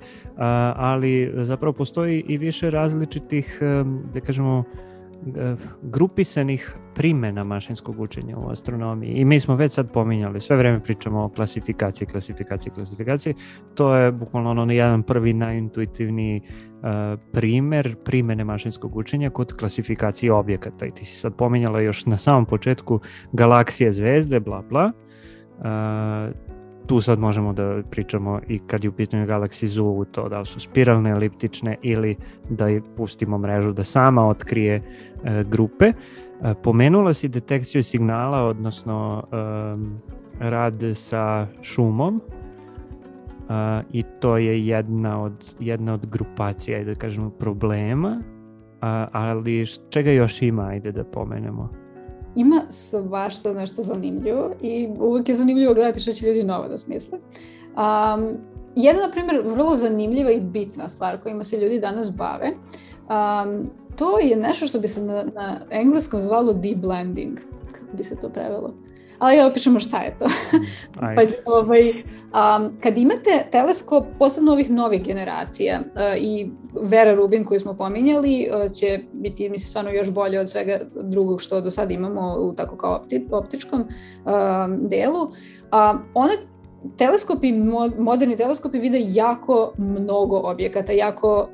ali 0.75 1.31
zapravo 1.35 1.73
postoji 1.73 2.23
i 2.27 2.37
više 2.37 2.69
različitih, 2.69 3.59
da 4.13 4.19
kažemo, 4.19 4.63
grupisanih 5.81 6.75
primjena 6.95 7.43
mašinskog 7.43 7.99
učenja 7.99 8.37
u 8.37 8.49
astronomiji. 8.49 9.13
I 9.13 9.25
mi 9.25 9.39
smo 9.39 9.55
već 9.55 9.71
sad 9.71 9.91
pominjali, 9.91 10.41
sve 10.41 10.57
vreme 10.57 10.83
pričamo 10.83 11.23
o 11.23 11.29
klasifikaciji, 11.29 12.07
klasifikaciji, 12.07 12.73
klasifikaciji. 12.73 13.33
To 13.75 13.95
je 13.95 14.11
bukvalno 14.11 14.49
ono 14.49 14.73
jedan 14.73 15.03
prvi 15.03 15.33
najintuitivniji 15.33 16.41
uh, 16.41 17.19
primer 17.31 17.95
primjene 18.05 18.43
mašinskog 18.43 18.95
učenja 18.95 19.29
kod 19.29 19.53
klasifikacije 19.53 20.33
objekata. 20.33 20.85
I 20.85 20.91
ti 20.91 21.05
si 21.05 21.19
sad 21.19 21.35
pominjala 21.35 21.81
još 21.81 22.05
na 22.05 22.17
samom 22.17 22.45
početku 22.45 22.99
galaksije, 23.31 23.91
zvezde, 23.91 24.39
bla 24.39 24.61
bla. 24.69 24.91
Uh, 25.57 26.52
tu 26.87 27.01
sad 27.01 27.19
možemo 27.19 27.53
da 27.53 27.81
pričamo 27.91 28.39
i 28.47 28.59
kad 28.59 28.83
je 28.83 28.89
u 28.89 28.93
pitanju 28.93 29.25
galaksiji 29.25 29.69
Zoo 29.69 30.05
to 30.05 30.29
da 30.29 30.45
su 30.45 30.59
spiralne, 30.59 31.09
eliptične 31.09 31.77
ili 31.81 32.15
da 32.49 32.67
je 32.67 32.81
pustimo 32.97 33.37
mrežu 33.37 33.71
da 33.71 33.83
sama 33.83 34.27
otkrije 34.27 34.75
e, 34.75 35.43
grupe. 35.43 35.85
E, 35.85 35.93
pomenula 36.63 37.13
si 37.13 37.27
detekciju 37.27 37.83
signala, 37.83 38.43
odnosno 38.43 39.23
e, 39.23 39.35
rad 40.49 40.83
sa 40.93 41.47
šumom 41.61 42.21
e, 42.21 43.83
i 43.91 44.03
to 44.19 44.37
je 44.37 44.67
jedna 44.67 45.23
od, 45.23 45.55
jedna 45.59 45.93
od 45.93 46.05
grupacija, 46.05 46.83
da 46.83 46.95
kažemo, 46.95 47.29
problema, 47.29 48.21
a, 48.81 49.07
ali 49.11 49.65
čega 49.89 50.11
još 50.11 50.41
ima, 50.41 50.63
ajde 50.63 50.91
da 50.91 51.03
pomenemo? 51.03 51.82
Ima 52.35 52.61
svašta 52.69 53.53
nešto 53.53 53.81
zanimljivo 53.81 54.51
i 54.61 54.89
uvek 54.99 55.29
je 55.29 55.35
zanimljivo 55.35 55.73
gledati 55.73 55.99
što 55.99 56.11
će 56.11 56.25
ljudi 56.25 56.43
novo 56.43 56.67
da 56.67 56.77
smisle. 56.77 57.17
Um, 57.17 58.37
jedna, 58.75 59.01
na 59.01 59.11
primjer, 59.11 59.41
vrlo 59.45 59.75
zanimljiva 59.75 60.31
i 60.31 60.39
bitna 60.39 60.89
stvar 60.89 61.21
kojima 61.23 61.43
se 61.43 61.57
ljudi 61.57 61.79
danas 61.79 62.11
bave, 62.15 62.51
um, 62.51 63.69
to 63.95 64.19
je 64.19 64.35
nešto 64.35 64.67
što 64.67 64.79
bi 64.79 64.87
se 64.87 65.01
na, 65.01 65.23
na 65.23 65.59
engleskom 65.71 66.21
zvalo 66.21 66.53
deep 66.53 66.77
blending, 66.77 67.39
kako 67.71 67.97
bi 67.97 68.03
se 68.03 68.15
to 68.15 68.29
prevelo. 68.29 68.73
Ali 69.19 69.37
da 69.37 69.47
opišemo 69.47 69.79
šta 69.79 70.01
je 70.01 70.17
to. 70.19 70.25
pa, 71.15 71.21
ovaj, 71.45 72.03
Um, 72.33 72.71
kad 72.83 72.97
imate 72.97 73.45
teleskop, 73.51 74.05
posebno 74.19 74.51
ovih 74.51 74.71
novih 74.71 75.03
generacija 75.03 75.79
uh, 75.79 76.01
i 76.17 76.49
Vera 76.81 77.15
Rubin 77.15 77.45
koju 77.45 77.59
smo 77.59 77.73
pominjali 77.73 78.49
uh, 78.49 78.71
će 78.71 78.99
biti, 79.13 79.49
mislim, 79.49 79.67
stvarno 79.67 79.91
još 79.91 80.11
bolje 80.11 80.39
od 80.39 80.49
svega 80.49 80.79
drugog 81.01 81.41
što 81.41 81.61
do 81.61 81.71
sada 81.71 81.93
imamo 81.93 82.35
u 82.39 82.53
tako 82.53 82.77
kao 82.77 82.95
opti, 82.95 83.27
optičkom 83.31 83.81
uh, 83.81 83.87
delu. 84.89 85.21
Uh, 85.23 85.99
one 86.13 86.33
teleskopi, 86.97 87.53
moderni 87.97 88.37
teleskopi 88.37 88.79
vide 88.79 88.99
jako 89.07 89.73
mnogo 89.77 90.37
objekata, 90.43 90.91
jako 90.91 91.49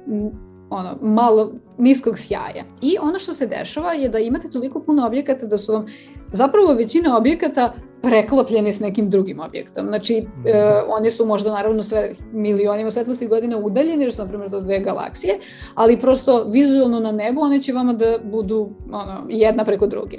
ono, 0.70 0.90
malo 1.02 1.52
niskog 1.78 2.20
sjaja. 2.20 2.64
I 2.82 2.98
ono 3.02 3.20
što 3.20 3.34
se 3.34 3.48
dešava 3.48 3.94
je 3.94 4.10
da 4.10 4.20
imate 4.20 4.50
toliko 4.50 4.80
puno 4.80 5.08
objekata 5.08 5.46
da 5.46 5.58
su 5.58 5.74
vam 5.74 5.86
zapravo 6.32 6.74
većina 6.74 7.18
objekata 7.18 7.74
preklopljeni 8.02 8.74
s 8.74 8.80
nekim 8.80 9.10
drugim 9.10 9.40
objektom. 9.40 9.88
Znači, 9.88 10.16
e, 10.18 10.22
mhm. 10.22 10.92
oni 10.98 11.12
su 11.12 11.26
možda 11.26 11.52
naravno 11.52 11.84
sve 11.84 12.14
milionima 12.34 12.92
svetlosti 12.92 13.28
godina 13.28 13.58
udaljeni, 13.58 14.04
jer 14.04 14.14
su, 14.14 14.22
na 14.22 14.28
primjer, 14.28 14.52
to 14.52 14.62
dve 14.62 14.80
galaksije, 14.80 15.40
ali 15.76 16.00
prosto 16.00 16.44
vizualno 16.44 17.00
na 17.00 17.12
nebu 17.12 17.42
one 17.42 17.62
će 17.62 17.74
vama 17.74 17.94
da 17.94 18.18
budu 18.24 18.70
ono, 18.92 19.26
jedna 19.30 19.66
preko 19.66 19.88
druge. 19.88 20.18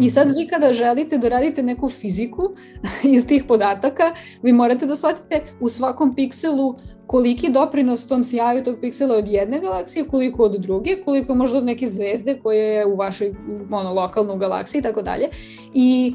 I 0.00 0.10
sad 0.10 0.26
mhm. 0.26 0.36
vi 0.36 0.48
kada 0.48 0.72
želite 0.72 1.18
da 1.18 1.28
radite 1.28 1.62
neku 1.62 1.88
fiziku 1.88 2.50
iz 3.16 3.26
tih 3.26 3.44
podataka, 3.44 4.14
vi 4.42 4.52
morate 4.52 4.86
da 4.86 4.96
shvatite 4.96 5.40
u 5.60 5.68
svakom 5.68 6.14
pikselu 6.14 6.74
koliki 7.06 7.50
doprinos 7.50 8.06
tom 8.06 8.24
sjaju 8.24 8.64
tog 8.64 8.76
piksela 8.80 9.16
od 9.16 9.28
jedne 9.28 9.60
galaksije, 9.60 10.08
koliko 10.08 10.42
od 10.42 10.52
druge, 10.52 10.96
koliko 11.04 11.34
možda 11.34 11.58
od 11.58 11.64
neke 11.64 11.86
zvezde 11.86 12.38
koje 12.42 12.74
je 12.74 12.86
u 12.86 12.96
vašoj 12.96 13.34
ono, 13.70 13.92
lokalnoj 13.92 14.38
galaksiji 14.38 14.78
i 14.78 14.82
tako 14.82 15.02
dalje. 15.02 15.28
I 15.74 16.14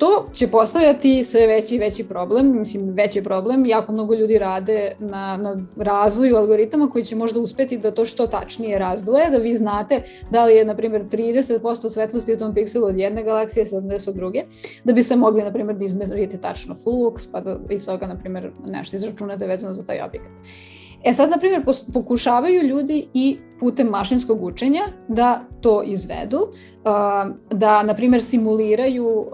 to 0.00 0.26
će 0.34 0.48
postavljati 0.48 1.24
sve 1.24 1.46
veći 1.46 1.74
i 1.74 1.78
veći 1.78 2.04
problem, 2.04 2.58
mislim 2.58 2.90
veći 2.90 3.24
problem, 3.24 3.66
jako 3.66 3.92
mnogo 3.92 4.14
ljudi 4.14 4.38
rade 4.38 4.92
na, 4.98 5.36
na 5.36 5.56
razvoju 5.76 6.36
algoritama 6.36 6.90
koji 6.90 7.04
će 7.04 7.16
možda 7.16 7.40
uspeti 7.40 7.78
da 7.78 7.90
to 7.90 8.04
što 8.04 8.26
tačnije 8.26 8.78
razdvoje, 8.78 9.30
da 9.30 9.36
vi 9.36 9.56
znate 9.56 10.02
da 10.30 10.44
li 10.44 10.54
je, 10.54 10.64
na 10.64 10.76
primjer, 10.76 11.04
30% 11.04 11.88
svetlosti 11.88 12.32
u 12.32 12.38
tom 12.38 12.54
pikselu 12.54 12.86
od 12.86 12.96
jedne 12.96 13.22
galaksije, 13.22 13.66
70 13.66 14.08
od 14.08 14.14
druge, 14.14 14.42
da 14.84 14.92
biste 14.92 15.16
mogli, 15.16 15.42
na 15.42 15.52
primjer, 15.52 15.76
da 15.76 15.84
izmerite 15.84 16.38
tačno 16.40 16.74
flux, 16.74 17.28
pa 17.32 17.40
da 17.40 17.58
iz 17.70 17.86
toga, 17.86 18.06
na 18.06 18.18
primjer, 18.18 18.50
nešto 18.66 18.96
izračunate 18.96 19.46
vezano 19.46 19.72
za 19.72 19.82
taj 19.82 20.00
objekat. 20.02 20.30
E 21.04 21.12
sad, 21.12 21.30
na 21.30 21.38
primjer, 21.38 21.62
pokušavaju 21.92 22.62
ljudi 22.62 23.08
i 23.14 23.38
putem 23.60 23.86
mašinskog 23.86 24.42
učenja 24.42 24.82
da 25.08 25.40
to 25.60 25.82
izvedu, 25.82 26.48
da, 27.50 27.82
na 27.82 27.94
primjer, 27.94 28.22
simuliraju 28.22 29.26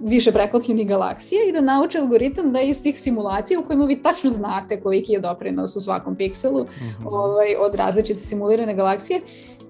više 0.00 0.32
preklopljenih 0.32 0.88
galaksija 0.88 1.40
i 1.48 1.52
da 1.52 1.60
nauče 1.60 1.98
algoritam 1.98 2.52
da 2.52 2.60
iz 2.60 2.82
tih 2.82 3.00
simulacija 3.00 3.60
u 3.60 3.64
kojima 3.64 3.84
vi 3.84 4.02
tačno 4.02 4.30
znate 4.30 4.80
koliki 4.80 5.12
je 5.12 5.20
doprinos 5.20 5.76
u 5.76 5.80
svakom 5.80 6.16
pikselu 6.16 6.60
uh 6.60 6.66
mhm. 6.66 7.04
-huh. 7.04 7.14
ovaj, 7.14 7.56
od 7.58 7.74
različite 7.74 8.20
simulirane 8.20 8.74
galaksije, 8.74 9.20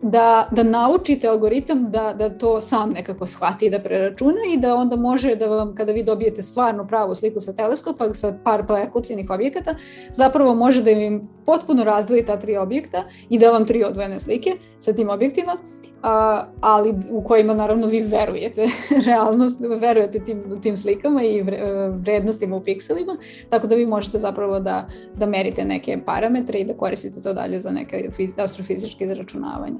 da, 0.02 0.48
da 0.50 0.62
naučite 0.62 1.28
algoritam 1.28 1.90
da, 1.90 2.12
da 2.12 2.38
to 2.38 2.60
sam 2.60 2.90
nekako 2.90 3.26
shvati 3.26 3.66
i 3.66 3.70
da 3.70 3.80
preračuna 3.80 4.40
i 4.54 4.56
da 4.56 4.74
onda 4.74 4.96
može 4.96 5.34
da 5.34 5.46
vam, 5.46 5.74
kada 5.74 5.92
vi 5.92 6.02
dobijete 6.02 6.42
stvarno 6.42 6.86
pravu 6.86 7.14
sliku 7.14 7.40
sa 7.40 7.52
teleskopa, 7.52 8.14
sa 8.14 8.38
par 8.44 8.66
preklopljenih 8.66 9.30
objekata, 9.30 9.74
zapravo 10.12 10.54
može 10.54 10.82
da 10.82 10.90
im 10.90 11.28
potpuno 11.46 11.84
razdvoji 11.84 12.24
ta 12.24 12.38
tri 12.38 12.56
objekta 12.56 13.04
i 13.28 13.38
da 13.38 13.50
vam 13.50 13.64
tri 13.64 13.84
odvojene 13.84 14.18
slike 14.18 14.56
sa 14.78 14.92
tim 14.92 15.10
objektima 15.10 15.56
ali 16.60 16.94
u 17.10 17.22
kojima 17.22 17.54
naravno 17.54 17.86
vi 17.86 18.00
verujete 18.00 18.68
realnost, 19.06 19.60
verujete 19.80 20.18
tim, 20.18 20.60
tim 20.62 20.76
slikama 20.76 21.22
i 21.22 21.42
vrednostima 21.90 22.56
u 22.56 22.62
pikselima, 22.62 23.16
tako 23.50 23.66
da 23.66 23.74
vi 23.74 23.86
možete 23.86 24.18
zapravo 24.18 24.60
da, 24.60 24.88
da 25.16 25.26
merite 25.26 25.64
neke 25.64 25.98
parametre 26.06 26.58
i 26.58 26.64
da 26.64 26.74
koristite 26.74 27.20
to 27.20 27.32
dalje 27.34 27.60
za 27.60 27.70
neke 27.70 28.08
astrofizičke 28.36 29.04
izračunavanja. 29.04 29.76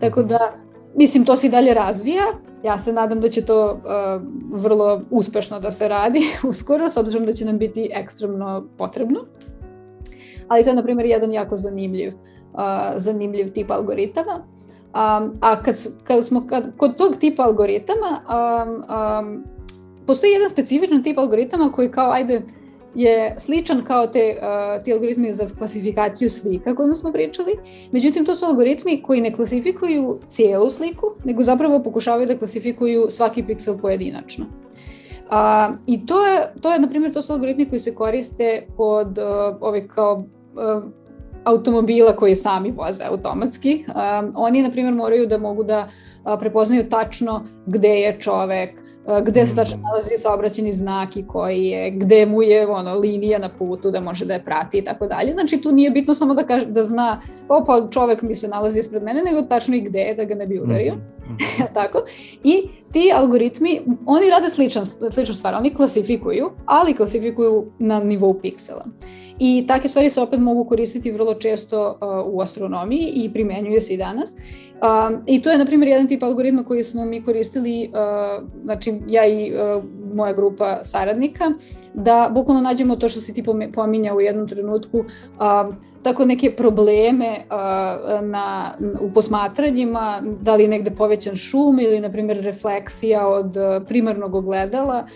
Tako 0.00 0.22
da, 0.22 0.52
mislim, 0.96 1.24
to 1.24 1.36
se 1.36 1.46
i 1.46 1.50
dalje 1.50 1.74
razvija, 1.74 2.24
ja 2.64 2.78
se 2.78 2.92
nadam 2.92 3.20
da 3.20 3.28
će 3.28 3.44
to 3.44 3.72
uh, 3.72 4.22
vrlo 4.62 5.02
uspešno 5.10 5.60
da 5.60 5.70
se 5.70 5.88
radi 5.88 6.20
uskoro, 6.48 6.88
s 6.88 6.96
obzirom 6.96 7.26
da 7.26 7.32
će 7.32 7.44
nam 7.44 7.58
biti 7.58 7.90
ekstremno 7.92 8.66
potrebno. 8.78 9.20
Ali 10.48 10.64
to 10.64 10.70
je, 10.70 10.76
na 10.76 10.82
primjer, 10.82 11.06
jedan 11.06 11.32
jako 11.32 11.56
zanimljiv, 11.56 12.12
uh, 12.14 12.60
zanimljiv 12.96 13.52
tip 13.52 13.70
algoritama. 13.70 14.53
Um, 14.94 15.32
a 15.40 15.62
kad, 15.62 15.88
kad 16.04 16.26
smo 16.26 16.46
kad, 16.46 16.76
kod 16.76 16.96
tog 16.96 17.16
tipa 17.16 17.42
algoritama, 17.42 18.20
um, 18.28 18.74
um, 18.74 19.44
postoji 20.06 20.32
jedan 20.32 20.48
specifičan 20.48 21.02
tip 21.02 21.18
algoritama 21.18 21.72
koji 21.72 21.90
kao, 21.90 22.10
ajde, 22.12 22.42
je 22.94 23.34
sličan 23.38 23.84
kao 23.84 24.06
te, 24.06 24.38
uh, 24.38 24.82
ti 24.84 24.92
algoritmi 24.92 25.34
za 25.34 25.46
klasifikaciju 25.58 26.30
slika 26.30 26.74
kojima 26.74 26.94
smo 26.94 27.12
pričali. 27.12 27.58
Međutim, 27.92 28.24
to 28.24 28.36
su 28.36 28.46
algoritmi 28.46 29.02
koji 29.02 29.20
ne 29.20 29.32
klasifikuju 29.32 30.18
cijelu 30.28 30.70
sliku, 30.70 31.06
nego 31.24 31.42
zapravo 31.42 31.82
pokušavaju 31.82 32.26
da 32.26 32.38
klasifikuju 32.38 33.06
svaki 33.10 33.42
piksel 33.42 33.78
pojedinačno. 33.78 34.46
Uh, 34.46 35.74
I 35.86 36.06
to 36.06 36.26
je, 36.26 36.52
to 36.60 36.72
je, 36.72 36.78
na 36.78 36.88
primjer, 36.88 37.12
to 37.12 37.22
su 37.22 37.32
algoritmi 37.32 37.68
koji 37.68 37.78
se 37.78 37.94
koriste 37.94 38.66
kod 38.76 39.18
uh, 39.18 39.56
ove 39.60 39.88
kao 39.88 40.24
uh, 40.54 40.84
automobila 41.44 42.16
koji 42.16 42.36
sami 42.36 42.72
voze 42.72 43.04
automatski. 43.04 43.84
Um, 43.88 44.32
oni, 44.36 44.62
na 44.62 44.70
primjer, 44.70 44.94
moraju 44.94 45.26
da 45.26 45.38
mogu 45.38 45.64
da 45.64 45.88
uh, 46.24 46.32
prepoznaju 46.40 46.88
tačno 46.88 47.46
gde 47.66 47.88
je 47.88 48.16
čovek, 48.20 48.70
uh, 49.06 49.18
gde 49.18 49.46
se 49.46 49.56
tačno 49.56 49.76
mm. 49.76 49.82
nalazi 49.82 50.10
saobraćeni 50.18 50.72
znak 50.72 51.16
i 51.16 51.26
koji 51.26 51.64
je, 51.64 51.90
gde 51.90 52.26
mu 52.26 52.42
je 52.42 52.68
ono, 52.68 52.94
linija 52.94 53.38
na 53.38 53.48
putu 53.48 53.90
da 53.90 54.00
može 54.00 54.24
da 54.24 54.34
je 54.34 54.44
prati 54.44 54.78
i 54.78 54.84
tako 54.84 55.06
dalje. 55.06 55.32
Znači 55.32 55.60
tu 55.60 55.72
nije 55.72 55.90
bitno 55.90 56.14
samo 56.14 56.34
da, 56.34 56.42
kaže, 56.42 56.66
da 56.66 56.84
zna 56.84 57.20
o 57.48 57.64
pa 57.66 57.88
čovek 57.90 58.22
mi 58.22 58.36
se 58.36 58.48
nalazi 58.48 58.78
ispred 58.78 59.02
mene, 59.02 59.22
nego 59.22 59.42
tačno 59.42 59.76
i 59.76 59.80
gde 59.80 60.00
je 60.00 60.14
da 60.14 60.24
ga 60.24 60.34
ne 60.34 60.46
bi 60.46 60.60
udario. 60.60 60.94
Mm 60.94 60.98
-hmm. 61.38 61.72
tako? 61.74 62.04
I 62.44 62.68
ti 62.92 63.12
algoritmi, 63.14 63.82
oni 64.06 64.30
rade 64.30 64.50
sličan, 64.50 64.86
sličnu 64.86 65.34
stvar, 65.34 65.54
oni 65.54 65.74
klasifikuju, 65.74 66.50
ali 66.66 66.94
klasifikuju 66.94 67.66
na 67.78 68.00
nivou 68.00 68.40
piksela. 68.40 68.84
I 69.38 69.64
takve 69.68 69.88
stvari 69.88 70.10
se 70.10 70.20
opet 70.20 70.40
mogu 70.40 70.64
koristiti 70.64 71.10
vrlo 71.10 71.34
često 71.34 71.98
uh, 72.00 72.34
u 72.34 72.40
astronomiji 72.40 73.12
i 73.14 73.32
primenjuje 73.32 73.80
se 73.80 73.94
i 73.94 73.96
danas. 73.96 74.34
Um, 74.34 75.22
I 75.26 75.42
to 75.42 75.50
je, 75.50 75.58
na 75.58 75.66
primjer, 75.66 75.88
jedan 75.88 76.08
tip 76.08 76.22
algoritma 76.22 76.64
koji 76.64 76.84
smo 76.84 77.04
mi 77.04 77.24
koristili, 77.24 77.90
uh, 77.92 78.48
znači 78.64 78.94
ja 79.08 79.26
i 79.26 79.52
uh, 79.52 79.84
moja 80.14 80.32
grupa 80.32 80.84
saradnika, 80.84 81.50
da 81.94 82.30
bukvalno 82.34 82.62
nađemo 82.62 82.96
to 82.96 83.08
što 83.08 83.20
si 83.20 83.34
ti 83.34 83.44
pominjao 83.74 84.16
u 84.16 84.20
jednom 84.20 84.48
trenutku, 84.48 84.98
uh, 84.98 85.74
tako 86.04 86.24
neke 86.24 86.50
probleme 86.56 87.36
na, 88.22 88.76
u 89.00 89.10
posmatranjima, 89.12 90.22
da 90.40 90.54
li 90.54 90.68
negde 90.68 90.90
povećan 90.90 91.36
šum 91.36 91.80
ili, 91.80 92.00
na 92.00 92.10
primjer, 92.12 92.44
refleksija 92.44 93.28
od 93.28 93.56
primarnog 93.86 94.34
ogledala. 94.34 95.06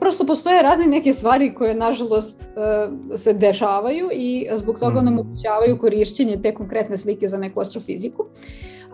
Prosto 0.00 0.26
postoje 0.26 0.62
razne 0.62 0.86
neke 0.86 1.12
stvari 1.12 1.54
koje, 1.54 1.74
nažalost, 1.74 2.50
se 3.16 3.32
dešavaju 3.32 4.08
i 4.12 4.48
zbog 4.52 4.78
toga 4.78 5.00
nam 5.00 5.14
mhm. 5.14 5.18
omogućavaju 5.18 5.78
korišćenje 5.78 6.42
te 6.42 6.54
konkretne 6.54 6.98
slike 6.98 7.28
za 7.28 7.38
neku 7.38 7.60
astrofiziku. 7.60 8.24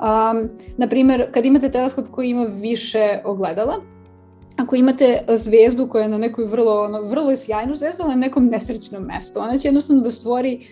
Um, 0.01 0.49
na 0.77 0.89
primjer, 0.89 1.33
kad 1.33 1.45
imate 1.45 1.71
teleskop 1.71 2.07
koji 2.11 2.29
ima 2.29 2.45
više 2.45 3.21
ogledala, 3.25 3.75
ako 4.57 4.77
imate 4.77 5.19
zvezdu 5.29 5.89
koja 5.89 6.03
je 6.03 6.09
na 6.09 6.19
nekoj 6.19 6.45
vrlo, 6.45 6.83
ono, 6.83 7.03
vrlo 7.03 7.37
sjajnu 7.37 7.75
zvezdu, 7.75 8.03
ali 8.03 8.11
na 8.11 8.21
nekom 8.21 8.47
nesrećnom 8.47 9.03
mestu, 9.03 9.41
ona 9.41 9.59
će 9.59 9.69
jednostavno 9.69 10.03
da 10.03 10.11
stvori 10.11 10.67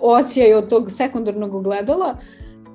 ocijaj 0.00 0.54
od 0.54 0.68
tog 0.68 0.90
sekundarnog 0.90 1.54
ogledala, 1.54 2.16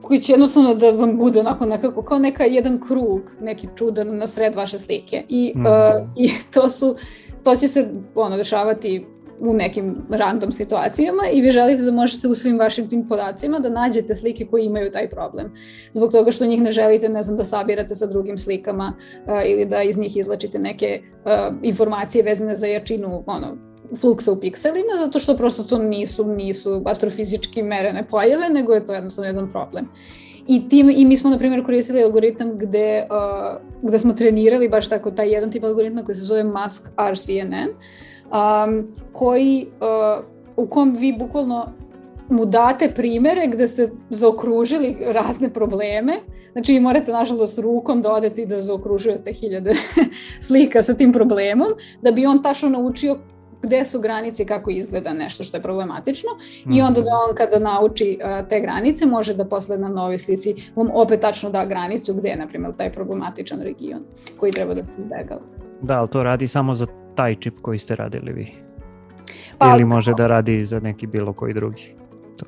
koji 0.04 0.20
će 0.20 0.34
jednostavno 0.34 0.74
da 0.74 0.92
vam 0.92 1.18
bude 1.18 1.40
onako 1.40 1.66
nekako 1.66 2.02
kao 2.02 2.20
neka 2.20 2.44
jedan 2.44 2.82
krug, 2.88 3.22
neki 3.42 3.68
čudan 3.76 4.18
na 4.18 4.28
sred 4.28 4.56
vaše 4.56 4.78
slike. 4.78 5.24
I, 5.30 5.54
mm. 5.56 5.66
uh, 5.66 6.08
i 6.16 6.32
to 6.54 6.70
su, 6.70 6.96
to 7.44 7.56
će 7.56 7.68
se 7.68 7.90
ono, 8.16 8.38
dešavati 8.38 9.06
u 9.40 9.54
nekim 9.54 9.96
random 10.10 10.52
situacijama 10.52 11.24
i 11.34 11.42
vi 11.42 11.52
želite 11.52 11.82
da 11.82 11.92
možete 11.92 12.28
u 12.28 12.36
svim 12.36 12.60
vašim 12.60 12.90
tim 12.90 13.08
podacima 13.08 13.60
da 13.60 13.70
nađete 13.70 14.16
slike 14.16 14.46
koje 14.46 14.66
imaju 14.66 14.92
taj 14.92 15.10
problem. 15.10 15.54
Zbog 15.92 16.12
toga 16.12 16.32
što 16.32 16.46
njih 16.46 16.62
ne 16.62 16.72
želite, 16.72 17.10
ne 17.10 17.24
znam, 17.24 17.38
da 17.38 17.44
sabirate 17.44 17.96
sa 17.96 18.06
drugim 18.06 18.38
slikama 18.38 18.94
uh, 19.26 19.34
ili 19.46 19.66
da 19.66 19.82
iz 19.84 19.98
njih 19.98 20.18
izlačite 20.18 20.60
neke 20.60 21.02
uh, 21.02 21.56
informacije 21.64 22.24
vezane 22.24 22.56
za 22.56 22.68
jačinu 22.68 23.24
ono, 23.28 23.73
fluksa 23.98 24.32
u 24.32 24.40
pikselima, 24.40 24.98
zato 25.00 25.20
što 25.20 25.38
prosto 25.38 25.64
to 25.64 25.78
nisu, 25.78 26.26
nisu 26.26 26.82
astrofizički 26.86 27.64
merene 27.64 28.08
pojave, 28.08 28.50
nego 28.50 28.74
je 28.74 28.86
to 28.86 28.94
jednostavno 28.94 29.28
jedan 29.28 29.52
problem. 29.52 29.88
I, 30.48 30.70
tim, 30.70 30.90
I 30.90 31.06
mi 31.06 31.18
smo, 31.18 31.30
na 31.30 31.38
primjer, 31.38 31.66
koristili 31.66 32.04
algoritam 32.04 32.58
gde, 32.58 33.08
uh, 33.10 33.62
gde 33.82 34.00
smo 34.00 34.14
trenirali 34.14 34.70
baš 34.70 34.90
tako 34.90 35.12
taj 35.12 35.30
jedan 35.34 35.52
tip 35.52 35.64
algoritma 35.64 36.04
koji 36.04 36.16
se 36.16 36.22
zove 36.22 36.44
Mask 36.44 36.90
RCNN, 37.12 37.70
um, 37.70 38.88
koji, 39.12 39.68
uh, 39.80 40.24
u 40.58 40.68
kom 40.68 40.96
vi 40.96 41.16
bukvalno 41.20 41.74
mu 42.30 42.46
date 42.46 42.92
primere 42.96 43.48
gde 43.48 43.68
ste 43.68 43.90
zaokružili 44.10 44.98
razne 45.02 45.50
probleme. 45.50 46.20
Znači 46.52 46.74
vi 46.74 46.80
morate 46.80 47.12
nažalost 47.12 47.60
rukom 47.60 48.02
da 48.02 48.12
odete 48.12 48.42
i 48.42 48.46
da 48.46 48.62
zaokružujete 48.62 49.34
hiljade 49.34 49.76
slika 50.48 50.82
sa 50.82 50.94
tim 50.94 51.14
problemom, 51.14 51.68
da 52.02 52.12
bi 52.12 52.26
on 52.26 52.44
tačno 52.44 52.70
naučio 52.70 53.18
gde 53.64 53.86
su 53.86 54.00
granice 54.00 54.44
i 54.44 54.46
kako 54.46 54.72
izgleda 54.72 55.14
nešto 55.14 55.44
što 55.44 55.58
je 55.58 55.64
problematično 55.64 56.30
mm. 56.66 56.72
i 56.72 56.82
onda 56.82 57.02
da 57.02 57.12
on 57.30 57.36
kada 57.36 57.60
nauči 57.60 58.20
uh, 58.20 58.48
te 58.48 58.60
granice 58.60 59.06
može 59.06 59.34
da 59.34 59.46
posle 59.46 59.78
na 59.78 59.90
novoj 59.90 60.20
slici 60.20 60.56
vam 60.76 60.90
opet 60.94 61.20
tačno 61.20 61.50
da 61.50 61.66
granicu 61.66 62.14
gde 62.14 62.30
je 62.30 62.38
na 62.38 62.48
primjer 62.48 62.74
taj 62.78 62.92
problematičan 62.92 63.62
region 63.62 64.02
koji 64.38 64.52
treba 64.52 64.74
da 64.74 64.82
se 64.84 64.92
izbegava. 65.00 65.42
Da, 65.82 66.00
ali 66.00 66.10
to 66.10 66.24
radi 66.24 66.48
samo 66.48 66.74
za 66.74 66.86
taj 67.16 67.36
čip 67.36 67.60
koji 67.62 67.80
ste 67.80 67.96
radili 67.96 68.34
vi? 68.34 68.52
Pa, 69.58 69.74
Ili 69.76 69.86
može 69.86 70.14
da 70.18 70.28
radi 70.28 70.64
za 70.64 70.80
neki 70.80 71.08
bilo 71.08 71.34
koji 71.34 71.54
drugi? 71.54 71.96
To. 72.38 72.46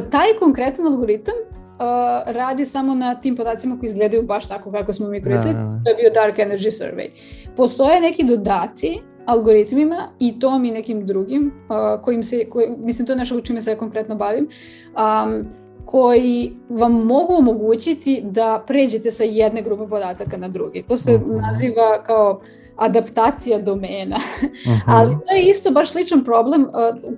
Taj 0.00 0.26
konkretan 0.38 0.86
algoritam 0.86 1.34
uh, 1.34 2.32
radi 2.34 2.66
samo 2.66 2.94
na 2.94 3.14
tim 3.14 3.36
podacima 3.36 3.78
koji 3.78 3.88
izgledaju 3.88 4.22
baš 4.22 4.48
tako 4.48 4.72
kako 4.72 4.92
smo 4.92 5.08
mi 5.08 5.22
koristili. 5.22 5.54
Da, 5.54 5.60
da, 5.60 5.66
da. 5.66 5.80
To 5.84 5.90
je 5.90 5.96
bio 5.96 6.10
Dark 6.10 6.38
Energy 6.38 6.70
Survey. 6.70 7.08
Postoje 7.56 8.00
neki 8.00 8.24
dodaci 8.24 9.00
algoritmima 9.28 10.08
i 10.18 10.40
tom 10.40 10.64
i 10.64 10.70
nekim 10.70 11.06
drugim, 11.06 11.46
uh, 11.46 12.02
kojim 12.02 12.24
se, 12.24 12.44
koji, 12.50 12.68
mislim 12.78 13.06
to 13.06 13.12
je 13.12 13.16
nešto 13.16 13.36
u 13.36 13.40
čime 13.40 13.62
se 13.62 13.70
ja 13.70 13.76
konkretno 13.76 14.14
bavim, 14.14 14.48
um, 14.48 15.44
koji 15.84 16.52
vam 16.68 16.92
mogu 16.92 17.34
omogućiti 17.34 18.20
da 18.24 18.64
pređete 18.66 19.10
sa 19.10 19.24
jedne 19.24 19.62
grupe 19.62 19.86
podataka 19.90 20.36
na 20.36 20.48
drugi. 20.48 20.82
To 20.82 20.96
se 20.96 21.12
mhm. 21.12 21.36
naziva 21.46 22.02
kao 22.06 22.40
adaptacija 22.76 23.58
domena. 23.58 24.16
Uh 24.16 24.48
-huh. 24.68 24.80
Ali 24.86 25.16
to 25.26 25.34
je 25.34 25.42
isto 25.42 25.70
baš 25.70 25.90
sličan 25.90 26.24
problem. 26.24 26.66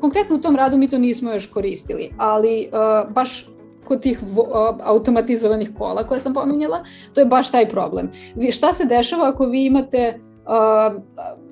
Konkretno 0.01 0.37
u 0.37 0.41
tom 0.41 0.57
radu 0.57 0.77
mi 0.77 0.89
to 0.89 0.99
nismo 0.99 1.32
još 1.32 1.47
koristili, 1.47 2.11
ali 2.19 2.69
baš 3.09 3.51
kod 3.85 4.03
tih 4.03 4.20
automatizovanih 4.82 5.70
kola 5.78 6.07
koje 6.07 6.20
sam 6.20 6.35
pominjala, 6.35 6.85
to 7.15 7.20
je 7.20 7.27
baš 7.27 7.51
taj 7.51 7.69
problem. 7.69 8.11
Vi, 8.35 8.53
šta 8.53 8.73
se 8.73 8.85
dešava 8.85 9.28
ako 9.28 9.47
vi 9.47 9.65
imate 9.65 10.20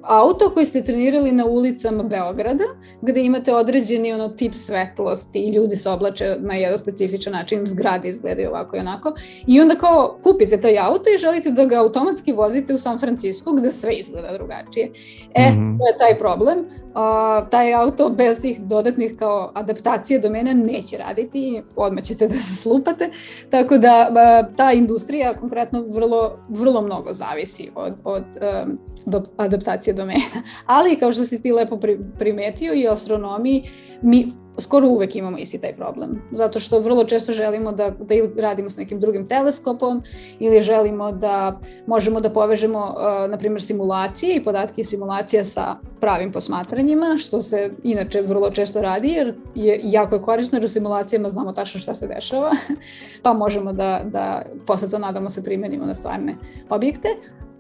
auto 0.03 0.51
koji 0.55 0.67
ste 0.67 0.85
trenirali 0.85 1.33
na 1.33 1.47
ulicama 1.47 2.03
Beograda, 2.03 2.65
gde 3.03 3.23
imate 3.23 3.55
određeni 3.55 4.13
ono 4.13 4.29
tip 4.29 4.55
svetlosti 4.55 5.39
i 5.39 5.53
ljudi 5.53 5.77
se 5.77 5.91
oblače 5.91 6.37
na 6.41 6.55
jedan 6.55 6.79
specifičan 6.79 7.33
način, 7.33 7.67
zgrade 7.67 8.09
izgledaju 8.09 8.49
ovako 8.49 8.77
i 8.77 8.81
onako, 8.81 9.15
i 9.47 9.61
onda 9.61 9.75
kao 9.75 10.19
kupite 10.23 10.61
taj 10.61 10.79
auto 10.79 11.11
i 11.15 11.19
želite 11.19 11.51
da 11.51 11.65
ga 11.65 11.77
automatski 11.77 12.33
vozite 12.33 12.75
u 12.75 12.79
San 12.79 12.99
Francisco 12.99 13.53
gde 13.53 13.73
sve 13.73 13.93
izgleda 13.93 14.33
drugačije. 14.33 14.91
E, 15.35 15.51
mm 15.51 15.55
-hmm. 15.55 15.79
to 15.79 15.87
je 15.87 15.99
taj 15.99 16.19
problem. 16.19 16.67
Uh, 16.99 17.49
taj 17.51 17.75
auto 17.75 18.11
bez 18.11 18.41
tih 18.41 18.61
dodatnih 18.61 19.17
kao 19.19 19.53
adaptacije 19.55 20.19
do 20.19 20.31
mene 20.31 20.55
neće 20.55 20.97
raditi, 20.97 21.63
odmah 21.77 22.05
ćete 22.05 22.29
da 22.29 22.35
se 22.35 22.57
slupate, 22.57 23.11
tako 23.51 23.79
da 23.79 24.09
uh, 24.11 24.57
ta 24.57 24.73
industrija 24.73 25.33
konkretno 25.33 25.83
vrlo, 25.83 26.39
vrlo 26.49 26.83
mnogo 26.83 27.13
zavisi 27.13 27.71
od, 27.75 27.93
od 28.05 28.25
um, 28.67 28.79
do 29.07 29.23
adaptacije 29.37 29.95
domena. 29.95 30.43
Ali 30.67 30.97
kao 30.97 31.13
što 31.13 31.25
si 31.25 31.43
ti 31.43 31.53
lepo 31.53 31.79
primetio 32.19 32.75
i 32.75 32.89
astronomiji, 32.89 33.71
mi 34.03 34.33
skoro 34.61 34.89
uvek 34.89 35.17
imamo 35.17 35.39
isti 35.39 35.59
taj 35.59 35.77
problem. 35.77 36.23
Zato 36.33 36.61
što 36.61 36.81
vrlo 36.81 37.05
često 37.05 37.33
želimo 37.33 37.73
da, 37.73 37.91
da 37.91 38.15
radimo 38.43 38.71
s 38.71 38.77
nekim 38.77 39.01
drugim 39.01 39.29
teleskopom 39.29 40.03
ili 40.39 40.63
želimo 40.63 41.13
da 41.13 41.61
možemo 41.87 42.21
da 42.21 42.31
povežemo, 42.31 42.79
uh, 42.79 43.31
na 43.31 43.39
primjer, 43.39 43.63
simulacije 43.63 44.37
i 44.37 44.45
podatke 44.45 44.85
simulacija 44.85 45.45
sa 45.45 45.77
pravim 46.01 46.33
posmatranjima, 46.33 47.17
što 47.19 47.43
se 47.43 47.71
inače 47.83 48.23
vrlo 48.23 48.51
često 48.51 48.83
radi, 48.83 49.09
jer 49.09 49.35
je 49.55 49.81
jako 49.83 50.15
je 50.15 50.23
korisno, 50.23 50.59
jer 50.59 50.65
u 50.65 50.69
simulacijama 50.69 51.29
znamo 51.29 51.53
tačno 51.53 51.81
šta 51.81 51.95
se 51.95 52.07
dešava, 52.07 52.51
pa 53.23 53.33
možemo 53.33 53.73
da, 53.73 54.03
da 54.05 54.43
posle 54.67 54.89
to 54.89 54.99
nadamo 54.99 55.31
se 55.31 55.45
primenimo 55.45 55.87
na 55.87 55.95
stvarne 55.95 56.37
objekte, 56.71 57.09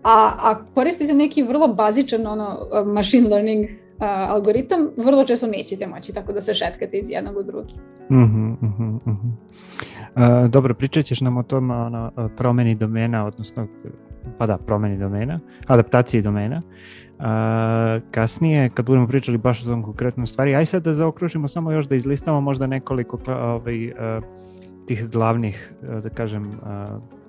A, 0.04 0.32
a 0.38 0.54
koristite 0.74 1.14
neki 1.14 1.42
vrlo 1.42 1.68
bazičan 1.68 2.26
ono, 2.26 2.68
machine 2.86 3.28
learning 3.28 3.64
uh, 3.64 3.88
algoritam, 4.06 4.88
vrlo 4.96 5.24
često 5.24 5.46
nećete 5.46 5.86
moći 5.86 6.12
tako 6.12 6.32
da 6.32 6.40
se 6.40 6.54
šetkate 6.54 6.98
iz 6.98 7.10
jednog 7.10 7.36
u 7.36 7.42
drugi. 7.42 7.74
Mm 8.10 8.14
-hmm, 8.14 8.56
mm 8.62 9.00
-hmm. 9.06 9.30
Uh, 10.16 10.50
dobro, 10.50 10.74
pričat 10.74 11.04
ćeš 11.04 11.20
nam 11.20 11.36
o 11.36 11.42
tom 11.42 11.70
ono, 11.70 12.12
promeni 12.36 12.74
domena, 12.74 13.26
odnosno, 13.26 13.66
pa 14.38 14.46
da, 14.46 14.58
promeni 14.58 14.98
domena, 14.98 15.40
adaptaciji 15.66 16.22
domena. 16.22 16.62
Uh, 17.18 17.24
kasnije, 18.10 18.70
kad 18.74 18.86
budemo 18.86 19.06
pričali 19.06 19.38
baš 19.38 19.62
o 19.62 19.66
tom 19.66 19.82
konkretnom 19.82 20.26
stvari, 20.26 20.54
aj 20.54 20.66
sad 20.66 20.82
da 20.82 20.94
zaokružimo 20.94 21.48
samo 21.48 21.72
još 21.72 21.88
da 21.88 21.96
izlistamo 21.96 22.40
možda 22.40 22.66
nekoliko 22.66 23.18
ovaj, 23.26 23.86
uh, 23.86 23.94
tih 24.86 25.08
glavnih, 25.08 25.72
da 26.02 26.08
kažem, 26.08 26.60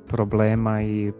problema 0.07 0.81
i 0.81 1.11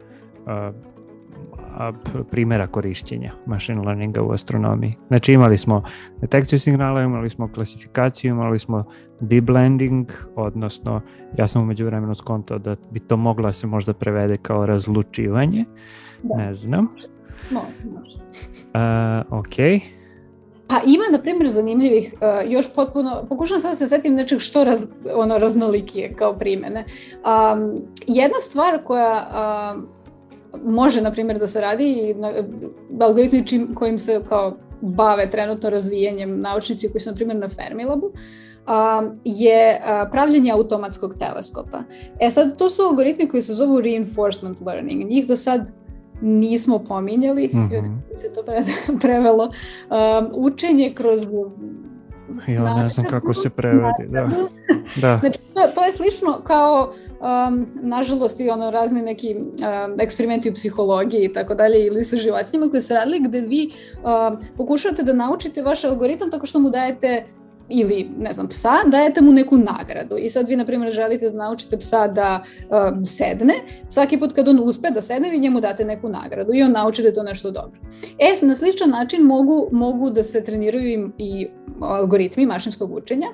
primjera 2.32 2.68
korišćenja 2.68 3.34
machine 3.46 3.82
learninga 3.82 4.22
u 4.22 4.32
astronomiji. 4.32 4.96
Znači 5.08 5.34
imali 5.34 5.58
smo 5.58 5.84
detekciju 6.22 6.60
signala, 6.60 7.02
imali 7.02 7.30
smo 7.30 7.52
klasifikaciju, 7.54 8.30
imali 8.32 8.60
smo 8.60 8.84
deep 9.20 9.44
blending, 9.44 10.12
odnosno 10.36 11.02
ja 11.38 11.48
sam 11.48 11.62
umeđu 11.62 11.86
vremenu 11.86 12.16
skontao 12.16 12.58
da 12.58 12.76
bi 12.92 13.00
to 13.00 13.18
mogla 13.18 13.54
se 13.54 13.68
možda 13.68 13.94
prevede 13.94 14.38
kao 14.38 14.66
razlučivanje, 14.66 15.66
da. 16.24 16.38
ne 16.38 16.54
znam. 16.54 16.88
Može, 17.52 17.98
može. 18.00 18.18
Uh, 19.30 19.40
ok. 19.40 19.56
Pa 20.68 20.76
ima, 20.86 21.04
na 21.12 21.18
primjer, 21.22 21.50
zanimljivih, 21.50 22.14
uh, 22.14 22.52
još 22.52 22.74
potpuno, 22.76 23.26
pokušam 23.30 23.60
sad 23.60 23.72
da 23.72 23.76
se 23.76 23.88
setim 23.88 24.14
nečeg 24.14 24.40
što 24.40 24.64
raz, 24.64 24.86
ono 25.14 25.38
raznolikije 25.38 26.14
kao 26.14 26.34
primene. 26.34 26.84
Um, 27.14 27.82
jedna 28.08 28.40
stvar 28.40 28.84
koja 28.84 29.28
uh, 29.76 29.84
može, 30.64 31.02
na 31.02 31.12
primjer, 31.12 31.40
da 31.40 31.48
se 31.48 31.62
radi 31.62 31.92
i 31.92 32.14
na, 32.14 32.34
algoritmi 33.00 33.48
čim, 33.48 33.76
kojim 33.76 34.00
se 34.00 34.22
kao 34.30 34.58
bave 34.82 35.30
trenutno 35.30 35.70
razvijanjem 35.70 36.42
naučnici 36.42 36.92
koji 36.92 37.02
su, 37.02 37.10
na 37.10 37.16
primjer, 37.16 37.38
na 37.38 37.50
Fermilabu, 37.50 38.12
a, 38.68 39.10
je 39.26 39.82
a, 39.84 40.10
pravljenje 40.12 40.52
automatskog 40.52 41.16
teleskopa. 41.20 41.84
E 42.20 42.30
sad, 42.30 42.58
to 42.58 42.70
su 42.70 42.82
algoritmi 42.82 43.28
koji 43.28 43.42
se 43.42 43.54
zovu 43.54 43.82
reinforcement 43.82 44.62
learning. 44.62 45.10
Njih 45.10 45.28
do 45.28 45.36
sad 45.36 45.72
nismo 46.22 46.80
pominjali, 46.80 47.48
mm 47.48 47.58
-hmm. 47.58 48.22
se 48.22 48.34
to 48.34 48.44
pre, 48.44 48.64
prevelo, 49.02 49.44
um, 49.44 50.32
učenje 50.34 50.92
kroz 50.96 51.22
Ja 52.48 52.76
ne 52.76 52.90
znam 52.90 53.06
kako 53.06 53.34
se 53.34 53.50
prevedi, 53.50 54.08
da. 54.08 54.30
da. 55.02 55.18
Znači, 55.20 55.40
to, 55.54 55.68
to 55.76 55.84
je 55.84 55.92
slično 55.92 56.42
kao 56.44 56.94
um, 57.20 57.68
nažalost 57.82 58.40
i 58.40 58.50
ono 58.50 58.72
razni 58.72 59.02
neki 59.02 59.36
um, 59.36 60.00
eksperimenti 60.00 60.50
u 60.50 60.54
psihologiji 60.54 61.26
i 61.26 61.34
tako 61.34 61.56
dalje 61.56 61.86
ili 61.86 62.06
sa 62.06 62.18
životinjama 62.18 62.72
koji 62.72 62.82
su 62.82 62.94
radili 62.94 63.20
gde 63.20 63.42
vi 63.42 63.72
um, 63.96 64.38
pokušavate 64.58 65.04
da 65.04 65.14
naučite 65.14 65.62
vaš 65.62 65.84
algoritam 65.84 66.32
tako 66.32 66.46
što 66.46 66.60
mu 66.60 66.70
dajete 66.70 67.24
ili, 67.70 68.10
ne 68.18 68.34
znam, 68.34 68.48
psa, 68.48 68.74
dajete 68.86 69.22
mu 69.22 69.32
neku 69.32 69.58
nagradu. 69.58 70.18
I 70.18 70.30
sad 70.30 70.48
vi, 70.48 70.56
na 70.56 70.66
primjer, 70.66 70.94
želite 70.94 71.30
da 71.30 71.38
naučite 71.38 71.78
psa 71.78 72.08
da 72.08 72.44
um, 72.70 73.06
sedne, 73.06 73.54
svaki 73.90 74.20
put 74.20 74.34
kad 74.34 74.48
on 74.48 74.60
uspe 74.60 74.90
da 74.90 75.02
sedne, 75.02 75.30
vi 75.30 75.40
njemu 75.40 75.62
date 75.62 75.86
neku 75.86 76.10
nagradu 76.10 76.54
i 76.54 76.64
on 76.64 76.72
nauči 76.72 77.02
da 77.02 77.08
je 77.08 77.14
to 77.14 77.24
nešto 77.24 77.52
dobro. 77.52 77.80
E, 78.20 78.46
na 78.46 78.56
sličan 78.56 78.90
način 78.90 79.22
mogu, 79.22 79.70
mogu 79.72 80.10
da 80.10 80.24
se 80.24 80.44
treniraju 80.44 81.12
i 81.18 81.48
algoritmi 81.82 82.46
mašinskog 82.46 82.94
učenja. 82.94 83.28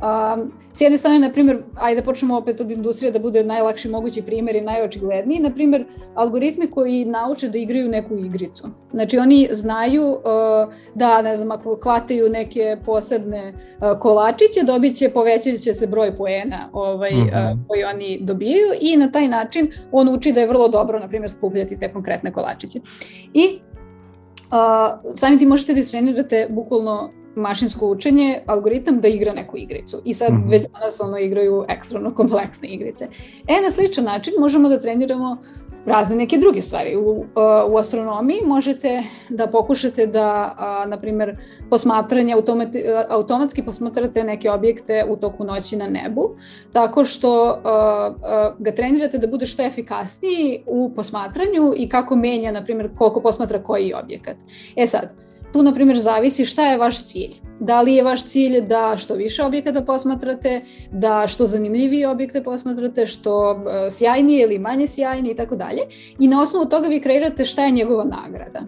Um, 0.00 0.52
s 0.72 0.80
jedne 0.80 0.98
strane, 0.98 1.18
na 1.18 1.32
primjer, 1.32 1.62
ajde 1.74 2.00
da 2.00 2.04
počnemo 2.04 2.36
opet 2.36 2.60
od 2.60 2.70
industrije 2.70 3.12
da 3.12 3.18
bude 3.18 3.44
najlakši 3.44 3.88
mogući 3.88 4.22
primjer 4.22 4.56
i 4.56 4.60
najočigledniji, 4.60 5.38
na 5.38 5.50
primjer, 5.50 5.84
algoritmi 6.14 6.70
koji 6.70 7.04
nauče 7.04 7.48
da 7.48 7.58
igraju 7.58 7.88
neku 7.88 8.16
igricu. 8.16 8.68
Znači, 8.92 9.18
oni 9.18 9.48
znaju 9.50 10.10
uh, 10.10 10.20
da, 10.94 11.22
ne 11.22 11.36
znam, 11.36 11.50
ako 11.50 11.78
hvataju 11.82 12.28
neke 12.30 12.76
posebne 12.84 13.52
uh, 13.52 13.98
kolačiće, 13.98 14.62
dobit 14.66 14.96
će, 14.96 15.08
povećat 15.08 15.58
će 15.58 15.74
se 15.74 15.86
broj 15.86 16.16
poena 16.16 16.68
ovaj, 16.72 17.10
mm 17.10 17.30
-hmm. 17.32 17.52
uh, 17.52 17.58
koji 17.68 17.84
oni 17.84 18.18
dobijaju 18.20 18.72
i 18.80 18.96
na 18.96 19.10
taj 19.10 19.28
način 19.28 19.70
on 19.92 20.08
uči 20.08 20.32
da 20.32 20.40
je 20.40 20.46
vrlo 20.46 20.68
dobro, 20.68 20.98
na 20.98 21.08
primjer, 21.08 21.30
skupljati 21.30 21.78
te 21.78 21.92
konkretne 21.92 22.32
kolačiće. 22.32 22.80
I 23.34 23.60
Uh, 24.50 25.14
samim 25.14 25.38
ti 25.38 25.46
možete 25.46 25.74
da 25.74 25.80
istrenirate 25.80 26.46
bukvalno 26.50 27.10
mašinsko 27.36 27.86
učenje, 27.86 28.40
algoritam 28.46 29.00
da 29.00 29.08
igra 29.08 29.32
neku 29.32 29.56
igricu. 29.56 30.02
I 30.04 30.14
sad 30.14 30.32
mm 30.32 30.36
-hmm. 30.36 30.50
već 30.50 30.62
danas 30.72 31.00
ono 31.00 31.18
igraju 31.18 31.64
ekstremno 31.68 32.14
kompleksne 32.14 32.68
igrice. 32.68 33.08
E, 33.48 33.60
na 33.64 33.70
sličan 33.70 34.04
način 34.04 34.32
možemo 34.38 34.68
da 34.68 34.78
treniramo 34.78 35.36
razne 35.86 36.16
neke 36.16 36.38
druge 36.38 36.62
stvari. 36.62 36.96
U, 36.96 37.10
uh, 37.10 37.24
u 37.68 37.76
astronomiji 37.76 38.38
možete 38.46 39.02
da 39.28 39.46
pokušate 39.46 40.06
da, 40.06 40.54
na 40.88 41.00
primer, 41.00 41.36
posmatranje, 41.70 42.34
automati, 42.34 42.84
automatski 43.08 43.62
posmatrate 43.62 44.24
neke 44.24 44.50
objekte 44.50 45.04
u 45.08 45.16
toku 45.16 45.44
noći 45.44 45.76
na 45.76 45.86
nebu, 45.86 46.30
tako 46.72 47.04
što 47.04 47.60
ga 48.58 48.72
trenirate 48.72 49.18
da 49.18 49.26
bude 49.26 49.46
što 49.46 49.62
efikasniji 49.62 50.62
u 50.66 50.92
posmatranju 50.96 51.74
i 51.76 51.88
kako 51.88 52.16
menja, 52.16 52.52
na 52.52 52.64
primer, 52.64 52.90
koliko 52.98 53.20
posmatra 53.20 53.62
koji 53.62 53.92
objekat. 54.02 54.36
E 54.76 54.86
sad, 54.86 55.14
Tu, 55.52 55.62
na 55.62 55.74
primjer, 55.74 55.98
zavisi 55.98 56.44
šta 56.44 56.66
je 56.66 56.78
vaš 56.78 57.04
cilj. 57.04 57.34
Da 57.60 57.80
li 57.80 57.94
je 57.94 58.02
vaš 58.02 58.24
cilj 58.24 58.60
da 58.60 58.96
što 58.96 59.14
više 59.14 59.42
objekata 59.42 59.82
posmatrate, 59.82 60.60
da 60.90 61.26
što 61.26 61.46
zanimljivije 61.46 62.08
objekte 62.08 62.42
posmatrate, 62.42 63.06
što 63.06 63.50
uh, 63.52 63.58
sjajnije 63.90 64.42
ili 64.42 64.58
manje 64.58 64.86
sjajnije 64.86 65.32
i 65.32 65.36
tako 65.36 65.56
dalje. 65.56 65.82
I 66.18 66.28
na 66.28 66.42
osnovu 66.42 66.66
toga 66.66 66.88
vi 66.88 67.00
kreirate 67.00 67.44
šta 67.44 67.64
je 67.64 67.70
njegova 67.70 68.04
nagrada. 68.04 68.60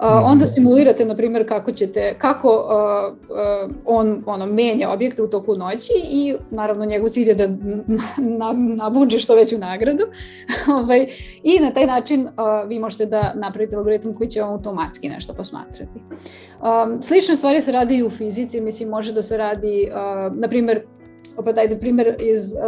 Onda 0.00 0.46
simulirate, 0.46 1.04
na 1.04 1.16
primjer, 1.16 1.48
kako 1.48 1.72
ćete, 1.72 2.14
kako 2.18 2.48
uh, 2.48 3.16
uh, 3.30 3.72
on 3.84 4.22
ono, 4.26 4.46
menja 4.46 4.90
objekte 4.90 5.22
u 5.22 5.26
toku 5.26 5.56
noći 5.56 5.92
i 6.10 6.34
naravno 6.50 6.84
njegov 6.84 7.08
cilj 7.08 7.28
je 7.28 7.34
da 7.34 7.48
nabuđe 8.82 9.18
što 9.18 9.34
veću 9.34 9.58
nagradu. 9.58 10.04
ovaj, 10.80 11.06
I 11.42 11.60
na 11.60 11.70
taj 11.70 11.86
način 11.86 12.26
uh, 12.26 12.68
vi 12.68 12.78
možete 12.78 13.06
da 13.06 13.32
napravite 13.34 13.76
algoritam 13.76 14.14
koji 14.14 14.30
će 14.30 14.40
vam 14.40 14.50
automatski 14.50 15.08
nešto 15.08 15.34
posmatrati. 15.34 15.98
Um, 15.98 17.02
slične 17.02 17.36
stvari 17.36 17.60
se 17.60 17.72
radi 17.72 17.96
i 17.96 18.02
u 18.02 18.10
fizici, 18.10 18.60
mislim, 18.60 18.88
može 18.88 19.12
da 19.12 19.22
se 19.22 19.36
radi, 19.36 19.90
uh, 19.90 20.36
na 20.36 20.48
primjer, 20.48 20.82
opet 21.38 21.58
ajde 21.58 21.78
primjer 21.78 22.16
iz, 22.34 22.52
uh, 22.52 22.58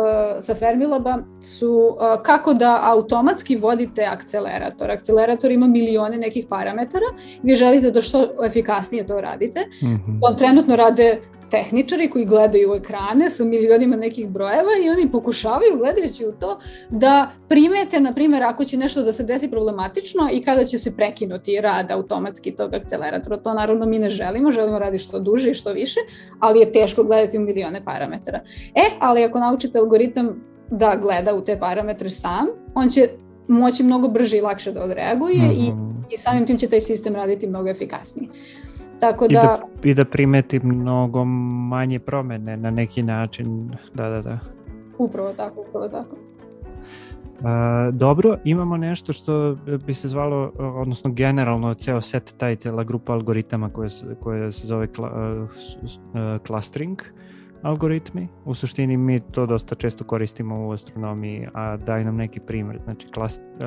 sa 0.41 0.55
Fermilaba, 0.55 1.19
su 1.43 1.71
uh, 1.71 2.23
kako 2.23 2.55
da 2.55 2.81
automatski 2.83 3.57
vodite 3.57 4.05
akcelerator. 4.05 4.91
Akcelerator 4.91 5.51
ima 5.51 5.67
milione 5.67 6.17
nekih 6.17 6.47
parametara, 6.49 7.07
vi 7.43 7.55
želite 7.55 7.91
da 7.91 8.03
što 8.03 8.29
efikasnije 8.45 9.07
to 9.07 9.21
radite. 9.21 9.61
Mm 9.83 9.87
-hmm. 9.87 10.19
On 10.23 10.37
trenutno 10.37 10.77
rade 10.77 11.21
tehničari 11.51 12.11
koji 12.11 12.25
gledaju 12.25 12.75
ekrane 12.75 13.31
sa 13.31 13.45
milionima 13.45 13.97
nekih 13.97 14.29
brojeva 14.29 14.71
i 14.85 14.91
oni 14.91 15.11
pokušavaju 15.13 15.79
gledajući 15.79 16.27
u 16.27 16.33
to 16.33 16.61
da 16.91 17.31
primete, 17.49 18.01
na 18.01 18.15
primjer, 18.15 18.43
ako 18.43 18.65
će 18.65 18.77
nešto 18.77 19.03
da 19.03 19.13
se 19.13 19.25
desi 19.25 19.51
problematično 19.51 20.29
i 20.33 20.45
kada 20.45 20.65
će 20.65 20.79
se 20.79 20.97
prekinuti 20.97 21.61
rad 21.61 21.91
automatski 21.91 22.51
tog 22.51 22.75
akceleratora. 22.75 23.37
To 23.37 23.55
naravno 23.55 23.87
mi 23.87 23.99
ne 23.99 24.11
želimo, 24.11 24.53
želimo 24.53 24.79
radi 24.79 24.99
što 24.99 25.19
duže 25.19 25.51
i 25.51 25.55
što 25.55 25.73
više, 25.73 26.01
ali 26.41 26.61
je 26.61 26.73
teško 26.73 27.03
gledati 27.05 27.39
u 27.39 27.41
milione 27.41 27.85
parametara. 27.85 28.41
E, 28.75 28.83
ali 29.01 29.25
ako 29.25 29.39
naučite 29.39 29.79
algoritam 29.79 30.45
da 30.71 30.97
gleda 31.03 31.35
u 31.35 31.45
te 31.45 31.59
parametre 31.59 32.11
sam, 32.11 32.47
on 32.75 32.89
će 32.89 33.09
moći 33.49 33.83
mnogo 33.83 34.09
brže 34.09 34.37
i 34.37 34.41
lakše 34.41 34.73
da 34.73 34.83
odreaguje 34.83 35.37
mm 35.37 35.51
-hmm. 35.51 35.67
i, 35.67 35.71
mhm. 35.71 35.91
i 36.11 36.19
samim 36.19 36.47
tim 36.47 36.59
će 36.59 36.69
taj 36.69 36.81
sistem 36.81 37.15
raditi 37.15 37.47
mnogo 37.47 37.69
efikasnije. 37.69 38.29
Tako 39.01 39.29
da... 39.29 39.41
I 39.41 39.43
da, 39.43 39.60
i 39.85 39.95
da 39.95 40.05
primeti 40.05 40.61
mnogo 40.61 41.25
manje 41.25 41.99
promene 41.99 42.57
na 42.57 42.71
neki 42.71 43.03
način. 43.03 43.71
Da, 43.95 44.09
da, 44.09 44.23
da. 44.23 44.39
Upravo 44.99 45.33
tako, 45.33 45.61
upravo 45.69 45.89
tako. 45.89 46.17
Uh, 47.41 47.95
dobro, 47.95 48.37
imamo 48.45 48.77
nešto 48.77 49.13
što 49.13 49.57
bi 49.87 49.95
se 49.95 50.09
zvalo, 50.09 50.53
odnosno 50.59 51.11
generalno 51.13 51.75
ceo 51.75 52.01
set, 52.01 52.35
taj 52.37 52.57
cela 52.57 52.85
grupa 52.85 53.13
algoritama 53.13 53.69
koje 53.69 53.91
se, 53.91 54.17
koje 54.21 54.53
se 54.53 54.67
zove 54.67 54.87
kla, 54.87 55.11
uh, 55.43 55.49
clustering 56.47 57.03
algoritmi. 57.63 58.29
U 58.45 58.55
suštini 58.55 58.97
mi 58.97 59.21
to 59.21 59.47
dosta 59.47 59.75
često 59.75 60.05
koristimo 60.05 60.69
u 60.69 60.73
astronomiji, 60.73 61.49
a 61.55 61.77
daj 61.77 62.05
nam 62.05 62.17
neki 62.17 62.41
primjer, 62.41 62.79
znači 62.85 63.09
klas, 63.09 63.39
uh, 63.39 63.67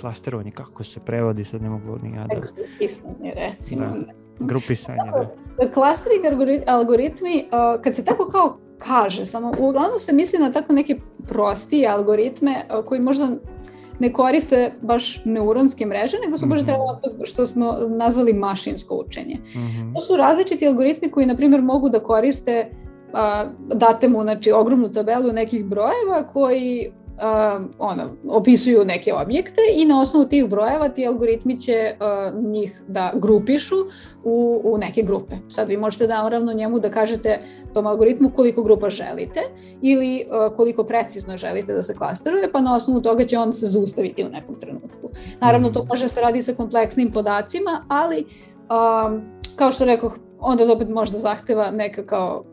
klasterovanje, 0.00 0.50
kako 0.50 0.84
se 0.84 1.00
prevodi, 1.00 1.44
sad 1.44 1.62
ne 1.62 1.70
mogu 1.70 1.98
ni 2.02 2.16
ja 2.16 2.26
da... 2.26 2.40
Grupisanje, 2.40 3.32
recimo. 3.36 3.80
Da. 3.80 4.23
Grupisanje, 4.40 4.98
da. 5.12 5.30
Clustering 5.72 6.24
algoritmi, 6.66 7.44
uh, 7.44 7.82
kad 7.82 7.94
se 7.94 8.04
tako 8.04 8.28
kao 8.28 8.58
kaže, 8.78 9.26
samo 9.26 9.52
uglavnom 9.58 9.98
se 9.98 10.12
misli 10.12 10.38
na 10.38 10.52
tako 10.52 10.72
neke 10.72 10.96
prostije 11.28 11.88
algoritme 11.88 12.66
uh, 12.78 12.84
koji 12.84 13.00
možda 13.00 13.28
ne 13.98 14.12
koriste 14.12 14.72
baš 14.82 15.24
neuronske 15.24 15.86
mreže, 15.86 16.16
nego 16.24 16.38
su 16.38 16.46
baš 16.46 16.62
mm 16.62 16.66
-hmm. 16.66 17.26
što 17.26 17.46
smo 17.46 17.76
nazvali 17.88 18.32
mašinsko 18.32 19.02
učenje. 19.06 19.34
Mm 19.34 19.58
-hmm. 19.58 19.94
To 19.94 20.00
su 20.00 20.16
različiti 20.16 20.66
algoritmi 20.66 21.10
koji, 21.10 21.26
na 21.26 21.36
primjer, 21.36 21.62
mogu 21.62 21.88
da 21.88 22.00
koriste 22.00 22.70
uh, 23.12 23.18
date 23.74 24.08
mu 24.08 24.22
znači, 24.22 24.52
ogromnu 24.52 24.92
tabelu 24.92 25.32
nekih 25.32 25.64
brojeva 25.64 26.26
koji 26.32 26.92
uh, 27.16 27.64
ono, 27.78 28.02
opisuju 28.28 28.84
neke 28.84 29.14
objekte 29.14 29.60
i 29.74 29.84
na 29.84 30.00
osnovu 30.00 30.26
tih 30.26 30.48
brojeva 30.48 30.88
ti 30.88 31.06
algoritmi 31.06 31.60
će 31.60 31.96
uh, 32.00 32.44
njih 32.50 32.82
da 32.88 33.12
grupišu 33.14 33.76
u, 34.24 34.60
u 34.64 34.78
neke 34.78 35.02
grupe. 35.02 35.34
Sad 35.48 35.68
vi 35.68 35.76
možete 35.76 36.06
da 36.06 36.22
naravno 36.22 36.52
njemu 36.52 36.78
da 36.78 36.90
kažete 36.90 37.40
tom 37.74 37.86
algoritmu 37.86 38.30
koliko 38.30 38.62
grupa 38.62 38.90
želite 38.90 39.40
ili 39.82 40.26
uh, 40.26 40.56
koliko 40.56 40.84
precizno 40.84 41.36
želite 41.36 41.72
da 41.72 41.82
se 41.82 41.94
klasteruje, 41.96 42.52
pa 42.52 42.60
na 42.60 42.74
osnovu 42.74 43.00
toga 43.00 43.24
će 43.24 43.38
on 43.38 43.52
se 43.52 43.66
zaustaviti 43.66 44.24
u 44.24 44.28
nekom 44.28 44.60
trenutku. 44.60 45.10
Naravno, 45.40 45.70
to 45.70 45.80
mhm. 45.80 45.88
može 45.88 46.08
se 46.08 46.20
radi 46.20 46.42
sa 46.42 46.54
kompleksnim 46.54 47.12
podacima, 47.12 47.84
ali 47.88 48.24
um, 48.24 49.22
kao 49.56 49.72
što 49.72 49.84
rekoh, 49.84 50.18
onda 50.44 50.72
opet 50.72 50.88
možda 50.88 51.18
zahteva 51.18 51.70
neka 51.70 52.06
kao 52.06 52.44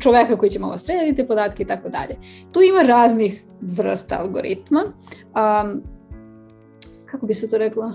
čoveka 0.00 0.36
koji 0.36 0.50
će 0.50 0.58
malo 0.58 0.78
srediti 0.78 1.26
podatke 1.26 1.62
i 1.62 1.66
tako 1.66 1.88
dalje. 1.88 2.16
Tu 2.52 2.62
ima 2.62 2.82
raznih 2.82 3.44
vrsta 3.60 4.18
algoritma. 4.20 4.84
Um, 4.84 5.82
kako 7.10 7.26
bi 7.26 7.34
se 7.34 7.48
to 7.48 7.58
reklo? 7.58 7.84
Uh, 7.84 7.94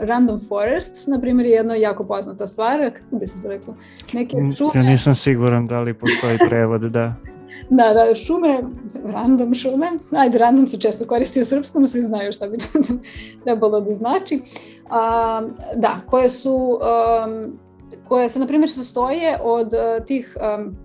random 0.00 0.40
forests, 0.48 1.06
na 1.06 1.20
primjer, 1.20 1.46
je 1.46 1.52
jedna 1.52 1.74
jako 1.74 2.04
poznata 2.04 2.46
stvar. 2.46 2.90
Kako 2.94 3.16
bi 3.16 3.26
se 3.26 3.42
to 3.42 3.48
reklo? 3.48 3.76
Neke 4.12 4.36
šume... 4.56 4.70
Ja 4.74 4.82
nisam 4.82 5.14
siguran 5.14 5.66
da 5.66 5.80
li 5.80 5.94
postoji 5.94 6.38
prevod, 6.48 6.80
da. 6.80 7.14
Da, 7.70 7.92
da, 7.94 8.14
šume, 8.14 8.60
random 9.04 9.54
šume. 9.54 9.90
Ajde, 10.10 10.38
random 10.38 10.66
se 10.66 10.78
često 10.78 11.06
koristi 11.06 11.40
u 11.40 11.44
srpskom, 11.44 11.86
svi 11.86 12.00
znaju 12.00 12.32
šta 12.32 12.48
bi 12.48 12.56
trebalo 13.44 13.80
da 13.80 13.92
znači. 13.92 14.34
Um, 14.34 15.52
da, 15.76 16.00
koje 16.06 16.28
su 16.28 16.54
um, 16.54 17.58
koje 18.08 18.28
se, 18.28 18.38
na 18.38 18.46
primjer, 18.46 18.70
sastoje 18.70 19.38
od 19.42 19.66
uh, 19.66 20.06
tih, 20.06 20.36
um, 20.58 20.76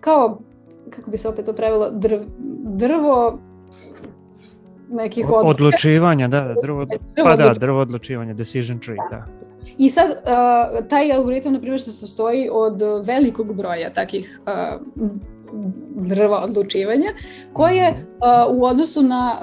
kao, 0.00 0.38
kako 0.90 1.10
bi 1.10 1.18
se 1.18 1.28
opet 1.28 1.44
to 1.44 1.52
prevelo, 1.52 1.90
drv, 1.90 2.20
drvo 2.64 3.38
nekih 4.90 5.26
odluka. 5.26 5.48
Odlučivanja, 5.48 6.28
da, 6.28 6.40
da, 6.40 6.54
drvo, 6.62 6.84
drvo 6.84 7.28
pa 7.30 7.36
da, 7.36 7.54
drvo 7.54 7.80
odlučivanja, 7.80 8.34
decision 8.34 8.78
tree, 8.78 8.96
da. 9.10 9.26
I 9.78 9.90
sad, 9.90 10.10
uh, 10.10 10.88
taj 10.88 11.12
algoritam, 11.12 11.52
na 11.52 11.58
primjer, 11.58 11.82
se 11.82 11.92
sastoji 11.92 12.48
od 12.52 12.82
velikog 13.04 13.56
broja 13.56 13.92
takih 13.92 14.40
uh, 14.46 15.10
drva 15.96 16.44
odlučivanja, 16.44 17.12
koje 17.52 17.88
uh, 17.90 18.56
u 18.56 18.64
odnosu 18.64 19.02
na, 19.02 19.36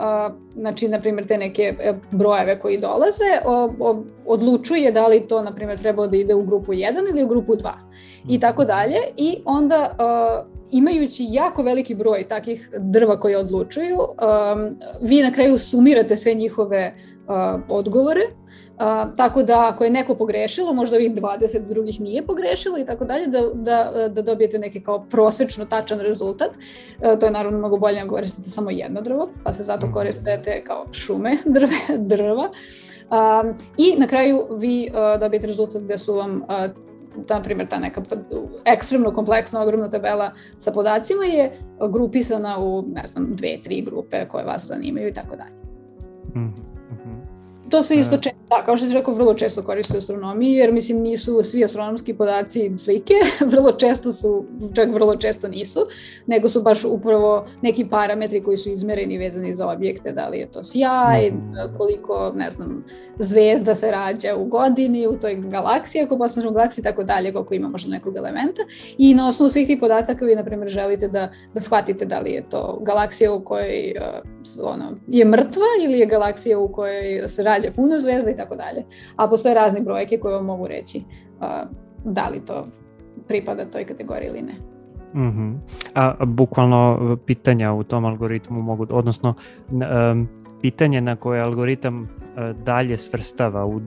znači, 0.56 0.88
na 0.88 1.00
primjer, 1.00 1.28
te 1.28 1.38
neke 1.38 1.74
e, 1.80 1.94
brojeve 2.12 2.60
koji 2.60 2.78
dolaze, 2.78 3.40
o, 3.46 3.70
o, 3.80 4.04
odlučuje 4.26 4.92
da 4.92 5.08
li 5.08 5.28
to, 5.28 5.44
na 5.44 5.56
primjer, 5.56 5.80
treba 5.80 6.08
da 6.08 6.18
ide 6.18 6.34
u 6.36 6.44
grupu 6.44 6.74
1 6.74 7.10
ili 7.10 7.24
u 7.24 7.28
grupu 7.28 7.54
2 7.54 7.72
i 8.30 8.40
tako 8.40 8.66
dalje. 8.66 8.98
I 9.18 9.38
onda, 9.46 9.96
imajući 10.72 11.28
jako 11.30 11.64
veliki 11.64 11.96
broj 11.96 12.28
takih 12.28 12.70
drva 12.80 13.20
koje 13.20 13.38
odlučuju, 13.38 14.00
vi 15.02 15.22
na 15.22 15.32
kraju 15.32 15.58
sumirate 15.58 16.18
sve 16.18 16.34
njihove 16.34 16.96
odgovore 17.70 18.22
A, 18.80 19.08
tako 19.18 19.44
da 19.44 19.70
ako 19.70 19.84
je 19.84 19.90
neko 19.90 20.16
pogrešilo, 20.16 20.74
možda 20.74 20.96
ovih 20.96 21.14
20 21.16 21.68
drugih 21.68 22.02
nije 22.02 22.26
pogrešilo 22.26 22.80
i 22.80 22.86
tako 22.86 23.06
dalje, 23.06 23.28
da, 23.28 23.42
da, 23.54 24.08
da 24.10 24.22
dobijete 24.22 24.60
neki 24.60 24.84
kao 24.84 25.06
prosečno 25.10 25.66
tačan 25.66 26.00
rezultat. 26.00 26.50
A, 27.04 27.16
to 27.16 27.26
je 27.26 27.32
naravno 27.32 27.58
mnogo 27.58 27.78
bolje 27.78 28.00
nego 28.00 28.16
koristite 28.16 28.50
samo 28.50 28.70
jedno 28.70 29.02
drvo, 29.02 29.30
pa 29.44 29.54
se 29.54 29.64
zato 29.64 29.86
mhm. 29.86 29.94
koristite 29.94 30.64
kao 30.64 30.86
šume 30.92 31.38
drve, 31.56 31.98
drva. 31.98 32.50
A, 33.10 33.44
I 33.78 33.96
na 33.98 34.08
kraju 34.08 34.48
vi 34.52 34.92
a, 34.94 35.18
dobijete 35.18 35.48
rezultat 35.48 35.82
gde 35.82 35.98
su 35.98 36.14
vam 36.14 36.44
a, 36.48 36.68
na 37.30 37.42
primjer 37.44 37.68
ta 37.68 37.80
neka 37.80 38.02
ekstremno 38.66 39.12
kompleksna 39.14 39.62
ogromna 39.62 39.90
tabela 39.90 40.32
sa 40.58 40.72
podacima 40.72 41.26
je 41.26 41.60
grupisana 41.92 42.60
u 42.60 42.84
ne 42.88 43.08
znam 43.08 43.36
dve, 43.36 43.58
tri 43.64 43.82
grupe 43.82 44.28
koje 44.28 44.46
vas 44.46 44.66
zanimaju 44.66 45.08
i 45.08 45.14
tako 45.14 45.36
dalje. 45.36 45.56
Mm. 46.36 46.75
To 47.70 47.84
se 47.84 47.96
isto 47.96 48.16
e. 48.16 48.22
često, 48.22 48.40
da, 48.50 48.66
kao 48.66 48.78
što 48.78 48.86
si 48.86 48.94
rekao, 48.94 49.14
vrlo 49.14 49.34
često 49.34 49.64
koriste 49.64 49.98
astronomiji, 49.98 50.54
jer 50.54 50.74
mislim 50.74 51.02
nisu 51.02 51.44
svi 51.44 51.66
astronomski 51.66 52.14
podaci 52.14 52.72
slike, 52.78 53.14
vrlo 53.52 53.72
često 53.72 54.12
su, 54.12 54.46
čak 54.74 54.94
vrlo 54.94 55.16
često 55.16 55.48
nisu, 55.48 55.88
nego 56.28 56.50
su 56.50 56.62
baš 56.62 56.84
upravo 56.86 57.46
neki 57.62 57.86
parametri 57.86 58.44
koji 58.44 58.58
su 58.58 58.70
izmereni 58.70 59.18
vezani 59.18 59.54
za 59.54 59.68
objekte, 59.68 60.12
da 60.12 60.28
li 60.30 60.38
je 60.38 60.52
to 60.52 60.64
sjaj, 60.64 61.32
mhm. 61.32 61.78
koliko, 61.78 62.32
ne 62.36 62.50
znam, 62.50 62.86
zvezda 63.20 63.76
se 63.76 63.92
rađa 63.92 64.36
u 64.36 64.46
godini, 64.46 65.08
u 65.08 65.20
toj 65.20 65.36
galaksiji, 65.36 66.02
ako 66.02 66.18
posmatramo 66.18 66.56
galaksiji, 66.56 66.84
tako 66.84 67.04
dalje, 67.04 67.34
koliko 67.34 67.54
ima 67.54 67.68
možda 67.68 67.92
nekog 67.92 68.18
elementa. 68.18 68.62
I 68.98 69.14
na 69.14 69.28
osnovu 69.28 69.50
svih 69.50 69.68
tih 69.68 69.78
podataka 69.80 70.26
vi, 70.26 70.36
na 70.36 70.44
primjer, 70.44 70.70
želite 70.70 71.08
da, 71.08 71.32
da 71.54 71.62
shvatite 71.62 72.06
da 72.06 72.20
li 72.20 72.32
je 72.32 72.50
to 72.50 72.80
galaksija 72.82 73.34
u 73.34 73.40
kojoj 73.40 73.94
uh, 73.98 74.66
ono, 74.66 74.92
je 75.08 75.26
mrtva 75.26 75.66
ili 75.86 76.00
je 76.00 76.06
galaksija 76.06 76.60
u 76.60 76.68
kojoj 76.68 77.28
se 77.28 77.44
rađa 77.44 77.55
puno 77.76 78.00
zvezda 78.00 78.32
i 78.32 78.36
tako 78.36 78.56
dalje. 78.56 78.86
A 79.16 79.28
postoje 79.28 79.56
razne 79.56 79.82
brojke 79.82 80.18
koje 80.18 80.36
vam 80.36 80.46
mogu 80.46 80.68
reći 80.68 80.98
uh, 80.98 81.46
da 82.04 82.30
li 82.30 82.46
to 82.46 82.68
pripada 83.28 83.66
toj 83.66 83.84
kategoriji 83.84 84.30
ili 84.30 84.42
ne. 84.42 84.54
Mm 85.14 85.32
-hmm. 85.32 85.56
A 85.94 86.26
bukvalno 86.26 87.18
pitanja 87.26 87.74
u 87.74 87.84
tom 87.84 88.06
algoritmu 88.06 88.62
mogu, 88.62 88.88
odnosno 88.90 89.34
um, 89.72 90.28
pitanje 90.62 91.02
na 91.02 91.16
koje 91.16 91.42
algoritam 91.42 92.10
E, 92.38 92.54
dalje 92.66 92.98
svrstava 92.98 93.66
u 93.66 93.78
e, 93.78 93.82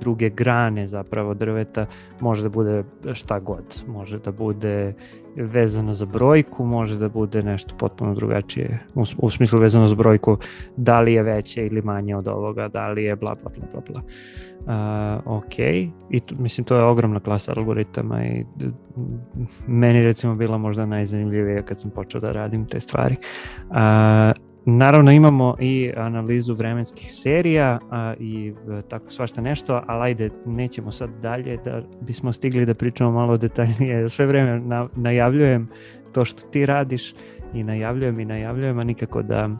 druge 0.00 0.30
grane 0.30 0.86
zapravo 0.86 1.34
drveta 1.34 1.86
može 2.20 2.42
da 2.42 2.48
bude 2.48 2.84
šta 3.12 3.38
god 3.38 3.82
može 3.86 4.18
da 4.18 4.32
bude 4.32 4.94
vezano 5.36 5.94
za 5.94 6.06
brojku 6.06 6.64
može 6.64 6.98
da 6.98 7.08
bude 7.08 7.42
nešto 7.42 7.74
potpuno 7.78 8.14
drugačije 8.14 8.78
u, 8.94 9.04
u 9.18 9.30
smislu 9.30 9.58
vezano 9.58 9.86
za 9.86 9.94
brojku 9.94 10.36
da 10.76 11.00
li 11.00 11.12
je 11.12 11.22
veće 11.22 11.66
ili 11.66 11.82
manje 11.82 12.16
od 12.16 12.28
ovoga 12.28 12.68
da 12.68 12.88
li 12.88 13.04
je 13.04 13.16
bla 13.16 13.34
bla 13.34 13.50
bla 13.56 13.68
bla 13.72 13.82
bla 13.88 14.02
Uh, 14.62 14.68
ok, 15.24 15.58
i 16.10 16.20
tu, 16.26 16.34
mislim 16.38 16.64
to 16.64 16.76
je 16.76 16.84
ogromna 16.84 17.20
klasa 17.20 17.52
algoritama 17.56 18.24
i 18.24 18.44
meni 19.66 20.02
recimo 20.02 20.34
bila 20.34 20.58
možda 20.58 20.86
najzanimljivija 20.86 21.62
kad 21.62 21.80
sam 21.80 21.90
počeo 21.90 22.20
da 22.20 22.32
radim 22.32 22.66
te 22.66 22.80
stvari. 22.80 23.16
Uh, 23.70 23.76
Naravno 24.64 25.10
imamo 25.10 25.56
i 25.60 25.92
analizu 25.96 26.54
vremenskih 26.54 27.12
serija 27.12 27.78
a, 27.90 28.14
i 28.20 28.52
e, 28.78 28.82
tako 28.88 29.10
svašta 29.10 29.40
nešto, 29.40 29.82
ali 29.86 30.02
ajde, 30.02 30.30
nećemo 30.46 30.92
sad 30.92 31.10
dalje 31.22 31.56
da 31.64 31.82
bismo 32.00 32.32
stigli 32.32 32.66
da 32.66 32.74
pričamo 32.74 33.10
malo 33.10 33.36
detaljnije. 33.36 34.08
Sve 34.08 34.26
vreme 34.26 34.60
na, 34.60 34.88
najavljujem 34.96 35.68
to 36.12 36.24
što 36.24 36.48
ti 36.48 36.66
radiš 36.66 37.14
i 37.54 37.64
najavljujem 37.64 38.20
i 38.20 38.24
najavljujem, 38.24 38.78
a 38.78 38.84
nikako 38.84 39.22
da, 39.22 39.50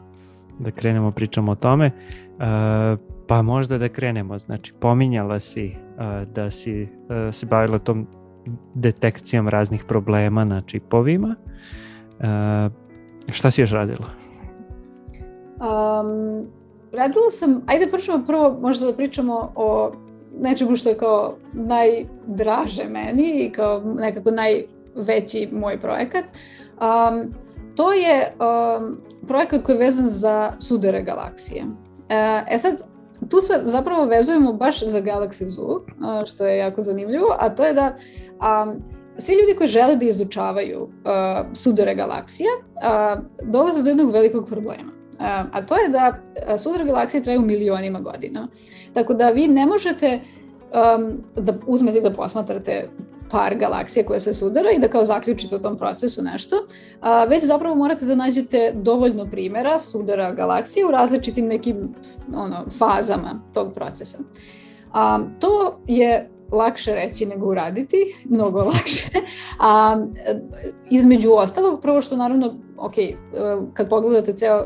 da 0.59 0.71
krenemo 0.71 1.11
pričamo 1.11 1.51
o 1.51 1.55
tome. 1.55 1.91
A, 2.39 2.95
e, 2.99 3.13
pa 3.27 3.41
možda 3.41 3.77
da 3.77 3.89
krenemo, 3.89 4.39
znači 4.39 4.73
pominjala 4.79 5.39
si 5.39 5.75
a, 5.97 6.25
da 6.35 6.51
si 6.51 6.87
a, 7.09 7.31
se 7.31 7.45
bavila 7.45 7.79
tom 7.79 8.07
detekcijom 8.73 9.47
raznih 9.47 9.83
problema 9.87 10.43
na 10.43 10.61
čipovima. 10.61 11.35
A, 12.19 12.69
šta 13.31 13.51
si 13.51 13.61
još 13.61 13.71
radila? 13.71 14.32
Um, 15.63 16.47
radila 16.91 17.31
sam, 17.31 17.61
ajde 17.67 17.87
pričamo 17.87 18.25
prvo 18.27 18.57
možda 18.61 18.85
da 18.85 18.93
pričamo 18.93 19.51
o 19.55 19.91
nečemu 20.39 20.75
što 20.75 20.89
je 20.89 20.97
kao 20.97 21.35
najdraže 21.53 22.83
meni 22.89 23.45
i 23.45 23.51
kao 23.51 23.81
nekako 23.95 24.31
najveći 24.31 25.49
moj 25.51 25.77
projekat. 25.77 26.23
Um, 26.25 27.33
to 27.75 27.93
je 27.93 28.33
um, 28.33 28.97
projekat 29.27 29.61
koji 29.61 29.75
je 29.75 29.79
vezan 29.79 30.09
za 30.09 30.53
sudare 30.59 31.01
galaksije. 31.01 31.65
E, 32.09 32.43
e 32.49 32.57
sad, 32.57 32.81
tu 33.29 33.41
se 33.41 33.61
zapravo 33.65 34.05
vezujemo 34.05 34.53
baš 34.53 34.83
za 34.87 35.01
Galaxy 35.01 35.45
Zoo, 35.45 35.81
što 36.25 36.45
je 36.45 36.57
jako 36.57 36.81
zanimljivo, 36.81 37.35
a 37.39 37.49
to 37.49 37.63
je 37.63 37.73
da 37.73 37.95
um, 37.95 38.83
svi 39.17 39.33
ljudi 39.33 39.57
koji 39.57 39.67
žele 39.67 39.95
da 39.95 40.05
izučavaju 40.05 40.81
uh, 40.81 40.89
sudare 41.53 41.95
galaksija 41.95 42.49
uh, 42.57 43.23
dolaze 43.43 43.83
do 43.83 43.89
jednog 43.89 44.11
velikog 44.11 44.47
problema 44.47 44.92
a 45.51 45.65
to 45.65 45.75
je 45.75 45.89
da 45.89 46.13
sudar 46.57 46.85
galaksije 46.85 47.23
traju 47.23 47.41
milionima 47.41 47.99
godina. 47.99 48.47
Tako 48.93 49.13
da 49.13 49.29
vi 49.29 49.47
ne 49.47 49.65
možete 49.65 50.19
um, 50.97 51.23
da 51.35 51.53
uzmete 51.67 52.01
da 52.01 52.11
posmatrate 52.11 52.89
par 53.33 53.55
galaksija 53.55 54.05
koje 54.05 54.19
se 54.19 54.33
sudara 54.33 54.71
i 54.71 54.79
da 54.79 54.87
kao 54.87 55.05
zaključite 55.05 55.55
u 55.55 55.59
tom 55.59 55.77
procesu 55.77 56.21
nešto, 56.21 56.55
a, 57.01 57.23
već 57.23 57.43
zapravo 57.43 57.75
morate 57.75 58.05
da 58.05 58.15
nađete 58.15 58.71
dovoljno 58.75 59.25
primera 59.25 59.79
sudara 59.79 60.31
galaksije 60.31 60.85
u 60.85 60.91
različitim 60.91 61.47
nekim 61.47 61.95
ono, 62.35 62.65
fazama 62.77 63.41
tog 63.53 63.73
procesa. 63.73 64.17
A, 64.93 65.19
to 65.39 65.79
je 65.87 66.29
lakše 66.51 66.93
reći 66.93 67.25
nego 67.25 67.49
uraditi, 67.49 68.15
mnogo 68.25 68.63
lakše. 68.73 69.09
A 69.59 70.05
između 70.89 71.31
ostalog, 71.31 71.81
prvo 71.81 72.01
što 72.01 72.17
naravno, 72.17 72.53
ok, 72.77 72.93
kad 73.73 73.89
pogledate 73.89 74.33
ceo, 74.33 74.65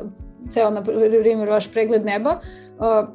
ceo, 0.50 0.72
na 0.72 0.84
primjer, 0.84 1.50
vaš 1.50 1.72
pregled 1.72 2.06
neba, 2.06 2.40
uh, 2.80 3.08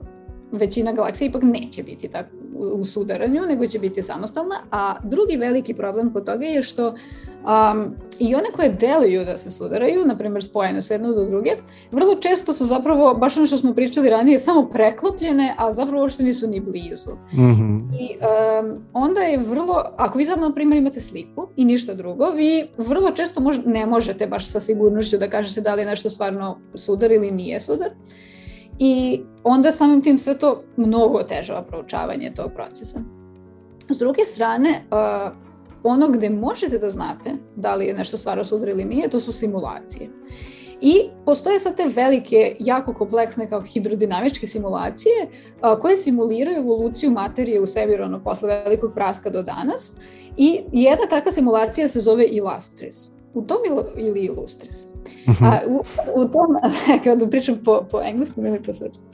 većina 0.53 0.93
galaksija 0.93 1.29
ipak 1.29 1.43
neće 1.43 1.83
biti 1.83 2.09
tako 2.09 2.29
u 2.75 2.85
sudaranju, 2.85 3.43
nego 3.43 3.67
će 3.67 3.79
biti 3.79 4.03
samostalna, 4.03 4.61
a 4.71 4.95
drugi 5.05 5.37
veliki 5.37 5.75
problem 5.75 6.13
kod 6.13 6.27
toga 6.27 6.47
je 6.47 6.63
što 6.63 6.95
um, 7.44 7.97
i 8.19 8.35
one 8.35 8.44
koje 8.56 8.69
deluju 8.69 9.24
da 9.24 9.36
se 9.36 9.51
sudaraju, 9.51 10.06
na 10.06 10.16
primjer 10.16 10.44
spojene 10.44 10.82
su 10.82 10.94
jedno 10.94 11.12
do 11.12 11.24
druge, 11.24 11.51
vrlo 11.90 12.14
često 12.14 12.52
su 12.52 12.64
zapravo, 12.64 13.14
baš 13.14 13.36
ono 13.36 13.47
što 13.47 13.56
smo 13.56 13.74
pričali 13.74 14.10
ranije, 14.10 14.39
samo 14.39 14.69
preklopljene, 14.69 15.55
a 15.59 15.73
zapravo 15.73 16.02
uopšte 16.02 16.23
nisu 16.23 16.48
ni 16.48 16.60
blizu. 16.60 17.10
Mm 17.32 17.40
-hmm. 17.40 17.82
I 18.01 18.16
um, 18.16 18.85
onda 18.93 19.20
je 19.20 19.39
vrlo, 19.39 19.85
ako 19.97 20.19
vi 20.19 20.24
zapravo, 20.24 20.48
na 20.48 20.55
primjer, 20.55 20.78
imate 20.78 21.01
sliku 21.01 21.48
i 21.56 21.64
ništa 21.64 21.94
drugo, 21.94 22.31
vi 22.31 22.69
vrlo 22.78 23.10
često 23.10 23.40
mož, 23.40 23.56
ne 23.66 23.86
možete 23.86 24.27
baš 24.27 24.47
sa 24.47 24.60
sigurnošću 24.60 25.19
da 25.19 25.31
kažete 25.31 25.60
da 25.60 25.74
li 25.74 25.82
je 25.82 25.86
nešto 25.86 26.10
stvarno 26.10 26.59
sudar 26.74 27.12
ili 27.12 27.31
nije 27.31 27.60
sudar. 27.60 27.90
I 28.78 29.23
onda 29.44 29.73
samim 29.73 30.02
tim 30.02 30.19
sve 30.19 30.39
to 30.39 30.62
mnogo 30.77 31.19
otežava 31.19 31.62
proučavanje 31.62 32.32
tog 32.36 32.51
procesa. 32.55 33.01
S 33.89 33.98
druge 33.98 34.24
strane, 34.24 34.85
uh, 34.90 35.52
ono 35.85 36.09
gde 36.09 36.31
možete 36.31 36.79
da 36.79 36.91
znate 36.91 37.31
da 37.57 37.75
li 37.75 37.87
je 37.87 37.95
nešto 37.95 38.17
stvarno 38.17 38.45
sudar 38.45 38.69
ili 38.69 38.85
nije, 38.85 39.11
to 39.11 39.21
su 39.21 39.33
simulacije. 39.33 40.11
I 40.81 41.11
postoje 41.25 41.61
sad 41.61 41.77
te 41.77 41.87
velike, 41.87 42.57
jako 42.59 42.95
kompleksne 42.95 43.49
kao 43.49 43.61
hidrodinamičke 43.61 44.47
simulacije 44.47 45.29
a, 45.61 45.79
koje 45.79 45.97
simuliraju 45.97 46.59
evoluciju 46.59 47.11
materije 47.11 47.61
u 47.61 47.67
svemiru 47.67 48.05
ono, 48.05 48.25
posle 48.25 48.63
velikog 48.65 48.93
praska 48.95 49.31
do 49.31 49.43
danas. 49.43 49.95
I 50.37 50.61
jedna 50.73 51.07
takva 51.11 51.33
simulacija 51.33 51.89
se 51.89 52.01
zove 52.01 52.25
Illustris. 52.25 53.11
U 53.35 53.43
tom 53.43 53.59
il, 53.67 54.07
ili 54.07 54.21
Illustris. 54.21 54.85
Uh 55.29 55.35
-huh. 55.35 55.47
A, 55.47 55.61
u, 55.69 55.83
u 56.15 56.29
tom, 56.29 56.57
kada 57.05 57.27
pričam 57.27 57.59
po, 57.65 57.85
po 57.91 58.01
engleskom 58.05 58.47
ili 58.47 58.63
po 58.63 58.73
srpskom, 58.73 59.05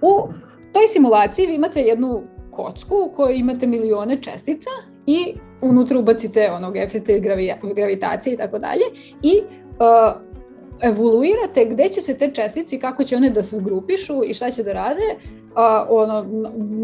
u 0.00 0.28
toj 0.72 0.88
simulaciji 0.88 1.46
vi 1.46 1.54
imate 1.54 1.80
jednu 1.80 2.22
kocku 2.50 2.94
u 3.06 3.12
kojoj 3.16 3.36
imate 3.36 3.66
milione 3.66 4.22
čestica 4.22 4.70
i 5.08 5.34
unutra 5.60 5.98
ubacite 5.98 6.50
onog 6.50 6.76
efekta 6.76 7.12
gravitacije 7.74 8.34
i 8.34 8.36
tako 8.36 8.58
dalje 8.58 8.84
i 9.22 9.40
uh, 9.40 10.28
evoluirate 10.82 11.64
gde 11.64 11.88
će 11.88 12.00
se 12.00 12.18
te 12.18 12.30
čestice 12.30 12.76
i 12.76 12.78
kako 12.78 13.04
će 13.04 13.16
one 13.16 13.30
da 13.30 13.42
se 13.42 13.56
zgrupišu 13.56 14.24
i 14.24 14.34
šta 14.34 14.50
će 14.50 14.62
da 14.62 14.72
rade 14.72 15.16
a, 15.54 15.86
ono, 15.88 16.26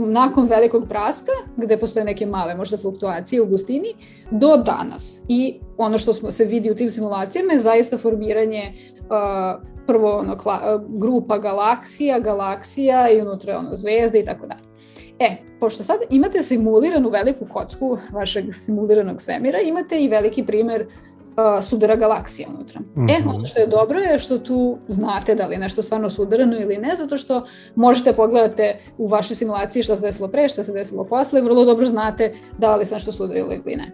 nakon 0.06 0.46
velikog 0.46 0.88
praska, 0.88 1.32
gde 1.56 1.76
postoje 1.76 2.04
neke 2.04 2.26
male 2.26 2.54
možda 2.54 2.76
fluktuacije 2.76 3.42
u 3.42 3.46
gustini, 3.46 3.94
do 4.30 4.56
danas. 4.56 5.22
I 5.28 5.60
ono 5.76 5.98
što 5.98 6.12
smo 6.12 6.30
se 6.30 6.44
vidi 6.44 6.70
u 6.70 6.74
tim 6.74 6.90
simulacijama 6.90 7.52
je 7.52 7.58
zaista 7.58 7.98
formiranje 7.98 8.62
a, 9.10 9.58
prvo 9.86 10.18
ono, 10.18 10.38
kla, 10.38 10.84
grupa 10.88 11.38
galaksija, 11.38 12.18
galaksija 12.18 13.10
i 13.10 13.20
unutra 13.20 13.58
ono, 13.58 13.76
zvezde 13.76 14.20
i 14.20 14.24
tako 14.24 14.46
dalje. 14.46 14.73
E, 15.18 15.36
pošto 15.60 15.84
sad 15.84 15.98
imate 16.10 16.42
simuliranu 16.42 17.08
veliku 17.08 17.46
kocku 17.52 17.98
vašeg 18.12 18.54
simuliranog 18.54 19.22
svemira, 19.22 19.60
imate 19.60 20.00
i 20.00 20.08
veliki 20.08 20.46
primer 20.46 20.86
uh, 20.86 21.64
sudara 21.64 21.96
galaksija 21.96 22.48
unutra. 22.54 22.80
Mm 22.80 22.84
-hmm. 22.96 23.16
E, 23.16 23.20
mhm. 23.20 23.28
ono 23.28 23.46
što 23.46 23.60
je 23.60 23.66
dobro 23.66 23.98
je 23.98 24.18
što 24.18 24.38
tu 24.38 24.78
znate 24.88 25.34
da 25.34 25.46
li 25.46 25.54
je 25.54 25.58
nešto 25.58 25.82
stvarno 25.82 26.10
sudarano 26.10 26.60
ili 26.60 26.76
ne, 26.76 26.96
zato 26.96 27.16
što 27.16 27.44
možete 27.74 28.12
pogledate 28.12 28.78
u 28.98 29.06
vašoj 29.06 29.36
simulaciji 29.36 29.82
šta 29.82 29.96
se 29.96 30.02
desilo 30.02 30.28
pre, 30.28 30.48
šta 30.48 30.62
se 30.62 30.72
desilo 30.72 31.04
posle, 31.04 31.40
vrlo 31.40 31.64
dobro 31.64 31.86
znate 31.86 32.34
da 32.58 32.76
li 32.76 32.86
se 32.86 32.94
nešto 32.94 33.12
sudarilo 33.12 33.52
ili 33.52 33.76
ne. 33.76 33.92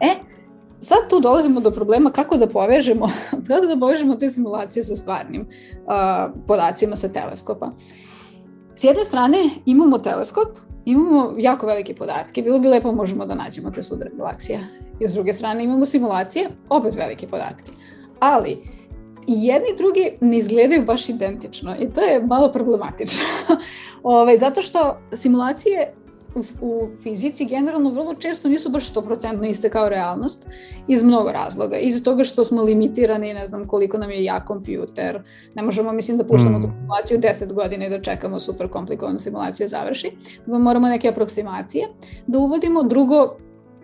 E, 0.00 0.14
sad 0.80 0.98
tu 1.08 1.20
dolazimo 1.20 1.60
do 1.60 1.70
problema 1.70 2.10
kako 2.10 2.36
da 2.36 2.46
povežemo, 2.46 3.10
kako 3.48 3.66
da 3.66 3.76
povežemo 3.80 4.16
te 4.16 4.30
simulacije 4.30 4.82
sa 4.82 4.96
stvarnim 4.96 5.40
uh, 5.40 6.34
podacima 6.46 6.96
sa 6.96 7.08
teleskopa. 7.08 7.70
S 8.74 8.84
jedne 8.84 9.04
strane 9.04 9.38
imamo 9.66 9.98
teleskop, 9.98 10.48
imamo 10.84 11.34
jako 11.38 11.66
velike 11.66 11.94
podatke, 11.94 12.42
bilo 12.42 12.58
bi 12.58 12.68
lepo 12.68 12.92
možemo 12.92 13.26
da 13.26 13.34
nađemo 13.34 13.70
te 13.70 13.82
sudare 13.82 14.10
galaksije. 14.14 14.60
I 15.00 15.08
s 15.08 15.12
druge 15.12 15.32
strane 15.32 15.64
imamo 15.64 15.86
simulacije, 15.86 16.48
opet 16.68 16.94
velike 16.94 17.28
podatke. 17.28 17.70
Ali, 18.20 18.50
i 19.26 19.44
jedni 19.46 19.68
i 19.74 19.76
drugi 19.76 20.10
ne 20.20 20.38
izgledaju 20.38 20.84
baš 20.84 21.08
identično 21.08 21.76
i 21.80 21.92
to 21.92 22.00
je 22.00 22.26
malo 22.26 22.52
problematično. 22.52 23.24
Ove, 23.48 23.58
ovaj, 24.20 24.38
zato 24.38 24.62
što 24.62 24.98
simulacije 25.12 25.94
u, 26.34 26.42
u 26.60 26.88
fizici 27.02 27.44
generalno 27.44 27.90
vrlo 27.90 28.14
često 28.14 28.48
nisu 28.48 28.70
baš 28.70 28.92
100% 28.92 29.50
iste 29.50 29.70
kao 29.70 29.88
realnost 29.88 30.46
iz 30.88 31.02
mnogo 31.02 31.32
razloga. 31.32 31.76
Iz 31.76 32.02
toga 32.04 32.24
što 32.24 32.44
smo 32.44 32.62
limitirani, 32.62 33.34
ne 33.34 33.46
znam 33.46 33.66
koliko 33.66 33.98
nam 33.98 34.10
je 34.10 34.24
jak 34.24 34.46
kompjuter. 34.46 35.22
Ne 35.54 35.62
možemo, 35.62 35.92
mislim, 35.92 36.18
da 36.18 36.24
puštamo 36.24 36.58
mm. 36.58 36.62
tu 36.62 36.68
simulaciju 36.80 37.18
10 37.18 37.52
godina 37.52 37.86
i 37.86 37.90
da 37.90 38.00
čekamo 38.00 38.40
super 38.40 38.68
komplikovanu 38.68 39.18
simulaciju 39.18 39.64
da 39.64 39.68
završi. 39.68 40.10
Moramo 40.46 40.88
neke 40.88 41.08
aproksimacije 41.08 41.88
da 42.26 42.38
uvodimo. 42.38 42.82
Drugo, 42.82 43.36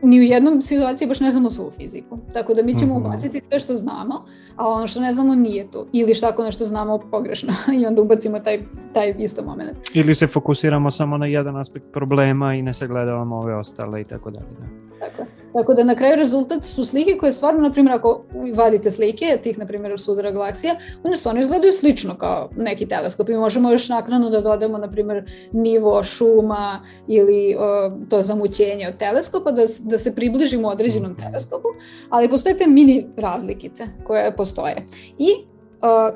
ni 0.02 0.20
u 0.20 0.22
jednom 0.22 0.62
situaciji 0.62 1.08
baš 1.08 1.20
ne 1.20 1.30
znamo 1.30 1.50
svu 1.50 1.70
fiziku. 1.76 2.18
Tako 2.32 2.54
da 2.54 2.62
mi 2.62 2.78
ćemo 2.78 2.94
-hmm. 2.94 3.06
ubaciti 3.06 3.40
sve 3.48 3.58
što 3.58 3.76
znamo, 3.76 4.24
a 4.56 4.68
ono 4.68 4.86
što 4.86 5.00
ne 5.00 5.12
znamo 5.12 5.34
nije 5.34 5.70
to. 5.70 5.86
Ili 5.92 6.14
šta 6.14 6.28
ako 6.28 6.44
nešto 6.44 6.64
znamo 6.64 6.98
pogrešno 7.10 7.52
i 7.82 7.86
onda 7.86 8.02
ubacimo 8.02 8.38
taj, 8.38 8.60
taj 8.92 9.14
isto 9.18 9.42
moment. 9.42 9.78
Ili 9.94 10.14
se 10.14 10.26
fokusiramo 10.26 10.90
samo 10.90 11.18
na 11.18 11.26
jedan 11.26 11.56
aspekt 11.56 11.86
problema 11.92 12.54
i 12.54 12.62
ne 12.62 12.74
sagledavamo 12.74 13.36
ove 13.36 13.54
ostale 13.54 14.00
i 14.00 14.04
tako 14.04 14.30
dalje. 14.30 14.46
Da. 14.60 15.06
Tako 15.06 15.39
Tako 15.52 15.74
da 15.74 15.84
na 15.84 15.94
kraju 15.94 16.16
rezultat 16.16 16.64
su 16.64 16.84
slike 16.84 17.16
koje 17.18 17.32
stvarno, 17.32 17.60
na 17.60 17.72
primjer, 17.72 17.94
ako 17.94 18.24
vadite 18.54 18.90
slike 18.90 19.38
tih, 19.42 19.58
na 19.58 19.66
primjer, 19.66 20.00
sudara 20.00 20.30
galaksija, 20.30 20.76
one 21.04 21.16
stvarno 21.16 21.40
izgledaju 21.40 21.72
slično 21.72 22.14
kao 22.18 22.50
neki 22.56 22.86
teleskop 22.86 23.28
i 23.28 23.34
možemo 23.34 23.70
još 23.70 23.88
naknadno 23.88 24.30
da 24.30 24.40
dodamo, 24.40 24.78
na 24.78 24.90
primjer, 24.90 25.30
nivo 25.52 26.02
šuma 26.02 26.84
ili 27.08 27.56
o, 27.58 27.90
to 28.08 28.22
zamućenje 28.22 28.88
od 28.88 28.96
teleskopa, 28.96 29.52
da, 29.52 29.62
da 29.80 29.98
se 29.98 30.14
približimo 30.14 30.68
određenom 30.68 31.12
mhm. 31.12 31.22
teleskopu, 31.22 31.68
ali 32.10 32.28
postoje 32.28 32.56
te 32.56 32.66
mini 32.66 33.06
razlikice 33.16 33.84
koje 34.04 34.36
postoje. 34.36 34.86
I 35.18 35.28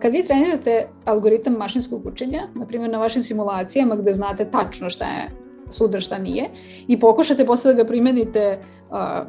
kad 0.01 0.13
vi 0.13 0.23
trenirate 0.23 0.89
algoritam 1.05 1.53
mašinskog 1.53 2.07
učenja, 2.07 2.43
na 2.55 2.67
primjer 2.67 2.91
na 2.91 2.99
vašim 2.99 3.23
simulacijama 3.23 3.97
gde 3.97 4.13
znate 4.13 4.51
tačno 4.51 4.91
šta 4.91 5.05
je 5.05 5.31
sudar, 5.71 6.01
šta 6.01 6.19
nije, 6.19 6.51
i 6.89 7.01
pokušate 7.01 7.47
posle 7.47 7.75
da 7.75 7.83
ga 7.83 7.89
primenite 7.89 8.59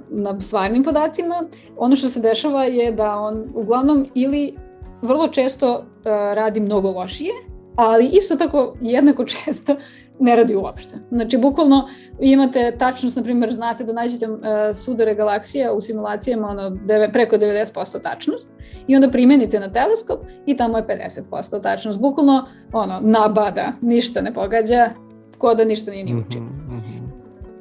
na 0.09 0.41
stvarnim 0.41 0.83
podacima, 0.83 1.43
ono 1.77 1.95
što 1.95 2.09
se 2.09 2.19
dešava 2.19 2.63
je 2.63 2.91
da 2.91 3.15
on 3.15 3.45
uglavnom 3.55 4.07
ili 4.13 4.55
vrlo 5.01 5.27
često 5.27 5.85
radi 6.33 6.59
mnogo 6.59 6.91
lošije, 6.91 7.31
ali 7.75 8.09
isto 8.13 8.35
tako 8.35 8.75
jednako 8.81 9.25
često 9.45 9.75
ne 10.19 10.35
radi 10.35 10.55
uopšte. 10.55 10.95
Znači, 11.11 11.37
bukvalno 11.37 11.87
imate 12.19 12.71
tačnost, 12.77 13.17
na 13.17 13.23
primjer, 13.23 13.53
znate 13.53 13.83
da 13.83 13.93
nađete 13.93 14.29
uh, 14.29 14.39
sudare 14.73 15.15
galaksija 15.15 15.73
u 15.73 15.81
simulacijama 15.81 16.47
ono, 16.47 16.69
deve, 16.69 17.11
preko 17.11 17.35
90% 17.35 18.01
tačnost 18.01 18.51
i 18.87 18.95
onda 18.95 19.09
primenite 19.09 19.59
na 19.59 19.69
teleskop 19.69 20.19
i 20.45 20.57
tamo 20.57 20.77
je 20.77 20.87
50% 21.31 21.61
tačnost. 21.61 21.99
Bukvalno, 21.99 22.45
ono, 22.73 22.99
nabada, 23.01 23.73
ništa 23.81 24.21
ne 24.21 24.33
pogađa, 24.33 24.89
ko 25.37 25.55
da 25.55 25.65
ništa 25.65 25.91
nije 25.91 26.03
ni 26.03 26.23
učio. 26.27 26.41
Mm 26.41 26.45
-hmm. 26.69 26.94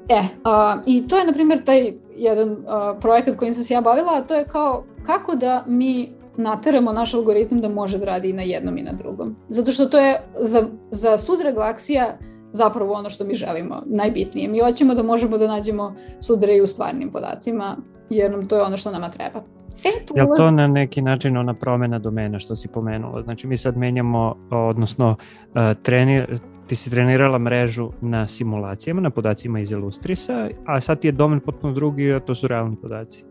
E, 0.08 0.22
a, 0.44 0.78
i 0.86 1.08
to 1.08 1.18
je, 1.18 1.24
na 1.24 1.32
primjer, 1.32 1.64
taj 1.64 1.92
jedan 2.16 2.56
a, 2.68 2.94
projekat 3.00 3.36
kojim 3.36 3.54
sam 3.54 3.64
se 3.64 3.74
ja 3.74 3.80
bavila, 3.80 4.12
a 4.14 4.22
to 4.22 4.34
je 4.34 4.44
kao 4.44 4.84
kako 5.06 5.36
da 5.36 5.64
mi 5.66 6.08
nateramo 6.36 6.92
naš 6.92 7.14
algoritam 7.14 7.58
da 7.58 7.68
može 7.68 7.98
da 7.98 8.04
radi 8.04 8.30
i 8.30 8.32
na 8.32 8.42
jednom 8.42 8.78
i 8.78 8.82
na 8.82 8.92
drugom. 8.92 9.36
Zato 9.48 9.72
što 9.72 9.86
to 9.86 9.98
je 9.98 10.20
za, 10.40 10.62
za 10.90 11.18
sudre 11.18 11.52
galaksija 11.52 12.18
zapravo 12.52 12.92
ono 12.92 13.10
što 13.10 13.24
mi 13.24 13.34
želimo, 13.34 13.82
najbitnije. 13.86 14.48
Mi 14.48 14.60
hoćemo 14.60 14.94
da 14.94 15.02
možemo 15.02 15.38
da 15.38 15.46
nađemo 15.46 15.94
sudre 16.20 16.56
i 16.56 16.62
u 16.62 16.66
stvarnim 16.66 17.10
podacima, 17.10 17.76
jer 18.10 18.30
nam 18.30 18.48
to 18.48 18.56
je 18.56 18.62
ono 18.62 18.76
što 18.76 18.90
nama 18.90 19.10
treba. 19.10 19.42
E, 19.84 20.06
tu 20.06 20.14
je 20.16 20.26
to 20.36 20.50
na 20.50 20.66
neki 20.66 21.02
način 21.02 21.36
ona 21.36 21.54
promena 21.54 21.98
domena 21.98 22.38
što 22.38 22.56
si 22.56 22.68
pomenula? 22.68 23.22
Znači 23.22 23.46
mi 23.46 23.58
sad 23.58 23.76
menjamo, 23.76 24.36
odnosno 24.50 25.10
uh, 25.10 25.54
trenir, 25.82 26.40
ti 26.66 26.76
si 26.76 26.90
trenirala 26.90 27.38
mrežu 27.38 27.90
na 28.00 28.26
simulacijama, 28.26 29.00
na 29.00 29.10
podacima 29.10 29.60
iz 29.60 29.72
Illustrisa, 29.72 30.48
a 30.66 30.80
sad 30.80 31.00
ti 31.00 31.08
je 31.08 31.12
domen 31.12 31.40
potpuno 31.40 31.72
drugi, 31.72 32.12
a 32.12 32.20
to 32.20 32.34
su 32.34 32.46
realni 32.46 32.76
podaci. 32.76 33.24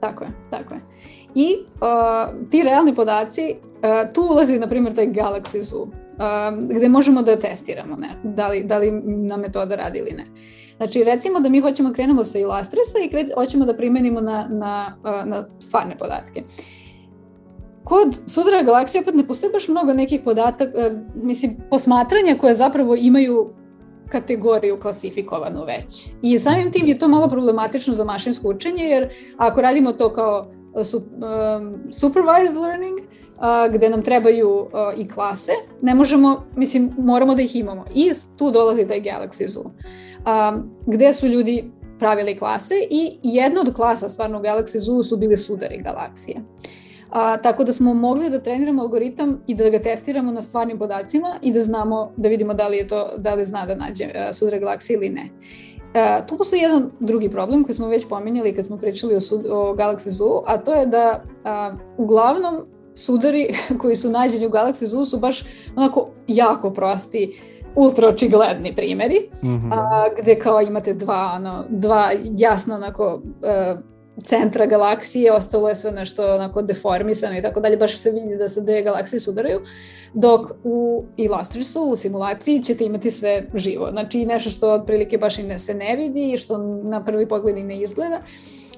Tako 0.00 0.24
je, 0.24 0.30
tako 0.50 0.74
je. 0.74 0.80
I 1.34 1.56
uh, 1.56 2.48
ti 2.50 2.62
realni 2.62 2.94
podaci, 2.94 3.54
uh, 3.54 4.12
tu 4.12 4.22
ulazi, 4.22 4.58
na 4.58 4.66
primjer, 4.66 4.94
taj 4.94 5.06
Galaxy 5.06 5.60
Zoo, 5.62 5.82
uh, 5.82 5.90
gde 6.76 6.88
možemo 6.88 7.22
da 7.22 7.36
testiramo 7.36 7.96
ne, 7.96 8.08
da, 8.22 8.48
li, 8.48 8.64
da 8.64 8.78
li 8.78 8.90
na 9.02 9.36
metoda 9.36 9.76
radi 9.76 9.98
ili 9.98 10.12
ne. 10.12 10.24
Znači, 10.76 11.04
recimo 11.04 11.40
da 11.40 11.48
mi 11.48 11.60
hoćemo 11.60 11.92
krenemo 11.92 12.24
sa 12.24 12.38
Illustrisa 12.38 12.98
i 13.04 13.10
kre, 13.10 13.26
hoćemo 13.34 13.64
da 13.64 13.76
primenimo 13.76 14.20
na, 14.20 14.46
na, 14.50 14.96
uh, 15.04 15.28
na 15.28 15.44
stvarne 15.58 15.98
podatke. 15.98 16.40
Uh, 16.40 16.75
Kod 17.86 18.18
sudara 18.26 18.62
galaksije 18.62 19.00
opet 19.00 19.14
ne 19.14 19.26
postoji 19.26 19.52
baš 19.52 19.68
mnogo 19.68 19.94
nekih 19.94 20.20
podataka, 20.24 20.78
e, 20.78 20.90
mislim, 21.14 21.56
posmatranja 21.70 22.36
koje 22.40 22.54
zapravo 22.54 22.96
imaju 22.96 23.50
kategoriju 24.08 24.80
klasifikovanu 24.80 25.64
već. 25.64 26.06
I 26.22 26.38
samim 26.38 26.72
tim 26.72 26.86
je 26.86 26.98
to 26.98 27.08
malo 27.08 27.28
problematično 27.28 27.92
za 27.92 28.04
mašinsko 28.04 28.48
učenje, 28.48 28.84
jer 28.84 29.08
ako 29.36 29.60
radimo 29.60 29.92
to 29.92 30.12
kao 30.12 30.46
e, 30.76 30.78
um, 30.78 31.92
supervised 31.92 32.56
learning, 32.56 32.98
gde 33.70 33.88
nam 33.88 34.02
trebaju 34.02 34.68
i 34.96 35.08
klase, 35.08 35.52
ne 35.82 35.94
možemo, 35.94 36.44
mislim, 36.56 36.90
moramo 36.98 37.34
da 37.34 37.42
ih 37.42 37.56
imamo. 37.56 37.84
I 37.94 38.10
tu 38.36 38.50
dolazi 38.50 38.86
taj 38.86 39.00
Galaxy 39.00 39.48
Zoo, 39.48 39.70
gde 40.86 41.12
su 41.12 41.26
ljudi 41.26 41.70
pravili 41.98 42.38
klase 42.38 42.74
i 42.90 43.18
jedna 43.22 43.60
od 43.60 43.74
klasa 43.74 44.08
stvarno 44.08 44.38
u 44.38 44.42
Galaxy 44.42 44.78
Zoo 44.78 45.02
su 45.02 45.16
bili 45.16 45.36
sudari 45.36 45.82
galaksije. 45.82 46.36
A, 47.10 47.36
tako 47.36 47.64
da 47.64 47.72
smo 47.72 47.94
mogli 47.94 48.30
da 48.30 48.40
treniramo 48.40 48.82
algoritam 48.82 49.42
i 49.46 49.54
da 49.54 49.70
ga 49.70 49.78
testiramo 49.78 50.32
na 50.32 50.42
stvarnim 50.42 50.78
podacima 50.78 51.38
i 51.42 51.52
da 51.52 51.62
znamo, 51.62 52.12
da 52.16 52.28
vidimo 52.28 52.54
da 52.54 52.68
li 52.68 52.76
je 52.76 52.88
to, 52.88 53.08
da 53.18 53.34
li 53.34 53.44
zna 53.44 53.66
da 53.66 53.74
nađe 53.74 54.04
uh, 54.04 54.34
sudare 54.34 54.58
galaksije 54.58 54.96
ili 54.96 55.08
ne. 55.08 55.28
Uh, 55.30 56.26
tu 56.26 56.36
postoji 56.38 56.62
jedan 56.62 56.90
drugi 57.00 57.30
problem 57.30 57.64
koji 57.64 57.74
smo 57.74 57.88
već 57.88 58.08
pominjali 58.08 58.54
kad 58.54 58.64
smo 58.64 58.76
pričali 58.76 59.14
o, 59.14 59.20
sud, 59.20 59.46
o 59.46 59.74
Galaxy 59.74 60.08
Zoo, 60.08 60.42
a 60.46 60.58
to 60.58 60.74
je 60.74 60.86
da 60.86 61.22
uh, 61.24 61.78
uglavnom 61.96 62.66
sudari 62.94 63.54
koji 63.80 63.96
su 63.96 64.10
nađeni 64.10 64.46
u 64.46 64.50
Galaxy 64.50 64.84
Zoo 64.84 65.04
su 65.04 65.18
baš 65.18 65.44
onako 65.76 66.08
jako 66.26 66.70
prosti, 66.70 67.40
ultra 67.74 68.08
očigledni 68.08 68.74
primeri, 68.76 69.30
mm 69.42 69.48
-hmm. 69.48 69.72
a, 69.72 70.08
gde 70.22 70.38
kao 70.38 70.60
imate 70.60 70.92
dva, 70.92 71.32
ono, 71.36 71.64
dva 71.68 72.10
jasno 72.36 72.74
onako 72.74 73.14
uh, 73.14 73.78
centra 74.24 74.66
galaksije, 74.66 75.32
ostalo 75.32 75.68
je 75.68 75.74
sve 75.74 75.92
nešto 75.92 76.34
onako 76.34 76.62
deformisano 76.62 77.38
i 77.38 77.42
tako 77.42 77.60
dalje, 77.60 77.76
baš 77.76 77.98
se 77.98 78.10
vidi 78.10 78.36
da 78.36 78.48
se 78.48 78.60
dve 78.60 78.82
galaksije 78.82 79.20
sudaraju, 79.20 79.60
dok 80.14 80.50
u 80.64 81.04
Illustrisu, 81.16 81.82
u 81.82 81.96
simulaciji 81.96 82.62
ćete 82.62 82.84
imati 82.84 83.10
sve 83.10 83.46
živo, 83.54 83.88
znači 83.90 84.26
nešto 84.26 84.50
što 84.50 84.72
otprilike 84.72 85.18
baš 85.18 85.38
i 85.38 85.42
ne 85.42 85.58
se 85.58 85.74
ne 85.74 85.96
vidi 85.96 86.32
i 86.32 86.38
što 86.38 86.58
na 86.82 87.04
prvi 87.04 87.28
pogled 87.28 87.58
i 87.58 87.64
ne 87.64 87.80
izgleda. 87.80 88.20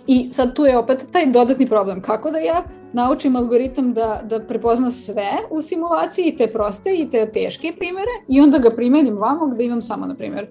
I 0.06 0.28
sad 0.32 0.54
tu 0.54 0.64
je 0.64 0.78
opet 0.78 1.06
taj 1.12 1.26
dodatni 1.26 1.66
problem, 1.66 2.02
kako 2.02 2.30
da 2.30 2.38
ja 2.38 2.62
naučim 2.92 3.36
algoritam 3.36 3.94
da, 3.94 4.22
da 4.24 4.40
prepozna 4.40 4.90
sve 4.90 5.30
u 5.50 5.60
simulaciji, 5.60 6.24
i 6.26 6.36
te 6.36 6.46
proste 6.46 6.94
i 6.94 7.10
te 7.10 7.32
teške 7.32 7.72
primere, 7.78 8.10
i 8.28 8.40
onda 8.40 8.58
ga 8.58 8.70
primenim 8.70 9.16
vamo 9.16 9.46
gde 9.46 9.64
imam 9.64 9.82
samo, 9.82 10.06
na 10.06 10.14
primjer, 10.14 10.46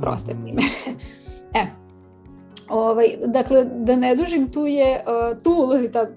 proste 0.00 0.36
primere. 0.42 0.68
e, 1.60 1.81
Ovaj, 2.72 3.06
dakle, 3.26 3.64
da 3.64 3.96
ne 3.96 4.14
dužim, 4.14 4.50
tu, 4.52 4.66
je, 4.66 5.04
uh, 5.06 5.42
tu 5.42 5.50
ulazi 5.52 5.92
ta 5.92 6.02
uh, 6.02 6.08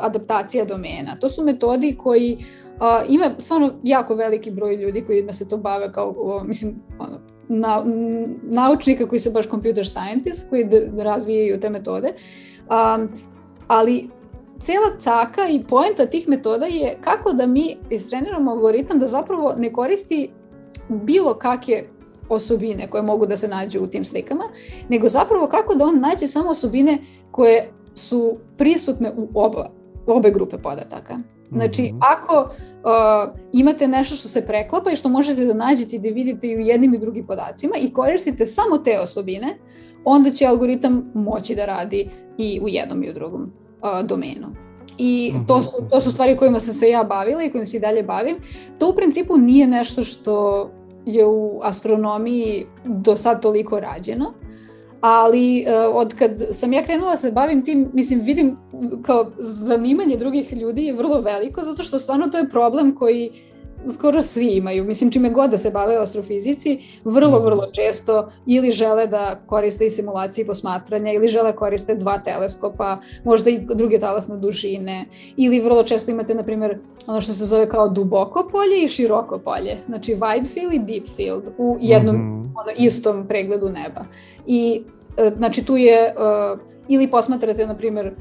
adaptacija 0.00 0.64
domena. 0.64 1.16
To 1.20 1.28
su 1.28 1.44
metodi 1.44 1.96
koji 1.96 2.44
ima 3.08 3.30
stvarno 3.38 3.72
jako 3.82 4.14
veliki 4.14 4.50
broj 4.50 4.76
ljudi 4.76 5.04
koji 5.04 5.32
se 5.32 5.48
to 5.48 5.56
bave 5.56 5.92
kao, 5.92 6.42
mislim, 6.46 6.74
ono, 6.98 7.20
na, 7.48 7.82
naučnika 8.42 9.08
koji 9.08 9.18
se 9.18 9.30
baš 9.30 9.48
computer 9.48 9.86
scientist, 9.88 10.50
koji 10.50 10.68
razvijaju 10.98 11.60
te 11.60 11.70
metode. 11.70 12.08
Um, 12.70 13.08
ali 13.68 14.08
cela 14.60 14.98
caka 14.98 15.48
i 15.48 15.62
poenta 15.68 16.06
tih 16.06 16.28
metoda 16.28 16.66
je 16.66 16.96
kako 17.00 17.32
da 17.32 17.46
mi 17.46 17.76
istreniramo 17.90 18.50
algoritam 18.50 18.98
da 18.98 19.06
zapravo 19.06 19.54
ne 19.56 19.72
koristi 19.72 20.30
bilo 20.88 21.34
kakve 21.34 21.84
osobine 22.28 22.90
koje 22.90 23.02
mogu 23.02 23.26
da 23.26 23.36
se 23.36 23.48
nađu 23.48 23.80
u 23.80 23.86
tim 23.86 24.04
slikama, 24.04 24.44
nego 24.88 25.08
zapravo 25.08 25.46
kako 25.46 25.74
da 25.74 25.84
on 25.84 26.00
nađe 26.00 26.26
samo 26.26 26.50
osobine 26.50 26.98
koje 27.30 27.70
su 27.94 28.36
prisutne 28.56 29.12
u 29.16 29.28
oba, 29.34 29.70
obe 30.06 30.30
grupe 30.30 30.58
podataka. 30.58 31.18
Znači, 31.52 31.82
mm 31.82 31.86
-hmm. 31.86 31.98
ako 32.00 32.40
uh, 32.42 33.38
imate 33.52 33.88
nešto 33.88 34.16
što 34.16 34.28
se 34.28 34.46
preklapa 34.46 34.90
i 34.90 34.96
što 34.96 35.08
možete 35.08 35.44
da 35.44 35.54
nađete 35.54 35.96
i 35.96 35.98
da 35.98 36.08
vidite 36.08 36.48
i 36.48 36.56
u 36.56 36.60
jednim 36.60 36.94
i 36.94 36.98
drugim 36.98 37.26
podacima 37.26 37.74
i 37.80 37.92
koristite 37.92 38.46
samo 38.46 38.78
te 38.78 39.00
osobine, 39.00 39.58
onda 40.04 40.30
će 40.30 40.46
algoritam 40.46 41.10
moći 41.14 41.54
da 41.54 41.66
radi 41.66 42.10
i 42.38 42.60
u 42.62 42.68
jednom 42.68 43.04
i 43.04 43.10
u 43.10 43.12
drugom 43.12 43.42
uh, 43.42 44.06
domenu. 44.06 44.48
I 44.98 45.32
to 45.48 45.62
su, 45.62 45.88
to 45.90 46.00
su 46.00 46.10
stvari 46.10 46.36
kojima 46.36 46.60
sam 46.60 46.74
se 46.74 46.90
ja 46.90 47.04
bavila 47.04 47.42
i 47.42 47.50
kojima 47.50 47.66
se 47.66 47.76
i 47.76 47.80
dalje 47.80 48.02
bavim. 48.02 48.36
To 48.78 48.88
u 48.88 48.94
principu 48.94 49.36
nije 49.36 49.66
nešto 49.66 50.02
što 50.02 50.70
je 51.06 51.26
u 51.26 51.60
astronomiji 51.62 52.66
do 52.84 53.16
sad 53.16 53.42
toliko 53.42 53.80
rađeno, 53.80 54.34
ali 55.00 55.66
uh, 55.68 55.96
od 55.96 56.14
kad 56.14 56.30
sam 56.50 56.72
ja 56.72 56.84
krenula 56.84 57.10
da 57.10 57.16
se 57.16 57.32
bavim 57.32 57.64
tim, 57.64 57.90
mislim, 57.92 58.20
vidim 58.20 58.56
kao 59.02 59.30
zanimanje 59.38 60.16
drugih 60.16 60.52
ljudi 60.52 60.84
je 60.84 60.92
vrlo 60.92 61.20
veliko, 61.20 61.62
zato 61.62 61.82
što 61.82 61.98
stvarno 61.98 62.26
to 62.26 62.38
je 62.38 62.48
problem 62.48 62.94
koji 62.94 63.30
skoro 63.90 64.22
svi 64.22 64.46
imaju. 64.46 64.84
Mislim, 64.84 65.10
čime 65.10 65.30
god 65.30 65.50
da 65.50 65.58
se 65.58 65.70
bave 65.70 65.96
astrofizici, 65.96 66.78
vrlo, 67.04 67.36
mhm. 67.36 67.44
vrlo 67.44 67.70
često 67.72 68.28
ili 68.46 68.70
žele 68.70 69.06
da 69.06 69.40
koriste 69.46 69.86
i 69.86 69.90
simulacije 69.90 70.46
posmatranja, 70.46 71.12
ili 71.12 71.28
žele 71.28 71.56
koriste 71.56 71.94
dva 71.94 72.18
teleskopa, 72.18 72.98
možda 73.24 73.50
i 73.50 73.60
druge 73.74 73.98
talasne 73.98 74.36
dužine, 74.36 75.04
ili 75.36 75.60
vrlo 75.60 75.84
često 75.84 76.10
imate, 76.10 76.34
na 76.34 76.42
primjer, 76.42 76.78
ono 77.06 77.20
što 77.20 77.32
se 77.32 77.44
zove 77.44 77.68
kao 77.68 77.88
duboko 77.88 78.48
polje 78.52 78.84
i 78.84 78.88
široko 78.88 79.38
polje, 79.38 79.78
znači 79.86 80.14
wide 80.14 80.46
field 80.46 80.72
i 80.72 80.78
deep 80.78 81.08
field 81.16 81.42
u 81.58 81.78
jednom 81.80 82.16
mm 82.16 82.20
-hmm. 82.20 82.60
ono, 82.60 82.70
istom 82.76 83.26
pregledu 83.28 83.68
neba. 83.68 84.04
I 84.46 84.82
e, 85.16 85.32
znači 85.36 85.64
tu 85.64 85.76
je 85.76 86.14
uh, 86.16 86.73
ili 86.88 87.10
posmatrate, 87.10 87.66
na 87.66 87.74
primjer, 87.76 88.14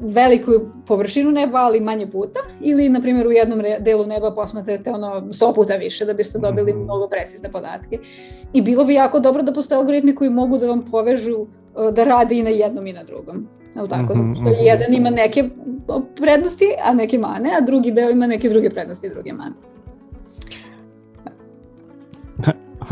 veliku 0.00 0.52
površinu 0.86 1.30
neba, 1.30 1.58
ali 1.58 1.80
manje 1.80 2.06
puta, 2.06 2.40
ili, 2.60 2.88
na 2.88 3.00
primjer, 3.00 3.26
u 3.26 3.32
jednom 3.32 3.62
delu 3.78 4.06
neba 4.06 4.30
posmatrate 4.30 4.90
ono 4.90 5.32
sto 5.32 5.54
puta 5.54 5.76
više 5.76 6.04
da 6.04 6.12
biste 6.12 6.38
dobili 6.38 6.72
mhm. 6.72 6.82
mnogo 6.82 7.08
precizne 7.08 7.50
podatke. 7.50 7.98
I 8.52 8.62
bilo 8.62 8.84
bi 8.84 8.94
jako 8.94 9.20
dobro 9.20 9.42
da 9.42 9.52
postoje 9.52 9.78
algoritmi 9.78 10.14
koji 10.14 10.30
mogu 10.30 10.58
da 10.58 10.66
vam 10.66 10.84
povežu 10.90 11.46
da 11.92 12.04
rade 12.04 12.34
i 12.34 12.42
na 12.42 12.50
jednom 12.50 12.86
i 12.86 12.92
na 12.92 13.04
drugom. 13.04 13.48
Jel 13.76 13.88
tako? 13.88 14.14
Zato 14.14 14.34
što 14.34 14.44
mhm, 14.44 14.64
jedan 14.64 14.94
ima 14.94 15.10
neke 15.10 15.48
prednosti, 16.16 16.66
a 16.82 16.94
neke 16.94 17.18
mane, 17.18 17.50
a 17.58 17.60
drugi 17.60 17.92
deo 17.92 18.10
ima 18.10 18.26
neke 18.26 18.48
druge 18.48 18.70
prednosti 18.70 19.06
i 19.06 19.10
druge 19.10 19.32
mane. 19.32 19.71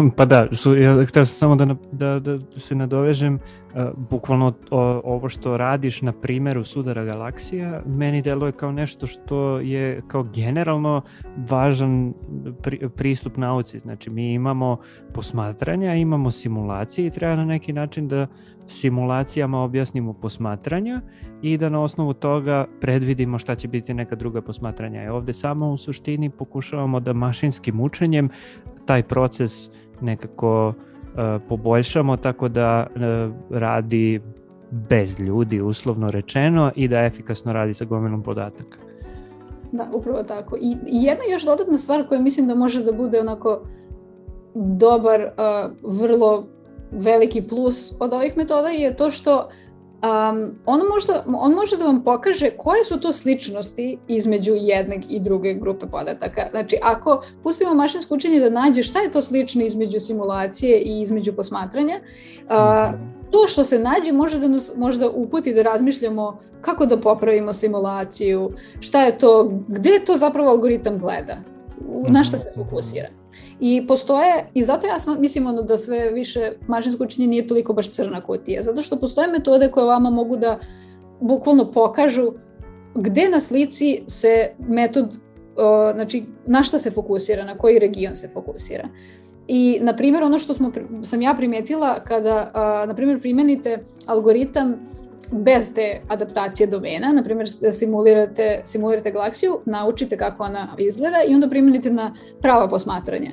Pa 0.16 0.24
da, 0.24 0.48
su, 0.52 0.76
ja 0.76 1.04
htio 1.04 1.24
sam 1.24 1.38
samo 1.38 1.56
da, 1.56 1.76
da, 1.92 2.18
da 2.18 2.38
se 2.58 2.74
nadovežem, 2.74 3.34
uh, 3.34 3.80
bukvalno 4.10 4.52
o, 4.70 5.00
ovo 5.04 5.28
što 5.28 5.56
radiš 5.56 6.02
na 6.02 6.12
primjeru 6.12 6.64
sudara 6.64 7.04
galaksija, 7.04 7.82
meni 7.86 8.22
deluje 8.22 8.52
kao 8.52 8.72
nešto 8.72 9.06
što 9.06 9.58
je 9.58 10.02
kao 10.08 10.22
generalno 10.22 11.02
važan 11.36 12.14
pri, 12.62 12.88
pristup 12.96 13.36
nauci. 13.36 13.78
Znači 13.78 14.10
mi 14.10 14.32
imamo 14.32 14.78
posmatranja, 15.14 15.94
imamo 15.94 16.30
simulacije 16.30 17.06
i 17.06 17.10
treba 17.10 17.36
na 17.36 17.44
neki 17.44 17.72
način 17.72 18.08
da 18.08 18.26
simulacijama 18.70 19.62
objasnimo 19.62 20.12
posmatranja 20.12 21.00
i 21.42 21.56
da 21.58 21.68
na 21.68 21.82
osnovu 21.82 22.14
toga 22.14 22.66
predvidimo 22.80 23.38
šta 23.38 23.54
će 23.54 23.68
biti 23.68 23.94
neka 23.94 24.16
druga 24.16 24.42
posmatranja. 24.42 25.04
I 25.04 25.08
ovde 25.08 25.32
samo 25.32 25.70
u 25.70 25.76
suštini 25.76 26.30
pokušavamo 26.30 27.00
da 27.00 27.12
mašinskim 27.12 27.80
učenjem 27.80 28.28
taj 28.86 29.02
proces 29.02 29.70
nekako 30.00 30.68
uh, 30.68 30.74
poboljšamo 31.48 32.16
tako 32.16 32.48
da 32.48 32.86
uh, 32.86 33.34
radi 33.50 34.20
bez 34.70 35.20
ljudi, 35.20 35.60
uslovno 35.60 36.10
rečeno, 36.10 36.72
i 36.74 36.88
da 36.88 37.04
efikasno 37.04 37.52
radi 37.52 37.74
sa 37.74 37.84
gomilom 37.84 38.22
podataka. 38.22 38.78
Da, 39.72 39.88
upravo 39.92 40.22
tako. 40.22 40.56
I, 40.56 40.76
jedna 40.86 41.24
još 41.32 41.44
dodatna 41.44 41.78
stvar 41.78 42.08
koja 42.08 42.20
mislim 42.20 42.46
da 42.46 42.54
može 42.54 42.84
da 42.84 42.92
bude 42.92 43.20
onako 43.20 43.60
dobar, 44.54 45.20
uh, 45.22 45.70
vrlo 45.82 46.46
veliki 46.90 47.42
plus 47.42 47.94
od 48.00 48.12
ovih 48.12 48.36
metoda 48.36 48.68
je 48.68 48.96
to 48.96 49.10
što 49.10 49.48
um, 50.02 50.54
on, 50.66 50.80
možda, 50.90 51.24
on 51.26 51.52
može 51.52 51.76
da 51.76 51.84
vam 51.84 52.04
pokaže 52.04 52.50
koje 52.50 52.84
su 52.84 53.00
to 53.00 53.12
sličnosti 53.12 53.98
između 54.08 54.54
jednog 54.54 55.00
i 55.08 55.20
druge 55.20 55.54
grupe 55.54 55.86
podataka. 55.86 56.42
Znači, 56.50 56.76
ako 56.82 57.22
pustimo 57.42 57.74
mašinsko 57.74 58.14
učenje 58.14 58.40
da 58.40 58.50
nađe 58.50 58.82
šta 58.82 59.00
je 59.00 59.10
to 59.10 59.22
slično 59.22 59.64
između 59.64 60.00
simulacije 60.00 60.78
i 60.78 61.02
između 61.02 61.32
posmatranja, 61.32 62.00
uh, 62.00 62.98
to 63.30 63.46
što 63.46 63.64
se 63.64 63.78
nađe 63.78 64.12
može 64.12 64.38
da 64.38 64.48
nas 64.48 64.72
možda 64.76 65.10
uputi 65.10 65.54
da 65.54 65.62
razmišljamo 65.62 66.40
kako 66.60 66.86
da 66.86 67.00
popravimo 67.00 67.52
simulaciju, 67.52 68.50
šta 68.80 69.02
je 69.02 69.18
to, 69.18 69.52
gde 69.68 70.00
to 70.06 70.16
zapravo 70.16 70.50
algoritam 70.50 70.98
gleda, 70.98 71.36
na 72.08 72.24
šta 72.24 72.36
se 72.36 72.52
fokusira. 72.54 73.08
I 73.60 73.86
postoje, 73.86 74.46
i 74.54 74.64
zato 74.64 74.86
ja 74.86 74.96
mislim 75.18 75.46
ono 75.46 75.62
da 75.62 75.76
sve 75.76 76.10
više 76.10 76.52
mašinsko 76.68 77.04
učenje 77.04 77.26
nije 77.26 77.46
toliko 77.46 77.72
baš 77.72 77.90
crna 77.90 78.20
kutija, 78.20 78.62
zato 78.62 78.82
što 78.82 78.96
postoje 78.96 79.28
metode 79.28 79.68
koje 79.68 79.86
vama 79.86 80.10
mogu 80.10 80.36
da 80.36 80.58
bukvalno 81.20 81.72
pokažu 81.72 82.32
gde 82.94 83.28
na 83.28 83.40
slici 83.40 84.02
se 84.06 84.50
metod, 84.58 85.18
znači 85.94 86.24
na 86.46 86.62
šta 86.62 86.78
se 86.78 86.90
fokusira, 86.90 87.44
na 87.44 87.58
koji 87.58 87.78
region 87.78 88.16
se 88.16 88.28
fokusira. 88.28 88.88
I, 89.48 89.78
na 89.82 89.96
primjer, 89.96 90.22
ono 90.22 90.38
što 90.38 90.54
smo, 90.54 90.72
sam 91.02 91.22
ja 91.22 91.34
primetila 91.34 92.04
kada, 92.04 92.50
na 92.88 92.94
primjer, 92.94 93.20
primenite 93.20 93.84
algoritam 94.06 94.89
bez 95.30 95.74
te 95.74 96.00
adaptacije 96.08 96.66
domena, 96.66 97.12
na 97.12 97.22
primjer 97.22 97.48
simulirate, 97.72 98.62
simulirate 98.64 99.10
galaksiju, 99.10 99.60
naučite 99.66 100.16
kako 100.16 100.42
ona 100.44 100.68
izgleda 100.78 101.16
i 101.28 101.34
onda 101.34 101.48
primenite 101.48 101.90
na 101.90 102.14
prava 102.40 102.68
posmatranja 102.68 103.30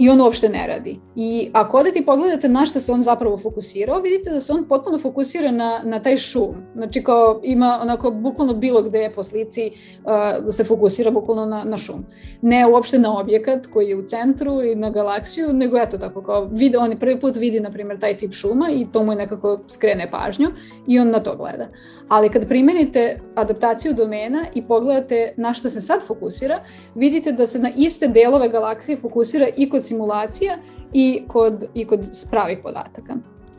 i 0.00 0.08
on 0.08 0.20
uopšte 0.20 0.48
ne 0.48 0.66
radi. 0.66 1.00
I 1.16 1.50
ako 1.52 1.78
odete 1.78 1.98
i 1.98 2.04
pogledate 2.04 2.48
na 2.48 2.66
šta 2.66 2.80
se 2.80 2.92
on 2.92 3.02
zapravo 3.02 3.38
fokusirao, 3.38 4.00
vidite 4.00 4.30
da 4.30 4.40
se 4.40 4.52
on 4.52 4.64
potpuno 4.68 4.98
fokusira 4.98 5.50
na, 5.50 5.80
na 5.84 5.98
taj 6.00 6.16
šum. 6.16 6.54
Znači 6.74 7.02
kao 7.02 7.40
ima 7.42 7.78
onako 7.82 8.10
bukvalno 8.10 8.54
bilo 8.54 8.82
gde 8.82 9.10
po 9.14 9.22
slici 9.22 9.70
uh, 9.70 10.54
se 10.54 10.64
fokusira 10.64 11.10
bukvalno 11.10 11.46
na, 11.46 11.64
na 11.64 11.78
šum. 11.78 12.04
Ne 12.42 12.66
uopšte 12.66 12.98
na 12.98 13.18
objekat 13.18 13.66
koji 13.66 13.88
je 13.88 13.96
u 13.96 14.06
centru 14.06 14.62
i 14.62 14.74
na 14.74 14.90
galaksiju, 14.90 15.52
nego 15.52 15.78
eto 15.78 15.98
tako 15.98 16.22
kao 16.22 16.48
vide, 16.52 16.78
on 16.78 16.96
prvi 17.00 17.20
put 17.20 17.36
vidi 17.36 17.60
na 17.60 17.70
primjer 17.70 17.98
taj 17.98 18.16
tip 18.16 18.32
šuma 18.32 18.70
i 18.70 18.86
to 18.92 19.04
mu 19.04 19.12
je 19.12 19.16
nekako 19.16 19.60
skrene 19.68 20.10
pažnju 20.10 20.48
i 20.86 20.98
on 20.98 21.10
na 21.10 21.20
to 21.20 21.36
gleda. 21.36 21.68
Ali 22.10 22.28
kad 22.28 22.48
primenite 22.48 23.20
adaptaciju 23.34 23.94
domena 23.94 24.46
i 24.54 24.62
pogledate 24.62 25.32
na 25.36 25.54
šta 25.54 25.70
se 25.70 25.80
sad 25.80 26.00
fokusira, 26.06 26.64
vidite 26.94 27.32
da 27.32 27.46
se 27.46 27.58
na 27.58 27.70
iste 27.76 28.08
delove 28.08 28.48
galaksije 28.48 28.96
fokusira 28.96 29.46
i 29.56 29.70
kod 29.70 29.84
simulacija 29.84 30.56
i 30.92 31.22
kod, 31.28 31.64
i 31.74 31.84
kod 31.84 32.06
pravih 32.30 32.58
podataka. 32.62 33.14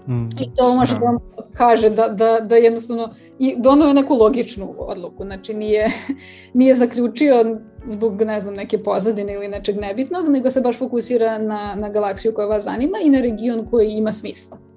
Mm, 0.07 0.29
I 0.39 0.55
to 0.55 0.75
može 0.75 0.93
da 0.99 1.05
vam 1.05 1.17
kaže 1.53 1.89
da, 1.89 2.07
da, 2.07 2.39
da 2.39 2.55
jednostavno 2.55 3.13
i 3.39 3.55
donao 3.57 3.87
je 3.87 3.93
neku 3.93 4.13
logičnu 4.13 4.75
odluku, 4.77 5.23
znači 5.23 5.53
nije, 5.53 5.91
nije 6.53 6.75
zaključio 6.75 7.57
zbog 7.87 8.21
ne 8.21 8.41
znam 8.41 8.53
neke 8.53 8.83
pozadine 8.83 9.33
ili 9.33 9.47
nečeg 9.47 9.79
nebitnog, 9.79 10.29
nego 10.29 10.51
se 10.51 10.61
baš 10.61 10.77
fokusira 10.77 11.37
na, 11.37 11.75
na 11.75 11.89
galaksiju 11.89 12.33
koja 12.33 12.47
vas 12.47 12.63
zanima 12.63 12.97
i 13.03 13.09
na 13.09 13.21
region 13.21 13.67
koji 13.71 13.91
ima 13.91 14.11
smisla 14.11 14.70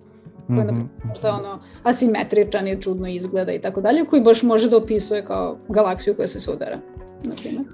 koji 0.46 0.58
je 0.58 0.64
mm 0.64 0.90
-hmm. 1.22 1.38
ono 1.38 1.58
asimetričan 1.82 2.68
i 2.68 2.82
čudno 2.82 3.08
izgleda 3.08 3.52
i 3.52 3.60
tako 3.60 3.80
dalje, 3.80 4.04
koji 4.04 4.22
baš 4.22 4.42
može 4.42 4.70
da 4.70 4.76
opisuje 4.76 5.24
kao 5.24 5.58
galaksiju 5.68 6.14
koja 6.16 6.28
se 6.28 6.40
sudara, 6.40 6.78
na 7.24 7.34
primjer. 7.42 7.64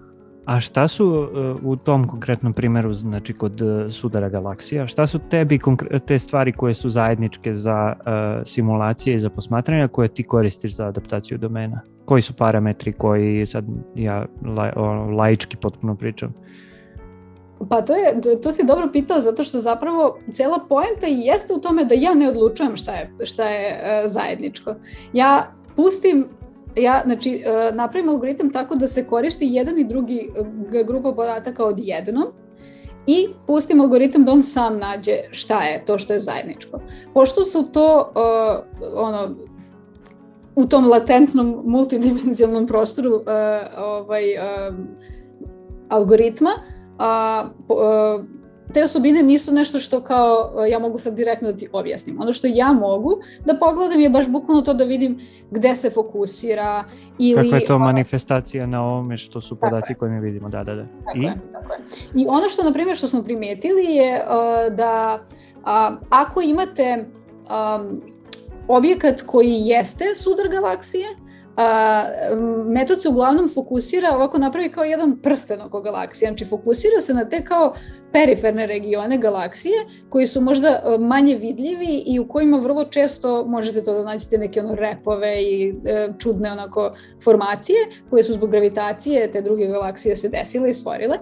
A 0.44 0.60
šta 0.60 0.88
su 0.88 1.06
uh, 1.06 1.64
u 1.64 1.76
tom 1.76 2.08
konkretnom 2.08 2.52
primeru, 2.52 2.92
znači 2.92 3.32
kod 3.32 3.62
uh, 3.62 3.92
sudara 3.92 4.28
galaksija, 4.28 4.86
šta 4.86 5.06
su 5.06 5.18
tebi 5.30 5.60
te 6.06 6.18
stvari 6.18 6.52
koje 6.52 6.74
su 6.74 6.88
zajedničke 6.88 7.54
za 7.54 7.92
uh, 7.96 8.46
simulacije 8.46 9.14
i 9.14 9.18
za 9.18 9.30
posmatranja 9.30 9.88
koje 9.88 10.08
ti 10.08 10.22
koristiš 10.22 10.74
za 10.74 10.86
adaptaciju 10.86 11.38
domena? 11.38 11.80
Koji 12.04 12.22
su 12.22 12.32
parametri 12.32 12.92
koji 12.92 13.46
sad 13.46 13.64
ja 13.94 14.26
la, 14.56 14.72
o, 14.76 14.84
laički 14.92 15.56
potpuno 15.56 15.94
pričam? 15.96 16.34
Pa 17.68 17.82
to, 17.82 17.94
je, 17.94 18.20
to 18.42 18.52
si 18.52 18.64
dobro 18.64 18.88
pitao 18.92 19.20
zato 19.20 19.44
što 19.44 19.58
zapravo 19.58 20.18
cela 20.32 20.58
poenta 20.68 21.06
i 21.06 21.20
jeste 21.20 21.54
u 21.54 21.60
tome 21.60 21.84
da 21.84 21.94
ja 21.94 22.14
ne 22.14 22.28
odlučujem 22.28 22.76
šta 22.76 22.92
je, 22.92 23.10
šta 23.24 23.44
je 23.44 23.70
uh, 23.72 24.10
zajedničko. 24.10 24.74
Ja 25.12 25.52
pustim 25.76 26.28
ja 26.76 27.02
znači 27.04 27.44
uh, 27.46 27.76
napravim 27.76 28.08
algoritam 28.08 28.50
tako 28.50 28.74
da 28.74 28.88
se 28.88 29.06
koristi 29.06 29.48
jedan 29.50 29.78
i 29.78 29.84
drugi 29.84 30.30
grupa 30.84 31.12
podataka 31.12 31.64
odjednom 31.64 32.26
i 33.06 33.28
pustim 33.46 33.80
algoritam 33.80 34.24
da 34.24 34.32
on 34.32 34.42
sam 34.42 34.78
nađe 34.78 35.16
šta 35.30 35.62
je 35.62 35.84
to 35.86 35.98
što 35.98 36.12
je 36.12 36.20
zajedničko. 36.20 36.80
Pošto 37.14 37.44
su 37.44 37.72
to 37.72 38.12
uh, 38.14 38.94
ono 38.94 39.36
u 40.54 40.66
tom 40.66 40.86
latentnom 40.86 41.62
multidimenzionalnom 41.64 42.66
prostoru 42.66 43.14
uh, 43.14 43.22
ovaj 43.78 44.24
uh, 44.34 44.74
algoritma, 45.88 46.50
uh, 46.50 46.79
a, 47.00 47.48
te 48.72 48.84
osobine 48.84 49.22
nisu 49.22 49.52
nešto 49.52 49.78
što 49.78 50.00
kao 50.00 50.64
ja 50.68 50.78
mogu 50.78 50.98
sad 50.98 51.14
direktno 51.14 51.52
da 51.52 51.58
ti 51.58 51.68
objasnim. 51.72 52.20
Ono 52.20 52.32
što 52.32 52.46
ja 52.50 52.72
mogu 52.72 53.20
da 53.44 53.54
pogledam 53.54 54.00
je 54.00 54.10
baš 54.10 54.28
bukvalno 54.28 54.62
to 54.62 54.74
da 54.74 54.84
vidim 54.84 55.20
gde 55.50 55.74
se 55.74 55.90
fokusira 55.90 56.84
ili... 57.18 57.50
Kako 57.50 57.56
je 57.56 57.66
to 57.66 57.78
manifestacija 57.78 58.66
na 58.66 58.82
ovome 58.84 59.16
što 59.16 59.40
su 59.40 59.56
podaci 59.56 59.94
koje 59.94 60.10
mi 60.10 60.20
vidimo, 60.20 60.48
da, 60.48 60.64
da, 60.64 60.74
da. 60.74 60.86
Tako 61.04 61.18
I? 61.18 61.22
Je, 61.22 61.34
tako 61.52 61.72
je. 61.72 61.78
I 62.22 62.26
ono 62.28 62.48
što, 62.48 62.62
na 62.62 62.72
primjer, 62.72 62.96
što 62.96 63.06
smo 63.06 63.22
primetili 63.22 63.84
je 63.84 64.22
uh, 64.24 64.76
da 64.76 65.20
uh, 65.56 65.98
ako 66.10 66.40
imate 66.40 67.04
um, 67.04 68.00
objekat 68.68 69.22
koji 69.26 69.50
jeste 69.50 70.04
sudar 70.14 70.48
galaksije, 70.48 71.06
a, 71.60 72.04
metod 72.66 73.02
se 73.02 73.08
uglavnom 73.08 73.50
fokusira, 73.54 74.14
ovako 74.14 74.38
napravi 74.38 74.72
kao 74.72 74.84
jedan 74.84 75.18
prsten 75.22 75.60
oko 75.60 75.80
galaksije, 75.80 76.28
znači 76.28 76.44
fokusira 76.44 77.00
se 77.00 77.14
na 77.14 77.28
te 77.28 77.44
kao 77.44 77.74
periferne 78.12 78.66
regione 78.66 79.18
galaksije 79.18 79.74
koji 80.08 80.26
su 80.26 80.40
možda 80.40 80.96
manje 81.00 81.34
vidljivi 81.34 82.02
i 82.06 82.18
u 82.18 82.28
kojima 82.28 82.58
vrlo 82.58 82.84
često 82.84 83.44
možete 83.46 83.82
to 83.82 83.92
da 83.92 84.04
nađete 84.04 84.38
neke 84.38 84.60
ono 84.60 84.74
repove 84.74 85.42
i 85.42 85.74
e, 85.84 86.08
čudne 86.18 86.52
onako 86.52 86.92
formacije 87.24 87.78
koje 88.10 88.22
su 88.22 88.32
zbog 88.32 88.50
gravitacije 88.50 89.30
te 89.32 89.42
druge 89.42 89.66
galaksije 89.66 90.16
se 90.16 90.28
desile 90.28 90.70
i 90.70 90.74
stvorile. 90.74 91.18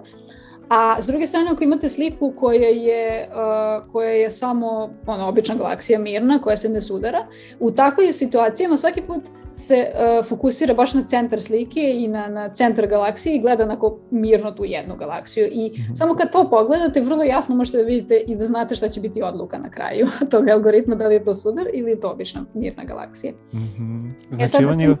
A 0.69 1.01
s 1.01 1.07
druge 1.07 1.27
strane, 1.27 1.49
ako 1.51 1.63
imate 1.63 1.89
sliku 1.89 2.33
koja 2.37 2.69
je, 2.69 3.29
uh, 3.29 3.91
koja 3.91 4.09
je 4.09 4.29
samo 4.29 4.89
ono, 5.07 5.27
obična 5.27 5.55
galaksija 5.55 5.99
mirna, 5.99 6.41
koja 6.41 6.57
se 6.57 6.69
ne 6.69 6.81
sudara, 6.81 7.27
u 7.59 7.71
takvoj 7.71 8.13
situacijama 8.13 8.77
svaki 8.77 9.01
put 9.01 9.21
se 9.59 9.85
uh, 9.93 10.25
fokusira 10.25 10.73
baš 10.73 10.93
na 10.93 11.03
centar 11.03 11.41
slike 11.41 11.81
i 11.95 12.07
na, 12.07 12.27
na 12.27 12.49
centar 12.49 12.87
galaksije 12.87 13.35
i 13.35 13.39
gleda 13.39 13.63
onako 13.63 13.97
mirno 14.11 14.51
tu 14.51 14.65
jednu 14.65 14.95
galaksiju. 14.95 15.47
I 15.51 15.69
mm 15.69 15.73
-hmm. 15.73 15.95
samo 15.95 16.15
kad 16.15 16.31
to 16.31 16.49
pogledate, 16.49 17.01
vrlo 17.01 17.23
jasno 17.23 17.55
možete 17.55 17.77
da 17.77 17.83
vidite 17.83 18.23
i 18.27 18.35
da 18.35 18.45
znate 18.45 18.75
šta 18.75 18.89
će 18.89 19.01
biti 19.01 19.21
odluka 19.21 19.57
na 19.57 19.69
kraju 19.69 20.07
tog 20.31 20.49
algoritma, 20.49 20.95
da 20.95 21.07
li 21.07 21.13
je 21.13 21.23
to 21.23 21.33
sudar 21.33 21.65
ili 21.73 21.91
je 21.91 21.99
to 21.99 22.11
obična 22.11 22.45
mirna 22.53 22.83
galaksija. 22.83 23.33
Mm 23.53 23.57
-hmm. 23.57 24.11
Znači, 24.29 24.43
e 24.43 24.47
sad, 24.47 24.63
on 24.63 24.81
je... 24.81 24.97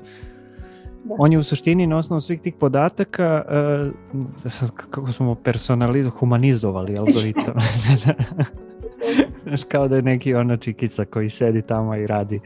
Da. 1.03 1.15
On 1.17 1.31
je 1.31 1.37
u 1.37 1.43
suštini 1.43 1.87
na 1.87 1.97
osnovu 1.97 2.21
svih 2.21 2.41
tih 2.41 2.53
podataka 2.59 3.45
uh, 3.49 4.71
kako 4.89 5.11
smo 5.11 5.35
personalizovali, 5.35 6.19
humanizovali 6.19 6.97
algoritam. 6.99 7.53
Znaš, 9.47 9.63
kao 9.63 9.87
da 9.87 9.95
je 9.95 10.01
neki 10.01 10.33
ono 10.33 10.57
čikica 10.57 11.05
koji 11.05 11.29
sedi 11.29 11.61
tamo 11.61 11.95
i 11.95 12.07
radi 12.07 12.39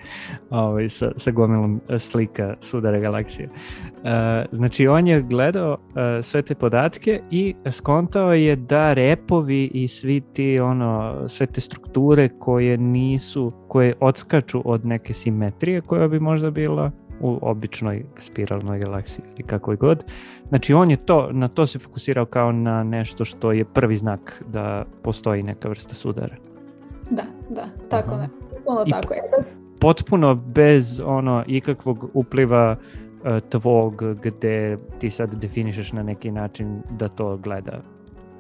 ovaj, 0.50 0.90
sa, 0.90 1.12
sa 1.18 1.32
gomilom 1.32 1.82
slika 2.00 2.56
sudara 2.62 3.00
galaksije. 3.00 3.50
Uh, 3.50 4.10
znači, 4.52 4.88
on 4.88 5.08
je 5.08 5.22
gledao 5.22 5.74
uh, 5.74 5.96
sve 6.22 6.42
te 6.42 6.56
podatke 6.56 7.22
i 7.32 7.56
skontao 7.72 8.34
je 8.34 8.56
da 8.56 8.94
repovi 8.94 9.72
i 9.74 9.88
svi 9.88 10.22
ti, 10.34 10.60
ono, 10.60 11.24
sve 11.28 11.46
te 11.46 11.62
strukture 11.62 12.30
koje 12.40 12.78
nisu, 12.78 13.52
koje 13.68 13.94
odskaču 14.00 14.62
od 14.66 14.86
neke 14.86 15.14
simetrije 15.14 15.82
koja 15.82 16.08
bi 16.08 16.20
možda 16.20 16.52
bila 16.52 16.92
u 17.20 17.40
običnoj 17.42 18.06
spiralnoj 18.20 18.80
galaksiji 18.80 19.26
ili 19.38 19.48
kakvoj 19.48 19.76
god. 19.76 20.04
Znači 20.50 20.74
on 20.74 20.92
je 20.92 20.98
to, 20.98 21.30
na 21.32 21.48
to 21.48 21.66
se 21.68 21.80
fokusirao 21.80 22.26
kao 22.26 22.52
na 22.52 22.84
nešto 22.84 23.26
što 23.26 23.52
je 23.52 23.66
prvi 23.66 23.96
znak 23.96 24.44
da 24.48 24.86
postoji 25.04 25.44
neka 25.44 25.70
vrsta 25.70 25.96
sudara. 25.96 26.36
Da, 27.50 27.68
tako 27.90 28.16
ne. 28.16 28.30
Ono 28.66 28.86
tako 28.86 29.14
je. 29.14 29.22
Sad... 29.26 29.46
Potpuno 29.80 30.36
bez 30.36 31.00
ono 31.06 31.44
ikakvog 31.48 32.10
upliva 32.14 32.76
uh, 32.76 33.50
tvog 33.50 34.04
gde 34.22 34.78
ti 35.00 35.10
sad 35.10 35.36
definišeš 35.36 35.92
na 35.92 36.04
neki 36.04 36.32
način 36.32 36.82
da 36.90 37.08
to 37.08 37.38
gleda 37.38 37.82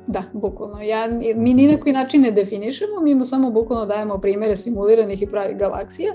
Da, 0.08 0.24
bukvalno. 0.34 0.82
Ja, 0.82 1.10
mi 1.36 1.54
ni 1.54 1.68
na 1.68 1.80
koji 1.80 1.94
način 1.94 2.22
ne 2.22 2.32
definišemo, 2.32 3.02
mi 3.02 3.16
mu 3.16 3.26
samo 3.26 3.52
bukvalno 3.52 3.86
dajemo 3.86 4.18
primere 4.18 4.56
simuliranih 4.56 5.22
i 5.22 5.28
pravih 5.28 5.58
galaksija 5.58 6.14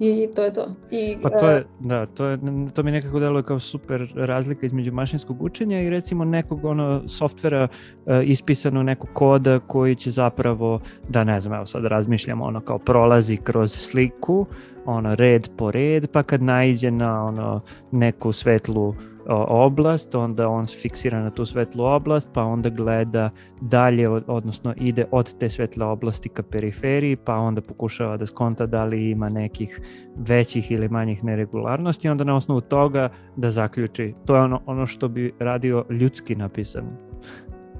i 0.00 0.28
to 0.34 0.44
je 0.44 0.52
to. 0.52 0.66
I, 0.90 1.16
pa 1.22 1.30
to 1.30 1.48
je, 1.48 1.66
da, 1.80 2.06
to, 2.06 2.26
je, 2.26 2.38
to 2.74 2.82
mi 2.82 2.90
nekako 2.90 3.18
deluje 3.18 3.42
kao 3.42 3.58
super 3.58 4.12
razlika 4.14 4.66
između 4.66 4.92
mašinskog 4.92 5.42
učenja 5.42 5.80
i 5.80 5.90
recimo 5.90 6.24
nekog 6.24 6.64
ono 6.64 7.08
softvera 7.08 7.68
uh, 8.06 8.14
ispisano 8.24 8.82
nekog 8.82 9.10
koda 9.12 9.58
koji 9.58 9.94
će 9.94 10.10
zapravo, 10.10 10.80
da 11.08 11.24
ne 11.24 11.40
znam, 11.40 11.54
evo 11.54 11.66
sad 11.66 11.84
razmišljamo 11.84 12.44
ono 12.44 12.60
kao 12.60 12.78
prolazi 12.78 13.36
kroz 13.36 13.72
sliku, 13.72 14.46
ono 14.84 15.14
red 15.14 15.48
po 15.56 15.70
red, 15.70 16.06
pa 16.12 16.22
kad 16.22 16.42
naiđe 16.42 16.90
na 16.90 17.24
ono 17.24 17.60
neku 17.92 18.32
svetlu 18.32 18.94
oblast, 19.34 20.14
onda 20.14 20.48
on 20.48 20.66
se 20.66 20.76
fiksira 20.76 21.22
na 21.22 21.30
tu 21.30 21.46
svetlu 21.46 21.84
oblast, 21.84 22.28
pa 22.34 22.42
onda 22.42 22.68
gleda 22.68 23.30
dalje, 23.60 24.08
odnosno 24.08 24.74
ide 24.76 25.06
od 25.10 25.38
te 25.38 25.50
svetle 25.50 25.86
oblasti 25.86 26.28
ka 26.28 26.42
periferiji, 26.42 27.16
pa 27.16 27.34
onda 27.34 27.60
pokušava 27.60 28.16
da 28.16 28.26
skonta 28.26 28.66
da 28.66 28.84
li 28.84 29.10
ima 29.10 29.28
nekih 29.28 29.80
većih 30.16 30.70
ili 30.70 30.88
manjih 30.88 31.24
neregularnosti, 31.24 32.08
onda 32.08 32.24
na 32.24 32.36
osnovu 32.36 32.60
toga 32.60 33.08
da 33.36 33.50
zaključi. 33.50 34.14
To 34.26 34.36
je 34.36 34.42
ono, 34.42 34.60
ono 34.66 34.86
što 34.86 35.08
bi 35.08 35.34
radio 35.38 35.84
ljudski 35.90 36.36
napisan 36.36 37.08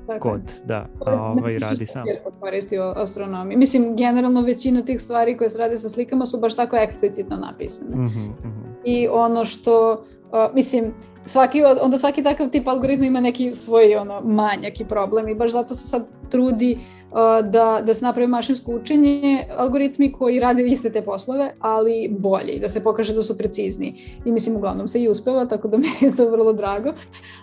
Tako 0.08 0.30
kod, 0.30 0.40
da, 0.64 0.86
a 1.06 1.22
ovaj 1.22 1.58
radi 1.58 1.86
sam. 1.86 2.04
koristi 2.40 2.78
o 2.78 2.92
astronomiji. 2.96 3.56
Mislim, 3.56 3.96
generalno 3.96 4.42
većina 4.42 4.82
tih 4.82 5.02
stvari 5.02 5.36
koje 5.36 5.50
se 5.50 5.58
rade 5.58 5.76
sa 5.76 5.88
slikama 5.88 6.26
su 6.26 6.40
baš 6.40 6.56
tako 6.56 6.76
eksplicitno 6.76 7.36
napisane. 7.36 7.96
Mm 7.96 8.08
-hmm, 8.08 8.28
mm 8.28 8.48
-hmm. 8.48 8.74
I 8.84 9.08
ono 9.10 9.44
što, 9.44 9.92
uh, 9.92 10.54
mislim, 10.54 10.84
svaki, 11.28 11.62
onda 11.82 11.98
svaki 11.98 12.22
takav 12.22 12.50
tip 12.50 12.68
algoritma 12.68 13.06
ima 13.06 13.20
neki 13.20 13.54
svoj 13.54 13.96
ono, 13.96 14.20
manjak 14.20 14.80
i 14.80 14.84
problem 14.84 15.28
i 15.28 15.34
baš 15.34 15.52
zato 15.52 15.74
se 15.74 15.86
sad 15.86 16.06
trudi 16.30 16.78
uh, 17.10 17.50
da, 17.50 17.80
da 17.86 17.94
se 17.94 18.04
napravi 18.04 18.26
mašinsko 18.26 18.72
učenje, 18.72 19.44
algoritmi 19.56 20.12
koji 20.12 20.40
rade 20.40 20.62
iste 20.62 20.92
te 20.92 21.02
poslove, 21.02 21.54
ali 21.60 22.08
bolje 22.10 22.52
i 22.52 22.60
da 22.60 22.68
se 22.68 22.82
pokaže 22.82 23.14
da 23.14 23.22
su 23.22 23.38
precizni. 23.38 23.94
I 24.24 24.32
mislim, 24.32 24.56
uglavnom 24.56 24.88
se 24.88 25.02
i 25.02 25.08
uspeva, 25.08 25.44
tako 25.44 25.68
da 25.68 25.76
mi 25.82 25.88
je 26.00 26.16
to 26.16 26.30
vrlo 26.30 26.52
drago. 26.52 26.88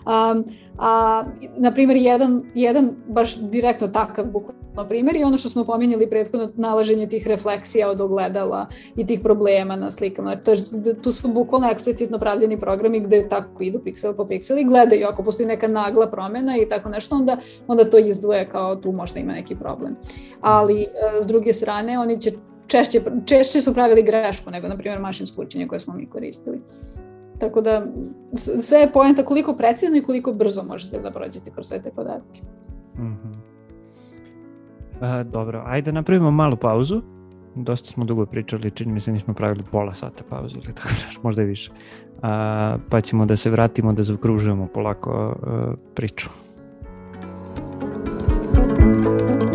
Um, 0.06 0.44
a, 0.78 1.24
na 1.56 1.70
primjer, 1.70 1.96
jedan, 1.96 2.42
jedan 2.54 2.90
baš 3.08 3.36
direktno 3.36 3.88
takav 3.88 4.24
bukvalno 4.24 4.66
primjer 4.84 5.16
je 5.16 5.26
ono 5.26 5.38
što 5.38 5.48
smo 5.48 5.64
pominjali 5.64 6.10
prethodno, 6.10 6.48
nalaženje 6.54 7.06
tih 7.06 7.26
refleksija 7.26 7.90
od 7.90 8.00
ogledala 8.00 8.66
i 8.96 9.06
tih 9.06 9.20
problema 9.20 9.76
na 9.76 9.90
slikama. 9.90 10.36
To 10.36 10.50
je, 10.50 10.56
tu 11.02 11.12
su 11.12 11.28
bukvalno 11.28 11.68
eksplicitno 11.70 12.18
pravljeni 12.18 12.60
programi 12.60 13.00
gde 13.00 13.28
tako 13.28 13.62
idu 13.62 13.80
piksel 13.84 14.14
po 14.14 14.26
piksel 14.26 14.58
i 14.58 14.64
gledaju 14.64 15.06
ako 15.06 15.22
postoji 15.22 15.46
neka 15.46 15.68
nagla 15.68 16.10
promena 16.10 16.56
i 16.56 16.68
tako 16.68 16.88
nešto, 16.88 17.14
onda, 17.14 17.36
onda 17.66 17.90
to 17.90 17.98
izdvoje 17.98 18.48
kao 18.48 18.76
tu 18.76 18.92
možda 18.92 19.20
ima 19.20 19.32
neki 19.32 19.56
problem. 19.56 19.96
Ali, 20.40 20.82
e, 20.82 20.86
s 21.22 21.26
druge 21.26 21.52
strane, 21.52 21.98
oni 21.98 22.20
će 22.20 22.32
češće, 22.66 23.00
češće 23.26 23.60
su 23.60 23.74
pravili 23.74 24.02
grešku 24.02 24.50
nego, 24.50 24.68
na 24.68 24.76
primjer, 24.76 25.00
mašinsko 25.00 25.42
učenje 25.42 25.68
koje 25.68 25.80
smo 25.80 25.94
mi 25.94 26.10
koristili. 26.10 26.60
Tako 27.38 27.60
da 27.60 27.86
sve 28.58 28.78
je 28.78 28.92
poenta 28.92 29.24
koliko 29.24 29.56
precizno 29.56 29.96
i 29.96 30.02
koliko 30.02 30.32
brzo 30.32 30.62
možete 30.62 30.98
da 30.98 31.10
prođete 31.10 31.50
kroz 31.50 31.66
sve 31.66 31.82
te 31.82 31.90
podatke. 31.90 32.40
Mm 32.98 33.16
-hmm. 35.00 35.20
e, 35.20 35.24
dobro, 35.24 35.62
ajde 35.66 35.90
da 35.90 35.94
napravimo 35.94 36.30
malu 36.30 36.56
pauzu. 36.56 37.02
Dosta 37.54 37.90
smo 37.90 38.04
dugo 38.04 38.26
pričali, 38.26 38.70
čini 38.70 38.92
mi 38.92 39.00
se 39.00 39.12
nismo 39.12 39.34
pravili 39.34 39.64
pola 39.70 39.94
sata 39.94 40.24
pauzu 40.28 40.56
ili 40.64 40.74
tako 40.74 40.88
da 40.88 41.20
možda 41.22 41.42
i 41.42 41.46
više. 41.46 41.70
A, 42.22 42.76
pa 42.90 43.00
ćemo 43.00 43.26
da 43.26 43.36
se 43.36 43.50
vratimo 43.50 43.92
da 43.92 44.02
zaokružujemo 44.02 44.66
polako 44.74 45.10
a, 45.12 45.34
e, 45.72 45.76
priču. 45.94 46.28
drum 48.86 49.45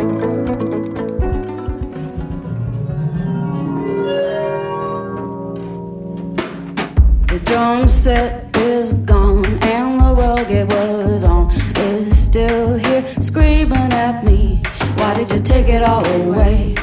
set 7.87 8.57
is 8.57 8.93
gone 9.05 9.45
and 9.61 10.01
the 10.01 10.15
rug 10.15 10.49
it 10.49 10.67
was 10.67 11.23
on 11.23 11.51
is 11.77 12.17
still 12.17 12.73
here 12.73 13.05
screaming 13.19 13.93
at 13.93 14.23
me. 14.23 14.63
Why 14.95 15.13
did 15.13 15.29
you 15.29 15.37
take 15.37 15.67
it 15.69 15.83
all 15.83 16.03
away? 16.07 16.73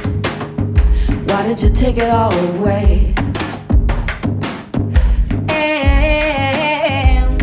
Why 1.26 1.42
did 1.48 1.60
you 1.62 1.70
take 1.70 1.96
it 1.96 2.08
all 2.10 2.32
away? 2.32 3.12
And 5.48 7.40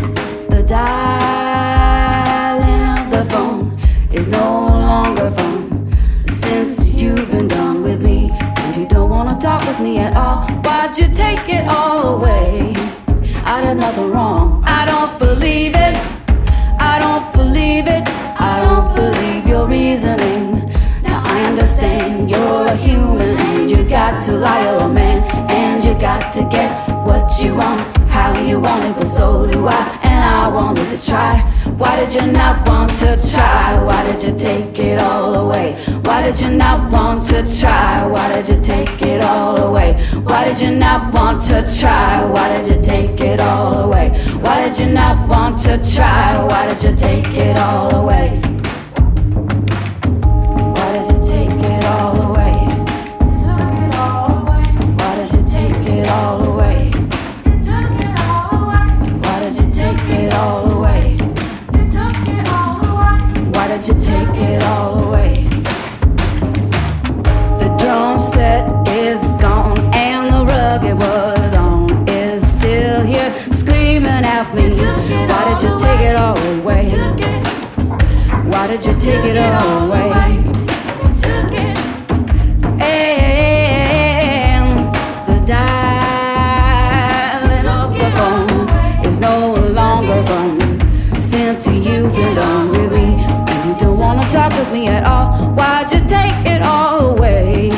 the 0.48 0.62
dialing 0.66 0.98
of 2.98 3.10
the 3.10 3.24
phone 3.30 3.76
is 4.12 4.28
no 4.28 4.66
longer 4.92 5.30
fun 5.30 5.92
since 6.26 6.94
you've 6.94 7.30
been 7.30 7.48
done 7.48 7.82
with 7.82 8.00
me 8.00 8.30
and 8.32 8.74
you 8.74 8.86
don't 8.88 9.10
wanna 9.10 9.36
talk 9.38 9.60
with 9.66 9.78
me 9.78 9.98
at 9.98 10.16
all. 10.16 10.46
Why'd 10.64 10.96
you 10.96 11.08
take 11.08 11.46
it 11.50 11.68
all 11.68 12.16
away? 12.16 12.85
I 13.48 13.60
did 13.60 13.76
nothing 13.76 14.10
wrong. 14.10 14.64
I 14.66 14.84
don't 14.86 15.20
believe 15.20 15.76
it. 15.76 15.96
I 16.80 16.98
don't 16.98 17.32
believe 17.32 17.86
it. 17.86 18.02
I 18.40 18.58
don't 18.60 18.92
believe 18.92 19.46
your 19.46 19.68
reasoning. 19.68 20.66
Now 21.04 21.22
I 21.24 21.44
understand 21.44 22.28
you're 22.28 22.66
a 22.66 22.74
human 22.74 23.38
and 23.38 23.70
you 23.70 23.88
got 23.88 24.20
to 24.24 24.32
lie, 24.32 24.64
you're 24.64 24.82
a 24.82 24.88
man 24.88 25.22
and 25.48 25.84
you 25.84 25.94
got 25.94 26.32
to 26.32 26.40
get 26.50 26.70
what 27.06 27.40
you 27.40 27.54
want, 27.54 27.80
how 28.08 28.36
you 28.42 28.58
want 28.58 28.84
it, 28.84 28.96
but 28.96 29.06
so 29.06 29.46
do 29.46 29.68
I, 29.68 30.05
I 30.22 30.48
wanted 30.48 30.88
to 30.90 31.06
try. 31.06 31.40
Why 31.76 31.96
did 31.96 32.14
you 32.14 32.30
not 32.32 32.68
want 32.68 32.90
to 33.00 33.16
try? 33.32 33.82
Why 33.82 34.02
did 34.08 34.22
you 34.22 34.38
take 34.38 34.78
it 34.78 34.98
all 34.98 35.34
away? 35.34 35.74
Why 36.02 36.22
did 36.22 36.40
you 36.40 36.50
not 36.50 36.92
want 36.92 37.22
to 37.26 37.42
try? 37.60 38.06
Why 38.06 38.32
did 38.34 38.48
you 38.48 38.60
take 38.62 39.02
it 39.02 39.22
all 39.22 39.60
away? 39.60 39.94
Why 40.24 40.44
did 40.44 40.60
you 40.62 40.70
not 40.70 41.12
want 41.12 41.40
to 41.42 41.64
try? 41.78 42.24
Why 42.24 42.48
did 42.56 42.68
you 42.68 42.82
take 42.82 43.20
it 43.20 43.40
all 43.40 43.84
away? 43.84 44.10
Why 44.40 44.64
did 44.64 44.78
you 44.78 44.92
not 44.92 45.28
want 45.28 45.58
to 45.58 45.78
try? 45.94 46.42
Why 46.44 46.66
did 46.66 46.82
you 46.82 46.96
take 46.96 47.36
it 47.36 47.56
all 47.56 47.94
away? 47.94 48.45
Away? 76.16 76.84
Why 78.50 78.66
did 78.66 78.84
you 78.86 78.94
take 78.98 79.24
it 79.24 79.36
all 79.36 79.90
away? 79.90 80.10
And 82.80 84.78
the 85.28 85.38
dialing 85.46 86.06
of 87.66 87.92
the 87.98 88.10
phone 88.18 88.66
is 89.06 89.18
no 89.18 89.36
longer 89.80 90.24
since 91.18 91.66
you've. 91.68 92.14
And 92.18 93.62
you 93.66 93.74
don't 93.78 93.98
wanna 93.98 94.26
talk 94.30 94.52
with 94.58 94.70
me 94.72 94.88
at 94.88 95.04
all. 95.04 95.32
Why'd 95.54 95.92
you 95.92 96.00
take 96.00 96.46
it 96.46 96.62
all 96.62 97.10
away? 97.10 97.70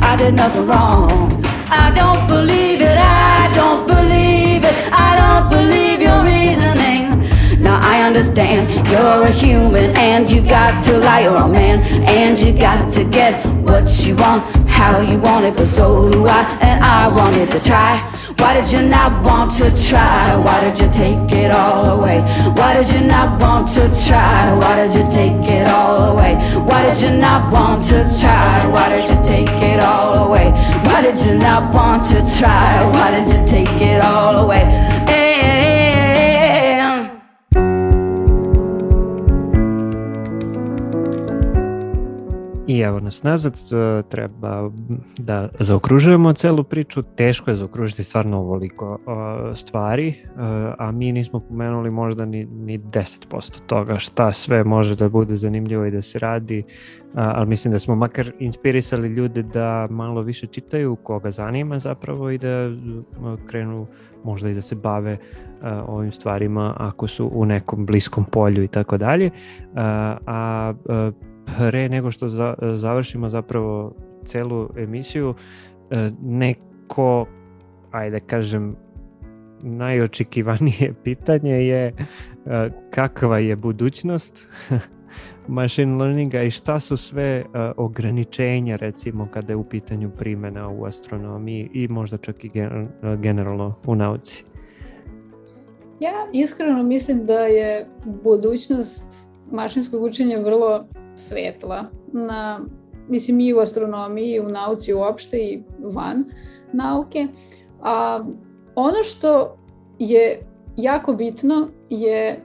I 0.00 0.16
did 0.16 0.34
nothing 0.34 0.66
wrong. 0.66 1.30
I 1.70 1.92
don't 1.94 2.26
believe 2.26 2.80
it. 2.82 2.98
I 2.98 3.50
don't 3.54 3.86
believe 3.86 4.64
it. 4.64 4.74
I 4.92 5.10
don't 5.20 5.48
believe 5.48 6.02
your 6.02 6.24
reasoning. 6.24 6.77
Understand 8.08 8.88
you're 8.88 9.22
a 9.24 9.30
human 9.30 9.94
and 9.98 10.30
you've 10.30 10.48
got 10.48 10.82
to 10.84 10.96
lie. 10.96 11.20
You're 11.24 11.36
a 11.36 11.46
man 11.46 11.82
and 12.08 12.40
you 12.40 12.58
got 12.58 12.88
to 12.94 13.04
get 13.04 13.44
what 13.60 13.84
you 14.06 14.16
want, 14.16 14.42
how 14.66 15.02
you 15.02 15.18
want 15.18 15.44
it. 15.44 15.54
But 15.54 15.66
so 15.66 16.10
do 16.10 16.26
I, 16.26 16.58
and 16.62 16.82
I 16.82 17.08
wanted 17.08 17.50
to 17.50 17.62
try. 17.62 17.98
Why 18.38 18.58
did 18.58 18.72
you 18.72 18.88
not 18.88 19.22
want 19.22 19.50
to 19.60 19.68
try? 19.88 20.34
Why 20.36 20.58
did 20.62 20.80
you 20.80 20.88
take 20.90 21.30
it 21.32 21.50
all 21.50 22.00
away? 22.00 22.22
Why 22.56 22.72
did 22.72 22.90
you 22.90 23.06
not 23.06 23.38
want 23.42 23.68
to 23.76 23.84
try? 24.06 24.56
Why 24.56 24.76
did 24.76 24.94
you 24.94 25.04
take 25.10 25.46
it 25.46 25.68
all 25.68 26.12
away? 26.12 26.36
Why 26.64 26.90
did 26.90 27.02
you 27.02 27.10
not 27.10 27.52
want 27.52 27.84
to 27.90 28.08
try? 28.18 28.66
Why 28.70 28.88
did 28.88 29.10
you 29.10 29.22
take 29.22 29.50
it 29.62 29.80
all 29.80 30.28
away? 30.28 30.50
Why 30.88 31.02
did 31.02 31.18
you 31.26 31.36
not 31.36 31.74
want 31.74 32.06
to 32.06 32.24
try? 32.38 32.82
Why 32.90 33.10
did 33.10 33.28
you 33.28 33.46
take 33.46 33.82
it 33.82 34.00
all 34.02 34.44
away? 34.44 34.62
And 35.08 35.87
I 42.68 42.80
evo 42.80 43.00
nas 43.00 43.22
nazad, 43.22 43.54
e, 43.54 44.02
treba 44.08 44.70
da 45.18 45.48
zaokružujemo 45.60 46.32
celu 46.32 46.64
priču, 46.64 47.02
teško 47.02 47.50
je 47.50 47.56
zaokružiti 47.56 48.04
stvarno 48.04 48.38
ovoliko 48.38 48.98
e, 48.98 49.54
stvari, 49.54 50.08
e, 50.08 50.14
a 50.78 50.92
mi 50.92 51.12
nismo 51.12 51.40
pomenuli 51.40 51.90
možda 51.90 52.24
ni, 52.24 52.44
ni 52.44 52.78
10% 52.78 53.60
toga 53.66 53.98
šta 53.98 54.32
sve 54.32 54.64
može 54.64 54.96
da 54.96 55.08
bude 55.08 55.36
zanimljivo 55.36 55.84
i 55.84 55.90
da 55.90 56.02
se 56.02 56.18
radi, 56.18 56.62
ali 57.14 57.46
mislim 57.46 57.72
da 57.72 57.78
smo 57.78 57.94
makar 57.94 58.32
inspirisali 58.38 59.08
ljude 59.08 59.42
da 59.42 59.86
malo 59.90 60.22
više 60.22 60.46
čitaju 60.46 60.96
koga 60.96 61.30
zanima 61.30 61.78
zapravo 61.78 62.30
i 62.30 62.38
da 62.38 62.70
krenu 63.46 63.86
možda 64.24 64.50
i 64.50 64.54
da 64.54 64.62
se 64.62 64.74
bave 64.74 65.18
ovim 65.86 66.12
stvarima 66.12 66.74
ako 66.78 67.06
su 67.06 67.30
u 67.34 67.44
nekom 67.44 67.86
bliskom 67.86 68.24
polju 68.24 68.62
i 68.64 68.68
tako 68.68 68.98
dalje. 68.98 69.30
A 70.26 70.74
pre 71.56 71.88
nego 71.88 72.10
što 72.10 72.28
za, 72.28 72.54
završimo 72.74 73.28
zapravo 73.28 73.92
celu 74.24 74.68
emisiju, 74.76 75.34
e, 75.90 76.10
neko, 76.22 77.26
ajde 77.90 78.20
kažem, 78.20 78.76
najočekivanije 79.62 80.94
pitanje 81.04 81.66
je 81.66 81.86
e, 81.86 81.94
kakva 82.90 83.38
je 83.38 83.56
budućnost 83.56 84.48
machine 85.48 85.96
learninga 85.96 86.42
i 86.42 86.50
šta 86.50 86.80
su 86.80 86.96
sve 86.96 87.24
e, 87.24 87.44
ograničenja 87.76 88.76
recimo 88.76 89.28
kada 89.32 89.52
je 89.52 89.56
u 89.56 89.64
pitanju 89.64 90.10
primjena 90.18 90.68
u 90.68 90.84
astronomiji 90.84 91.70
i 91.72 91.88
možda 91.88 92.16
čak 92.16 92.44
i 92.44 92.50
generalno 93.18 93.74
u 93.86 93.94
nauci? 93.94 94.44
Ja 96.00 96.12
iskreno 96.32 96.82
mislim 96.82 97.26
da 97.26 97.40
je 97.40 97.86
budućnost 98.04 99.28
mašinskog 99.52 100.02
učenja 100.02 100.38
vrlo 100.38 100.86
svetla 101.18 101.84
na, 102.12 102.60
mislim 103.08 103.40
i 103.40 103.54
u 103.54 103.58
astronomiji 103.58 104.34
i 104.34 104.40
u 104.40 104.48
nauci 104.48 104.94
uopšte 104.94 105.36
i 105.36 105.62
van 105.80 106.24
nauke. 106.72 107.26
A 107.82 108.24
ono 108.74 109.02
što 109.02 109.58
je 109.98 110.46
jako 110.76 111.12
bitno 111.12 111.68
je 111.90 112.44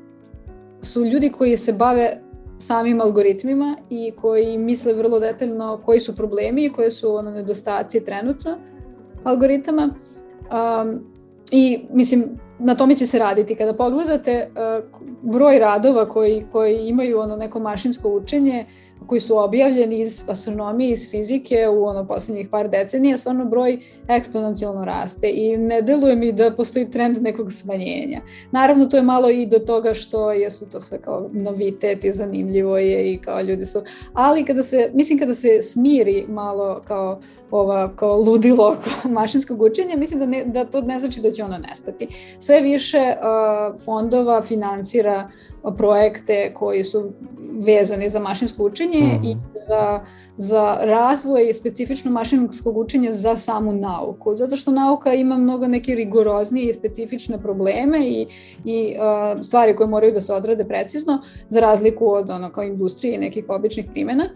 su 0.81 1.05
ljudi 1.05 1.29
koji 1.29 1.57
se 1.57 1.73
bave 1.73 2.21
samim 2.57 3.01
algoritmima 3.01 3.77
i 3.89 4.11
koji 4.11 4.57
misle 4.57 4.93
vrlo 4.93 5.19
detaljno 5.19 5.81
koji 5.85 5.99
su 5.99 6.15
problemi 6.15 6.65
i 6.65 6.73
koje 6.73 6.91
su 6.91 7.15
ono 7.15 7.31
nedostaci 7.31 8.05
trenutno 8.05 8.57
algoritama. 9.23 9.83
Um, 9.83 11.13
I 11.51 11.85
mislim, 11.91 12.39
na 12.59 12.75
tome 12.75 12.95
će 12.95 13.07
se 13.07 13.19
raditi. 13.19 13.55
Kada 13.55 13.73
pogledate 13.73 14.49
uh, 14.49 14.83
broj 15.21 15.59
radova 15.59 16.09
koji, 16.09 16.45
koji 16.51 16.87
imaju 16.87 17.19
ono 17.19 17.35
neko 17.35 17.59
mašinsko 17.59 18.09
učenje, 18.09 18.65
koji 19.07 19.21
su 19.21 19.37
objavljeni 19.37 19.99
iz 19.99 20.21
astronomije, 20.27 20.91
iz 20.91 21.09
fizike 21.09 21.67
u 21.67 21.85
ono 21.85 22.07
poslednjih 22.07 22.47
par 22.49 22.69
decenija, 22.69 23.17
stvarno 23.17 23.45
broj 23.45 23.79
eksponencijalno 24.07 24.85
raste 24.85 25.29
i 25.33 25.57
ne 25.57 25.81
deluje 25.81 26.15
mi 26.15 26.31
da 26.31 26.51
postoji 26.51 26.91
trend 26.91 27.21
nekog 27.21 27.53
smanjenja. 27.53 28.21
Naravno, 28.51 28.85
to 28.85 28.97
je 28.97 29.03
malo 29.03 29.29
i 29.29 29.45
do 29.45 29.59
toga 29.59 29.93
što 29.93 30.31
jesu 30.31 30.69
to 30.69 30.81
sve 30.81 31.01
kao 31.01 31.29
novitet 31.31 32.05
i 32.05 32.11
zanimljivo 32.11 32.77
je 32.77 33.13
i 33.13 33.17
kao 33.17 33.41
ljudi 33.41 33.65
su, 33.65 33.81
ali 34.13 34.45
kada 34.45 34.63
se, 34.63 34.91
mislim 34.93 35.19
kada 35.19 35.35
se 35.35 35.61
smiri 35.61 36.25
malo 36.27 36.81
kao 36.87 37.19
ova 37.53 37.95
kao 37.95 38.17
ludilo 38.17 38.75
mašinskog 39.19 39.61
učenja, 39.61 39.97
mislim 39.97 40.19
da, 40.19 40.25
ne, 40.25 40.45
da 40.45 40.65
to 40.65 40.81
ne 40.81 40.99
znači 40.99 41.21
da 41.21 41.31
će 41.31 41.43
ono 41.43 41.57
nestati. 41.57 42.07
Sve 42.39 42.61
više 42.61 42.97
uh, 42.97 43.81
fondova 43.81 44.41
finansira 44.41 45.29
projekte 45.77 46.53
koji 46.53 46.83
su 46.83 47.11
vezani 47.65 48.09
za 48.09 48.19
mašinsko 48.19 48.63
učenje 48.63 48.99
mm. 48.99 49.25
i 49.25 49.37
za, 49.67 49.99
za 50.37 50.77
razvoj 50.81 51.53
specifično 51.53 52.11
mašinskog 52.11 52.77
učenja 52.77 53.13
za 53.13 53.37
samu 53.37 53.73
nauku. 53.73 54.35
Zato 54.35 54.55
što 54.55 54.71
nauka 54.71 55.13
ima 55.13 55.37
mnogo 55.37 55.67
neke 55.67 55.95
rigoroznije 55.95 56.69
i 56.69 56.73
specifične 56.73 57.41
probleme 57.41 58.07
i, 58.07 58.27
i 58.65 58.95
uh, 58.97 59.41
stvari 59.41 59.75
koje 59.75 59.87
moraju 59.87 60.13
da 60.13 60.21
se 60.21 60.33
odrade 60.33 60.65
precizno, 60.65 61.21
za 61.47 61.59
razliku 61.59 62.13
od 62.13 62.29
ono, 62.29 62.51
kao 62.51 62.63
industrije 62.63 63.15
i 63.15 63.19
nekih 63.19 63.45
običnih 63.47 63.85
primjena. 63.91 64.29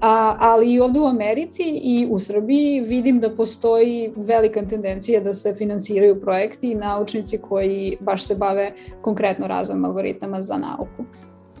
A, 0.00 0.36
ali 0.38 0.72
i 0.72 0.80
ovde 0.80 1.00
u 1.00 1.06
Americi 1.06 1.62
i 1.82 2.08
u 2.10 2.18
Srbiji 2.18 2.80
vidim 2.80 3.20
da 3.20 3.30
postoji 3.36 4.12
velika 4.16 4.62
tendencija 4.62 5.20
da 5.20 5.34
se 5.34 5.54
finansiraju 5.54 6.20
projekti 6.20 6.70
i 6.70 6.74
naučnici 6.74 7.38
koji 7.38 7.96
baš 8.00 8.26
se 8.26 8.34
bave 8.34 8.72
konkretno 9.02 9.46
razvojem 9.46 9.84
algoritama 9.84 10.42
za 10.42 10.56
nauku. 10.56 11.02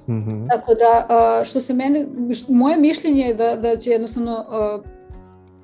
Mm 0.08 0.12
-hmm. 0.12 0.48
Tako 0.48 0.72
da, 0.74 1.44
što 1.44 1.60
se 1.60 1.74
mene, 1.74 2.06
što, 2.34 2.52
moje 2.52 2.76
mišljenje 2.76 3.22
je 3.22 3.34
da, 3.34 3.56
da 3.56 3.76
će 3.76 3.90
jednostavno 3.90 4.44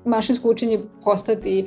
mašinsko 0.05 0.49
učenje 0.49 0.79
postati 1.03 1.65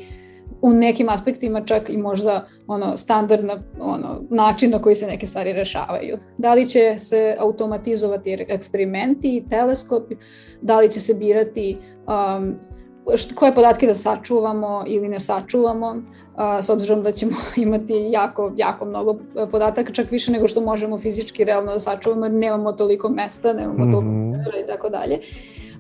u 0.63 0.73
nekim 0.73 1.09
aspektima 1.09 1.61
čak 1.61 1.91
i 1.91 1.97
možda 1.97 2.47
ono 2.67 2.97
standardna 2.97 3.63
ono 3.81 4.21
način 4.31 4.71
na 4.71 4.83
koji 4.83 4.95
se 4.95 5.07
neke 5.07 5.27
stvari 5.27 5.53
rešavaju. 5.53 6.19
Da 6.39 6.55
li 6.55 6.69
će 6.69 6.95
se 6.99 7.37
automatizovati 7.39 8.47
eksperimenti 8.49 9.37
i 9.37 9.49
teleskopi, 9.49 10.17
da 10.61 10.79
li 10.79 10.91
će 10.91 11.01
se 11.01 11.15
birati 11.15 11.77
um, 12.37 12.57
koje 13.35 13.55
podatke 13.55 13.87
da 13.87 13.95
sačuvamo 13.95 14.85
ili 14.87 15.09
ne 15.09 15.21
sačuvamo, 15.21 16.03
a, 16.37 16.63
s 16.63 16.69
obzirom 16.69 17.03
da 17.03 17.13
ćemo 17.13 17.33
imati 17.57 18.09
jako, 18.11 18.53
jako 18.57 18.85
mnogo 18.85 19.19
podataka, 19.51 19.93
čak 19.93 20.11
više 20.11 20.33
nego 20.33 20.49
što 20.49 20.61
možemo 20.61 20.99
fizički 20.99 21.45
realno 21.45 21.73
da 21.73 21.79
sačuvamo, 21.79 22.25
jer 22.25 22.33
nemamo 22.33 22.73
toliko 22.73 23.09
mesta, 23.09 23.53
nemamo 23.53 23.85
mm 23.85 23.89
-hmm. 23.89 23.93
toliko 24.45 24.59
i 24.65 24.67
tako 24.67 24.89
dalje. 24.89 25.21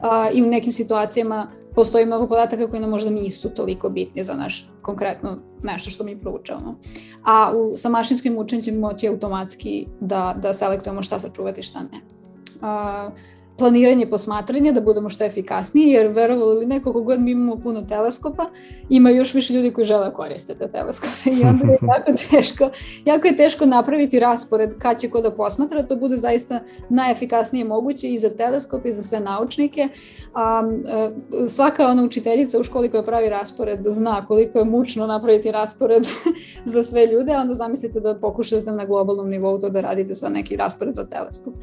A, 0.02 0.31
i 0.32 0.43
u 0.43 0.47
nekim 0.47 0.72
situacijama 0.72 1.51
postoji 1.74 2.06
mnogo 2.06 2.27
podataka 2.27 2.68
koji 2.68 2.81
nam 2.81 2.90
možda 2.90 3.10
nisu 3.10 3.51
toliko 3.51 3.89
bitni 3.89 4.24
za 4.24 4.35
naš 4.35 4.68
konkretno 4.82 5.39
nešto 5.62 5.90
što 5.90 6.05
mi 6.05 6.20
proučavamo. 6.20 6.74
A 7.24 7.52
u, 7.55 7.77
sa 7.77 7.89
mašinskim 7.89 8.39
učenjem 8.39 8.81
moći 8.81 9.09
automatski 9.09 9.86
da, 10.01 10.35
da 10.43 10.52
selektujemo 10.52 11.02
šta 11.02 11.18
sačuvati, 11.18 11.62
šta 11.62 11.81
ne. 11.81 12.01
A, 12.62 13.10
planiranje 13.61 14.07
posmatranja, 14.11 14.73
da 14.73 14.81
budemo 14.81 15.09
što 15.09 15.24
efikasniji, 15.24 15.91
jer 15.91 16.07
verovali 16.07 16.57
ili 16.57 16.66
neko 16.66 16.93
kogod 16.93 17.20
mi 17.20 17.31
imamo 17.31 17.57
puno 17.57 17.82
teleskopa, 17.82 18.47
ima 18.89 19.11
još 19.11 19.35
više 19.35 19.55
ljudi 19.55 19.70
koji 19.70 19.85
žele 19.85 20.05
da 20.05 20.12
koriste 20.12 20.55
te 20.55 20.69
teleskope 20.69 21.31
i 21.41 21.45
onda 21.45 21.66
je 21.66 21.78
jako 21.95 22.12
teško, 22.31 22.70
jako 23.05 23.27
je 23.27 23.37
teško 23.37 23.66
napraviti 23.66 24.20
raspored 24.20 24.78
kad 24.78 25.01
će 25.01 25.11
ko 25.11 25.20
da 25.20 25.31
posmatra, 25.31 25.82
to 25.82 25.97
bude 25.97 26.16
zaista 26.16 26.61
najefikasnije 26.89 27.65
moguće 27.65 28.09
i 28.09 28.19
za 28.19 28.31
teleskop 28.31 28.87
i 28.87 28.93
za 28.93 29.03
sve 29.03 29.20
naučnike. 29.20 29.89
A, 30.35 30.43
a, 30.43 31.11
svaka 31.49 31.87
ona 31.87 32.05
učiteljica 32.05 32.61
u 32.61 32.62
školi 32.62 32.91
koja 32.91 33.03
pravi 33.03 33.28
raspored 33.28 33.81
zna 33.85 34.27
koliko 34.27 34.59
je 34.59 34.65
mučno 34.65 35.07
napraviti 35.07 35.53
raspored 35.53 36.07
za 36.73 36.82
sve 36.82 37.07
ljude, 37.07 37.32
a 37.32 37.41
onda 37.41 37.55
zamislite 37.55 38.01
da 38.01 38.15
pokušate 38.15 38.73
na 38.73 38.85
globalnom 38.85 39.28
nivou 39.28 39.59
to 39.59 39.70
da 39.70 39.81
radite 39.81 40.15
sa 40.15 40.28
neki 40.28 40.57
raspored 40.57 40.95
za 40.95 41.07
teleskop. 41.07 41.55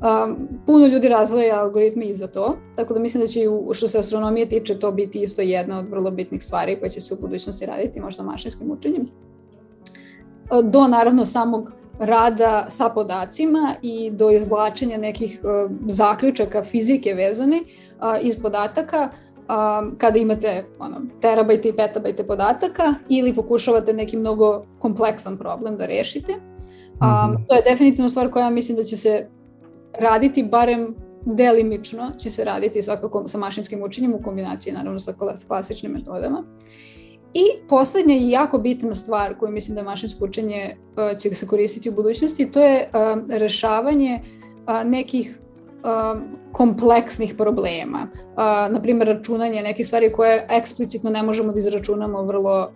A, 0.00 0.34
puno 0.66 0.86
ljudi 0.86 1.08
razvoja 1.08 1.45
postoje 1.46 1.60
algoritmi 1.60 2.06
i 2.06 2.14
za 2.14 2.26
to, 2.26 2.56
tako 2.76 2.94
da 2.94 3.00
mislim 3.00 3.22
da 3.22 3.28
će 3.28 3.48
u, 3.48 3.74
što 3.74 3.88
se 3.88 3.98
astronomije 3.98 4.48
tiče 4.48 4.78
to 4.78 4.92
biti 4.92 5.22
isto 5.22 5.42
jedna 5.42 5.78
od 5.78 5.88
vrlo 5.90 6.10
bitnih 6.10 6.42
stvari 6.42 6.76
koja 6.80 6.90
će 6.90 7.00
se 7.00 7.14
u 7.14 7.20
budućnosti 7.20 7.66
raditi 7.66 8.00
možda 8.00 8.22
mašinskim 8.22 8.70
učenjem. 8.70 9.06
Do 10.62 10.86
naravno 10.88 11.24
samog 11.24 11.72
rada 11.98 12.66
sa 12.68 12.88
podacima 12.88 13.74
i 13.82 14.10
do 14.10 14.30
izvlačenja 14.30 14.98
nekih 14.98 15.40
uh, 15.42 15.70
zaključaka 15.86 16.64
fizike 16.64 17.14
vezane 17.14 17.56
uh, 17.56 18.26
iz 18.26 18.36
podataka 18.42 19.10
um, 19.10 19.94
kada 19.98 20.18
imate 20.18 20.64
ono, 20.78 20.96
terabajte 21.20 21.68
i 21.68 21.76
petabajte 21.76 22.26
podataka 22.26 22.94
ili 23.08 23.34
pokušavate 23.34 23.92
neki 23.92 24.16
mnogo 24.16 24.64
kompleksan 24.78 25.38
problem 25.38 25.76
da 25.76 25.86
rešite. 25.86 26.32
Um, 26.32 27.46
to 27.48 27.54
je 27.54 27.62
definitivno 27.70 28.08
stvar 28.08 28.30
koja 28.30 28.50
mislim 28.50 28.76
da 28.76 28.84
će 28.84 28.96
se 28.96 29.28
raditi 29.98 30.42
barem 30.42 31.05
delimično 31.26 32.12
će 32.18 32.30
se 32.30 32.44
raditi 32.44 32.82
svakako 32.82 33.28
sa 33.28 33.38
mašinskim 33.38 33.82
učenjem 33.82 34.14
u 34.14 34.22
kombinaciji 34.22 34.72
naravno 34.72 35.00
sa 35.00 35.14
klasičnim 35.48 35.92
metodama. 35.92 36.44
I 37.34 37.44
poslednja 37.68 38.14
i 38.14 38.30
jako 38.30 38.58
bitna 38.58 38.94
stvar 38.94 39.38
koju 39.38 39.52
mislim 39.52 39.76
da 39.76 39.82
mašinsko 39.82 40.24
učenje 40.24 40.76
uh, 40.76 41.18
će 41.18 41.34
se 41.34 41.46
koristiti 41.46 41.88
u 41.88 41.92
budućnosti, 41.92 42.52
to 42.52 42.62
je 42.62 42.90
uh, 42.92 43.22
rešavanje 43.28 44.20
uh, 44.22 44.90
nekih 44.90 45.38
kompleksnih 46.52 47.34
problema. 47.34 48.08
Naprimjer, 48.70 49.08
računanje 49.08 49.62
nekih 49.62 49.86
stvari 49.86 50.12
koje 50.12 50.46
eksplicitno 50.50 51.10
ne 51.10 51.22
možemo 51.22 51.52
da 51.52 51.58
izračunamo 51.58 52.22
vrlo, 52.22 52.70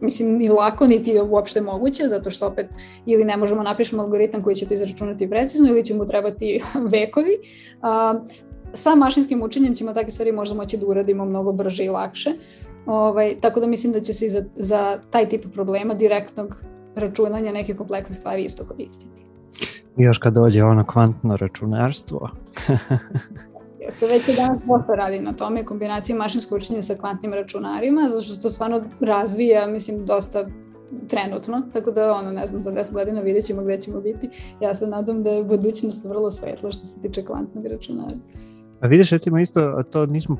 mislim, 0.00 0.36
ni 0.36 0.48
lako, 0.48 0.86
niti 0.86 1.10
je 1.10 1.22
uopšte 1.22 1.60
moguće, 1.60 2.08
zato 2.08 2.30
što 2.30 2.46
opet 2.46 2.66
ili 3.06 3.24
ne 3.24 3.36
možemo 3.36 3.62
napišemo 3.62 4.02
algoritam 4.02 4.42
koji 4.42 4.56
će 4.56 4.66
to 4.66 4.74
izračunati 4.74 5.30
precizno 5.30 5.68
ili 5.68 5.84
će 5.84 5.94
mu 5.94 6.06
trebati 6.06 6.60
vekovi. 6.92 7.36
Sa 8.72 8.94
mašinskim 8.94 9.42
učenjem 9.42 9.74
ćemo 9.74 9.92
takve 9.92 10.10
stvari 10.10 10.32
možda 10.32 10.56
moći 10.56 10.76
da 10.76 10.86
uradimo 10.86 11.24
mnogo 11.24 11.52
brže 11.52 11.84
i 11.84 11.88
lakše. 11.88 12.32
Ovaj, 12.86 13.40
tako 13.40 13.60
da 13.60 13.66
mislim 13.66 13.92
da 13.92 14.00
će 14.00 14.12
se 14.12 14.26
i 14.26 14.28
za, 14.28 14.44
za 14.56 14.98
taj 15.10 15.28
tip 15.28 15.52
problema 15.52 15.94
direktnog 15.94 16.64
računanja 16.96 17.52
neke 17.52 17.76
kompleksne 17.76 18.14
stvari 18.14 18.44
isto 18.44 18.64
koristiti. 18.66 19.22
Još 19.96 20.18
kad 20.18 20.34
dođe 20.34 20.64
ono 20.64 20.86
kvantno 20.86 21.36
računarstvo. 21.36 22.30
Jeste, 23.90 24.06
već 24.06 24.24
se 24.24 24.32
danas 24.32 24.60
posle 24.66 24.96
radi 24.96 25.20
na 25.20 25.32
tome, 25.32 25.64
kombinacija 25.64 26.16
mašinskog 26.16 26.56
učenja 26.56 26.82
sa 26.82 26.94
kvantnim 26.94 27.32
računarima, 27.34 28.08
zato 28.08 28.22
što 28.22 28.42
to 28.42 28.48
stvarno 28.48 28.82
razvija, 29.00 29.66
mislim, 29.66 30.06
dosta 30.06 30.46
trenutno, 31.08 31.62
tako 31.72 31.90
da 31.90 32.12
ono, 32.12 32.32
ne 32.32 32.46
znam, 32.46 32.62
za 32.62 32.72
10 32.72 32.92
godina 32.92 33.20
vidjet 33.20 33.44
ćemo 33.44 33.62
gde 33.62 33.80
ćemo 33.80 34.00
biti. 34.00 34.28
Ja 34.60 34.74
se 34.74 34.86
nadam 34.86 35.22
da 35.22 35.30
je 35.30 35.44
budućnost 35.44 36.04
vrlo 36.04 36.30
svetla 36.30 36.72
što 36.72 36.86
se 36.86 37.00
tiče 37.00 37.24
kvantnog 37.24 37.66
računara. 37.66 38.16
A 38.80 38.86
vidiš 38.86 39.10
recimo 39.10 39.38
isto, 39.38 39.82
to 39.92 40.06
nismo 40.06 40.36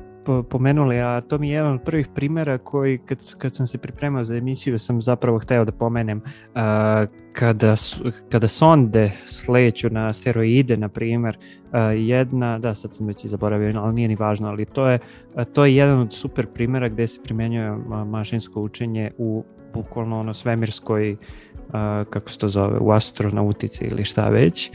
pomenuli, 0.49 0.99
a 0.99 1.21
to 1.21 1.37
mi 1.37 1.49
je 1.49 1.55
jedan 1.55 1.73
od 1.73 1.81
prvih 1.81 2.07
primjera 2.15 2.57
koji 2.57 2.97
kad, 2.97 3.35
kad 3.37 3.55
sam 3.55 3.67
se 3.67 3.77
pripremao 3.77 4.23
za 4.23 4.35
emisiju 4.35 4.79
sam 4.79 5.01
zapravo 5.01 5.39
hteo 5.39 5.65
da 5.65 5.71
pomenem 5.71 6.21
a, 6.55 7.05
kada, 7.33 7.75
kada 8.29 8.47
sonde 8.47 9.11
sleću 9.25 9.89
na 9.89 10.09
asteroide, 10.09 10.77
na 10.77 10.89
primjer, 10.89 11.37
jedna, 11.97 12.59
da 12.59 12.75
sad 12.75 12.93
sam 12.93 13.07
već 13.07 13.25
i 13.25 13.27
zaboravio, 13.27 13.81
ali 13.81 13.93
nije 13.93 14.07
ni 14.07 14.15
važno, 14.15 14.49
ali 14.49 14.65
to 14.65 14.87
je, 14.87 14.99
to 15.53 15.65
je 15.65 15.75
jedan 15.75 15.99
od 15.99 16.13
super 16.13 16.47
primjera 16.47 16.89
gde 16.89 17.07
se 17.07 17.21
primenjuje 17.23 17.71
mašinsko 18.05 18.61
učenje 18.61 19.11
u 19.17 19.43
bukvalno 19.73 20.19
ono 20.19 20.33
svemirskoj 20.33 21.17
kako 22.09 22.29
se 22.29 22.37
to 22.37 22.47
zove, 22.47 22.77
u 22.79 22.91
astronautici 22.91 23.85
ili 23.85 24.05
šta 24.05 24.29
već, 24.29 24.71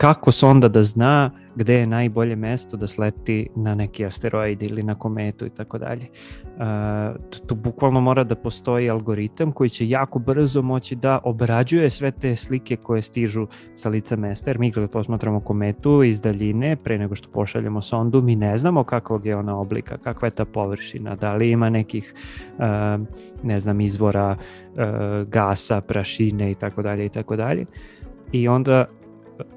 kako 0.00 0.32
sonda 0.32 0.68
da 0.68 0.82
zna 0.82 1.30
gde 1.54 1.74
je 1.74 1.86
najbolje 1.86 2.36
mesto 2.36 2.76
da 2.76 2.86
sleti 2.86 3.48
na 3.56 3.74
neki 3.74 4.06
asteroid 4.06 4.62
ili 4.62 4.82
na 4.82 4.94
kometu 4.94 5.46
i 5.46 5.50
tako 5.50 5.78
dalje. 5.78 6.06
Tu 7.46 7.54
bukvalno 7.54 8.00
mora 8.00 8.24
da 8.24 8.34
postoji 8.34 8.90
algoritam 8.90 9.52
koji 9.52 9.70
će 9.70 9.88
jako 9.88 10.18
brzo 10.18 10.62
moći 10.62 10.96
da 10.96 11.18
obrađuje 11.24 11.90
sve 11.90 12.10
te 12.10 12.36
slike 12.36 12.76
koje 12.76 13.02
stižu 13.02 13.46
sa 13.74 13.88
lica 13.88 14.16
mesta, 14.16 14.50
jer 14.50 14.58
mi 14.58 14.72
kada 14.72 14.88
posmatramo 14.88 15.40
kometu 15.40 16.02
iz 16.02 16.20
daljine, 16.20 16.76
pre 16.76 16.98
nego 16.98 17.14
što 17.14 17.30
pošaljemo 17.30 17.82
sondu, 17.82 18.22
mi 18.22 18.36
ne 18.36 18.58
znamo 18.58 18.84
kakvog 18.84 19.26
je 19.26 19.36
ona 19.36 19.58
oblika, 19.58 19.98
kakva 19.98 20.28
je 20.28 20.32
ta 20.32 20.44
površina, 20.44 21.16
da 21.16 21.34
li 21.34 21.50
ima 21.50 21.70
nekih, 21.70 22.14
ne 23.42 23.60
znam, 23.60 23.80
izvora 23.80 24.36
gasa, 25.26 25.80
prašine 25.80 26.50
i 26.50 26.54
tako 26.54 26.82
dalje 26.82 27.06
i 27.06 27.08
tako 27.08 27.36
dalje. 27.36 27.66
I 28.32 28.48
onda 28.48 28.86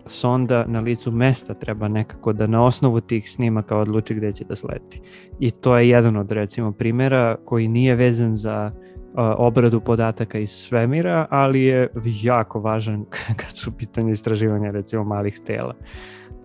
sonda 0.06 0.66
na 0.68 0.80
licu 0.80 1.12
mesta 1.12 1.54
treba 1.54 1.88
nekako 1.88 2.34
da 2.34 2.48
na 2.48 2.66
osnovu 2.66 3.02
tih 3.02 3.32
snimaka 3.32 3.78
odluči 3.78 4.14
gde 4.14 4.34
će 4.34 4.44
da 4.44 4.56
sleti. 4.56 5.02
I 5.40 5.52
to 5.52 5.78
je 5.78 5.90
jedan 5.90 6.18
od 6.18 6.32
recimo 6.32 6.72
primjera 6.72 7.36
koji 7.46 7.68
nije 7.68 7.96
vezan 7.96 8.36
za 8.36 8.72
obradu 9.16 9.80
podataka 9.80 10.40
iz 10.40 10.50
svemira, 10.50 11.28
ali 11.30 11.62
je 11.62 11.90
jako 12.06 12.60
važan 12.60 13.06
kad 13.40 13.58
su 13.58 13.72
pitanje 13.72 14.12
istraživanja 14.12 14.72
recimo 14.72 15.04
malih 15.04 15.40
tela. 15.46 15.76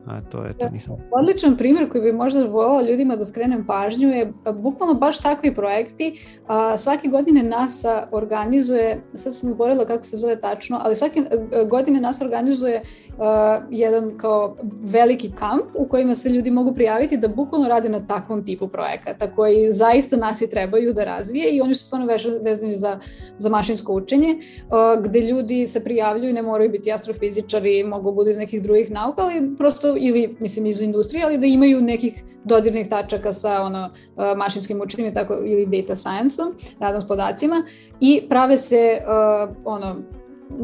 A 0.07 0.21
to 0.31 0.45
je 0.45 0.59
to 0.59 0.67
da. 0.67 0.71
nisam. 0.71 0.97
Odličan 1.11 1.57
primjer 1.57 1.91
koji 1.91 2.03
bi 2.03 2.13
možda 2.13 2.45
volao 2.45 2.83
ljudima 2.83 3.17
da 3.17 3.25
skrenem 3.25 3.67
pažnju 3.67 4.09
je 4.09 4.33
bukvalno 4.55 4.95
baš 4.95 5.19
takvi 5.19 5.55
projekti. 5.55 6.21
A, 6.47 6.77
svake 6.77 7.09
godine 7.09 7.43
NASA 7.43 8.09
organizuje, 8.13 9.03
sad 9.15 9.37
sam 9.37 9.51
zaboravila 9.51 9.87
kako 9.87 10.05
se 10.05 10.17
zove 10.17 10.41
tačno, 10.41 10.81
ali 10.83 10.97
svake 10.97 11.23
godine 11.71 12.01
NASA 12.01 12.25
organizuje 12.25 12.83
a, 13.19 13.61
jedan 13.71 14.19
kao 14.19 14.57
veliki 14.83 15.33
kamp 15.39 15.65
u 15.75 15.89
kojima 15.89 16.15
se 16.15 16.29
ljudi 16.29 16.51
mogu 16.51 16.75
prijaviti 16.75 17.17
da 17.17 17.29
bukvalno 17.29 17.69
rade 17.69 17.89
na 17.89 18.07
takvom 18.07 18.45
tipu 18.45 18.69
projekata 18.69 19.31
koji 19.31 19.73
zaista 19.73 20.17
nas 20.17 20.43
i 20.43 20.51
trebaju 20.51 20.93
da 20.93 21.05
razvije 21.05 21.51
i 21.51 21.61
oni 21.61 21.75
su 21.75 21.85
stvarno 21.85 22.09
vezani 22.43 22.77
za, 22.77 22.99
za 23.39 23.49
mašinsko 23.49 23.95
učenje, 23.95 24.39
a, 24.71 24.97
gde 25.01 25.21
ljudi 25.21 25.69
se 25.69 25.85
prijavljuju, 25.85 26.35
ne 26.35 26.43
moraju 26.43 26.71
biti 26.71 26.93
astrofizičari, 26.93 27.85
mogu 27.85 28.13
budu 28.13 28.31
iz 28.31 28.37
nekih 28.37 28.63
drugih 28.63 28.91
nauka, 28.91 29.23
ali 29.23 29.57
prosto 29.59 29.88
ili 29.97 30.37
mislim 30.41 30.67
iz 30.67 30.81
industrije, 30.81 31.25
ali 31.25 31.39
da 31.39 31.47
imaju 31.47 31.81
nekih 31.81 32.25
dodirnih 32.45 32.89
tačaka 32.89 33.33
sa 33.33 33.63
ono 33.63 33.91
mašinskim 34.37 34.81
učenjem 34.81 35.15
tako 35.15 35.35
ili 35.45 35.67
data 35.67 35.97
science-om, 35.97 36.55
radom 36.81 37.01
s 37.01 37.09
podacima 37.09 37.63
i 38.01 38.23
prave 38.29 38.59
se 38.59 38.99
uh, 39.01 39.57
ono 39.65 39.97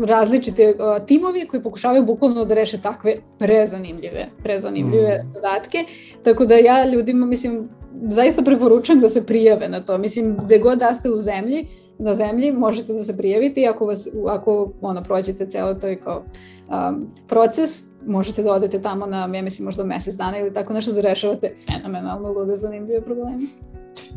različite 0.03 0.75
uh, 0.75 1.07
timovi 1.07 1.47
koji 1.47 1.63
pokušavaju 1.63 2.05
bukvalno 2.05 2.45
da 2.45 2.55
reše 2.55 2.81
takve 2.83 3.17
prezanimljive, 3.39 4.29
prezanimljive 4.43 5.23
mm. 5.25 5.33
zadatke. 5.35 5.85
Tako 6.23 6.47
da 6.47 6.55
ja 6.55 6.89
ljudima, 6.91 7.27
mislim, 7.27 7.69
zaista 8.09 8.43
preporučujem 8.43 9.01
da 9.01 9.09
se 9.09 9.27
prijave 9.27 9.69
na 9.69 9.85
to. 9.85 9.99
Mislim, 9.99 10.37
gde 10.45 10.59
god 10.59 10.79
da 10.79 10.95
ste 10.95 11.11
u 11.11 11.19
zemlji, 11.19 11.67
na 11.99 12.15
zemlji, 12.15 12.53
možete 12.53 12.93
da 12.93 13.03
se 13.03 13.17
prijavite 13.17 13.61
i 13.61 13.67
ako, 13.67 13.87
vas, 13.87 14.09
ako 14.29 14.73
ono, 14.81 15.03
prođete 15.03 15.47
celo 15.47 15.75
to 15.75 15.87
kao 16.05 16.25
um, 16.69 17.07
proces, 17.29 17.83
možete 18.07 18.43
da 18.43 18.53
odete 18.53 18.83
tamo 18.83 19.07
na, 19.07 19.29
ja 19.35 19.43
mislim, 19.43 19.65
možda 19.65 19.85
mesec 19.85 20.17
dana 20.17 20.39
ili 20.39 20.55
tako 20.55 20.73
nešto 20.73 20.93
da 20.93 21.01
rešavate 21.01 21.55
fenomenalno 21.67 22.33
lude 22.33 22.57
zanimljive 22.57 23.01
probleme. 23.01 23.47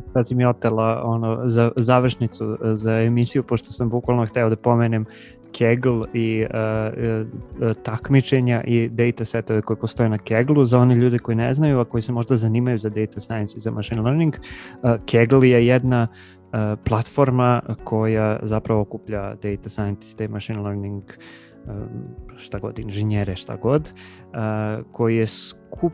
Sad 0.09 0.27
si 0.27 0.35
mi 0.35 0.45
otela 0.45 1.01
ono, 1.03 1.41
za, 1.45 1.71
završnicu 1.75 2.57
za 2.73 2.93
emisiju, 2.93 3.43
pošto 3.43 3.71
sam 3.71 3.89
bukvalno 3.89 4.25
hteo 4.25 4.49
da 4.49 4.55
pomenem 4.55 5.05
Kegel 5.51 6.03
i 6.13 6.45
uh, 6.45 6.97
uh, 7.61 7.71
takmičenja 7.83 8.63
i 8.63 8.89
data 8.89 9.25
setove 9.25 9.61
koje 9.61 9.77
postoje 9.77 10.09
na 10.09 10.17
Keglu 10.17 10.65
za 10.65 10.79
one 10.79 10.95
ljude 10.95 11.19
koji 11.19 11.35
ne 11.35 11.53
znaju, 11.53 11.79
a 11.79 11.85
koji 11.85 12.01
se 12.01 12.11
možda 12.11 12.35
zanimaju 12.35 12.77
za 12.77 12.89
data 12.89 13.19
science 13.19 13.57
i 13.57 13.59
za 13.59 13.71
machine 13.71 14.01
learning. 14.01 14.35
Uh, 14.83 14.91
Kegel 15.05 15.43
je 15.43 15.67
jedna 15.67 16.07
platforma 16.83 17.61
koja 17.83 18.39
zapravo 18.43 18.81
okuplja 18.81 19.35
data 19.35 19.69
scientiste, 19.69 20.27
machine 20.27 20.61
learning, 20.61 21.03
šta 22.37 22.59
god, 22.59 22.79
inženjere, 22.79 23.35
šta 23.35 23.55
god, 23.55 23.93
koji 24.91 25.17
je 25.17 25.27
skup, 25.27 25.93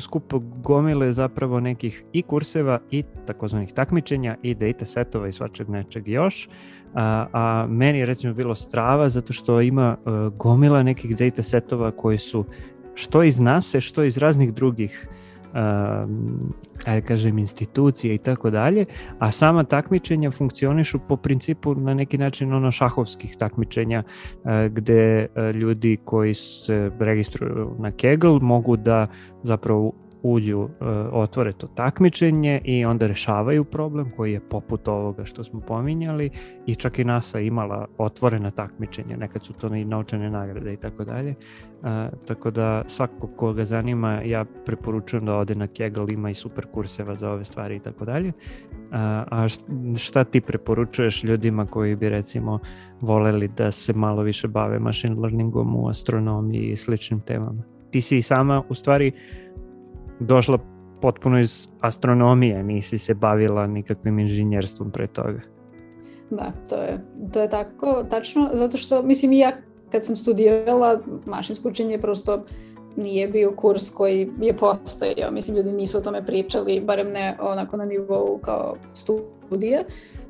skup 0.00 0.34
gomile 0.62 1.12
zapravo 1.12 1.60
nekih 1.60 2.04
i 2.12 2.22
kurseva 2.22 2.80
i 2.90 3.04
takozvanih 3.26 3.72
takmičenja 3.72 4.36
i 4.42 4.54
data 4.54 4.86
setova 4.86 5.28
i 5.28 5.32
svačeg 5.32 5.68
nečeg 5.68 6.08
još. 6.08 6.48
A, 6.94 7.26
a 7.32 7.66
meni 7.68 7.98
je 7.98 8.06
recimo 8.06 8.34
bilo 8.34 8.54
strava 8.54 9.08
zato 9.08 9.32
što 9.32 9.60
ima 9.60 9.96
gomila 10.36 10.82
nekih 10.82 11.16
data 11.16 11.42
setova 11.42 11.90
koji 11.90 12.18
su 12.18 12.44
što 12.94 13.22
iz 13.22 13.40
nase, 13.40 13.80
što 13.80 14.04
iz 14.04 14.18
raznih 14.18 14.54
drugih 14.54 15.08
um, 15.08 15.25
ajde 16.84 17.06
kažem, 17.06 17.38
institucije 17.38 18.14
i 18.14 18.18
tako 18.18 18.50
dalje, 18.50 18.84
a 19.18 19.30
sama 19.30 19.64
takmičenja 19.64 20.30
funkcionišu 20.30 20.98
po 21.08 21.16
principu 21.16 21.74
na 21.74 21.94
neki 21.94 22.18
način 22.18 22.52
ono 22.52 22.70
šahovskih 22.70 23.36
takmičenja 23.36 24.02
uh, 24.02 24.50
gde 24.70 25.26
uh, 25.26 25.56
ljudi 25.56 25.98
koji 26.04 26.34
se 26.34 26.90
registruju 26.98 27.76
na 27.78 27.90
Kegel 27.90 28.38
mogu 28.40 28.76
da 28.76 29.06
zapravo 29.42 29.92
uđu, 30.22 30.58
uh, 30.58 30.68
otvore 31.12 31.52
to 31.52 31.66
takmičenje 31.66 32.60
i 32.64 32.84
onda 32.84 33.06
rešavaju 33.06 33.64
problem 33.64 34.10
koji 34.16 34.32
je 34.32 34.40
poput 34.40 34.88
ovoga 34.88 35.24
što 35.24 35.44
smo 35.44 35.60
pominjali 35.60 36.30
i 36.66 36.74
čak 36.74 36.98
i 36.98 37.04
NASA 37.04 37.40
imala 37.40 37.86
otvorena 37.98 38.50
takmičenja, 38.50 39.16
nekad 39.16 39.44
su 39.44 39.52
to 39.52 39.74
i 39.74 39.84
naučene 39.84 40.30
nagrade 40.30 40.72
i 40.72 40.76
tako 40.76 41.04
dalje. 41.04 41.34
Tako 42.26 42.50
da 42.50 42.84
svako 42.86 43.26
koga 43.26 43.64
zanima 43.64 44.20
ja 44.24 44.44
preporučujem 44.64 45.26
da 45.26 45.36
ode 45.36 45.54
na 45.54 45.66
Kegel, 45.66 46.10
ima 46.10 46.30
i 46.30 46.34
super 46.34 46.66
kurseva 46.72 47.16
za 47.16 47.30
ove 47.30 47.44
stvari 47.44 47.76
i 47.76 47.80
tako 47.80 48.04
dalje. 48.04 48.32
A 49.30 49.46
šta 49.98 50.24
ti 50.24 50.40
preporučuješ 50.40 51.24
ljudima 51.24 51.66
koji 51.66 51.96
bi 51.96 52.08
recimo 52.08 52.58
voleli 53.00 53.48
da 53.48 53.72
se 53.72 53.92
malo 53.92 54.22
više 54.22 54.48
bave 54.48 54.78
machine 54.78 55.20
learningom 55.20 55.76
u 55.76 55.88
astronomiji 55.88 56.72
i 56.72 56.76
sličnim 56.76 57.20
temama? 57.20 57.62
Ti 57.90 58.00
si 58.00 58.22
sama 58.22 58.62
u 58.68 58.74
stvari 58.74 59.12
uh, 59.14 59.45
došla 60.20 60.58
potpuno 61.00 61.40
iz 61.40 61.68
astronomije, 61.80 62.62
nisi 62.62 62.98
se 62.98 63.14
bavila 63.14 63.66
nikakvim 63.66 64.18
inženjerstvom 64.18 64.90
pre 64.90 65.06
toga. 65.06 65.40
Da, 66.30 66.52
to 66.68 66.76
je, 66.76 67.04
to 67.32 67.40
je 67.40 67.50
tako, 67.50 68.04
tačno, 68.10 68.50
zato 68.52 68.78
što, 68.78 69.02
mislim, 69.02 69.32
i 69.32 69.38
ja 69.38 69.52
kad 69.90 70.06
sam 70.06 70.16
studirala, 70.16 71.00
mašinsko 71.26 71.68
učenje 71.68 71.98
prosto 71.98 72.44
nije 72.96 73.28
bio 73.28 73.52
kurs 73.56 73.90
koji 73.90 74.28
je 74.40 74.56
postojao, 74.56 75.30
mislim, 75.30 75.56
ljudi 75.56 75.72
nisu 75.72 75.98
o 75.98 76.00
tome 76.00 76.26
pričali, 76.26 76.80
barem 76.80 77.08
ne 77.08 77.36
onako 77.40 77.76
na 77.76 77.84
nivou 77.84 78.38
kao 78.38 78.76
studije. 78.94 79.84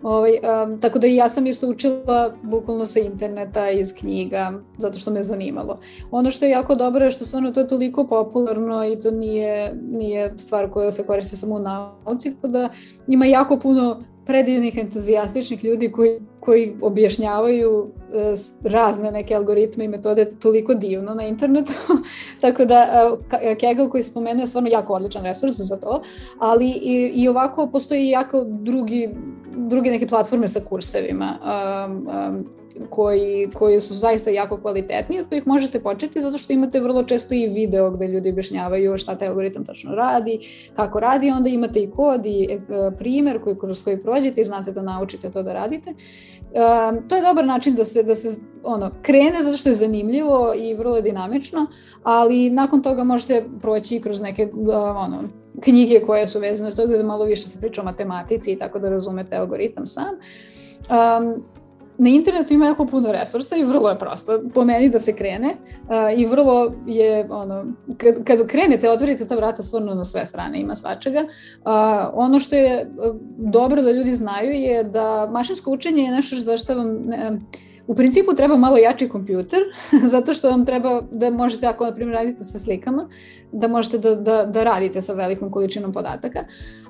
Ovaj, 0.07 0.31
um, 0.31 0.81
tako 0.81 0.99
da 0.99 1.07
i 1.07 1.15
ja 1.15 1.29
sam 1.29 1.47
isto 1.47 1.69
učila 1.69 2.35
bukvalno 2.43 2.87
sa 2.87 3.01
interneta, 3.01 3.71
iz 3.71 3.95
knjiga, 3.95 4.53
zato 4.79 4.99
što 4.99 5.11
me 5.11 5.23
zanimalo. 5.23 5.81
Ono 6.11 6.31
što 6.31 6.45
je 6.45 6.51
jako 6.51 6.75
dobro 6.75 7.05
je 7.05 7.11
što 7.11 7.25
stvarno 7.25 7.51
to 7.51 7.61
je 7.61 7.69
toliko 7.69 8.07
popularno 8.07 8.85
i 8.85 9.01
to 9.01 9.11
nije, 9.11 9.75
nije 9.75 10.35
stvar 10.39 10.71
koja 10.71 10.93
se 10.93 11.07
koristi 11.07 11.37
samo 11.37 11.55
u 11.55 11.59
nauci, 11.59 12.35
tako 12.35 12.49
da 12.49 12.69
ima 13.09 13.27
jako 13.27 13.59
puno 13.59 14.05
predivnih, 14.27 14.79
entuzijastičnih 14.79 15.65
ljudi 15.65 15.93
koji, 15.93 16.21
koji 16.47 16.75
objašnjavaju 16.81 17.81
uh, 17.81 17.91
razne 18.65 19.13
neke 19.13 19.35
algoritme 19.35 19.85
i 19.85 19.89
metode 19.89 20.25
toliko 20.25 20.75
divno 20.75 21.15
na 21.15 21.27
internetu. 21.27 21.73
Tako 22.41 22.65
da 22.65 23.09
uh, 23.13 23.19
Kaggle 23.61 23.91
koji 23.91 24.03
spomenuo 24.05 24.43
je 24.43 24.47
stvarno 24.47 24.71
jako 24.73 24.95
odličan 24.95 25.25
resurs 25.25 25.55
za 25.57 25.77
to, 25.77 26.03
ali 26.39 26.69
i, 26.69 27.13
i 27.15 27.29
ovako 27.29 27.67
postoji 27.67 28.09
jako 28.09 28.45
drugi, 28.45 29.09
druge 29.57 29.91
neke 29.91 30.07
platforme 30.07 30.49
sa 30.49 30.61
kursevima. 30.61 31.39
Um, 31.43 32.09
um, 32.09 32.47
koji, 32.91 33.51
koji 33.55 33.81
su 33.81 33.95
zaista 33.95 34.31
jako 34.31 34.57
kvalitetni, 34.57 35.21
od 35.21 35.29
kojih 35.29 35.47
možete 35.47 35.81
početi 35.81 36.21
zato 36.21 36.39
što 36.39 36.53
imate 36.53 36.81
vrlo 36.81 37.03
često 37.03 37.35
i 37.35 37.47
video 37.47 37.91
gde 37.91 38.09
ljudi 38.09 38.31
objašnjavaju 38.31 38.99
šta 38.99 39.17
taj 39.17 39.29
algoritam 39.29 39.65
tačno 39.65 39.95
radi, 39.95 40.39
kako 40.77 41.01
radi, 41.01 41.31
onda 41.31 41.49
imate 41.49 41.81
i 41.81 41.91
kod 41.91 42.27
i 42.27 42.49
e, 42.51 42.59
primer 42.99 43.43
koji, 43.43 43.59
kroz 43.59 43.83
koji 43.83 44.01
prođete 44.01 44.41
i 44.41 44.45
znate 44.45 44.73
da 44.73 44.83
naučite 44.83 45.31
to 45.31 45.43
da 45.43 45.53
radite. 45.53 45.91
E, 45.91 45.95
to 47.09 47.17
je 47.17 47.23
dobar 47.23 47.45
način 47.45 47.75
da 47.75 47.85
se, 47.85 48.03
da 48.03 48.15
se 48.15 48.41
ono, 48.65 48.91
krene 49.03 49.43
zato 49.43 49.57
što 49.57 49.69
je 49.69 49.75
zanimljivo 49.75 50.55
i 50.57 50.75
vrlo 50.75 51.01
dinamično, 51.01 51.67
ali 52.03 52.51
nakon 52.51 52.83
toga 52.83 53.05
možete 53.05 53.45
proći 53.61 54.01
kroz 54.01 54.21
neke 54.21 54.49
ono, 54.97 55.23
knjige 55.61 56.01
koje 56.07 56.29
su 56.29 56.41
vezane 56.41 56.71
toga 56.71 56.97
da 56.97 57.03
malo 57.03 57.25
više 57.25 57.49
se 57.49 57.61
priča 57.61 57.81
o 57.81 57.85
matematici 57.85 58.53
i 58.53 58.59
tako 58.59 58.79
da 58.79 58.91
razumete 58.91 59.37
algoritam 59.37 59.87
sam. 59.87 60.15
Um, 60.89 61.45
na 61.99 62.09
internetu 62.09 62.55
ima 62.55 62.67
jako 62.67 62.87
puno 62.87 63.13
resursa 63.13 63.57
i 63.57 63.65
vrlo 63.65 63.89
je 63.89 63.99
prosto 63.99 64.41
po 64.55 64.65
meni 64.65 64.89
da 64.89 64.99
se 64.99 65.13
krene 65.13 65.57
uh, 65.83 66.19
i 66.21 66.27
vrlo 66.27 66.73
je 66.87 67.27
ono, 67.31 67.65
kad, 67.99 68.25
kad 68.25 68.47
krenete, 68.47 68.91
otvorite 68.91 69.27
ta 69.27 69.35
vrata 69.35 69.63
stvarno 69.63 69.95
na 69.95 70.05
sve 70.05 70.27
strane, 70.27 70.61
ima 70.61 70.77
svačega. 70.77 71.21
Uh, 71.21 71.73
ono 72.15 72.39
što 72.39 72.57
je 72.57 72.91
dobro 73.37 73.83
da 73.83 73.91
ljudi 73.91 74.15
znaju 74.15 74.53
je 74.53 74.85
da 74.85 75.29
mašinsko 75.31 75.71
učenje 75.71 76.03
je 76.03 76.11
nešto 76.11 76.37
za 76.37 76.57
što 76.57 76.75
vam 76.75 76.89
ne, 77.07 77.39
U 77.87 77.95
principu 77.95 78.35
treba 78.35 78.57
malo 78.57 78.77
jači 78.77 79.09
kompjuter, 79.09 79.61
zato 80.15 80.35
što 80.35 80.51
vam 80.51 80.67
treba 80.67 81.03
da 81.11 81.31
možete, 81.31 81.67
ako 81.67 81.85
na 81.85 81.95
primjer 81.95 82.15
radite 82.15 82.45
sa 82.45 82.59
slikama, 82.59 83.09
da 83.53 83.69
možete 83.69 83.99
da, 83.99 84.15
da, 84.15 84.45
da 84.45 84.65
radite 84.65 85.01
sa 85.01 85.13
velikom 85.13 85.51
količinom 85.51 85.93
podataka, 85.93 86.45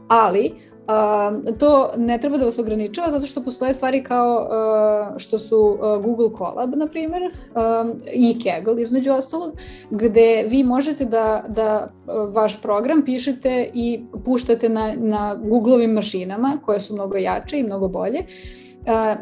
ali 0.09 0.55
Uh, 0.87 1.59
to 1.59 1.91
ne 1.97 2.19
treba 2.19 2.39
da 2.39 2.45
vas 2.45 2.59
ograničava 2.59 3.11
zato 3.11 3.27
što 3.27 3.43
postoje 3.43 3.75
stvari 3.75 4.05
kao 4.05 4.49
uh, 4.49 5.19
što 5.19 5.39
su 5.39 5.59
uh, 5.59 6.05
Google 6.05 6.39
Colab, 6.39 6.75
na 6.77 6.87
primjer, 6.87 7.23
um, 7.23 7.93
i 8.13 8.39
Kaggle 8.45 8.83
između 8.83 9.13
ostalog, 9.13 9.53
gde 9.91 10.45
vi 10.49 10.63
možete 10.65 11.05
da, 11.05 11.45
da 11.49 11.93
vaš 12.29 12.63
program 12.63 13.05
pišete 13.05 13.71
i 13.75 14.05
puštate 14.25 14.69
na, 14.69 14.95
na 14.97 15.35
Googleovim 15.35 15.91
mašinama 15.91 16.59
koje 16.65 16.81
su 16.81 16.95
mnogo 16.95 17.17
jače 17.17 17.59
i 17.59 17.65
mnogo 17.65 17.89
bolje. 17.89 18.19
Uh, 18.19 18.67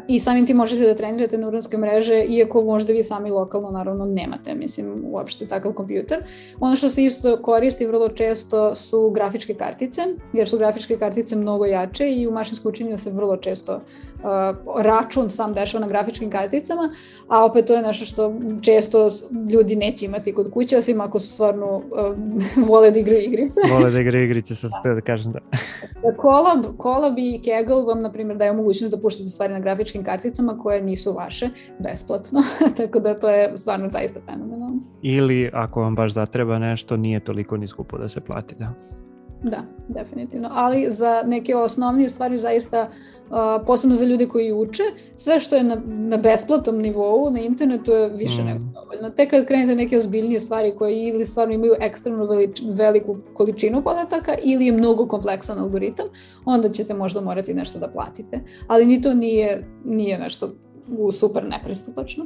i 0.07 0.19
samim 0.19 0.45
tim 0.45 0.57
možete 0.57 0.87
da 0.87 0.95
trenirate 0.95 1.37
neuronske 1.37 1.77
mreže, 1.77 2.23
iako 2.23 2.63
možda 2.63 2.93
vi 2.93 3.03
sami 3.03 3.31
lokalno 3.31 3.71
naravno 3.71 4.05
nemate, 4.05 4.55
mislim, 4.55 5.03
uopšte 5.05 5.47
takav 5.47 5.73
kompjuter. 5.73 6.23
Ono 6.59 6.75
što 6.75 6.89
se 6.89 7.03
isto 7.03 7.41
koristi 7.41 7.85
vrlo 7.85 8.09
često 8.09 8.75
su 8.75 9.09
grafičke 9.09 9.53
kartice, 9.53 10.01
jer 10.33 10.49
su 10.49 10.57
grafičke 10.57 10.97
kartice 10.97 11.35
mnogo 11.35 11.65
jače 11.65 12.11
i 12.11 12.27
u 12.27 12.31
mašinsku 12.31 12.69
učenju 12.69 12.97
se 12.97 13.11
vrlo 13.11 13.37
često 13.37 13.75
uh, 13.75 13.81
račun 14.83 15.29
sam 15.29 15.53
dešava 15.53 15.81
na 15.81 15.87
grafičkim 15.87 16.29
karticama, 16.29 16.93
a 17.27 17.45
opet 17.45 17.65
to 17.65 17.75
je 17.75 17.81
nešto 17.81 18.05
što 18.05 18.33
često 18.61 19.09
ljudi 19.51 19.75
neće 19.75 20.05
imati 20.05 20.33
kod 20.33 20.51
kuće, 20.51 20.77
osim 20.77 21.01
ako 21.01 21.19
su 21.19 21.27
stvarno 21.27 21.75
uh, 21.75 21.83
vole 22.69 22.91
da 22.91 22.99
igraju 22.99 23.21
igrice. 23.21 23.59
Vole 23.73 23.91
da 23.91 23.99
igraju 23.99 24.25
igrice, 24.25 24.55
sad 24.55 24.71
ste 24.79 24.93
da 24.93 25.01
kažem 25.01 25.31
da. 25.31 25.39
Colab, 26.21 26.65
Colab 26.81 27.17
i 27.17 27.41
Kaggle 27.45 27.83
vam, 27.83 28.01
na 28.01 28.11
primjer, 28.11 28.37
daju 28.37 28.53
mogućnost 28.53 28.93
da 28.93 29.01
puštate 29.01 29.29
stvari 29.29 29.53
na 29.53 29.59
grafičkim 29.59 30.03
karticama 30.03 30.57
koje 30.57 30.81
nisu 30.81 31.13
vaše 31.13 31.49
besplatno, 31.79 32.43
tako 32.77 32.99
da 32.99 33.19
to 33.19 33.29
je 33.29 33.57
stvarno 33.57 33.89
zaista 33.89 34.19
fenomenalno. 34.25 34.79
Ili 35.01 35.49
ako 35.53 35.81
vam 35.81 35.95
baš 35.95 36.13
zatreba 36.13 36.59
nešto, 36.59 36.97
nije 36.97 37.19
toliko 37.19 37.57
ni 37.57 37.67
skupo 37.67 37.97
da 37.97 38.09
se 38.09 38.21
plati, 38.21 38.55
da? 38.59 38.73
Da, 39.43 39.63
definitivno. 39.87 40.49
Ali 40.51 40.85
za 40.89 41.23
neke 41.25 41.55
osnovnije 41.55 42.09
stvari 42.09 42.39
zaista 42.39 42.81
Uh, 42.81 43.14
posebno 43.65 43.95
za 43.95 44.05
ljude 44.05 44.27
koji 44.27 44.53
uče, 44.53 44.83
sve 45.15 45.39
što 45.39 45.55
je 45.55 45.63
na, 45.63 45.81
na 45.85 46.17
besplatnom 46.17 46.77
nivou 46.77 47.29
na 47.29 47.39
internetu 47.39 47.91
je 47.91 48.09
više 48.09 48.41
mm. 48.41 48.45
nego 48.45 48.59
dovoljno. 48.59 49.09
Tek 49.09 49.29
kad 49.29 49.45
krenete 49.45 49.75
neke 49.75 49.97
ozbiljnije 49.97 50.39
stvari 50.39 50.73
koje 50.77 51.07
ili 51.07 51.25
stvarno 51.25 51.53
imaju 51.53 51.73
ekstremno 51.79 52.25
velič, 52.25 52.61
veliku 52.65 53.17
količinu 53.33 53.83
podataka 53.83 54.35
ili 54.43 54.65
je 54.65 54.71
mnogo 54.71 55.07
kompleksan 55.07 55.59
algoritam, 55.59 56.05
onda 56.45 56.69
ćete 56.69 56.93
možda 56.93 57.21
morati 57.21 57.53
nešto 57.53 57.79
da 57.79 57.87
platite. 57.87 58.39
Ali 58.67 58.85
ni 58.85 59.01
to 59.01 59.13
nije, 59.13 59.67
nije 59.85 60.19
nešto 60.19 60.53
super 61.11 61.43
nepristupačno. 61.49 62.25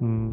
Mm. 0.00 0.30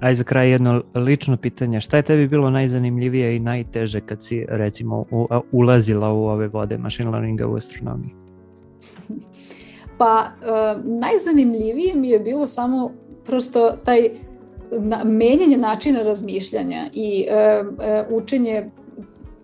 Aj 0.00 0.14
za 0.14 0.24
kraj 0.24 0.50
jedno 0.50 0.82
lično 0.94 1.36
pitanje. 1.36 1.80
Šta 1.80 1.96
je 1.96 2.02
tebi 2.02 2.28
bilo 2.28 2.50
najzanimljivije 2.50 3.36
i 3.36 3.40
najteže 3.40 4.00
kad 4.00 4.24
si 4.24 4.46
recimo 4.48 5.04
u, 5.10 5.26
ulazila 5.52 6.12
u 6.12 6.24
ove 6.24 6.48
vode 6.48 6.78
machine 6.78 7.10
learninga 7.10 7.46
u 7.46 7.56
astronomiji? 7.56 8.23
Pa 9.98 10.24
uh, 10.40 10.84
najzanimljivije 10.84 11.94
mi 11.94 12.08
je 12.08 12.18
bilo 12.18 12.46
samo 12.46 12.92
prosto 13.24 13.70
taj 13.84 14.10
na, 14.70 15.04
menjanje 15.04 15.56
načina 15.56 16.02
razmišljanja 16.02 16.90
i 16.92 17.26
uh, 17.28 17.66
uh, 17.66 18.22
učenje 18.22 18.70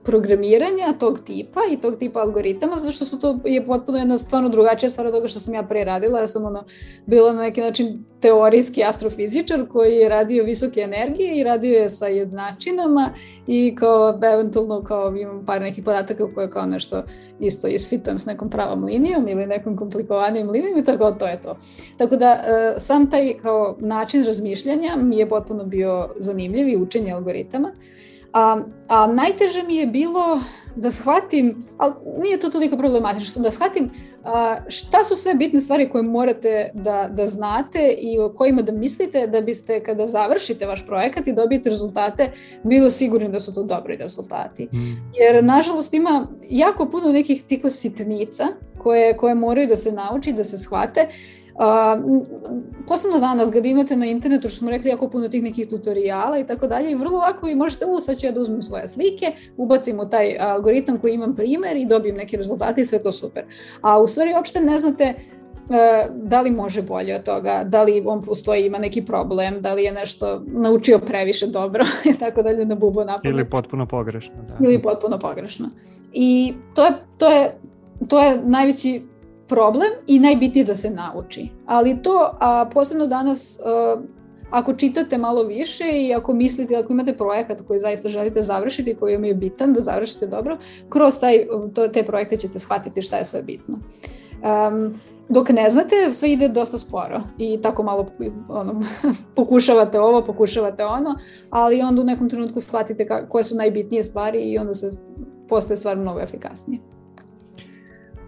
programiranja 0.05 0.95
tog 0.99 1.21
tipa 1.21 1.61
i 1.73 1.77
tog 1.77 1.97
tipa 1.99 2.21
algoritama, 2.21 2.77
zato 2.77 2.93
što 2.93 3.05
su 3.05 3.19
to 3.19 3.39
je 3.45 3.67
potpuno 3.67 3.99
jedna 3.99 4.19
stvarno 4.19 4.49
drugačija 4.49 4.91
stvar 4.91 5.07
od 5.07 5.13
toga 5.13 5.29
što 5.29 5.41
sam 5.41 5.55
ja 5.55 5.63
pre 5.63 5.85
radila. 5.85 6.21
Ja 6.21 6.27
sam 6.27 6.45
ono, 6.45 6.65
bila 7.07 7.33
na 7.33 7.43
neki 7.43 7.61
način 7.61 8.05
teorijski 8.21 8.85
astrofizičar 8.85 9.69
koji 9.69 9.97
je 9.97 10.09
radio 10.09 10.45
visoke 10.45 10.81
energije 10.81 11.39
i 11.39 11.45
radio 11.45 11.79
je 11.79 11.89
sa 11.89 12.07
jednačinama 12.07 13.11
i 13.47 13.75
kao 13.79 14.19
eventualno 14.35 14.83
kao 14.83 15.17
imam 15.17 15.47
par 15.47 15.61
nekih 15.61 15.85
podataka 15.85 16.35
koje 16.35 16.51
kao 16.51 16.67
nešto 16.67 17.03
isto 17.41 17.69
isfitujem 17.69 18.19
s 18.19 18.27
nekom 18.27 18.51
pravom 18.51 18.85
linijom 18.85 19.29
ili 19.29 19.47
nekom 19.47 19.77
komplikovanijim 19.77 20.51
linijom 20.51 20.79
i 20.79 20.85
tako 20.85 21.11
to 21.11 21.27
je 21.27 21.43
to. 21.43 21.57
Tako 21.97 22.17
da 22.17 22.33
e, 22.33 22.75
sam 22.79 23.11
taj 23.11 23.35
kao 23.43 23.77
način 23.81 24.25
razmišljanja 24.25 24.97
mi 24.97 25.19
je 25.19 25.29
potpuno 25.29 25.65
bio 25.65 26.09
zanimljiv 26.19 26.69
i 26.69 26.77
učenje 26.77 27.13
algoritama. 27.13 27.73
A, 28.33 28.63
a 28.89 29.07
najteže 29.07 29.63
mi 29.63 29.77
je 29.77 29.87
bilo 29.87 30.41
da 30.77 30.91
shvatim, 30.91 31.67
ali 31.79 31.95
nije 32.23 32.41
to 32.41 32.51
toliko 32.51 32.77
problematično, 32.77 33.43
da 33.43 33.51
shvatim 33.51 33.91
a, 34.25 34.57
šta 34.69 35.05
su 35.05 35.17
sve 35.17 35.35
bitne 35.35 35.61
stvari 35.61 35.91
koje 35.91 36.03
morate 36.03 36.71
da, 36.75 37.09
da 37.13 37.27
znate 37.27 37.95
i 37.99 38.19
o 38.19 38.33
kojima 38.33 38.63
da 38.63 38.73
mislite 38.73 39.27
da 39.27 39.41
biste 39.41 39.83
kada 39.83 40.07
završite 40.07 40.67
vaš 40.67 40.87
projekat 40.87 41.27
i 41.27 41.33
dobijete 41.33 41.71
rezultate, 41.71 42.31
bilo 42.63 42.91
sigurni 42.91 43.29
da 43.29 43.41
su 43.41 43.55
to 43.55 43.63
dobri 43.63 43.97
rezultati. 43.97 44.65
Mm. 44.65 45.13
Jer 45.15 45.45
nažalost 45.45 45.95
ima 45.95 46.27
jako 46.51 46.91
puno 46.91 47.13
nekih 47.13 47.43
tiko 47.43 47.71
sitnica 47.71 48.47
koje, 48.79 49.17
koje 49.17 49.35
moraju 49.35 49.67
da 49.67 49.77
se 49.77 49.93
nauči, 49.93 50.33
da 50.33 50.45
se 50.45 50.59
shvate 50.59 51.09
posebno 52.89 53.19
danas 53.19 53.51
kad 53.53 53.67
imate 53.67 53.97
na 53.97 54.07
internetu, 54.07 54.49
što 54.49 54.59
smo 54.59 54.71
rekli, 54.71 54.91
jako 54.91 55.09
puno 55.09 55.29
tih 55.29 55.43
nekih 55.43 55.69
tutoriala 55.69 56.39
i 56.39 56.47
tako 56.47 56.67
dalje 56.67 56.91
i 56.91 56.95
vrlo 56.95 57.19
lako 57.19 57.47
vi 57.47 57.55
možete, 57.55 57.87
u 57.87 58.01
sad 58.01 58.19
ću 58.19 58.27
ja 58.27 58.33
da 58.33 58.41
uzmem 58.41 58.63
svoje 58.63 58.89
slike, 58.89 59.33
ubacim 59.57 60.01
u 60.01 60.09
taj 60.09 60.37
algoritam 60.41 60.99
koji 60.99 61.15
imam 61.15 61.37
primer 61.37 61.77
i 61.77 61.87
dobijem 61.87 62.17
neke 62.17 62.37
rezultate 62.37 62.81
i 62.81 62.87
sve 62.87 63.03
to 63.03 63.13
super. 63.13 63.45
A 63.81 64.01
u 64.01 64.07
stvari 64.07 64.35
uopšte 64.35 64.61
ne 64.61 64.79
znate 64.79 65.15
uh, 65.15 66.15
da 66.15 66.41
li 66.41 66.51
može 66.51 66.83
bolje 66.83 67.15
od 67.17 67.23
toga, 67.23 67.65
da 67.65 67.83
li 67.83 68.03
on 68.07 68.23
postoji, 68.23 68.67
ima 68.67 68.79
neki 68.79 69.05
problem, 69.05 69.61
da 69.61 69.75
li 69.75 69.83
je 69.83 69.93
nešto 69.93 70.43
naučio 70.47 70.99
previše 70.99 71.47
dobro 71.47 71.85
i 72.15 72.19
tako 72.19 72.43
dalje 72.43 72.67
na 72.67 72.75
bubo 72.75 73.05
napad. 73.05 73.33
Ili 73.33 73.51
potpuno 73.51 73.87
pogrešno. 73.87 74.35
Da. 74.49 74.67
Ili 74.67 74.83
potpuno 74.83 75.19
pogrešno. 75.19 75.69
I 76.13 76.55
to 76.75 76.85
je, 76.85 76.93
to 77.19 77.31
je, 77.31 77.59
to 78.09 78.23
je 78.23 78.41
najveći 78.45 79.03
problem 79.51 79.91
i 80.07 80.19
najbitnije 80.19 80.65
da 80.65 80.77
se 80.77 80.91
nauči. 80.91 81.49
Ali 81.67 82.03
to, 82.03 82.31
a 82.41 82.71
posebno 82.73 83.07
danas, 83.07 83.59
uh, 83.61 84.03
ako 84.51 84.75
čitate 84.75 85.19
malo 85.19 85.43
više 85.43 85.85
i 85.95 86.15
ako 86.15 86.35
mislite, 86.35 86.77
ako 86.77 86.93
imate 86.93 87.17
projekat 87.17 87.61
koji 87.67 87.81
zaista 87.81 88.09
želite 88.09 88.43
završiti, 88.43 88.95
koji 88.95 89.15
vam 89.15 89.25
je 89.25 89.35
bitan 89.35 89.73
da 89.73 89.83
završite 89.83 90.27
dobro, 90.27 90.59
kroz 90.89 91.21
taj, 91.21 91.47
to, 91.75 91.89
te 91.89 92.03
projekte 92.03 92.37
ćete 92.37 92.59
shvatiti 92.59 93.03
šta 93.03 93.17
je 93.17 93.25
sve 93.25 93.43
bitno. 93.43 93.79
Um, 93.79 94.95
dok 95.29 95.49
ne 95.49 95.71
znate, 95.71 96.13
sve 96.13 96.33
ide 96.33 96.49
dosta 96.49 96.79
sporo 96.79 97.23
i 97.39 97.59
tako 97.63 97.83
malo 97.83 98.07
ono, 98.49 98.83
pokušavate 99.37 100.01
ovo, 100.01 100.25
pokušavate 100.25 100.85
ono, 100.85 101.15
ali 101.51 101.83
onda 101.83 102.03
u 102.03 102.05
nekom 102.05 102.29
trenutku 102.29 102.61
shvatite 102.61 103.07
ka, 103.07 103.29
koje 103.29 103.45
su 103.45 103.55
najbitnije 103.55 104.05
stvari 104.05 104.39
i 104.39 104.59
onda 104.59 104.75
se 104.75 104.91
postaje 105.49 105.77
stvar 105.77 105.97
mnogo 105.97 106.21
efikasnije 106.21 106.81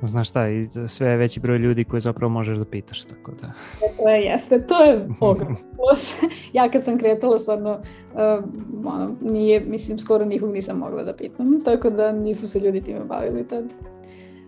znaš 0.07 0.29
šta, 0.29 0.49
i 0.49 0.67
sve 0.89 1.17
veći 1.17 1.41
broj 1.41 1.59
ljudi 1.59 1.85
koji 1.85 2.01
zapravo 2.01 2.33
možeš 2.33 2.59
da 2.59 2.65
pitaš, 2.65 3.05
tako 3.05 3.33
da. 3.41 3.53
To 3.99 4.09
je, 4.09 4.23
jeste, 4.23 4.67
to 4.67 4.85
je 4.85 5.09
ogromno 5.21 5.57
ja 6.53 6.71
kad 6.71 6.85
sam 6.85 6.99
kretala, 6.99 7.39
stvarno, 7.39 7.81
uh, 8.13 8.45
ono, 8.85 9.17
nije, 9.21 9.61
mislim, 9.61 9.99
skoro 9.99 10.25
nikog 10.25 10.53
nisam 10.53 10.79
mogla 10.79 11.03
da 11.03 11.17
pitam, 11.17 11.61
tako 11.65 11.91
da 11.91 12.13
nisu 12.13 12.49
se 12.49 12.61
ljudi 12.61 12.81
time 12.81 13.01
bavili 13.05 13.49
tad. 13.49 13.65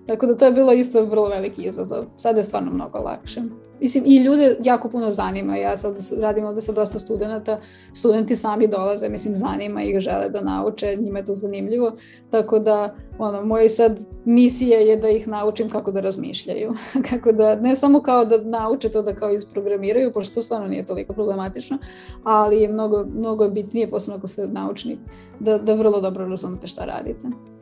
Tako 0.07 0.27
da 0.27 0.37
to 0.37 0.45
je 0.45 0.53
bilo 0.53 0.73
isto 0.73 1.05
vrlo 1.05 1.29
veliki 1.29 1.63
izazov. 1.63 2.05
Sada 2.17 2.39
je 2.39 2.43
stvarno 2.43 2.71
mnogo 2.71 2.99
lakše. 2.99 3.43
Mislim, 3.81 4.05
i 4.07 4.17
ljude 4.17 4.57
jako 4.65 4.89
puno 4.89 5.11
zanima. 5.11 5.57
Ja 5.57 5.77
sad 5.77 5.97
radim 6.21 6.45
ovde 6.45 6.61
sa 6.61 6.73
dosta 6.73 6.99
studenta. 6.99 7.61
Studenti 7.93 8.37
sami 8.37 8.69
dolaze, 8.69 9.09
mislim, 9.09 9.35
zanima 9.35 9.83
ih, 9.83 9.99
žele 9.99 10.29
da 10.29 10.41
nauče, 10.41 10.97
njima 11.01 11.19
je 11.19 11.25
to 11.25 11.35
zanimljivo. 11.35 11.93
Tako 12.31 12.59
da, 12.59 12.95
ono, 13.19 13.45
moja 13.45 13.69
sad 13.69 14.01
misija 14.25 14.79
je 14.79 14.97
da 14.97 15.09
ih 15.09 15.29
naučim 15.29 15.71
kako 15.71 15.93
da 15.93 16.01
razmišljaju. 16.01 16.75
kako 17.11 17.33
da, 17.33 17.57
ne 17.57 17.75
samo 17.75 18.03
kao 18.03 18.25
da 18.25 18.39
nauče 18.39 18.89
to 18.89 19.03
da 19.03 19.15
kao 19.15 19.31
isprogramiraju, 19.31 20.13
pošto 20.13 20.35
to 20.35 20.43
stvarno 20.43 20.69
nije 20.69 20.87
toliko 20.87 21.13
problematično, 21.13 21.79
ali 22.25 22.61
je 22.61 22.69
mnogo, 22.69 23.05
mnogo 23.05 23.49
bitnije, 23.49 23.91
posebno 23.91 24.17
ako 24.17 24.29
ste 24.29 24.47
naučnik, 24.47 24.99
da, 25.41 25.59
da 25.59 25.75
vrlo 25.75 26.01
dobro 26.01 26.29
razumete 26.29 26.67
šta 26.67 26.85
radite 26.85 27.54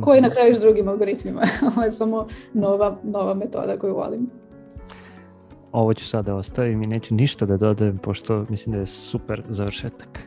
koji 0.00 0.20
na 0.20 0.30
kraju 0.30 0.54
s 0.54 0.60
drugim 0.60 0.88
algoritmima. 0.88 1.40
Ovo 1.76 1.82
je 1.82 1.92
samo 1.92 2.26
nova, 2.54 2.96
nova 3.02 3.34
metoda 3.34 3.78
koju 3.78 3.94
volim. 3.94 4.30
Ovo 5.72 5.94
ću 5.94 6.08
sada 6.08 6.34
ostavim 6.34 6.82
i 6.82 6.86
neću 6.86 7.14
ništa 7.14 7.46
da 7.46 7.56
dodajem, 7.56 7.98
pošto 7.98 8.46
mislim 8.48 8.72
da 8.72 8.78
je 8.78 8.86
super 8.86 9.42
završetak. 9.48 10.18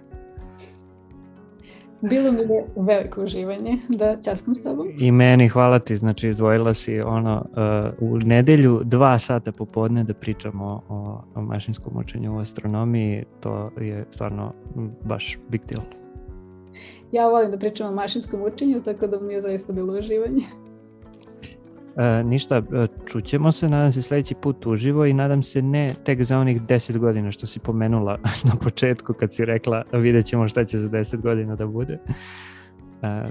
Bilo 2.01 2.31
mi 2.31 2.41
je 2.41 2.65
veliko 2.75 3.23
uživanje 3.23 3.77
da 3.89 4.17
častam 4.25 4.55
s 4.55 4.63
tobom. 4.63 4.87
I 4.99 5.11
meni, 5.11 5.49
hvala 5.49 5.79
ti, 5.79 5.97
znači 5.97 6.29
izdvojila 6.29 6.73
si 6.73 7.01
ono 7.01 7.45
uh, 7.99 8.09
u 8.09 8.17
nedelju 8.17 8.81
dva 8.83 9.19
sata 9.19 9.51
popodne 9.51 10.03
da 10.03 10.13
pričamo 10.13 10.81
o, 10.89 11.21
o 11.35 11.41
mašinskom 11.41 11.97
učenju 11.97 12.35
u 12.35 12.39
astronomiji, 12.39 13.23
to 13.39 13.71
je 13.81 14.05
stvarno 14.11 14.53
baš 15.03 15.37
big 15.49 15.61
deal 15.65 16.04
ja 17.11 17.27
volim 17.27 17.51
da 17.51 17.57
pričam 17.57 17.89
o 17.89 17.95
mašinskom 17.95 18.41
učenju, 18.43 18.81
tako 18.81 19.07
da 19.07 19.19
mi 19.19 19.33
je 19.33 19.41
zaista 19.41 19.73
bilo 19.73 19.93
uživanje. 19.93 20.43
E, 21.97 22.23
ništa, 22.23 22.57
e, 22.57 22.87
čućemo 23.05 23.51
se, 23.51 23.69
nadam 23.69 23.91
se 23.91 24.01
sledeći 24.01 24.35
put 24.35 24.65
uživo 24.65 25.05
i 25.05 25.13
nadam 25.13 25.43
se 25.43 25.61
ne 25.61 25.95
tek 26.03 26.23
za 26.23 26.37
onih 26.37 26.61
10 26.61 26.97
godina 26.97 27.31
što 27.31 27.47
si 27.47 27.59
pomenula 27.59 28.19
na 28.49 28.55
početku 28.63 29.13
kad 29.13 29.33
si 29.33 29.45
rekla 29.45 29.83
vidjet 29.93 30.25
ćemo 30.25 30.47
šta 30.47 30.65
će 30.65 30.77
za 30.77 30.89
10 30.89 31.21
godina 31.21 31.55
da 31.55 31.67
bude. 31.67 31.99
E, 33.03 33.29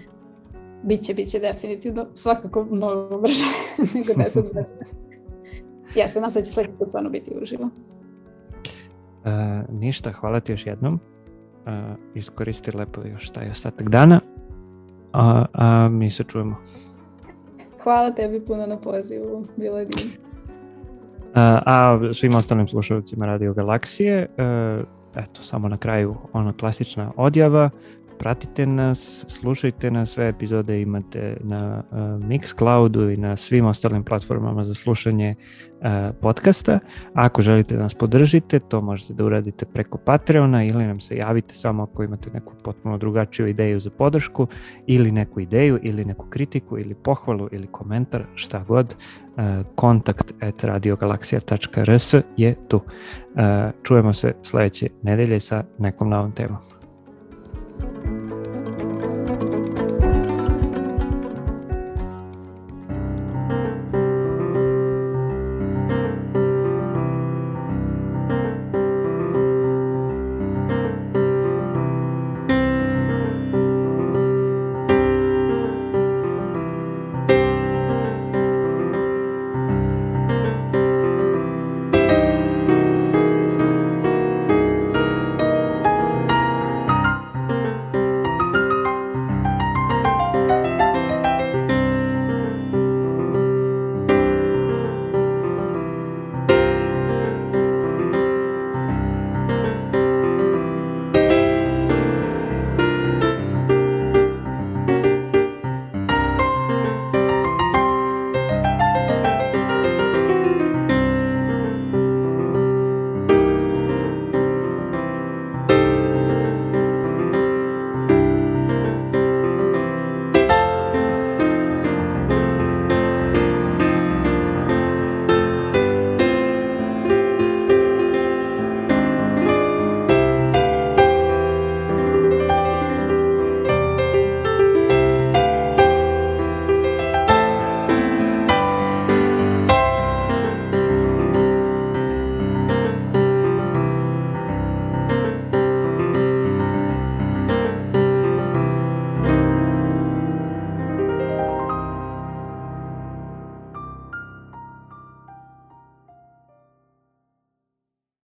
biće, 0.82 1.14
biće 1.14 1.38
definitivno, 1.38 2.06
svakako 2.14 2.64
mnogo 2.70 3.20
brže 3.20 3.44
nego 3.94 4.12
10 4.12 4.42
godina. 4.42 4.66
Jeste, 5.96 6.20
nam 6.20 6.30
se 6.30 6.38
da 6.38 6.44
će 6.44 6.52
sledeći 6.52 6.74
put 6.78 6.88
stvarno 6.88 7.10
biti 7.10 7.30
uživo. 7.42 7.70
E, 9.24 9.62
ništa, 9.72 10.12
hvala 10.12 10.40
ti 10.40 10.52
još 10.52 10.66
jednom 10.66 11.00
uh, 11.66 11.72
iskoristi 12.14 12.76
lepo 12.76 13.00
još 13.04 13.30
taj 13.30 13.50
ostatak 13.50 13.88
dana, 13.88 14.20
a, 15.12 15.44
a 15.52 15.88
mi 15.88 16.10
se 16.10 16.24
čujemo. 16.24 16.56
Hvala 17.82 18.10
tebi 18.10 18.44
puno 18.44 18.66
na 18.66 18.76
pozivu, 18.76 19.46
bilo 19.56 19.78
je 19.78 19.84
divno. 19.84 20.10
A, 21.34 21.62
a 21.66 21.98
svim 22.12 22.34
ostalim 22.34 22.68
slušalcima 22.68 23.26
Radio 23.26 23.54
Galaksije, 23.54 24.26
uh, 24.38 24.86
eto, 25.16 25.42
samo 25.42 25.68
na 25.68 25.76
kraju 25.76 26.16
ona 26.32 26.52
klasična 26.52 27.12
odjava, 27.16 27.70
pratite 28.18 28.66
nas, 28.66 29.24
slušajte 29.28 29.90
nas, 29.90 30.10
sve 30.10 30.28
epizode 30.28 30.80
imate 30.80 31.36
na 31.40 31.82
uh, 31.90 31.98
Mixcloudu 31.98 33.14
i 33.14 33.16
na 33.16 33.36
svim 33.36 33.66
ostalim 33.66 34.04
platformama 34.04 34.64
za 34.64 34.74
slušanje 34.74 35.34
uh, 35.34 36.14
podcasta. 36.20 36.78
Ako 37.14 37.42
želite 37.42 37.76
da 37.76 37.82
nas 37.82 37.94
podržite, 37.94 38.58
to 38.58 38.80
možete 38.80 39.14
da 39.14 39.24
uradite 39.24 39.66
preko 39.66 39.98
Patreona 39.98 40.64
ili 40.64 40.86
nam 40.86 41.00
se 41.00 41.16
javite 41.16 41.54
samo 41.54 41.82
ako 41.82 42.02
imate 42.02 42.30
neku 42.30 42.52
potpuno 42.64 42.98
drugačiju 42.98 43.46
ideju 43.46 43.80
za 43.80 43.90
podršku 43.90 44.46
ili 44.86 45.12
neku 45.12 45.40
ideju 45.40 45.78
ili 45.82 46.04
neku 46.04 46.26
kritiku 46.26 46.78
ili 46.78 46.94
pohvalu 46.94 47.48
ili 47.52 47.66
komentar, 47.66 48.24
šta 48.34 48.64
god. 48.68 48.94
Uh, 49.36 49.66
kontakt 49.74 50.32
at 50.40 50.64
radiogalaksija.rs 50.64 52.14
je 52.36 52.54
tu. 52.68 52.76
Uh, 52.76 53.42
čujemo 53.82 54.12
se 54.12 54.34
sledeće 54.42 54.88
nedelje 55.02 55.40
sa 55.40 55.64
nekom 55.78 56.08
novom 56.08 56.32
temom. 56.32 56.58